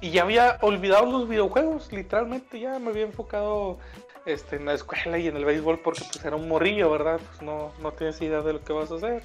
Y 0.00 0.10
ya 0.10 0.22
había 0.22 0.58
olvidado 0.62 1.10
los 1.12 1.28
videojuegos, 1.28 1.92
literalmente 1.92 2.58
ya 2.58 2.78
me 2.78 2.90
había 2.90 3.04
enfocado 3.04 3.78
este, 4.24 4.56
en 4.56 4.66
la 4.66 4.74
escuela 4.74 5.18
y 5.18 5.28
en 5.28 5.36
el 5.36 5.44
béisbol 5.44 5.80
porque 5.80 6.04
pues 6.10 6.24
era 6.24 6.36
un 6.36 6.48
morrillo, 6.48 6.90
¿verdad? 6.90 7.20
Pues 7.28 7.42
no, 7.42 7.72
no 7.80 7.92
tienes 7.92 8.20
idea 8.20 8.40
de 8.42 8.52
lo 8.54 8.62
que 8.62 8.72
vas 8.72 8.90
a 8.90 8.96
hacer. 8.96 9.22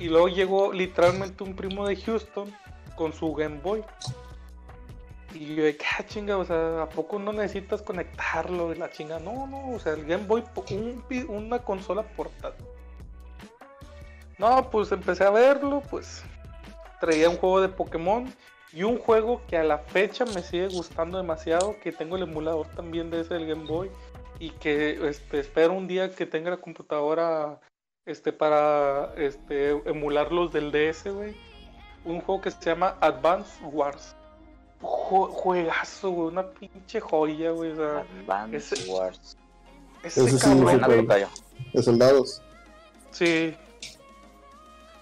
Y 0.00 0.08
luego 0.08 0.28
llegó 0.28 0.72
literalmente 0.72 1.44
un 1.44 1.54
primo 1.54 1.86
de 1.86 1.96
Houston 1.96 2.54
con 2.96 3.12
su 3.12 3.32
Game 3.34 3.60
Boy. 3.60 3.84
Y 5.34 5.54
yo 5.54 5.64
de 5.64 5.78
ah, 5.98 6.04
chinga, 6.06 6.36
o 6.36 6.44
sea, 6.44 6.82
¿a 6.82 6.88
poco 6.88 7.18
no 7.18 7.32
necesitas 7.32 7.82
conectarlo 7.82 8.72
y 8.72 8.76
la 8.76 8.90
chinga? 8.90 9.18
No, 9.18 9.46
no, 9.46 9.70
o 9.70 9.78
sea, 9.78 9.94
el 9.94 10.04
Game 10.04 10.26
Boy, 10.26 10.44
una 11.28 11.58
consola 11.60 12.02
portátil. 12.02 12.66
No, 14.38 14.70
pues 14.70 14.92
empecé 14.92 15.24
a 15.24 15.30
verlo, 15.30 15.82
pues 15.90 16.22
traía 17.00 17.28
un 17.28 17.36
juego 17.36 17.60
de 17.60 17.68
Pokémon 17.68 18.32
y 18.72 18.82
un 18.84 18.98
juego 18.98 19.42
que 19.48 19.56
a 19.56 19.64
la 19.64 19.78
fecha 19.78 20.24
me 20.24 20.42
sigue 20.42 20.68
gustando 20.68 21.18
demasiado, 21.18 21.76
que 21.82 21.92
tengo 21.92 22.16
el 22.16 22.22
emulador 22.22 22.66
también 22.68 23.10
de 23.10 23.20
ese 23.20 23.34
del 23.34 23.46
Game 23.46 23.66
Boy 23.66 23.90
y 24.42 24.50
que 24.50 25.08
este, 25.08 25.38
espero 25.38 25.72
un 25.72 25.86
día 25.86 26.12
que 26.16 26.26
tenga 26.26 26.50
la 26.50 26.56
computadora 26.56 27.60
este, 28.06 28.32
para 28.32 29.14
este, 29.16 29.70
emular 29.88 30.32
los 30.32 30.52
del 30.52 30.72
DS, 30.72 31.04
güey. 31.14 31.36
Un 32.04 32.20
juego 32.20 32.40
que 32.40 32.50
se 32.50 32.58
llama 32.60 32.96
Advance 33.00 33.62
Wars. 33.62 34.16
Jue- 34.80 35.30
juegazo, 35.30 36.10
güey, 36.10 36.28
una 36.28 36.42
pinche 36.50 36.98
joya, 36.98 37.52
güey. 37.52 37.70
O 37.70 37.76
sea, 37.76 37.98
Advance 38.22 38.56
ese- 38.56 38.90
Wars. 38.90 39.36
ese 40.02 40.38
cabrón. 40.40 41.06
De 41.72 41.82
soldados. 41.84 42.42
Sí. 43.12 43.54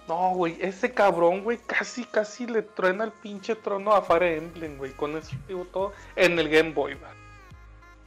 No, 0.07 0.35
güey, 0.35 0.55
ese 0.59 0.93
cabrón, 0.93 1.43
güey, 1.43 1.57
casi, 1.65 2.03
casi 2.03 2.45
le 2.45 2.61
truena 2.61 3.05
el 3.05 3.11
pinche 3.11 3.55
trono 3.55 3.93
a 3.93 4.03
Fire 4.03 4.37
Emblem, 4.37 4.77
güey. 4.77 4.91
Con 4.91 5.17
eso 5.17 5.31
digo 5.47 5.65
todo 5.65 5.93
en 6.15 6.37
el 6.37 6.47
Game 6.47 6.73
Boy, 6.73 6.93
güey. 6.93 7.20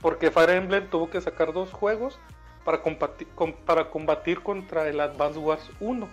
Porque 0.04 0.30
Fire 0.30 0.50
Emblem 0.50 0.86
tuvo 0.90 1.08
que 1.08 1.18
sacar 1.22 1.54
dos 1.54 1.72
juegos 1.72 2.18
para, 2.62 2.82
combati- 2.82 3.26
com- 3.34 3.54
para 3.64 3.88
combatir 3.88 4.42
contra 4.42 4.86
el 4.86 5.00
Advance 5.00 5.38
Wars 5.38 5.70
1. 5.80 6.06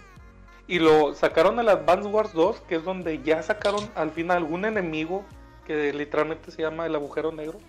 Y 0.67 0.79
lo 0.79 1.13
sacaron 1.13 1.59
el 1.59 1.67
Advance 1.67 2.07
Wars 2.07 2.31
2, 2.31 2.61
que 2.61 2.75
es 2.75 2.85
donde 2.85 3.21
ya 3.21 3.43
sacaron 3.43 3.81
al 3.93 4.11
final 4.11 4.37
algún 4.37 4.63
enemigo 4.63 5.25
que 5.67 5.91
literalmente 5.91 6.51
se 6.51 6.61
llama 6.61 6.85
el 6.85 6.95
agujero 6.95 7.33
negro. 7.33 7.59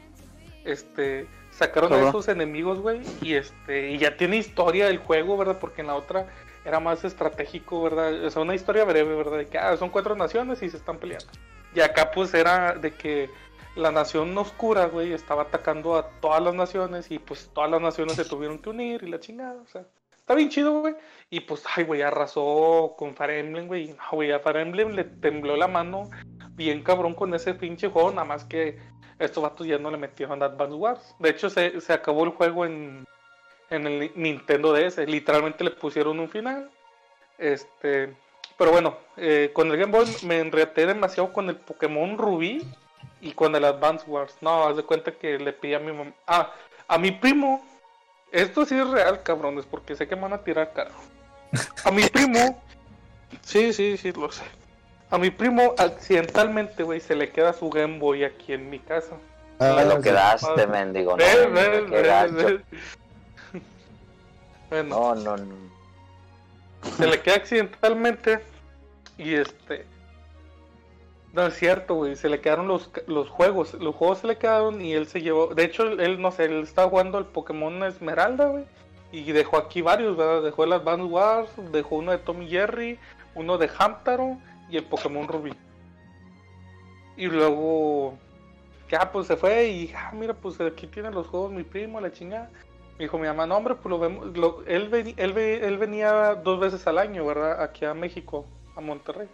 Este, 0.65 1.27
sacaron 1.51 1.93
a 1.93 2.09
esos 2.09 2.29
enemigos, 2.29 2.79
güey, 2.79 3.01
y 3.21 3.35
este, 3.35 3.91
y 3.91 3.99
ya 3.99 4.17
tiene 4.17 4.37
historia 4.37 4.87
el 4.89 4.99
juego, 4.99 5.37
¿verdad? 5.37 5.59
Porque 5.59 5.81
en 5.81 5.89
la 5.89 5.97
otra 5.97 6.29
era 6.65 6.79
más 6.79 7.03
estratégico, 7.03 7.83
¿verdad? 7.83 8.25
O 8.25 8.31
sea, 8.31 8.43
una 8.43 8.55
historia 8.55 8.85
breve, 8.85 9.13
¿verdad? 9.17 9.39
De 9.39 9.47
que 9.47 9.59
ah, 9.59 9.77
son 9.77 9.91
cuatro 9.91 10.15
naciones 10.15 10.63
y 10.63 10.71
se 10.71 10.77
están 10.77 10.99
peleando. 10.99 11.27
Y 11.75 11.81
acá 11.81 12.13
pues 12.13 12.33
era 12.33 12.75
de 12.75 12.93
que 12.93 13.29
la 13.75 13.91
nación 13.91 14.37
oscura, 14.37 14.87
güey, 14.87 15.13
estaba 15.13 15.43
atacando 15.43 15.97
a 15.97 16.09
todas 16.21 16.43
las 16.43 16.55
naciones 16.55 17.11
y 17.11 17.19
pues 17.19 17.51
todas 17.55 17.71
las 17.71 17.81
naciones 17.81 18.17
se 18.17 18.25
tuvieron 18.25 18.59
que 18.59 18.71
unir 18.71 19.03
y 19.03 19.09
la 19.09 19.21
chingada, 19.21 19.61
o 19.61 19.67
sea, 19.67 19.87
está 20.17 20.35
bien 20.35 20.51
chido, 20.51 20.81
güey. 20.81 20.95
Y 21.31 21.41
pues, 21.41 21.65
ay, 21.75 21.85
güey, 21.85 22.03
arrasó 22.03 22.95
con 22.97 23.15
Fire 23.15 23.39
Emblem, 23.39 23.67
güey. 23.67 23.89
No, 23.89 24.05
güey, 24.13 24.33
a 24.33 24.41
Fire 24.41 24.59
Emblem 24.59 24.91
le 24.91 25.05
tembló 25.05 25.57
la 25.57 25.69
mano 25.69 26.11
bien 26.55 26.83
cabrón 26.83 27.15
con 27.15 27.35
ese 27.35 27.55
pinche 27.55 27.89
juego, 27.89 28.11
nada 28.11 28.25
más 28.25 28.45
que 28.45 28.79
estos 29.19 29.43
vatos 29.43 29.67
ya 29.67 29.79
no 29.79 29.91
le 29.91 29.97
metieron 29.97 30.43
Advance 30.43 30.75
Wars. 30.75 31.15
De 31.19 31.31
hecho, 31.31 31.49
se, 31.49 31.81
se 31.81 31.93
acabó 31.93 32.25
el 32.25 32.31
juego 32.31 32.67
en, 32.67 33.07
en 33.71 33.87
el 33.87 34.13
Nintendo 34.15 34.73
DS. 34.73 34.99
Literalmente 35.07 35.65
le 35.65 35.71
pusieron 35.71 36.21
un 36.21 36.29
final. 36.29 36.71
Este, 37.39 38.15
pero 38.59 38.71
bueno, 38.73 38.97
eh, 39.17 39.51
con 39.53 39.71
el 39.71 39.79
Game 39.79 39.93
Boy 39.93 40.07
me 40.25 40.41
enreté 40.41 40.87
demasiado 40.87 41.33
con 41.33 41.49
el 41.49 41.57
Pokémon 41.57 42.19
Rubí 42.19 42.63
y 43.23 43.33
con 43.33 43.55
el 43.57 43.65
Advance 43.65 44.05
Wars. 44.07 44.37
No, 44.43 44.65
haz 44.69 44.77
de 44.77 44.83
cuenta 44.83 45.13
que 45.13 45.39
le 45.39 45.55
pedí 45.55 45.73
a 45.75 45.79
mi 45.79 45.93
mamá. 45.93 46.13
Ah, 46.27 46.53
a 46.89 46.99
mi 46.99 47.11
primo. 47.13 47.65
Esto 48.31 48.67
sí 48.67 48.79
es 48.79 48.87
real, 48.89 49.23
cabrones, 49.23 49.65
porque 49.65 49.95
sé 49.97 50.07
que 50.07 50.17
me 50.17 50.23
van 50.23 50.33
a 50.35 50.39
tirar 50.45 50.73
caro. 50.75 50.91
A 51.85 51.91
mi 51.91 52.03
primo. 52.09 52.63
Sí, 53.41 53.73
sí, 53.73 53.97
sí, 53.97 54.13
lo 54.13 54.31
sé. 54.31 54.43
A 55.11 55.17
mi 55.17 55.31
primo, 55.31 55.75
accidentalmente, 55.79 56.83
güey, 56.83 57.01
se 57.01 57.15
le 57.15 57.31
queda 57.31 57.55
su 57.55 57.71
Game 57.71 57.99
Boy 57.99 58.25
aquí 58.25 58.53
en 58.53 58.69
mi 58.69 58.79
casa. 58.79 59.17
Ah, 59.59 59.73
Me 59.79 59.87
lo 59.87 60.03
quedaste, 60.03 60.67
mendigo. 60.67 61.13
No, 61.13 61.17
¿Ves, 61.17 61.47
hombre, 61.47 61.69
ves, 61.69 61.83
qué 61.91 61.97
ves, 61.97 62.07
gacho. 62.07 62.35
ves? 62.35 62.61
Bueno, 64.69 64.89
No, 64.97 65.15
no, 65.15 65.37
no. 65.39 65.55
se 66.99 67.07
le 67.07 67.21
queda 67.23 67.37
accidentalmente 67.37 68.41
y 69.17 69.35
este 69.35 69.87
no 71.33 71.47
es 71.47 71.55
cierto 71.55 71.95
güey 71.95 72.15
se 72.17 72.29
le 72.29 72.41
quedaron 72.41 72.69
los, 72.69 72.91
los 73.07 73.29
juegos 73.29 73.75
los 73.75 73.95
juegos 73.95 74.19
se 74.19 74.27
le 74.27 74.37
quedaron 74.37 74.81
y 74.83 74.93
él 74.93 75.07
se 75.07 75.23
llevó 75.23 75.49
de 75.55 75.65
hecho 75.65 75.85
él 75.85 76.21
no 76.21 76.31
sé 76.31 76.45
él 76.45 76.63
estaba 76.63 76.89
jugando 76.91 77.19
el 77.19 77.25
Pokémon 77.25 77.83
Esmeralda 77.85 78.47
güey 78.49 78.65
y 79.13 79.31
dejó 79.33 79.57
aquí 79.57 79.81
varios 79.83 80.17
verdad 80.17 80.43
dejó 80.43 80.65
el 80.65 80.73
Advance 80.73 81.05
Wars 81.05 81.51
dejó 81.73 81.97
uno 81.97 82.13
de 82.13 82.19
Tommy 82.19 82.49
Jerry 82.49 82.99
uno 83.35 83.57
de 83.59 83.71
Hamtaro 83.79 84.37
y 84.71 84.77
el 84.77 84.85
Pokémon 84.85 85.27
Rubí 85.29 85.53
y 87.17 87.27
luego 87.27 88.15
ya 88.91 89.11
pues 89.13 89.27
se 89.27 89.37
fue 89.37 89.69
y 89.69 89.93
ah 89.97 90.11
mira 90.13 90.35
pues 90.35 90.61
aquí 90.61 90.87
tienen 90.87 91.15
los 91.15 91.27
juegos 91.27 91.51
mi 91.53 91.63
primo 91.63 92.01
la 92.01 92.13
chingada 92.13 92.51
me 92.99 93.05
dijo 93.07 93.19
mi 93.19 93.27
mamá, 93.27 93.47
no 93.47 93.57
hombre, 93.57 93.75
pues 93.75 93.89
lo 93.91 93.99
vemos, 93.99 94.37
lo- 94.37 94.63
él, 94.67 94.91
veni- 94.91 95.15
él, 95.17 95.37
él 95.37 95.79
venía 95.79 96.35
dos 96.35 96.61
veces 96.61 96.87
al 96.87 96.99
año, 96.99 97.25
¿verdad? 97.25 97.63
Aquí 97.63 97.87
a 97.87 97.95
México, 97.95 98.45
a 98.77 98.83
Monterrey. 98.83 99.29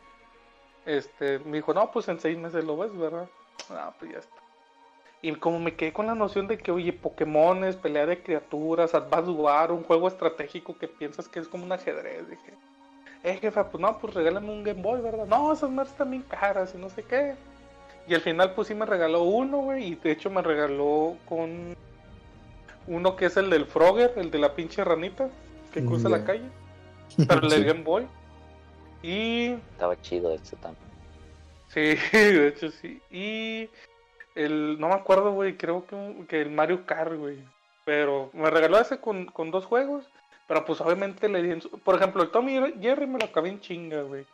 Este, 0.89 1.39
me 1.41 1.59
dijo, 1.59 1.75
no, 1.75 1.91
pues 1.91 2.09
en 2.09 2.19
seis 2.19 2.39
meses 2.39 2.65
lo 2.65 2.79
ves, 2.79 2.97
¿verdad? 2.97 3.29
Ah, 3.69 3.93
pues 3.99 4.11
ya 4.11 4.19
está. 4.21 4.41
Y 5.21 5.35
como 5.35 5.59
me 5.59 5.75
quedé 5.75 5.93
con 5.93 6.07
la 6.07 6.15
noción 6.15 6.47
de 6.49 6.57
que, 6.57 6.71
oye, 6.71 6.95
Pokémones, 6.95 7.77
pelea 7.77 8.07
de 8.07 8.23
criaturas, 8.23 8.95
Advance 8.95 9.31
War, 9.31 9.71
un 9.71 9.83
juego 9.85 10.09
estratégico 10.09 10.79
que 10.79 10.89
piensas 10.89 11.29
que 11.29 11.41
es 11.41 11.49
como 11.49 11.65
un 11.65 11.73
ajedrez, 11.73 12.31
dije, 12.31 12.55
eh, 13.23 13.37
jefa, 13.37 13.71
pues 13.71 13.83
no, 13.83 13.99
pues 13.99 14.15
regálame 14.15 14.51
un 14.51 14.65
Game 14.65 14.81
Boy, 14.81 15.03
¿verdad? 15.03 15.27
No, 15.27 15.53
esas 15.53 15.69
madres 15.71 15.93
están 15.93 16.11
bien 16.11 16.23
caras 16.23 16.73
y 16.75 16.79
no 16.79 16.89
sé 16.89 17.03
qué. 17.03 17.35
Y 18.07 18.15
al 18.15 18.23
final, 18.23 18.55
pues 18.55 18.69
sí 18.69 18.75
me 18.75 18.87
regaló 18.87 19.25
uno, 19.25 19.59
güey, 19.59 19.89
y 19.89 19.95
de 19.97 20.13
hecho 20.13 20.31
me 20.31 20.41
regaló 20.41 21.19
con 21.29 21.77
uno 22.87 23.17
que 23.17 23.27
es 23.27 23.37
el 23.37 23.51
del 23.51 23.67
Frogger, 23.67 24.15
el 24.17 24.31
de 24.31 24.39
la 24.39 24.55
pinche 24.55 24.83
ranita 24.85 25.29
que 25.75 25.85
cruza 25.85 26.09
la 26.09 26.25
calle, 26.25 26.49
pero 27.29 27.43
el 27.43 27.51
del 27.51 27.61
Sí. 27.65 27.67
Game 27.67 27.83
Boy. 27.83 28.07
Y 29.03 29.51
Estaba 29.73 30.01
chido 30.01 30.33
este 30.35 30.57
también. 30.57 30.85
sí, 31.69 31.81
de 32.17 32.49
hecho 32.49 32.71
sí. 32.71 33.01
Y 33.11 33.69
el, 34.35 34.79
no 34.81 34.89
me 34.89 34.95
acuerdo, 34.95 35.33
güey, 35.33 35.57
creo 35.57 35.87
que, 35.87 36.25
que 36.29 36.41
el 36.43 36.51
Mario 36.51 36.85
Kart, 36.87 37.15
güey. 37.15 37.39
Pero 37.85 38.31
me 38.33 38.51
regaló 38.51 38.79
ese 38.79 38.99
con, 38.99 39.27
con 39.27 39.51
dos 39.51 39.65
juegos. 39.65 40.05
Pero 40.47 40.65
pues 40.65 40.81
obviamente 40.81 41.29
le 41.29 41.43
di 41.43 41.51
en 41.51 41.61
su- 41.63 41.71
Por 41.71 41.97
ejemplo, 41.97 42.23
el 42.23 42.31
Tommy 42.31 42.59
Jerry 42.81 43.07
me 43.07 43.19
lo 43.19 43.27
acabé 43.27 43.51
en 43.51 43.61
chinga, 43.61 44.03
güey. 44.03 44.25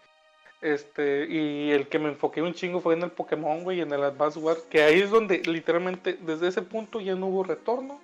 Este, 0.63 1.27
y 1.29 1.73
el 1.73 1.89
que 1.89 1.99
me 1.99 2.09
enfoqué 2.09 2.41
un 2.41 2.55
chingo 2.55 2.81
fue 2.81 2.95
en 2.95 3.03
el 3.03 3.11
Pokémon, 3.11 3.65
güey, 3.65 3.81
en 3.81 3.93
el 3.93 4.03
Advance 4.03 4.39
War. 4.39 4.57
Que 4.71 4.83
ahí 4.83 5.01
es 5.01 5.11
donde 5.11 5.39
literalmente, 5.45 6.15
desde 6.23 6.49
ese 6.49 6.63
punto 6.63 7.01
ya 7.01 7.15
no 7.17 7.27
hubo 7.27 7.45
retorno. 7.45 8.01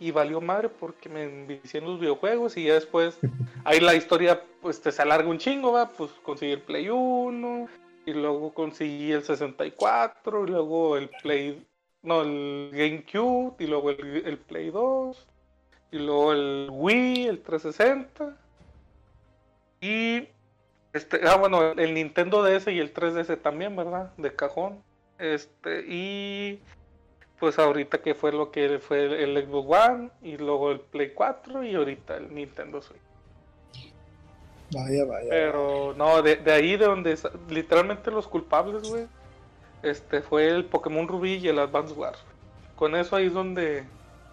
Y 0.00 0.10
valió 0.10 0.40
madre 0.40 0.68
porque 0.68 1.08
me 1.08 1.24
envicié 1.24 1.80
en 1.80 1.86
los 1.86 2.00
videojuegos. 2.00 2.56
Y 2.56 2.64
ya 2.64 2.74
después, 2.74 3.18
ahí 3.64 3.80
la 3.80 3.94
historia, 3.94 4.42
pues 4.62 4.80
te 4.80 4.92
se 4.92 5.02
alarga 5.02 5.28
un 5.28 5.38
chingo, 5.38 5.72
va. 5.72 5.88
Pues 5.88 6.10
conseguí 6.22 6.52
el 6.52 6.62
Play 6.62 6.88
1. 6.88 7.68
Y 8.06 8.12
luego 8.12 8.52
conseguí 8.54 9.12
el 9.12 9.24
64. 9.24 10.44
Y 10.44 10.50
luego 10.50 10.96
el 10.96 11.10
Play. 11.22 11.66
No, 12.02 12.22
el 12.22 12.70
GameCube. 12.72 13.56
Y 13.58 13.66
luego 13.66 13.90
el, 13.90 14.22
el 14.24 14.38
Play 14.38 14.70
2. 14.70 15.26
Y 15.90 15.98
luego 15.98 16.32
el 16.32 16.68
Wii, 16.70 17.26
el 17.26 17.40
360. 17.40 18.36
Y. 19.80 20.28
Este, 20.92 21.20
ah, 21.28 21.36
bueno, 21.36 21.72
el 21.72 21.94
Nintendo 21.94 22.42
DS 22.42 22.68
y 22.68 22.78
el 22.78 22.92
3DS 22.92 23.40
también, 23.40 23.76
¿verdad? 23.76 24.12
De 24.16 24.34
cajón. 24.34 24.82
Este, 25.18 25.84
y. 25.86 26.60
Pues 27.38 27.58
ahorita 27.58 27.98
que 27.98 28.14
fue 28.14 28.32
lo 28.32 28.50
que 28.50 28.78
fue 28.78 29.22
el, 29.22 29.46
Xbox 29.46 29.88
One. 29.88 30.10
Y 30.22 30.36
luego 30.36 30.72
el 30.72 30.80
Play 30.80 31.12
4. 31.14 31.64
Y 31.64 31.74
ahorita 31.74 32.16
el 32.16 32.34
Nintendo 32.34 32.82
Switch. 32.82 33.00
Vaya, 34.72 35.04
vaya. 35.04 35.28
Pero 35.30 35.94
no, 35.96 36.20
de, 36.22 36.36
de 36.36 36.52
ahí 36.52 36.76
de 36.76 36.84
donde 36.84 37.18
literalmente 37.48 38.10
los 38.10 38.28
culpables, 38.28 38.88
güey, 38.88 39.06
este 39.82 40.20
fue 40.20 40.48
el 40.48 40.64
Pokémon 40.64 41.08
Rubí 41.08 41.34
y 41.36 41.48
el 41.48 41.58
Advance 41.58 41.94
Wars. 41.94 42.18
Con 42.76 42.94
eso 42.94 43.16
ahí 43.16 43.26
es 43.26 43.32
donde 43.32 43.84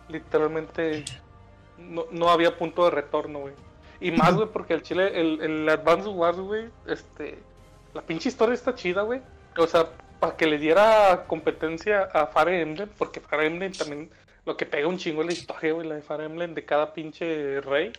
literalmente 0.10 1.06
no, 1.77 2.06
no 2.11 2.30
había 2.30 2.57
punto 2.57 2.84
de 2.86 2.91
retorno, 2.91 3.40
güey. 3.40 3.53
Y 3.99 4.11
más, 4.11 4.34
güey, 4.36 4.48
porque 4.49 4.73
el 4.73 4.82
Chile, 4.82 5.19
el, 5.19 5.41
el 5.41 5.69
Advance 5.69 6.10
Wars, 6.10 6.38
güey, 6.38 6.69
este, 6.88 7.40
la 7.94 8.02
pinche 8.02 8.30
historia 8.30 8.53
está 8.53 8.76
chida, 8.76 9.03
güey. 9.03 9.22
O 9.57 9.68
sea, 9.68 9.88
para 10.26 10.38
que 10.38 10.48
le 10.48 10.58
diera 10.58 11.26
competencia 11.28 12.04
a 12.14 12.26
Fire 12.26 12.60
Emblem, 12.62 12.90
porque 12.98 13.20
Fire 13.20 13.44
Emblem 13.46 13.72
también 13.72 14.10
lo 14.46 14.58
que 14.58 14.66
pega 14.66 14.88
un 14.88 14.98
chingo 14.98 15.22
es 15.22 15.28
la 15.28 15.34
historia, 15.34 15.74
güey, 15.74 15.88
la 15.88 15.96
de 15.96 16.02
Fire 16.02 16.22
Emblem 16.22 16.54
de 16.56 16.66
cada 16.66 16.94
pinche 16.94 17.62
rey. 17.62 17.94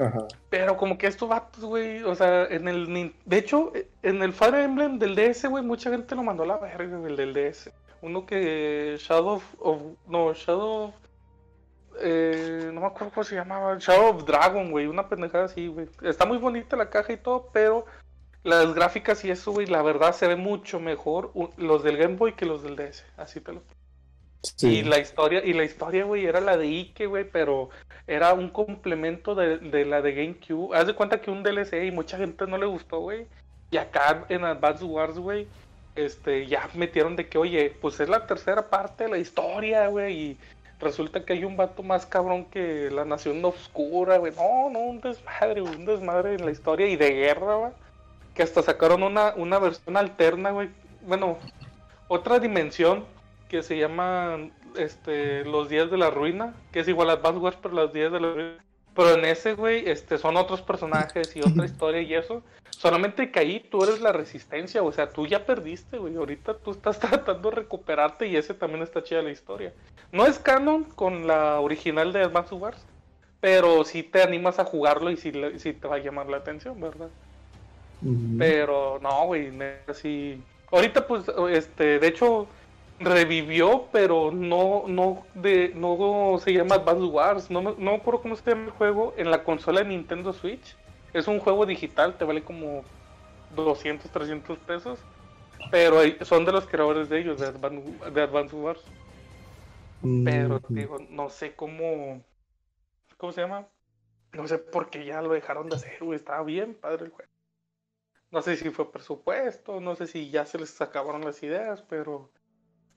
Ajá. 0.00 0.26
Pero 0.50 0.76
como 0.76 0.98
que 0.98 1.06
estos 1.06 1.28
vatos, 1.28 1.64
güey, 1.64 2.02
o 2.02 2.14
sea, 2.16 2.46
en 2.46 2.66
el... 2.66 3.14
De 3.24 3.38
hecho, 3.38 3.72
en 4.02 4.22
el 4.22 4.32
Fire 4.32 4.56
Emblem 4.56 4.98
del 4.98 5.14
DS, 5.14 5.44
güey, 5.48 5.62
mucha 5.62 5.90
gente 5.90 6.16
lo 6.16 6.24
mandó 6.24 6.42
a 6.42 6.46
la 6.46 6.56
verga, 6.56 6.96
güey, 6.96 7.12
el 7.12 7.16
del 7.16 7.32
DS. 7.32 7.70
Uno 8.02 8.26
que 8.26 8.96
Shadow 8.98 9.40
of... 9.60 9.82
No, 10.08 10.32
Shadow... 10.34 10.86
of- 10.88 10.94
eh, 12.00 12.72
no 12.74 12.80
me 12.80 12.86
acuerdo 12.88 13.10
cómo 13.14 13.22
se 13.22 13.36
llamaba. 13.36 13.76
Shadow 13.78 14.16
of 14.16 14.24
Dragon, 14.24 14.72
güey, 14.72 14.88
una 14.88 15.08
pendejada 15.08 15.44
así, 15.44 15.68
güey. 15.68 15.88
Está 16.02 16.26
muy 16.26 16.38
bonita 16.38 16.76
la 16.76 16.90
caja 16.90 17.12
y 17.12 17.16
todo, 17.16 17.48
pero 17.52 17.86
las 18.44 18.74
gráficas 18.74 19.24
y 19.24 19.30
eso, 19.30 19.52
güey, 19.52 19.66
la 19.66 19.82
verdad 19.82 20.14
se 20.14 20.28
ve 20.28 20.36
mucho 20.36 20.80
mejor 20.80 21.32
los 21.56 21.82
del 21.82 21.96
Game 21.96 22.16
Boy 22.16 22.34
que 22.34 22.46
los 22.46 22.62
del 22.62 22.76
DS. 22.76 23.04
Así 23.16 23.40
te 23.40 23.52
lo 23.52 23.62
Sí. 24.42 24.80
y 24.80 24.82
la 24.82 24.98
historia, 24.98 25.42
y 25.44 25.54
la 25.54 25.64
historia, 25.64 26.04
güey, 26.04 26.26
era 26.26 26.40
la 26.40 26.58
de 26.58 26.66
Ike, 26.66 27.06
güey, 27.06 27.24
pero 27.30 27.70
era 28.06 28.34
un 28.34 28.50
complemento 28.50 29.34
de, 29.34 29.58
de 29.58 29.86
la 29.86 30.02
de 30.02 30.12
GameCube. 30.14 30.76
Haz 30.76 30.86
de 30.86 30.94
cuenta 30.94 31.20
que 31.22 31.30
un 31.30 31.42
DLC 31.42 31.86
y 31.86 31.90
mucha 31.90 32.18
gente 32.18 32.46
no 32.46 32.58
le 32.58 32.66
gustó, 32.66 33.00
güey. 33.00 33.26
Y 33.70 33.78
acá 33.78 34.26
en 34.28 34.44
Advance 34.44 34.84
Wars, 34.84 35.18
güey, 35.18 35.48
este, 35.96 36.46
ya 36.46 36.68
metieron 36.74 37.16
de 37.16 37.28
que, 37.28 37.38
oye, 37.38 37.70
pues 37.80 38.00
es 38.00 38.08
la 38.10 38.26
tercera 38.26 38.68
parte 38.68 39.04
de 39.04 39.10
la 39.10 39.18
historia, 39.18 39.88
güey, 39.88 40.12
y 40.32 40.38
resulta 40.78 41.24
que 41.24 41.32
hay 41.32 41.44
un 41.44 41.56
vato 41.56 41.82
más 41.82 42.04
cabrón 42.06 42.44
que 42.46 42.90
la 42.90 43.04
Nación 43.06 43.42
Oscura, 43.44 44.18
güey. 44.18 44.32
No, 44.36 44.68
no, 44.70 44.80
un 44.80 45.00
desmadre, 45.00 45.62
un 45.62 45.86
desmadre 45.86 46.34
en 46.34 46.44
la 46.44 46.50
historia 46.52 46.86
y 46.88 46.96
de 46.96 47.10
guerra, 47.12 47.54
güey. 47.56 47.72
Que 48.34 48.42
hasta 48.42 48.62
sacaron 48.62 49.02
una, 49.02 49.34
una 49.36 49.58
versión 49.58 49.96
alterna, 49.96 50.50
güey. 50.50 50.70
Bueno, 51.06 51.38
otra 52.08 52.38
dimensión 52.38 53.04
que 53.48 53.62
se 53.62 53.78
llama 53.78 54.50
este, 54.76 55.44
Los 55.44 55.68
Días 55.68 55.90
de 55.90 55.96
la 55.96 56.10
Ruina, 56.10 56.54
que 56.72 56.80
es 56.80 56.88
igual 56.88 57.10
a 57.10 57.14
Advance 57.14 57.38
Wars, 57.38 57.58
pero 57.62 57.74
los 57.74 57.92
Días 57.92 58.12
de 58.12 58.20
la 58.20 58.32
Ruina. 58.32 58.64
Pero 58.94 59.14
en 59.14 59.24
ese, 59.24 59.54
güey, 59.54 59.88
este, 59.88 60.18
son 60.18 60.36
otros 60.36 60.62
personajes 60.62 61.34
y 61.36 61.40
otra 61.40 61.64
historia 61.64 62.00
y 62.00 62.14
eso. 62.14 62.42
Solamente 62.70 63.30
que 63.30 63.40
ahí 63.40 63.60
tú 63.60 63.82
eres 63.82 64.00
la 64.00 64.12
resistencia, 64.12 64.82
o 64.82 64.92
sea, 64.92 65.10
tú 65.10 65.26
ya 65.26 65.46
perdiste, 65.46 65.98
güey. 65.98 66.16
Ahorita 66.16 66.54
tú 66.58 66.70
estás 66.72 66.98
tratando 67.00 67.50
de 67.50 67.56
recuperarte 67.56 68.26
y 68.26 68.36
ese 68.36 68.54
también 68.54 68.82
está 68.82 69.02
chida 69.02 69.22
la 69.22 69.30
historia. 69.30 69.72
No 70.12 70.26
es 70.26 70.38
canon 70.38 70.84
con 70.84 71.26
la 71.26 71.60
original 71.60 72.12
de 72.12 72.22
Advance 72.22 72.54
Wars, 72.54 72.78
pero 73.40 73.84
sí 73.84 74.02
te 74.02 74.22
animas 74.22 74.58
a 74.58 74.64
jugarlo 74.64 75.10
y 75.10 75.16
sí, 75.16 75.32
sí 75.58 75.72
te 75.72 75.88
va 75.88 75.96
a 75.96 75.98
llamar 75.98 76.28
la 76.28 76.38
atención, 76.38 76.80
¿verdad? 76.80 77.08
Pero 78.36 78.98
no, 79.00 79.26
güey, 79.26 79.52
sí. 79.94 80.48
Ahorita, 80.70 81.06
pues, 81.06 81.24
este, 81.50 81.98
de 82.00 82.06
hecho, 82.08 82.48
revivió, 82.98 83.88
pero 83.92 84.30
no, 84.32 84.84
no, 84.88 85.28
de, 85.34 85.72
no 85.74 86.38
se 86.40 86.52
llama 86.52 86.76
Advance 86.76 87.04
Wars. 87.06 87.50
No, 87.50 87.62
me- 87.62 87.72
no 87.78 87.92
me 87.92 87.96
acuerdo 87.96 88.22
cómo 88.22 88.36
se 88.36 88.50
llama 88.50 88.64
el 88.66 88.70
juego 88.70 89.14
en 89.16 89.30
la 89.30 89.44
consola 89.44 89.80
de 89.82 89.88
Nintendo 89.90 90.32
Switch. 90.32 90.76
Es 91.12 91.28
un 91.28 91.38
juego 91.40 91.66
digital, 91.66 92.16
te 92.18 92.24
vale 92.24 92.44
como 92.44 92.84
200, 93.50 94.10
300 94.10 94.58
pesos. 94.60 95.06
Pero 95.70 96.00
son 96.24 96.44
de 96.46 96.52
los 96.52 96.66
creadores 96.68 97.08
de 97.08 97.20
ellos, 97.20 97.38
de 97.40 97.46
Advance, 97.48 98.10
de 98.12 98.22
Advance 98.22 98.56
Wars. 98.56 98.92
Pero, 100.22 100.60
digo, 100.74 100.98
no 101.10 101.30
sé 101.30 101.54
cómo. 101.56 102.24
¿Cómo 103.18 103.32
se 103.32 103.42
llama? 103.42 103.68
No 104.32 104.48
sé 104.48 104.58
por 104.58 104.90
qué 104.90 105.04
ya 105.06 105.22
lo 105.22 105.32
dejaron 105.34 105.68
de 105.70 105.76
hacer, 105.76 105.98
güey. 106.04 106.16
Estaba 106.18 106.44
bien 106.44 106.74
padre 106.76 107.06
el 107.06 107.12
juego. 107.12 107.32
No 108.34 108.42
sé 108.42 108.56
si 108.56 108.68
fue 108.70 108.90
presupuesto, 108.90 109.80
no 109.80 109.94
sé 109.94 110.08
si 110.08 110.28
ya 110.28 110.44
se 110.44 110.58
les 110.58 110.80
acabaron 110.80 111.22
las 111.24 111.40
ideas, 111.42 111.82
pero 111.88 112.28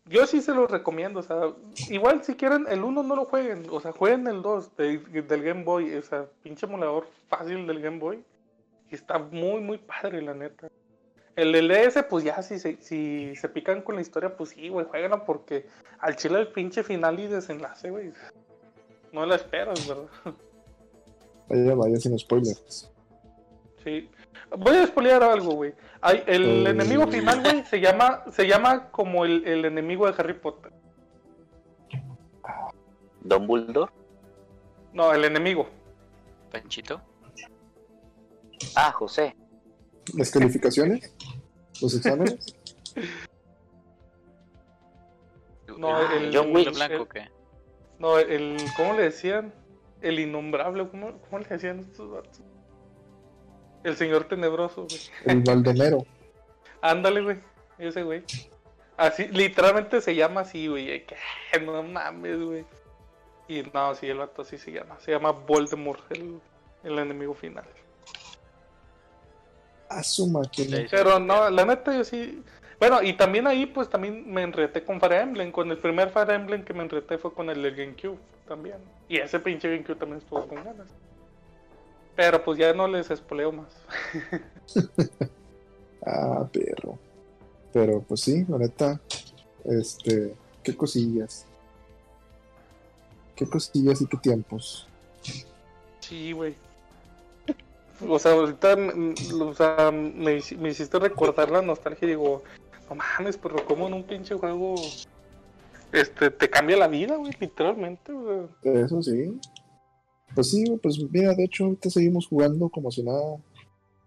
Yo 0.09 0.25
sí 0.25 0.41
se 0.41 0.53
los 0.55 0.71
recomiendo, 0.71 1.19
o 1.19 1.23
sea, 1.23 1.53
igual 1.89 2.23
si 2.23 2.33
quieren 2.35 2.65
el 2.69 2.81
1 2.83 3.03
no 3.03 3.15
lo 3.15 3.25
jueguen, 3.25 3.67
o 3.69 3.79
sea, 3.81 3.91
jueguen 3.91 4.25
el 4.27 4.41
2 4.41 4.75
de- 4.77 4.97
del 4.99 5.43
Game 5.43 5.63
Boy, 5.65 5.93
o 5.95 6.01
sea, 6.01 6.25
pinche 6.41 6.65
emulador 6.65 7.07
fácil 7.27 7.67
del 7.67 7.81
Game 7.81 7.99
Boy. 7.99 8.23
Y 8.89 8.95
está 8.95 9.19
muy, 9.19 9.59
muy 9.59 9.77
padre, 9.77 10.21
la 10.21 10.33
neta. 10.33 10.69
El 11.35 11.51
del 11.51 11.67
DS, 11.67 12.03
pues 12.03 12.23
ya, 12.23 12.41
si 12.41 12.57
se, 12.57 12.77
si 12.81 13.35
se 13.35 13.49
pican 13.49 13.81
con 13.81 13.95
la 13.95 14.01
historia, 14.01 14.35
pues 14.35 14.51
sí, 14.51 14.69
güey, 14.69 14.85
jueguenlo 14.87 15.25
porque 15.25 15.65
al 15.99 16.15
chile 16.15 16.39
el 16.39 16.47
pinche 16.47 16.83
final 16.83 17.19
y 17.19 17.27
desenlace, 17.27 17.89
güey. 17.91 18.11
No 19.11 19.25
la 19.25 19.35
esperas, 19.35 19.85
¿verdad? 19.87 20.07
Vaya, 21.49 21.75
vaya, 21.75 21.97
sin 21.97 22.17
spoilers. 22.17 22.89
Sí. 23.83 24.09
Voy 24.57 24.75
a 24.77 24.87
spoilear 24.87 25.23
algo, 25.23 25.53
güey. 25.55 25.73
El 26.25 26.65
enemigo 26.67 27.07
final, 27.07 27.41
güey, 27.41 27.63
se 27.65 27.79
llama, 27.79 28.23
se 28.31 28.47
llama 28.47 28.89
como 28.91 29.25
el, 29.25 29.45
el 29.47 29.65
enemigo 29.65 30.05
de 30.05 30.13
Harry 30.17 30.33
Potter. 30.33 30.71
Don 33.21 33.45
Bulldor. 33.47 33.91
No, 34.93 35.13
el 35.13 35.25
enemigo. 35.25 35.67
Panchito. 36.51 37.01
Ah, 38.75 38.91
José. 38.91 39.35
¿Las 40.15 40.31
calificaciones? 40.31 41.13
¿Los 41.81 41.95
exámenes? 41.95 42.55
No, 45.77 45.99
el- 46.11 46.35
John 46.35 46.55
Wick. 46.55 46.73
No, 47.99 48.17
el. 48.17 48.57
¿Cómo 48.75 48.93
le 48.93 49.03
decían? 49.03 49.53
El 50.01 50.19
innombrable. 50.19 50.87
¿Cómo, 50.89 51.19
cómo 51.21 51.39
le 51.39 51.45
decían 51.45 51.79
estos 51.79 52.09
vatos? 52.11 52.41
El 53.83 53.95
señor 53.95 54.25
tenebroso, 54.25 54.85
güey. 54.85 54.99
El 55.25 55.41
Baldomero. 55.41 56.05
Ándale, 56.81 57.21
güey. 57.21 57.37
Ese 57.77 58.03
güey. 58.03 58.23
Así, 58.97 59.27
literalmente 59.27 60.01
se 60.01 60.15
llama 60.15 60.41
así, 60.41 60.67
güey. 60.67 61.05
que, 61.05 61.15
No 61.61 61.83
mames, 61.83 62.39
güey. 62.39 62.65
Y 63.47 63.63
no, 63.73 63.95
sí, 63.95 64.07
el 64.07 64.17
vato 64.17 64.41
así 64.41 64.57
se 64.57 64.71
llama. 64.71 64.99
Se 64.99 65.11
llama 65.11 65.31
Voldemort, 65.31 66.11
el, 66.11 66.39
el 66.83 66.99
enemigo 66.99 67.33
final. 67.33 67.65
A 69.89 70.03
su 70.03 70.27
máquina. 70.27 70.77
Sí. 70.77 70.87
Pero 70.91 71.19
no, 71.19 71.49
la 71.49 71.65
neta 71.65 71.95
yo 71.95 72.03
sí. 72.03 72.43
Bueno, 72.79 73.01
y 73.01 73.13
también 73.13 73.47
ahí 73.47 73.65
pues 73.65 73.89
también 73.89 74.31
me 74.31 74.43
enreté 74.43 74.83
con 74.83 74.99
Fire 74.99 75.13
Emblem. 75.13 75.51
Con 75.51 75.71
el 75.71 75.77
primer 75.77 76.09
Fire 76.09 76.31
Emblem 76.31 76.63
que 76.63 76.73
me 76.73 76.83
enreté 76.83 77.17
fue 77.17 77.33
con 77.33 77.49
el 77.49 77.61
del 77.61 77.75
GameCube 77.75 78.19
también. 78.47 78.77
Y 79.07 79.17
ese 79.17 79.39
pinche 79.39 79.69
GameCube 79.69 79.95
también 79.95 80.19
estuvo 80.19 80.45
con 80.47 80.63
ganas. 80.63 80.87
Pero 82.17 82.43
pues 82.43 82.57
ya 82.57 82.73
no 82.73 82.87
les 82.87 83.09
espoleo 83.09 83.53
más. 83.53 83.73
Ah, 86.09 86.47
perro. 86.53 86.97
Pero 87.73 87.99
pues 88.01 88.21
sí, 88.21 88.45
la 88.47 88.57
neta. 88.57 89.01
Este. 89.65 90.33
Qué 90.63 90.73
cosillas. 90.73 91.45
Qué 93.35 93.45
cosillas 93.45 93.99
y 94.01 94.07
qué 94.07 94.15
tiempos. 94.15 94.87
Sí, 95.99 96.31
güey. 96.31 96.55
O 98.07 98.17
sea, 98.19 98.31
ahorita 98.31 98.77
mm, 98.77 99.15
o 99.41 99.53
sea, 99.53 99.91
me, 99.91 100.41
me 100.59 100.69
hiciste 100.69 100.97
recordar 100.97 101.51
la 101.51 101.61
nostalgia 101.61 102.05
y 102.05 102.11
digo, 102.11 102.41
no 102.89 102.95
mames, 102.95 103.37
pero 103.37 103.65
como 103.65 103.87
en 103.87 103.93
un 103.93 104.03
pinche 104.03 104.35
juego 104.35 104.75
este 105.91 106.31
te 106.31 106.49
cambia 106.49 106.77
la 106.77 106.87
vida, 106.87 107.17
güey, 107.17 107.33
literalmente, 107.39 108.13
güey. 108.13 108.47
Eso 108.63 109.01
sí. 109.01 109.39
Pues 110.35 110.51
sí, 110.51 110.65
pues 110.81 110.99
mira, 111.11 111.33
de 111.33 111.45
hecho, 111.45 111.65
ahorita 111.65 111.89
seguimos 111.89 112.27
jugando 112.27 112.69
como 112.69 112.91
si 112.91 113.03
nada. 113.03 113.37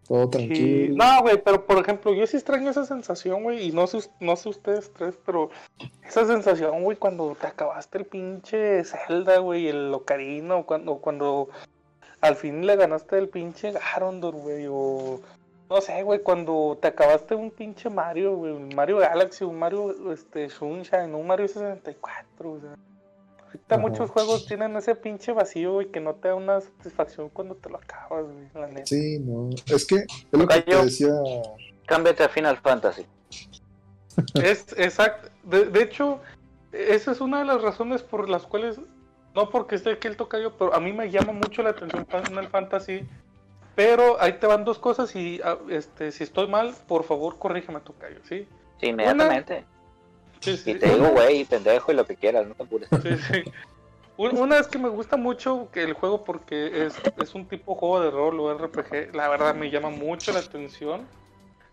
Todo 0.07 0.25
Sí, 0.25 0.31
tranquilo. 0.31 0.97
no, 0.97 1.23
güey, 1.23 1.41
pero 1.43 1.65
por 1.67 1.79
ejemplo, 1.79 2.13
yo 2.13 2.27
sí 2.27 2.37
extraño 2.37 2.71
esa 2.71 2.85
sensación, 2.85 3.45
güey, 3.45 3.69
y 3.69 3.73
no 3.73 3.87
sé, 3.87 4.11
no 4.19 4.35
sé 4.35 4.49
ustedes 4.49 4.93
tres, 4.93 5.17
pero 5.25 5.51
esa 6.05 6.27
sensación, 6.27 6.83
güey, 6.83 6.97
cuando 6.97 7.37
te 7.41 7.47
acabaste 7.47 7.99
el 7.99 8.07
pinche 8.07 8.83
Zelda, 8.85 9.39
güey, 9.39 9.69
el 9.69 9.95
Ocarina, 9.95 10.57
o 10.57 10.67
cuando, 10.67 10.97
cuando 10.97 11.49
al 12.21 12.35
fin 12.35 12.67
le 12.67 12.75
ganaste 12.75 13.19
el 13.19 13.29
pinche 13.29 13.73
Garondor, 13.73 14.35
güey, 14.35 14.67
o 14.69 15.21
no 15.71 15.81
sé, 15.81 16.03
güey, 16.03 16.21
cuando 16.21 16.77
te 16.83 16.89
acabaste 16.89 17.37
un 17.37 17.53
pinche 17.53 17.89
Mario, 17.89 18.35
güey, 18.35 18.53
un 18.53 18.75
Mario 18.75 18.99
Galaxy, 18.99 19.45
un 19.45 19.61
Mario 19.61 20.13
este, 20.13 20.51
Sunshine, 20.51 21.15
un 21.15 21.29
Mario 21.29 21.47
64, 21.47 22.53
o 22.53 22.61
sea. 22.61 22.75
Ahorita 23.51 23.75
Ajá. 23.75 23.83
muchos 23.83 24.11
juegos 24.11 24.47
tienen 24.47 24.77
ese 24.77 24.95
pinche 24.95 25.33
vacío, 25.33 25.73
güey, 25.73 25.91
que 25.91 25.99
no 25.99 26.15
te 26.15 26.29
da 26.29 26.37
una 26.37 26.61
satisfacción 26.61 27.31
cuando 27.31 27.57
te 27.57 27.69
lo 27.69 27.79
acabas, 27.79 28.25
güey, 28.27 28.49
la 28.55 28.69
neta. 28.69 28.87
Sí, 28.87 29.19
no. 29.19 29.51
Es 29.67 29.85
que 29.87 29.97
es 29.97 30.27
lo 30.31 30.47
que 30.47 30.63
te 30.63 30.77
decía. 30.77 31.11
Cámbiate 31.87 32.23
a 32.23 32.29
Final 32.29 32.59
Fantasy. 32.59 33.05
Es 34.35 34.73
exacto. 34.77 35.29
De, 35.43 35.65
de 35.65 35.83
hecho, 35.83 36.21
esa 36.71 37.11
es 37.11 37.21
una 37.21 37.41
de 37.41 37.47
las 37.47 37.61
razones 37.61 38.05
por 38.05 38.29
las 38.29 38.47
cuales, 38.47 38.79
no 39.35 39.51
porque 39.51 39.75
esté 39.75 39.91
aquí 39.91 40.07
el 40.07 40.17
tocayo, 40.17 40.57
pero 40.57 40.73
a 40.73 40.79
mí 40.79 40.93
me 40.93 41.11
llama 41.11 41.33
mucho 41.33 41.63
la 41.65 41.71
atención 41.71 42.07
Final 42.07 42.49
Fantasy. 42.49 43.09
Pero 43.75 44.21
ahí 44.21 44.35
te 44.35 44.47
van 44.47 44.65
dos 44.65 44.79
cosas 44.79 45.15
y 45.17 45.41
ah, 45.43 45.59
este, 45.71 46.13
si 46.13 46.23
estoy 46.23 46.47
mal, 46.47 46.75
por 46.87 47.03
favor 47.03 47.39
corrígeme 47.39 47.81
tocayo, 47.81 48.19
¿sí? 48.29 48.47
Sí, 48.79 48.87
inmediatamente. 48.89 49.65
Sí, 50.41 50.57
sí. 50.57 50.71
Y 50.73 50.75
te 50.77 50.89
digo, 50.89 51.09
güey, 51.11 51.45
pendejo 51.45 51.93
y 51.93 51.95
lo 51.95 52.07
que 52.07 52.17
quieras, 52.17 52.47
no 52.47 52.55
te 52.55 52.63
apures. 52.63 52.89
Sí, 53.03 53.17
sí. 53.17 53.43
Un- 54.17 54.37
Una 54.39 54.59
es 54.59 54.67
que 54.69 54.79
me 54.79 54.89
gusta 54.89 55.17
mucho 55.17 55.69
el 55.75 55.93
juego 55.95 56.25
porque 56.25 56.85
es, 56.87 56.95
es 57.19 57.35
un 57.35 57.47
tipo 57.47 57.75
juego 57.75 58.01
de 58.01 58.11
rol 58.11 58.39
o 58.41 58.53
RPG. 58.53 59.15
La 59.15 59.29
verdad 59.29 59.55
me 59.55 59.71
llama 59.71 59.89
mucho 59.91 60.33
la 60.33 60.41
atención. 60.41 61.07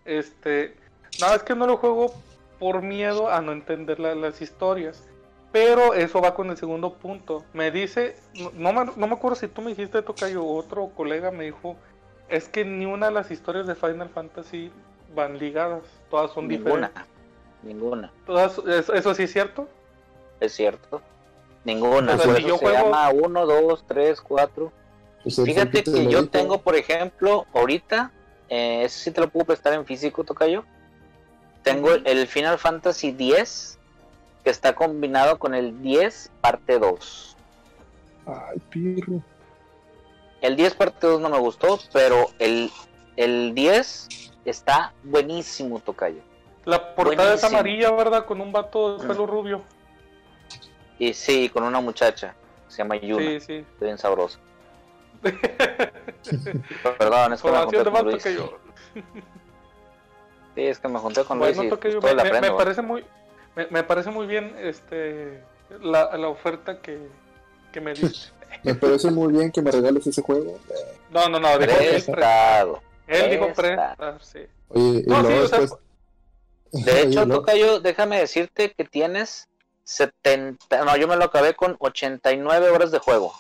Este, 0.06 0.76
nada 1.20 1.36
es 1.36 1.44
que 1.44 1.56
no 1.56 1.68
lo 1.68 1.78
juego 1.78 2.14
por 2.60 2.82
miedo 2.82 3.30
a 3.30 3.42
no 3.42 3.52
entender 3.52 4.00
la- 4.00 4.16
las 4.16 4.42
historias. 4.42 5.04
Pero 5.52 5.94
eso 5.94 6.22
va 6.22 6.36
con 6.36 6.50
el 6.50 6.58
segundo 6.58 6.94
punto. 6.94 7.44
Me 7.54 7.72
dice, 7.72 8.16
no, 8.36 8.52
no 8.54 8.74
me, 8.74 8.92
no 8.96 9.08
me 9.08 9.14
acuerdo 9.14 9.36
si 9.36 9.48
tú 9.48 9.62
me 9.62 9.70
dijiste, 9.70 10.02
Tocayo, 10.02 10.46
otro 10.46 10.90
colega 10.96 11.32
me 11.32 11.46
dijo, 11.46 11.76
es 12.30 12.48
que 12.50 12.64
ni 12.66 12.86
una 12.86 13.08
de 13.08 13.14
las 13.14 13.32
historias 13.32 13.66
de 13.68 13.76
Final 13.76 14.10
Fantasy 14.10 14.72
van 15.16 15.38
ligadas. 15.40 15.84
Todas 16.10 16.32
son 16.32 16.48
Ninguna. 16.48 16.88
diferentes. 16.90 17.17
Ninguna. 17.68 18.12
Eso, 18.28 18.94
eso 18.94 19.14
sí 19.14 19.24
es 19.24 19.32
cierto. 19.34 19.68
Es 20.40 20.54
cierto. 20.54 21.02
Ninguna. 21.66 22.14
O 22.16 22.18
sea, 22.18 22.26
si 22.36 22.40
eso 22.40 22.48
yo 22.48 22.58
se 22.58 22.66
juego- 22.66 22.86
llama 22.86 23.10
1, 23.10 23.46
2, 23.46 23.84
3, 23.88 24.22
4. 24.22 24.72
pues, 25.24 25.38
el 25.40 25.46
Fíjate 25.46 25.84
que 25.84 26.08
yo 26.08 26.30
tengo, 26.30 26.62
por 26.62 26.76
ejemplo, 26.76 27.46
ahorita, 27.54 28.12
eh, 28.50 28.84
ese 28.86 29.00
sí 29.00 29.12
te 29.12 29.20
lo 29.22 29.28
puedo 29.30 29.46
prestar 29.46 29.74
en 29.74 29.86
físico, 29.86 30.24
Tocayo. 30.24 30.64
Tengo 31.64 31.92
el, 31.94 32.08
el 32.08 32.28
Final 32.28 32.58
Fantasy 32.58 33.12
10, 33.12 33.78
que 34.46 34.50
está 34.50 34.74
combinado 34.74 35.38
con 35.38 35.54
el 35.54 35.82
10 35.82 36.32
parte 36.40 36.80
2. 36.80 37.36
Ay, 38.26 38.60
pirro. 38.70 39.22
El 40.40 40.56
10 40.56 40.76
parte 40.76 41.08
2 41.08 41.20
no 41.20 41.30
me 41.30 41.40
gustó, 41.40 41.80
pero 41.92 42.28
el, 42.40 42.72
el 43.18 43.54
10 43.54 44.08
está 44.46 44.94
buenísimo, 45.04 45.80
Tocayo. 45.80 46.22
La 46.68 46.94
portada 46.96 47.34
es 47.36 47.42
Buenísimo. 47.42 47.48
amarilla, 47.60 47.92
¿verdad? 47.92 48.26
Con 48.26 48.42
un 48.42 48.52
vato 48.52 48.98
de 48.98 49.04
Mm. 49.04 49.08
pelo 49.08 49.26
rubio. 49.26 49.62
Y 51.00 51.14
sí, 51.14 51.48
con 51.50 51.64
una 51.64 51.80
muchacha, 51.80 52.36
se 52.68 52.80
llama 52.80 52.98
Yuna, 52.98 53.24
Sí, 53.24 53.40
sí. 53.40 53.54
está 53.74 53.86
bien 53.86 53.98
sabrosa. 53.98 54.38
Perdón, 56.98 57.34
es 57.34 57.42
que 57.42 57.52
me 57.52 57.58
junté 57.60 57.84
con 57.84 58.06
Luis. 58.06 58.24
que 58.24 58.34
yo. 58.36 58.58
Sí, 60.56 60.62
es 60.62 60.80
que 60.80 60.88
me 60.88 61.00
junté 61.00 61.24
con 61.24 61.40
Luis 61.40 61.58
y 61.58 61.70
yo. 61.70 61.78
todo 61.78 62.02
Me, 62.02 62.14
le 62.24 62.32
me- 62.32 62.42
me 62.42 62.52
parece 62.52 62.82
muy, 62.82 63.06
me, 63.56 63.68
me 63.68 63.84
parece 63.84 64.10
muy 64.12 64.28
bien 64.28 64.56
este 64.60 65.42
la, 65.82 66.18
la 66.18 66.28
oferta 66.28 66.82
que, 66.82 67.08
que 67.72 67.80
me 67.82 67.94
diste. 67.94 68.32
Me 68.64 68.74
parece 68.76 69.12
muy 69.12 69.32
bien 69.34 69.52
que 69.52 69.62
me 69.62 69.70
regales 69.72 70.08
ese 70.08 70.22
juego. 70.22 70.58
No, 71.12 71.28
no, 71.30 71.38
no, 71.40 71.58
dijo 71.60 71.72
él, 71.80 71.90
Prestado. 71.92 72.82
él 73.06 73.30
dijo 73.32 73.46
presta. 73.54 73.96
prestar, 73.96 74.22
sí. 74.24 74.40
Oye, 74.70 75.04
y 75.06 75.10
No, 75.10 75.16
sí, 75.18 75.22
luego 75.28 75.44
o 75.44 75.48
sea, 75.48 75.60
después. 75.60 75.82
De 76.72 77.02
hecho, 77.02 77.28
Tocayo, 77.28 77.80
déjame 77.80 78.20
decirte 78.20 78.74
que 78.74 78.86
tienes 78.86 79.48
70, 79.84 80.86
no, 80.86 80.98
yo 80.98 81.08
me 81.08 81.16
lo 81.16 81.26
acabé 81.26 81.54
con 81.54 81.76
89 81.80 82.70
horas 82.70 82.92
de 82.92 83.00
juego. 83.00 83.34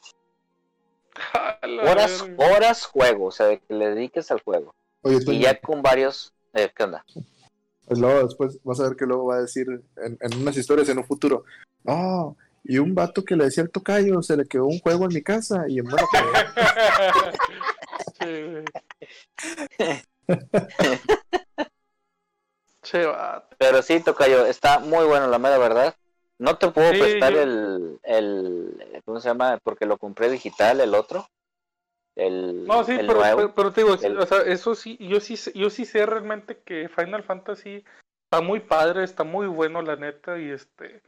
Horas, 1.83 2.25
horas 2.37 2.85
juego, 2.85 3.25
o 3.25 3.31
sea, 3.31 3.47
de 3.47 3.59
que 3.59 3.73
le 3.73 3.89
dediques 3.89 4.29
al 4.31 4.41
juego. 4.41 4.73
Oye, 5.01 5.17
Y 5.27 5.39
ya 5.39 5.59
con 5.59 5.81
varios, 5.81 6.33
eh, 6.53 6.71
¿qué 6.75 6.83
onda? 6.83 7.03
pues 7.87 7.99
luego 7.99 8.23
después 8.23 8.59
vas 8.63 8.79
a 8.81 8.83
ver 8.83 8.97
que 8.97 9.05
luego 9.05 9.27
va 9.27 9.37
a 9.37 9.41
decir 9.41 9.65
en, 9.69 10.17
en 10.19 10.41
unas 10.41 10.57
historias 10.57 10.89
en 10.89 10.97
un 10.97 11.05
futuro. 11.05 11.45
No, 11.85 12.35
y 12.63 12.79
un 12.79 12.93
vato 12.93 13.23
que 13.23 13.37
le 13.37 13.45
decía 13.45 13.63
al 13.63 13.69
tocayo, 13.69 14.21
se 14.21 14.35
le 14.35 14.45
quedó 14.45 14.65
un 14.65 14.79
juego 14.79 15.05
en 15.05 15.13
mi 15.13 15.21
casa 15.21 15.63
y 15.69 15.79
en 15.79 15.85
buena 15.85 16.05
fe. 18.19 18.65
Sí. 22.91 22.99
Pero 23.57 23.81
sí, 23.81 23.99
Tocayo, 24.03 24.45
está 24.45 24.79
muy 24.79 25.05
bueno, 25.05 25.27
la 25.27 25.39
mera 25.39 25.57
verdad. 25.57 25.95
No 26.39 26.57
te 26.57 26.69
puedo 26.69 26.91
Sí, 26.93 26.99
prestar 26.99 27.33
yo- 27.33 27.41
el, 27.41 27.99
el, 28.03 29.01
¿cómo 29.05 29.19
se 29.19 29.29
llama? 29.29 29.59
Porque 29.63 29.85
lo 29.85 29.97
compré 29.97 30.29
digital, 30.29 30.79
el 30.81 30.93
otro. 30.93 31.27
El, 32.15 32.65
No, 32.65 32.83
sí, 32.83 32.93
el 32.93 33.07
pero, 33.07 33.19
nuevo. 33.19 33.37
pero, 33.37 33.55
pero 33.55 33.71
te 33.71 33.83
digo, 33.83 33.95
El- 34.01 34.17
o 34.19 34.25
sea, 34.25 34.41
eso 34.41 34.75
sí, 34.75 34.97
yo 34.99 35.19
sí, 35.19 35.37
sé- 35.37 35.51
yo 35.53 35.69
sí 35.69 35.85
sé 35.85 36.05
realmente 36.05 36.59
que 36.63 36.89
Final 36.89 37.23
Fantasy 37.23 37.83
está 38.31 38.41
muy 38.43 38.59
padre, 38.59 39.03
está 39.03 39.23
muy 39.23 39.47
bueno 39.47 39.81
la 39.81 39.95
neta 39.95 40.37
y 40.39 40.49
este 40.51 41.01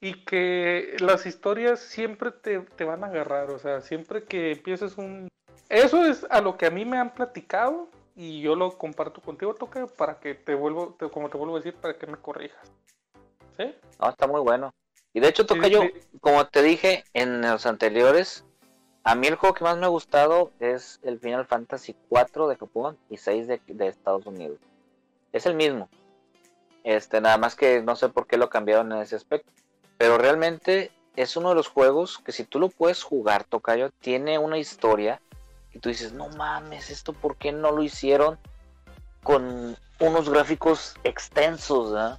y 0.00 0.24
que 0.24 0.96
las 1.00 1.24
historias 1.24 1.80
siempre 1.80 2.30
te, 2.30 2.60
te 2.60 2.84
van 2.84 3.04
a 3.04 3.06
agarrar, 3.06 3.50
o 3.50 3.58
sea, 3.58 3.80
siempre 3.80 4.24
que 4.24 4.52
empieces 4.52 4.98
un 4.98 5.28
eso 5.68 6.04
es 6.04 6.26
a 6.30 6.40
lo 6.40 6.56
que 6.56 6.66
a 6.66 6.70
mí 6.70 6.84
me 6.84 6.98
han 6.98 7.14
platicado 7.14 7.88
y 8.14 8.40
yo 8.40 8.54
lo 8.56 8.76
comparto 8.78 9.20
contigo, 9.20 9.54
Toca, 9.54 9.86
para 9.86 10.20
que 10.20 10.34
te 10.34 10.54
vuelvo, 10.54 10.94
te- 10.98 11.10
como 11.10 11.28
te 11.28 11.36
vuelvo 11.36 11.56
a 11.56 11.58
decir, 11.60 11.74
para 11.74 11.96
que 11.98 12.06
me 12.06 12.16
corrijas. 12.16 12.72
¿Sí? 13.56 13.74
No, 14.00 14.08
está 14.08 14.26
muy 14.26 14.40
bueno. 14.40 14.74
Y 15.12 15.20
de 15.20 15.28
hecho, 15.28 15.46
toca 15.46 15.68
yo, 15.68 15.82
sí. 15.82 15.92
como 16.20 16.44
te 16.46 16.62
dije 16.62 17.04
en 17.14 17.40
los 17.42 17.66
anteriores, 17.66 18.44
a 19.04 19.14
mí 19.14 19.26
el 19.28 19.36
juego 19.36 19.54
que 19.54 19.64
más 19.64 19.76
me 19.76 19.84
ha 19.86 19.88
gustado 19.90 20.50
es 20.58 20.98
el 21.02 21.20
Final 21.20 21.46
Fantasy 21.46 21.94
4 22.08 22.48
de 22.48 22.56
Japón 22.56 22.98
y 23.10 23.16
6 23.18 23.46
de, 23.46 23.60
de 23.66 23.86
Estados 23.88 24.26
Unidos. 24.26 24.58
Es 25.32 25.46
el 25.46 25.54
mismo. 25.54 25.88
Este, 26.82 27.20
nada 27.20 27.38
más 27.38 27.54
que 27.54 27.82
no 27.82 27.96
sé 27.96 28.08
por 28.08 28.26
qué 28.26 28.36
lo 28.36 28.50
cambiaron 28.50 28.90
en 28.92 28.98
ese 28.98 29.16
aspecto. 29.16 29.50
Pero 29.98 30.18
realmente 30.18 30.90
es 31.16 31.36
uno 31.36 31.50
de 31.50 31.54
los 31.54 31.68
juegos 31.68 32.18
que 32.18 32.32
si 32.32 32.44
tú 32.44 32.58
lo 32.58 32.68
puedes 32.68 33.02
jugar, 33.04 33.44
Tocayo, 33.44 33.90
tiene 34.00 34.38
una 34.38 34.58
historia 34.58 35.20
y 35.74 35.78
tú 35.80 35.88
dices, 35.88 36.12
no 36.12 36.28
mames, 36.30 36.90
esto 36.90 37.12
por 37.12 37.36
qué 37.36 37.52
no 37.52 37.72
lo 37.72 37.82
hicieron 37.82 38.38
con 39.22 39.76
unos 40.00 40.28
gráficos 40.30 40.94
extensos, 41.04 41.94
¿ah? 41.96 42.18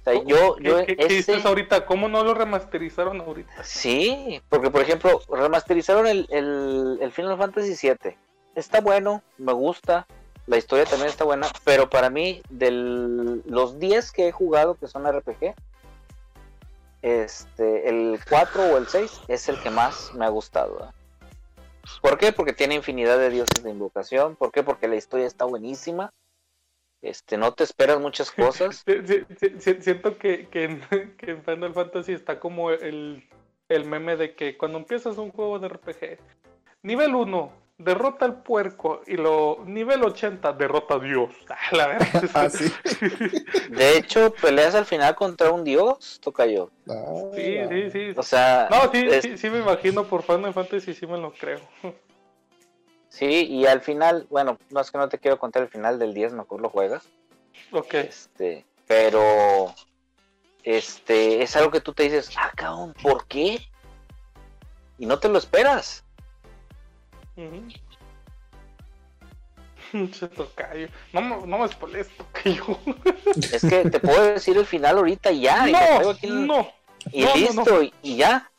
O 0.00 0.04
sea, 0.04 0.22
yo, 0.24 0.58
yo 0.58 0.78
¿Qué, 0.78 0.86
qué- 0.86 0.96
qué 0.96 1.04
ese- 1.06 1.14
dices 1.14 1.46
ahorita? 1.46 1.86
¿Cómo 1.86 2.08
no 2.08 2.22
lo 2.24 2.34
remasterizaron 2.34 3.20
ahorita? 3.20 3.64
Sí, 3.64 4.42
porque 4.50 4.70
por 4.70 4.82
ejemplo, 4.82 5.20
remasterizaron 5.30 6.06
el, 6.06 6.26
el, 6.30 6.98
el 7.00 7.10
Final 7.12 7.38
Fantasy 7.38 7.74
VII. 7.88 8.16
Está 8.54 8.80
bueno, 8.82 9.22
me 9.38 9.52
gusta, 9.54 10.06
la 10.46 10.58
historia 10.58 10.84
también 10.84 11.08
está 11.08 11.24
buena, 11.24 11.48
pero 11.64 11.88
para 11.88 12.10
mí, 12.10 12.42
de 12.50 12.70
los 12.70 13.78
10 13.78 14.12
que 14.12 14.28
he 14.28 14.32
jugado 14.32 14.74
que 14.76 14.86
son 14.88 15.06
RPG, 15.10 15.54
este, 17.02 17.88
el 17.88 18.20
4 18.28 18.62
o 18.62 18.76
el 18.78 18.86
6 18.88 19.20
es 19.28 19.48
el 19.48 19.60
que 19.62 19.70
más 19.70 20.12
me 20.14 20.24
ha 20.24 20.28
gustado. 20.28 20.74
¿verdad? 20.74 20.94
¿Por 22.00 22.18
qué? 22.18 22.32
Porque 22.32 22.52
tiene 22.52 22.74
infinidad 22.74 23.18
de 23.18 23.30
dioses 23.30 23.62
de 23.62 23.70
invocación. 23.70 24.36
¿Por 24.36 24.52
qué? 24.52 24.62
Porque 24.62 24.88
la 24.88 24.96
historia 24.96 25.26
está 25.26 25.44
buenísima. 25.44 26.12
Este, 27.02 27.36
no 27.36 27.52
te 27.52 27.64
esperas 27.64 28.00
muchas 28.00 28.30
cosas. 28.30 28.84
Siento 29.58 30.16
que, 30.18 30.48
que, 30.48 30.64
en, 30.64 30.80
que 31.18 31.32
en 31.32 31.44
Final 31.44 31.74
Fantasy 31.74 32.12
está 32.12 32.40
como 32.40 32.70
el, 32.70 33.28
el 33.68 33.84
meme 33.84 34.16
de 34.16 34.34
que 34.34 34.56
cuando 34.56 34.78
empiezas 34.78 35.18
un 35.18 35.30
juego 35.30 35.58
de 35.58 35.68
RPG, 35.68 36.18
nivel 36.82 37.14
1, 37.14 37.52
derrota 37.78 38.24
al 38.24 38.42
puerco, 38.42 39.02
y 39.06 39.16
lo 39.16 39.58
nivel 39.66 40.02
80, 40.04 40.52
derrota 40.52 40.94
a 40.94 40.98
Dios. 40.98 41.30
Ah, 41.48 41.76
la 41.76 41.86
verdad. 41.88 42.24
Ah, 42.34 42.48
sí. 42.50 42.72
De 43.70 43.96
hecho, 43.96 44.32
peleas 44.34 44.74
al 44.74 44.84
final 44.86 45.14
contra 45.14 45.50
un 45.50 45.64
dios, 45.64 46.18
toca 46.22 46.46
yo. 46.46 46.70
Ah, 46.88 47.30
sí, 47.34 47.56
sí, 47.68 47.90
sí. 47.90 48.12
O 48.16 48.22
sea, 48.22 48.68
No, 48.70 48.90
sí, 48.92 49.06
es- 49.10 49.22
sí, 49.24 49.38
sí 49.38 49.50
me 49.50 49.58
imagino 49.58 50.04
por 50.04 50.22
Final 50.22 50.52
Fantasy, 50.54 50.94
sí 50.94 51.06
me 51.06 51.18
lo 51.18 51.32
creo. 51.32 51.60
Sí, 53.08 53.46
y 53.46 53.64
al 53.66 53.80
final, 53.80 54.26
bueno, 54.28 54.58
no 54.70 54.80
es 54.80 54.90
que 54.90 54.98
no 54.98 55.08
te 55.08 55.18
quiero 55.20 55.38
contar 55.38 55.62
el 55.62 55.68
final 55.68 56.00
del 56.00 56.14
10, 56.14 56.32
mejor 56.32 56.60
lo 56.60 56.68
juegas. 56.68 57.04
Ok. 57.70 57.94
Este, 57.94 58.64
pero 58.88 59.72
este 60.64 61.40
es 61.42 61.54
algo 61.54 61.70
que 61.70 61.80
tú 61.80 61.92
te 61.92 62.02
dices, 62.02 62.30
ah, 62.36 62.50
cabrón, 62.56 62.92
¿por 63.00 63.24
qué? 63.28 63.60
Y 64.98 65.06
no 65.06 65.20
te 65.20 65.28
lo 65.28 65.38
esperas. 65.38 66.03
Tocayo. 70.36 70.88
No, 71.12 71.20
me- 71.20 71.46
no 71.46 71.58
me 71.58 71.68
spoilees, 71.68 72.08
tocayo. 72.16 72.78
Es 73.52 73.62
que 73.62 73.88
te 73.90 74.00
puedo 74.00 74.22
decir 74.24 74.56
el 74.56 74.66
final 74.66 74.98
ahorita 74.98 75.30
y 75.30 75.42
ya. 75.42 75.68
y 75.68 75.72
No, 75.72 75.78
y 76.22 76.26
no, 76.26 76.46
no, 76.46 76.68
listo, 77.36 77.82
Y, 78.02 78.16
ya. 78.16 78.50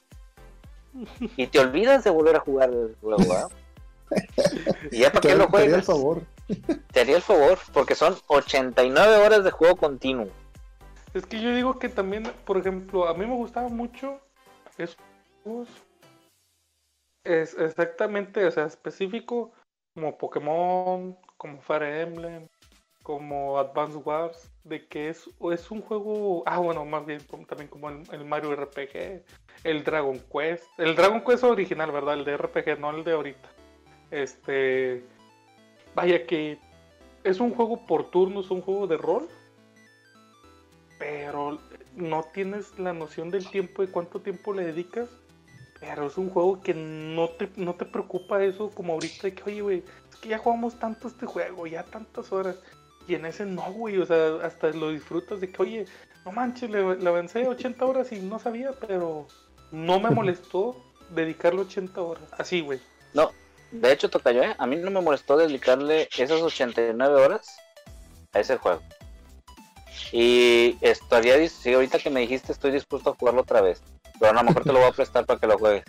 Y 1.36 1.48
te 1.48 1.60
olvidas 1.60 2.04
de 2.04 2.10
volver 2.10 2.36
a 2.38 2.40
jugar 2.40 2.70
el 2.70 2.96
juego, 3.02 3.18
¿verdad? 3.20 3.50
Y 4.92 5.00
ya 5.00 5.10
para 5.12 5.22
qué 5.22 5.36
lo 5.36 5.48
te 5.48 5.58
haría 5.58 5.66
el 5.66 5.72
juegas. 5.82 5.86
favor. 5.86 6.22
Te 6.92 7.00
haría 7.02 7.16
el 7.18 7.22
favor, 7.22 7.58
porque 7.74 7.96
son 7.96 8.16
89 8.28 9.18
horas 9.18 9.44
de 9.44 9.52
juego 9.52 9.76
continuo. 9.76 10.28
Es 11.14 11.26
que 11.26 11.42
yo 11.42 11.54
digo 11.56 11.80
que 11.80 11.90
también, 11.90 12.32
por 12.46 12.58
ejemplo, 12.58 13.08
a 13.08 13.14
mí 13.14 13.26
me 13.26 13.36
gustaba 13.36 13.68
mucho 13.68 14.20
esos. 14.78 14.98
Es 17.26 17.58
exactamente, 17.58 18.46
o 18.46 18.52
sea, 18.52 18.66
específico 18.66 19.52
como 19.96 20.18
Pokémon, 20.18 21.18
como 21.38 21.60
Fire 21.60 21.84
Emblem, 21.84 22.48
como 23.02 23.58
Advance 23.60 23.98
Wars, 23.98 24.52
de 24.64 24.88
que 24.88 25.10
es, 25.10 25.30
es 25.52 25.72
un 25.72 25.82
juego, 25.82 26.44
ah 26.46 26.60
bueno, 26.60 26.86
más 26.86 27.06
bien 27.06 27.22
también 27.48 27.70
como 27.70 27.90
el, 27.90 28.04
el 28.12 28.26
Mario 28.26 28.56
RPG, 28.56 29.24
el 29.64 29.84
Dragon 29.84 30.20
Quest, 30.32 30.64
el 30.78 30.96
Dragon 30.96 31.24
Quest 31.24 31.44
original, 31.44 31.92
¿verdad? 31.92 32.16
El 32.16 32.26
de 32.26 32.38
RPG, 32.38 32.80
no 32.80 32.90
el 32.92 33.04
de 33.04 33.12
ahorita. 33.12 33.50
Este, 34.12 35.04
vaya 35.94 36.26
que 36.26 36.60
es 37.24 37.40
un 37.40 37.54
juego 37.54 37.86
por 37.86 38.12
turnos, 38.12 38.52
un 38.52 38.62
juego 38.62 38.88
de 38.88 38.98
rol, 38.98 39.28
pero 41.00 41.60
no 41.96 42.24
tienes 42.34 42.78
la 42.78 42.94
noción 42.94 43.30
del 43.30 43.50
tiempo 43.50 43.84
y 43.84 43.88
cuánto 43.88 44.22
tiempo 44.22 44.54
le 44.54 44.66
dedicas. 44.66 45.10
Pero 45.88 46.08
es 46.08 46.18
un 46.18 46.30
juego 46.30 46.62
que 46.62 46.74
no 46.74 47.30
te, 47.30 47.50
no 47.58 47.76
te 47.76 47.86
preocupa 47.86 48.44
eso 48.44 48.70
como 48.72 48.94
ahorita 48.94 49.28
de 49.28 49.36
que, 49.36 49.44
oye, 49.44 49.62
güey, 49.62 49.84
es 50.10 50.16
que 50.18 50.30
ya 50.30 50.40
jugamos 50.40 50.80
tanto 50.80 51.08
este 51.08 51.26
juego, 51.26 51.68
ya 51.68 51.84
tantas 51.84 52.32
horas. 52.32 52.58
Y 53.08 53.14
en 53.14 53.26
ese 53.26 53.46
no, 53.46 53.72
güey, 53.72 53.98
o 53.98 54.06
sea, 54.06 54.38
hasta 54.44 54.70
lo 54.72 54.90
disfrutas 54.90 55.40
de 55.40 55.52
que, 55.52 55.62
oye, 55.62 55.86
no 56.26 56.32
manches, 56.32 56.70
le, 56.70 56.98
le 56.98 57.08
avancé 57.08 57.48
80 57.48 57.86
horas 57.86 58.12
y 58.12 58.20
no 58.20 58.40
sabía, 58.40 58.72
pero 58.72 59.28
no 59.72 60.00
me 60.00 60.10
molestó 60.12 60.76
dedicarle 61.12 61.62
80 61.62 62.02
horas. 62.02 62.24
Así, 62.32 62.62
güey. 62.62 62.80
No, 63.14 63.32
de 63.72 63.92
hecho, 63.92 64.10
Tocayo, 64.10 64.44
¿eh? 64.44 64.56
a 64.58 64.66
mí 64.66 64.76
no 64.78 64.90
me 64.90 65.02
molestó 65.02 65.38
dedicarle 65.38 66.10
esas 66.18 66.42
89 66.42 67.22
horas 67.22 67.58
a 68.34 68.40
ese 68.40 68.58
juego. 68.58 68.82
Y 70.12 70.78
estaría, 70.82 71.48
sí, 71.50 71.74
ahorita 71.74 72.00
que 72.00 72.10
me 72.10 72.22
dijiste, 72.22 72.52
estoy 72.52 72.72
dispuesto 72.72 73.10
a 73.12 73.16
jugarlo 73.16 73.42
otra 73.42 73.62
vez. 73.62 73.82
Pero 74.20 74.32
a 74.32 74.34
lo 74.36 74.44
mejor 74.44 74.64
te 74.64 74.72
lo 74.74 74.80
voy 74.80 74.88
a 74.88 74.92
prestar 74.92 75.26
para 75.26 75.40
que 75.40 75.48
lo 75.48 75.58
juegues. 75.58 75.84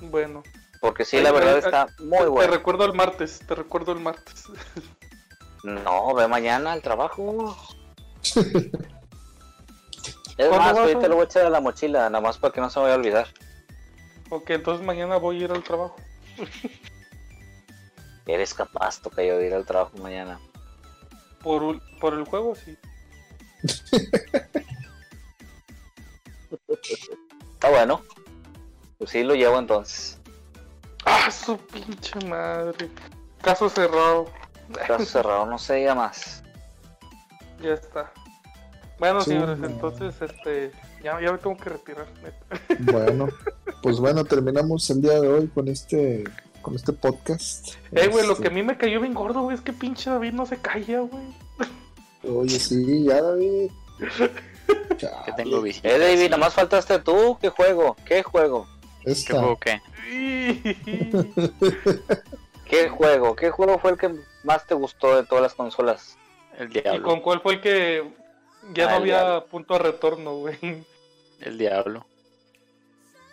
Bueno, 0.00 0.42
Porque 0.80 1.04
sí, 1.04 1.20
la 1.20 1.30
verdad 1.32 1.58
está 1.58 1.86
muy 2.00 2.18
te 2.18 2.24
bueno. 2.26 2.52
recuerdo 2.52 2.84
el 2.86 2.92
martes, 2.94 3.40
te 3.46 3.54
recuerdo 3.54 3.92
el 3.92 4.00
martes. 4.00 4.44
No, 5.62 6.12
ve 6.14 6.26
mañana 6.26 6.72
al 6.72 6.82
trabajo. 6.82 7.56
Es 10.38 10.48
¿Cuándo 10.48 10.64
más, 10.66 10.76
a- 10.78 10.80
ahorita 10.80 11.08
lo 11.08 11.16
voy 11.16 11.22
a 11.22 11.26
echar 11.26 11.44
a 11.46 11.50
la 11.50 11.60
mochila, 11.60 12.08
nada 12.08 12.22
más 12.22 12.38
para 12.38 12.52
que 12.54 12.60
no 12.62 12.70
se 12.70 12.78
me 12.78 12.84
vaya 12.84 12.94
a 12.94 12.98
olvidar. 12.98 13.28
ok, 14.30 14.48
entonces 14.50 14.84
mañana 14.84 15.18
voy 15.18 15.40
a 15.40 15.44
ir 15.44 15.52
al 15.52 15.62
trabajo. 15.62 15.94
Eres 18.26 18.54
capaz, 18.54 19.00
Tocayo, 19.02 19.36
de 19.36 19.46
ir 19.48 19.54
al 19.54 19.66
trabajo 19.66 19.96
mañana. 19.98 20.40
Por, 21.42 21.80
por 22.00 22.14
el 22.14 22.24
juego, 22.24 22.54
sí. 22.54 22.76
Está 27.54 27.70
bueno. 27.70 28.02
Pues 28.98 29.10
sí, 29.10 29.22
lo 29.22 29.34
llevo 29.34 29.58
entonces. 29.58 30.18
¡Ah, 31.04 31.30
su 31.30 31.56
pinche 31.58 32.18
madre! 32.26 32.88
Caso 33.42 33.68
cerrado. 33.68 34.26
Caso 34.86 35.04
cerrado, 35.04 35.46
no 35.46 35.58
se 35.58 35.74
diga 35.74 35.94
más. 35.94 36.42
Ya 37.60 37.74
está. 37.74 38.12
Bueno, 38.98 39.20
Sí, 39.20 39.30
señores, 39.30 39.58
no. 39.58 39.66
entonces, 39.66 40.14
este, 40.22 40.70
ya, 41.02 41.20
ya 41.20 41.32
me 41.32 41.38
tengo 41.38 41.56
que 41.56 41.70
retirar. 41.70 42.06
neta. 42.22 42.92
Bueno, 42.92 43.28
pues 43.82 43.98
bueno, 43.98 44.24
terminamos 44.24 44.88
el 44.90 45.02
día 45.02 45.20
de 45.20 45.28
hoy 45.28 45.48
con 45.48 45.66
este 45.68 46.22
con 46.62 46.74
este 46.76 46.92
podcast. 46.92 47.74
Eh, 47.92 48.08
güey, 48.08 48.24
lo 48.26 48.32
Este, 48.32 48.44
que 48.44 48.48
a 48.48 48.52
mí 48.52 48.62
me 48.62 48.76
cayó 48.78 49.00
bien 49.00 49.12
gordo, 49.14 49.42
güey, 49.42 49.56
es 49.56 49.62
que 49.62 49.72
pinche 49.72 50.08
David 50.10 50.32
no 50.32 50.46
se 50.46 50.56
calla, 50.58 51.00
güey. 51.00 51.24
Oye, 52.34 52.58
sí, 52.58 53.04
ya 53.04 53.20
David. 53.20 53.70
Que 54.98 55.32
tengo 55.36 55.60
visita. 55.60 55.88
Eh, 55.88 55.98
David, 55.98 56.24
nada 56.30 56.36
más 56.38 56.54
faltaste 56.54 56.98
tú. 57.00 57.36
¿Qué 57.40 57.48
juego? 57.50 57.96
¿Qué 58.06 58.22
juego? 58.22 58.66
¿Qué 59.04 59.10
esta. 59.12 59.34
juego 59.40 59.58
qué? 59.58 59.82
¿Qué 62.64 62.88
juego? 62.88 63.34
¿Qué 63.36 63.50
juego 63.50 63.78
fue 63.78 63.90
el 63.92 63.98
que 63.98 64.14
más 64.44 64.66
te 64.66 64.74
gustó 64.74 65.16
de 65.16 65.24
todas 65.24 65.42
las 65.42 65.54
consolas? 65.54 66.16
El 66.58 66.68
¿Y 66.76 66.80
diablo. 66.80 67.02
con 67.02 67.20
cuál 67.20 67.40
fue 67.40 67.54
el 67.54 67.60
que 67.60 68.08
ya 68.72 68.86
Ah, 68.86 68.90
no 68.90 68.96
había 68.98 69.20
diablo. 69.22 69.46
punto 69.46 69.74
de 69.74 69.80
retorno, 69.80 70.36
güey? 70.36 70.56
El 71.40 71.58
diablo. 71.58 72.06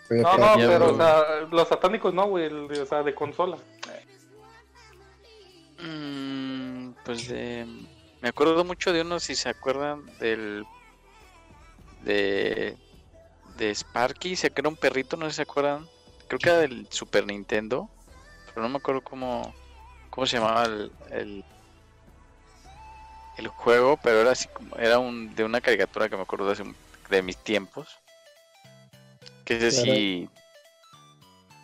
No, 0.10 0.38
no, 0.38 0.56
pero, 0.56 0.94
o 0.94 0.98
sea, 0.98 1.41
los 1.52 1.68
satánicos 1.68 2.14
no, 2.14 2.26
güey, 2.27 2.45
el 2.45 2.68
de- 2.68 2.81
o 2.81 2.86
sea, 2.86 3.03
de 3.03 3.14
consola. 3.14 3.57
Mm, 5.81 6.91
pues 7.06 7.27
de... 7.27 7.65
Me 8.22 8.30
acuerdo 8.30 8.65
mucho 8.65 8.91
de 8.91 9.02
uno, 9.02 9.19
si 9.19 9.36
se 9.36 9.49
acuerdan, 9.49 10.06
del... 10.19 10.65
De... 12.02 12.76
De 13.57 13.76
Sparky, 13.76 14.36
se 14.36 14.49
que 14.52 14.61
era 14.61 14.69
un 14.69 14.76
perrito, 14.76 15.15
no 15.15 15.26
sé 15.26 15.31
si 15.31 15.36
se 15.38 15.41
acuerdan. 15.44 15.88
Creo 16.27 16.40
que 16.40 16.49
era 16.49 16.60
del 16.60 16.88
Super 16.90 17.26
Nintendo. 17.26 17.90
Pero 18.48 18.61
no 18.64 18.69
me 18.69 18.77
acuerdo 18.77 19.02
cómo... 19.02 19.53
¿Cómo 20.10 20.26
se 20.26 20.38
llamaba 20.38 20.65
el... 20.65 20.91
el... 21.11 21.45
el 23.38 23.48
juego, 23.48 23.98
pero 24.02 24.22
era 24.22 24.31
así 24.31 24.48
como, 24.49 24.76
era 24.76 24.99
un, 24.99 25.34
de 25.36 25.44
una 25.44 25.61
caricatura 25.61 26.10
que 26.10 26.18
me 26.18 26.23
acuerdo 26.23 26.48
de, 26.48 26.53
hace, 26.53 26.64
de 27.10 27.22
mis 27.22 27.38
tiempos. 27.38 27.99
Que 29.49 29.67
es 29.67 29.73
Claro. 29.80 29.91
así, 29.91 30.30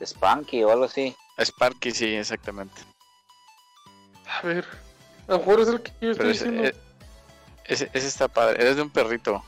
Spanky 0.03 0.63
o 0.63 0.71
algo 0.71 0.85
así. 0.85 1.15
Sparky, 1.39 1.91
sí, 1.91 2.15
exactamente. 2.15 2.81
A 4.27 4.41
ver. 4.41 4.65
A 5.27 5.33
lo 5.33 5.37
mejor 5.37 5.59
es 5.59 5.67
el 5.67 5.81
que 5.83 5.91
yo 6.01 6.11
estoy 6.11 6.31
ese, 6.31 6.45
diciendo. 6.45 6.63
e- 6.67 6.75
ese, 7.65 7.89
ese 7.93 8.07
está 8.07 8.27
padre, 8.27 8.67
es 8.67 8.75
de 8.75 8.81
un 8.81 8.89
perrito. 8.89 9.43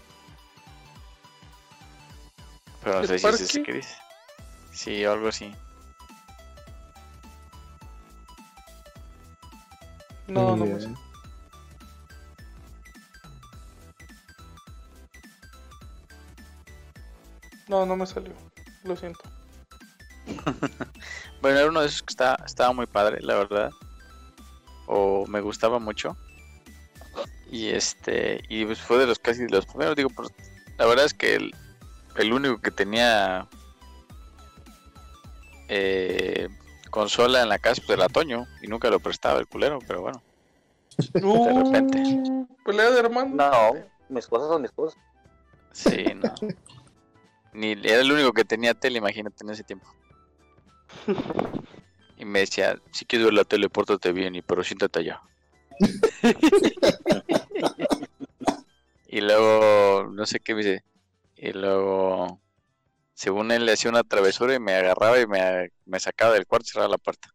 Pero 2.84 3.02
no 3.02 3.08
sé 3.08 3.18
si 3.18 3.28
es 3.28 3.42
ese 3.42 3.64
que 3.64 3.74
dice. 3.74 3.96
Sí, 4.72 5.04
o 5.04 5.14
algo 5.14 5.30
así. 5.30 5.52
no, 10.28 10.56
Muy 10.56 10.70
no 10.70 11.07
No, 17.68 17.86
no 17.86 17.96
me 17.96 18.06
salió. 18.06 18.34
Lo 18.84 18.96
siento. 18.96 19.22
Bueno, 21.40 21.60
era 21.60 21.70
uno 21.70 21.82
de 21.82 21.88
esos 21.88 22.02
que 22.02 22.12
está, 22.12 22.36
estaba 22.46 22.74
muy 22.74 22.88
padre, 22.88 23.22
la 23.22 23.36
verdad. 23.36 23.70
O 24.88 25.28
me 25.28 25.40
gustaba 25.40 25.78
mucho. 25.78 26.18
Y 27.52 27.68
este, 27.68 28.42
y 28.50 28.66
pues 28.66 28.82
fue 28.82 28.98
de 28.98 29.06
los 29.06 29.20
casi 29.20 29.44
de 29.44 29.50
los 29.50 29.66
primeros, 29.68 29.96
digo, 29.96 30.10
pues, 30.10 30.30
la 30.78 30.88
verdad 30.88 31.06
es 31.06 31.14
que 31.14 31.36
el, 31.36 31.56
el 32.18 32.34
único 32.34 32.60
que 32.60 32.72
tenía 32.72 33.48
eh, 35.70 36.50
consola 36.90 37.42
en 37.42 37.50
la 37.50 37.60
casa 37.60 37.82
pues 37.86 37.98
era 37.98 38.10
Toño 38.10 38.48
y 38.62 38.68
nunca 38.68 38.90
lo 38.90 39.00
prestaba 39.00 39.40
el 39.40 39.48
culero, 39.48 39.80
pero 39.88 40.02
bueno. 40.02 40.22
repente. 41.14 42.02
Uh, 42.02 42.48
Pelea 42.66 42.90
de 42.90 43.00
hermanos. 43.00 43.36
No, 43.36 43.74
mis 44.10 44.28
cosas 44.28 44.48
son 44.50 44.62
mis 44.64 44.72
cosas. 44.72 45.00
Sí, 45.72 46.06
no. 46.16 46.34
Ni 47.54 47.72
era 47.72 48.02
el 48.02 48.12
único 48.12 48.34
que 48.34 48.46
tenía 48.46 48.74
tele, 48.74 49.00
imagínate 49.00 49.44
en 49.44 49.50
ese 49.50 49.64
tiempo. 49.64 49.88
Y 52.18 52.26
me 52.26 52.40
decía, 52.40 52.80
si 52.92 53.06
quieres 53.06 53.26
ver 53.26 53.34
la 53.34 53.44
tele, 53.44 53.70
pórtate 53.70 54.12
bien, 54.12 54.36
y 54.36 54.42
pero 54.42 54.64
siéntate 54.64 55.00
allá. 55.00 55.22
y 59.08 59.22
luego, 59.22 60.10
no 60.12 60.26
sé 60.26 60.40
qué 60.40 60.56
me 60.56 60.64
dice. 60.64 60.84
Y 61.36 61.54
luego, 61.54 62.40
según 63.14 63.52
él, 63.52 63.66
le 63.66 63.74
hacía 63.74 63.92
una 63.92 64.04
travesura 64.04 64.56
y 64.56 64.60
me 64.60 64.74
agarraba 64.74 65.20
y 65.20 65.28
me, 65.28 65.72
me 65.86 66.00
sacaba 66.00 66.34
del 66.34 66.48
cuarto 66.48 66.66
y 66.68 66.72
cerraba 66.72 66.90
la 66.90 66.98
puerta. 66.98 67.32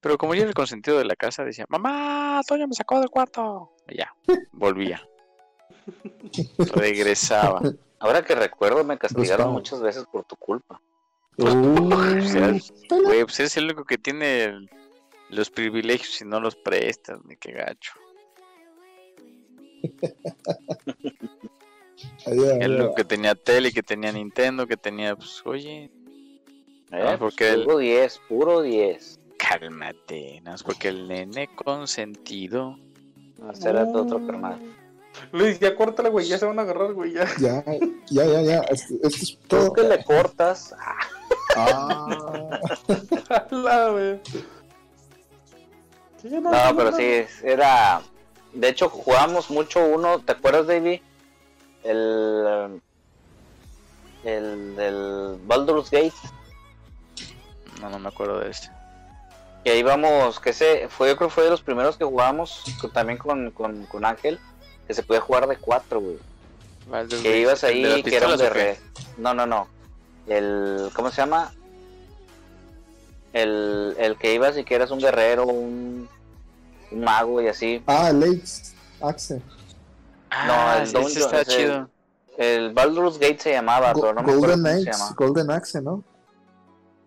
Pero 0.00 0.18
como 0.18 0.34
yo 0.34 0.42
era 0.42 0.50
el 0.50 0.54
consentido 0.54 0.98
de 0.98 1.06
la 1.06 1.16
casa, 1.16 1.44
decía, 1.44 1.64
mamá, 1.70 2.42
Toño 2.46 2.68
me 2.68 2.74
sacó 2.74 3.00
del 3.00 3.08
cuarto. 3.08 3.74
Y 3.88 3.96
ya, 3.96 4.14
volvía. 4.52 5.00
Regresaba. 6.74 7.62
Ahora 8.04 8.22
que 8.22 8.34
recuerdo, 8.34 8.84
me 8.84 8.98
castigaron 8.98 9.28
Gustavo. 9.46 9.52
muchas 9.52 9.80
veces 9.80 10.04
por 10.10 10.24
tu 10.24 10.36
culpa. 10.36 10.80
O 11.38 11.50
sea, 12.22 12.48
Uh, 12.90 13.02
güey, 13.02 13.24
pues 13.24 13.40
es 13.40 13.56
el 13.56 13.64
único 13.64 13.84
que 13.84 13.98
tiene 13.98 14.44
el- 14.44 14.70
los 15.30 15.50
privilegios 15.50 16.20
y 16.20 16.24
no 16.24 16.38
los 16.38 16.54
prestas, 16.54 17.18
ni 17.24 17.36
qué 17.36 17.52
gacho. 17.52 17.92
El 22.26 22.74
único 22.80 22.94
que 22.94 23.04
tenía 23.04 23.34
tele, 23.34 23.72
que 23.72 23.82
tenía 23.82 24.12
Nintendo, 24.12 24.66
que 24.66 24.76
tenía, 24.76 25.14
pues, 25.16 25.42
oye, 25.44 25.90
¿Eh? 26.92 27.02
Ah, 27.02 27.16
porque 27.18 27.54
Puro 27.64 27.78
10, 27.78 28.20
puro 28.28 28.62
10. 28.62 29.18
cálmate, 29.38 30.40
no 30.44 30.54
es 30.54 30.62
porque 30.62 30.88
el 30.88 31.08
nene 31.08 31.48
consentido. 31.56 32.78
Hacer 33.48 33.76
a 33.76 33.84
otro 33.84 34.24
carnal. 34.26 34.60
Luis, 35.32 35.58
ya 35.60 35.74
córtala, 35.76 36.08
güey. 36.08 36.26
Ya 36.26 36.38
se 36.38 36.46
van 36.46 36.58
a 36.58 36.62
agarrar, 36.62 36.92
güey. 36.92 37.12
Ya. 37.12 37.24
Ya, 37.38 37.62
ya, 38.08 38.24
ya, 38.24 38.40
ya. 38.42 38.58
Esto, 38.62 38.94
esto 39.02 39.08
es 39.08 39.38
Tú 39.40 39.46
todo. 39.48 39.72
que 39.72 39.82
le 39.82 40.04
cortas. 40.04 40.74
Ah, 41.56 42.58
La, 43.50 43.88
güey. 43.90 44.20
Sí, 46.20 46.28
No, 46.30 46.50
pero 46.76 46.92
sí, 46.96 47.24
era. 47.42 48.02
De 48.52 48.68
hecho, 48.68 48.88
jugamos 48.88 49.50
mucho 49.50 49.84
uno. 49.84 50.20
¿Te 50.20 50.32
acuerdas, 50.32 50.66
David? 50.66 51.00
El. 51.82 52.80
El 54.24 54.74
del 54.76 55.38
Baldur's 55.44 55.90
Gate. 55.90 56.12
No, 57.80 57.90
no 57.90 57.98
me 57.98 58.08
acuerdo 58.08 58.40
de 58.40 58.50
este. 58.50 58.70
Que 59.64 59.78
íbamos, 59.78 60.40
que 60.40 60.50
ese 60.50 60.88
fue, 60.88 61.08
yo 61.08 61.16
creo 61.16 61.28
que 61.28 61.34
fue 61.34 61.44
de 61.44 61.50
los 61.50 61.62
primeros 61.62 61.96
que 61.96 62.04
jugamos 62.04 62.62
con- 62.80 62.90
también 62.92 63.18
con, 63.18 63.50
con, 63.50 63.84
con 63.86 64.04
Ángel. 64.04 64.38
Que 64.86 64.94
se 64.94 65.02
podía 65.02 65.20
jugar 65.20 65.46
de 65.48 65.56
cuatro, 65.56 66.00
güey. 66.00 66.18
Baldur's 66.88 67.22
Que 67.22 67.38
ibas 67.40 67.62
¿el 67.64 67.82
de 67.82 67.92
ahí, 67.94 68.02
que 68.02 68.16
era 68.16 68.28
un 68.28 68.36
guerrero. 68.38 68.80
No, 69.16 69.32
no, 69.34 69.46
no. 69.46 69.68
El. 70.26 70.90
¿Cómo 70.94 71.10
se 71.10 71.16
llama? 71.22 71.52
El, 73.32 73.96
el 73.98 74.16
que 74.16 74.34
ibas 74.34 74.56
y 74.56 74.64
que 74.64 74.74
eras 74.76 74.90
un 74.90 75.00
guerrero, 75.00 75.44
un, 75.46 76.08
un 76.90 77.00
mago 77.00 77.40
y 77.42 77.48
así. 77.48 77.82
ah, 77.86 78.12
Lakes, 78.12 78.74
Axe. 79.00 79.42
Ah, 80.30 80.78
el 80.80 80.86
sí, 80.86 80.92
Dungeon, 80.92 81.10
ese 81.10 81.20
está 81.20 81.40
ese- 81.40 81.56
chido. 81.56 81.88
El 82.36 82.72
Baldur's 82.72 83.18
Gate 83.18 83.38
se 83.38 83.52
llamaba, 83.52 83.92
Go- 83.92 84.00
pero 84.02 84.14
no 84.14 84.22
me 84.22 84.32
acuerdo 84.32 84.54
Golden 84.56 84.82
se 84.84 84.90
Axe. 84.90 85.14
Golden 85.16 85.50
Axe, 85.50 85.80
¿no? 85.82 86.02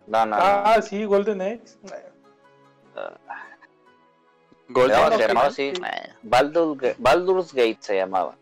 No, 0.07 0.25
no, 0.25 0.37
no. 0.37 0.37
Ah, 0.39 0.81
sí, 0.81 1.03
Golden 1.05 1.41
Eggs. 1.41 1.77
Golden 4.69 4.99
No, 4.99 5.17
se 5.17 5.27
llamaba 5.27 5.47
así. 5.47 5.73
Baldur, 6.23 6.95
Baldur's 6.97 7.53
Gate 7.53 7.77
se 7.79 7.95
llamaba. 7.95 8.35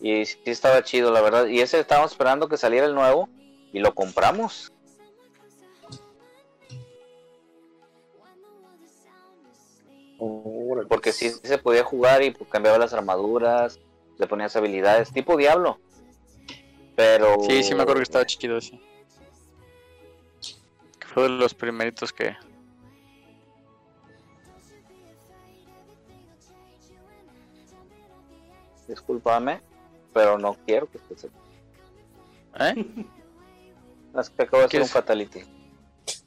Y 0.00 0.26
sí 0.26 0.38
estaba 0.44 0.82
chido, 0.82 1.10
la 1.12 1.22
verdad. 1.22 1.46
Y 1.46 1.60
ese 1.60 1.80
estábamos 1.80 2.12
esperando 2.12 2.48
que 2.48 2.56
saliera 2.56 2.86
el 2.86 2.94
nuevo 2.94 3.28
y 3.72 3.78
lo 3.78 3.94
compramos. 3.94 4.70
Porque 10.88 11.12
sí 11.12 11.30
se 11.30 11.58
podía 11.58 11.84
jugar 11.84 12.22
y 12.22 12.30
pues, 12.30 12.48
cambiaba 12.50 12.78
las 12.78 12.92
armaduras, 12.92 13.80
le 14.18 14.26
ponías 14.26 14.54
habilidades, 14.56 15.12
tipo 15.12 15.36
Diablo. 15.36 15.78
Pero. 16.96 17.36
Sí, 17.48 17.62
sí 17.62 17.74
me 17.74 17.82
acuerdo 17.82 18.00
que 18.00 18.04
estaba 18.04 18.26
chido 18.26 18.58
ese. 18.58 18.78
Que 20.98 21.06
fue 21.06 21.24
de 21.24 21.28
los 21.30 21.54
primeritos 21.54 22.12
que... 22.12 22.36
Discúlpame, 28.94 29.60
pero 30.12 30.38
no 30.38 30.56
quiero 30.64 30.86
que 30.88 30.98
estés 30.98 31.24
aquí. 31.24 31.34
¿Eh? 32.60 33.04
Es 34.20 34.30
que 34.30 34.42
acabo 34.44 34.62
de 34.62 34.68
¿Qué 34.68 34.76
hacer 34.78 34.82
un 34.82 34.88
fatality. 34.88 35.40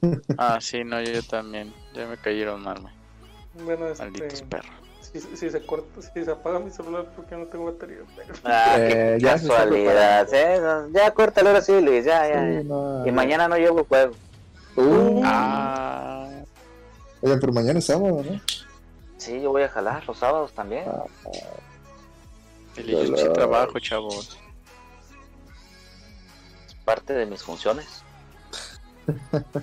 Ah, 0.36 0.58
sí, 0.60 0.84
no, 0.84 1.00
yo 1.00 1.22
también. 1.22 1.72
Ya 1.94 2.06
me 2.06 2.16
cayeron 2.18 2.62
mal, 2.62 2.82
me- 2.82 3.64
Bueno, 3.64 3.86
malditos 3.98 4.34
este. 4.34 4.46
perros. 4.46 4.70
Si, 5.00 5.20
si 5.20 5.48
se 5.50 5.64
corta, 5.64 6.02
si 6.02 6.22
se 6.24 6.30
apaga 6.30 6.58
mi 6.58 6.70
celular 6.70 7.06
porque 7.16 7.34
no 7.36 7.46
tengo 7.46 7.64
batería. 7.64 8.00
Ah, 8.44 8.76
Eh, 8.78 9.16
qué 9.20 9.24
casualidad. 9.26 10.28
¿eh? 10.34 10.90
Ya 10.92 11.10
córtalo 11.14 11.48
ahora 11.48 11.62
sí, 11.62 11.80
Luis. 11.80 12.04
Ya, 12.04 12.28
ya, 12.28 12.34
ya. 12.50 12.60
Sí, 12.60 12.68
no, 12.68 13.06
Y 13.06 13.10
mañana 13.10 13.48
no 13.48 13.56
llevo 13.56 13.84
juego. 13.84 14.12
Uh, 14.76 15.22
Ah, 15.24 16.28
Oye, 17.22 17.36
pero 17.38 17.52
mañana 17.52 17.78
es 17.78 17.86
sábado, 17.86 18.22
¿no? 18.22 18.40
Sí, 19.16 19.40
yo 19.40 19.50
voy 19.50 19.62
a 19.62 19.68
jalar 19.68 20.06
los 20.06 20.18
sábados 20.18 20.52
también. 20.52 20.84
el 20.84 20.90
yo 22.86 23.16
sí 23.16 23.24
trabajo, 23.34 23.78
chavos. 23.80 24.38
Es 26.66 26.74
parte 26.84 27.12
de 27.12 27.26
mis 27.26 27.42
funciones. 27.42 27.86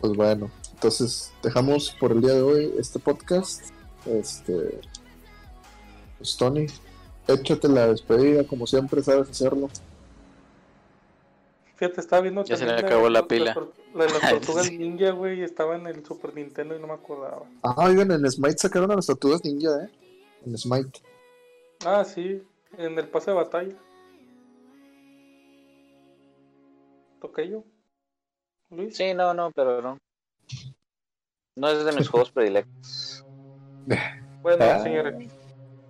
Pues 0.00 0.14
bueno, 0.14 0.50
entonces 0.72 1.30
dejamos 1.42 1.94
por 2.00 2.12
el 2.12 2.22
día 2.22 2.32
de 2.32 2.40
hoy 2.40 2.72
este 2.78 2.98
podcast. 2.98 3.66
Este. 4.06 4.80
Pues 6.16 6.38
Tony, 6.38 6.68
échate 7.28 7.68
la 7.68 7.88
despedida 7.88 8.44
como 8.46 8.66
siempre 8.66 9.02
sabes 9.02 9.28
hacerlo. 9.28 9.68
Fíjate, 11.76 12.00
estaba 12.00 12.22
viendo. 12.22 12.44
Ya 12.44 12.56
se 12.56 12.64
le 12.64 12.72
acabó 12.72 13.10
la 13.10 13.20
de- 13.20 13.26
pila. 13.26 13.54
La 13.94 14.06
de 14.06 14.10
las 14.18 14.20
tortugas 14.30 14.66
Sí. 14.68 14.78
ninja, 14.78 15.10
güey, 15.10 15.42
estaba 15.42 15.76
en 15.76 15.86
el 15.86 16.02
Super 16.06 16.34
Nintendo 16.34 16.74
y 16.74 16.80
no 16.80 16.86
me 16.86 16.94
acordaba. 16.94 17.42
Ah, 17.62 17.74
oigan, 17.76 18.10
en 18.10 18.30
Smite 18.30 18.56
sacaron 18.56 18.90
a 18.92 18.96
las 18.96 19.04
tortugas 19.06 19.44
ninja, 19.44 19.84
¿eh? 19.84 19.90
En 20.46 20.56
Smite. 20.56 21.02
Ah, 21.84 22.04
sí, 22.04 22.42
en 22.78 22.98
el 22.98 23.08
pase 23.08 23.30
de 23.30 23.36
batalla. 23.36 23.74
¿Toqué 27.20 27.48
yo? 27.50 27.64
Luis. 28.70 28.96
Sí, 28.96 29.14
no, 29.14 29.34
no, 29.34 29.50
pero 29.52 29.82
no. 29.82 29.98
No 31.56 31.68
es 31.68 31.84
de 31.84 31.92
mis 31.92 32.08
juegos 32.10 32.30
predilectos. 32.30 33.24
Bueno, 34.42 34.64
Ah. 34.64 34.78
señores, 34.80 35.14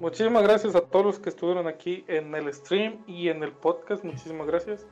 muchísimas 0.00 0.42
gracias 0.42 0.74
a 0.74 0.80
todos 0.80 1.04
los 1.04 1.18
que 1.18 1.28
estuvieron 1.28 1.66
aquí 1.68 2.04
en 2.08 2.34
el 2.34 2.52
stream 2.52 3.04
y 3.06 3.28
en 3.28 3.42
el 3.42 3.52
podcast. 3.52 4.02
Muchísimas 4.04 4.46
gracias. 4.46 4.86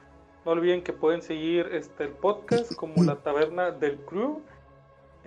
No 0.45 0.53
olviden 0.53 0.83
que 0.83 0.93
pueden 0.93 1.23
seguir 1.23 1.67
este 1.73 2.05
el 2.05 2.11
podcast 2.13 2.75
como 2.77 3.03
la 3.05 3.17
taberna 3.17 3.71
del 3.71 3.99
crew 4.05 4.43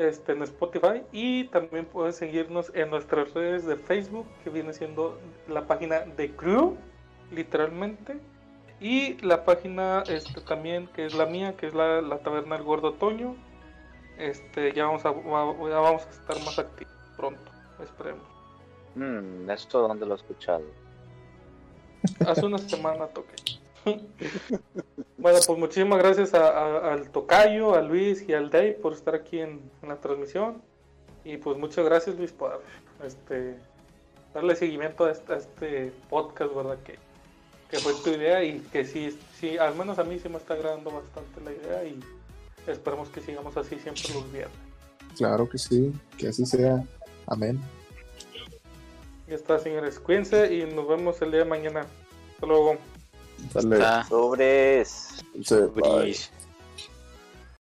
este, 0.01 0.31
en 0.31 0.41
Spotify 0.43 1.03
y 1.11 1.45
también 1.45 1.85
pueden 1.85 2.13
seguirnos 2.13 2.71
en 2.73 2.89
nuestras 2.89 3.33
redes 3.33 3.65
de 3.65 3.75
Facebook, 3.75 4.25
que 4.43 4.49
viene 4.49 4.73
siendo 4.73 5.19
la 5.47 5.67
página 5.67 5.99
de 5.99 6.31
Crew, 6.35 6.75
literalmente, 7.31 8.19
y 8.79 9.21
la 9.21 9.45
página 9.45 10.03
este, 10.07 10.41
también, 10.41 10.87
que 10.87 11.05
es 11.05 11.13
la 11.13 11.27
mía, 11.27 11.55
que 11.55 11.67
es 11.67 11.73
la, 11.75 12.01
la 12.01 12.17
Taberna 12.19 12.55
del 12.55 12.65
Gordo 12.65 12.93
Toño. 12.93 13.35
Este, 14.17 14.73
ya 14.73 14.85
vamos 14.85 15.05
a, 15.05 15.11
ya 15.11 15.79
vamos 15.79 16.05
a 16.05 16.09
estar 16.09 16.35
más 16.43 16.57
activos 16.57 16.93
pronto, 17.15 17.51
esperemos. 17.83 18.25
Mm, 18.95 19.49
¿Esto 19.49 19.87
dónde 19.87 20.05
lo 20.05 20.13
he 20.13 20.17
escuchado? 20.17 20.63
Hace 22.27 22.45
una 22.45 22.57
semana 22.57 23.07
toqué. 23.07 23.60
Bueno, 23.85 25.39
pues 25.45 25.59
muchísimas 25.59 25.99
gracias 25.99 26.33
a- 26.33 26.47
a- 26.49 26.93
al 26.93 27.09
Tocayo, 27.09 27.75
a 27.75 27.81
Luis 27.81 28.27
y 28.27 28.33
al 28.33 28.49
Dave 28.49 28.73
por 28.73 28.93
estar 28.93 29.15
aquí 29.15 29.39
en, 29.39 29.61
en 29.81 29.89
la 29.89 29.95
transmisión. 29.97 30.61
Y 31.23 31.37
pues 31.37 31.57
muchas 31.57 31.85
gracias 31.85 32.15
Luis 32.17 32.31
por 32.31 32.61
este, 33.05 33.55
darle 34.33 34.55
seguimiento 34.55 35.05
a 35.05 35.11
este, 35.11 35.33
a 35.33 35.37
este 35.37 35.91
podcast, 36.09 36.53
¿verdad? 36.55 36.77
Que, 36.83 36.95
que 37.69 37.77
fue 37.79 37.93
tu 38.03 38.09
idea 38.09 38.43
y 38.43 38.59
que 38.71 38.85
sí, 38.85 39.17
sí, 39.39 39.57
al 39.57 39.75
menos 39.75 39.99
a 39.99 40.03
mí 40.03 40.19
sí 40.19 40.27
me 40.29 40.37
está 40.37 40.55
agradando 40.55 40.89
bastante 40.91 41.41
la 41.41 41.51
idea 41.51 41.83
y 41.85 41.99
esperemos 42.67 43.09
que 43.09 43.21
sigamos 43.21 43.55
así 43.57 43.79
siempre 43.79 44.03
los 44.13 44.31
viernes. 44.31 44.57
Claro 45.17 45.47
que 45.47 45.57
sí, 45.57 45.93
que 46.17 46.29
así 46.29 46.45
sea. 46.45 46.83
Amén. 47.27 47.59
Ya 49.27 49.35
está, 49.35 49.59
señores. 49.59 49.99
Cuídense 49.99 50.53
y 50.53 50.65
nos 50.73 50.87
vemos 50.87 51.21
el 51.21 51.31
día 51.31 51.39
de 51.41 51.45
mañana. 51.45 51.85
Hasta 52.33 52.45
luego. 52.47 52.75
Dale. 53.53 54.03
Sobres. 54.07 55.09
Bris. 55.73 56.29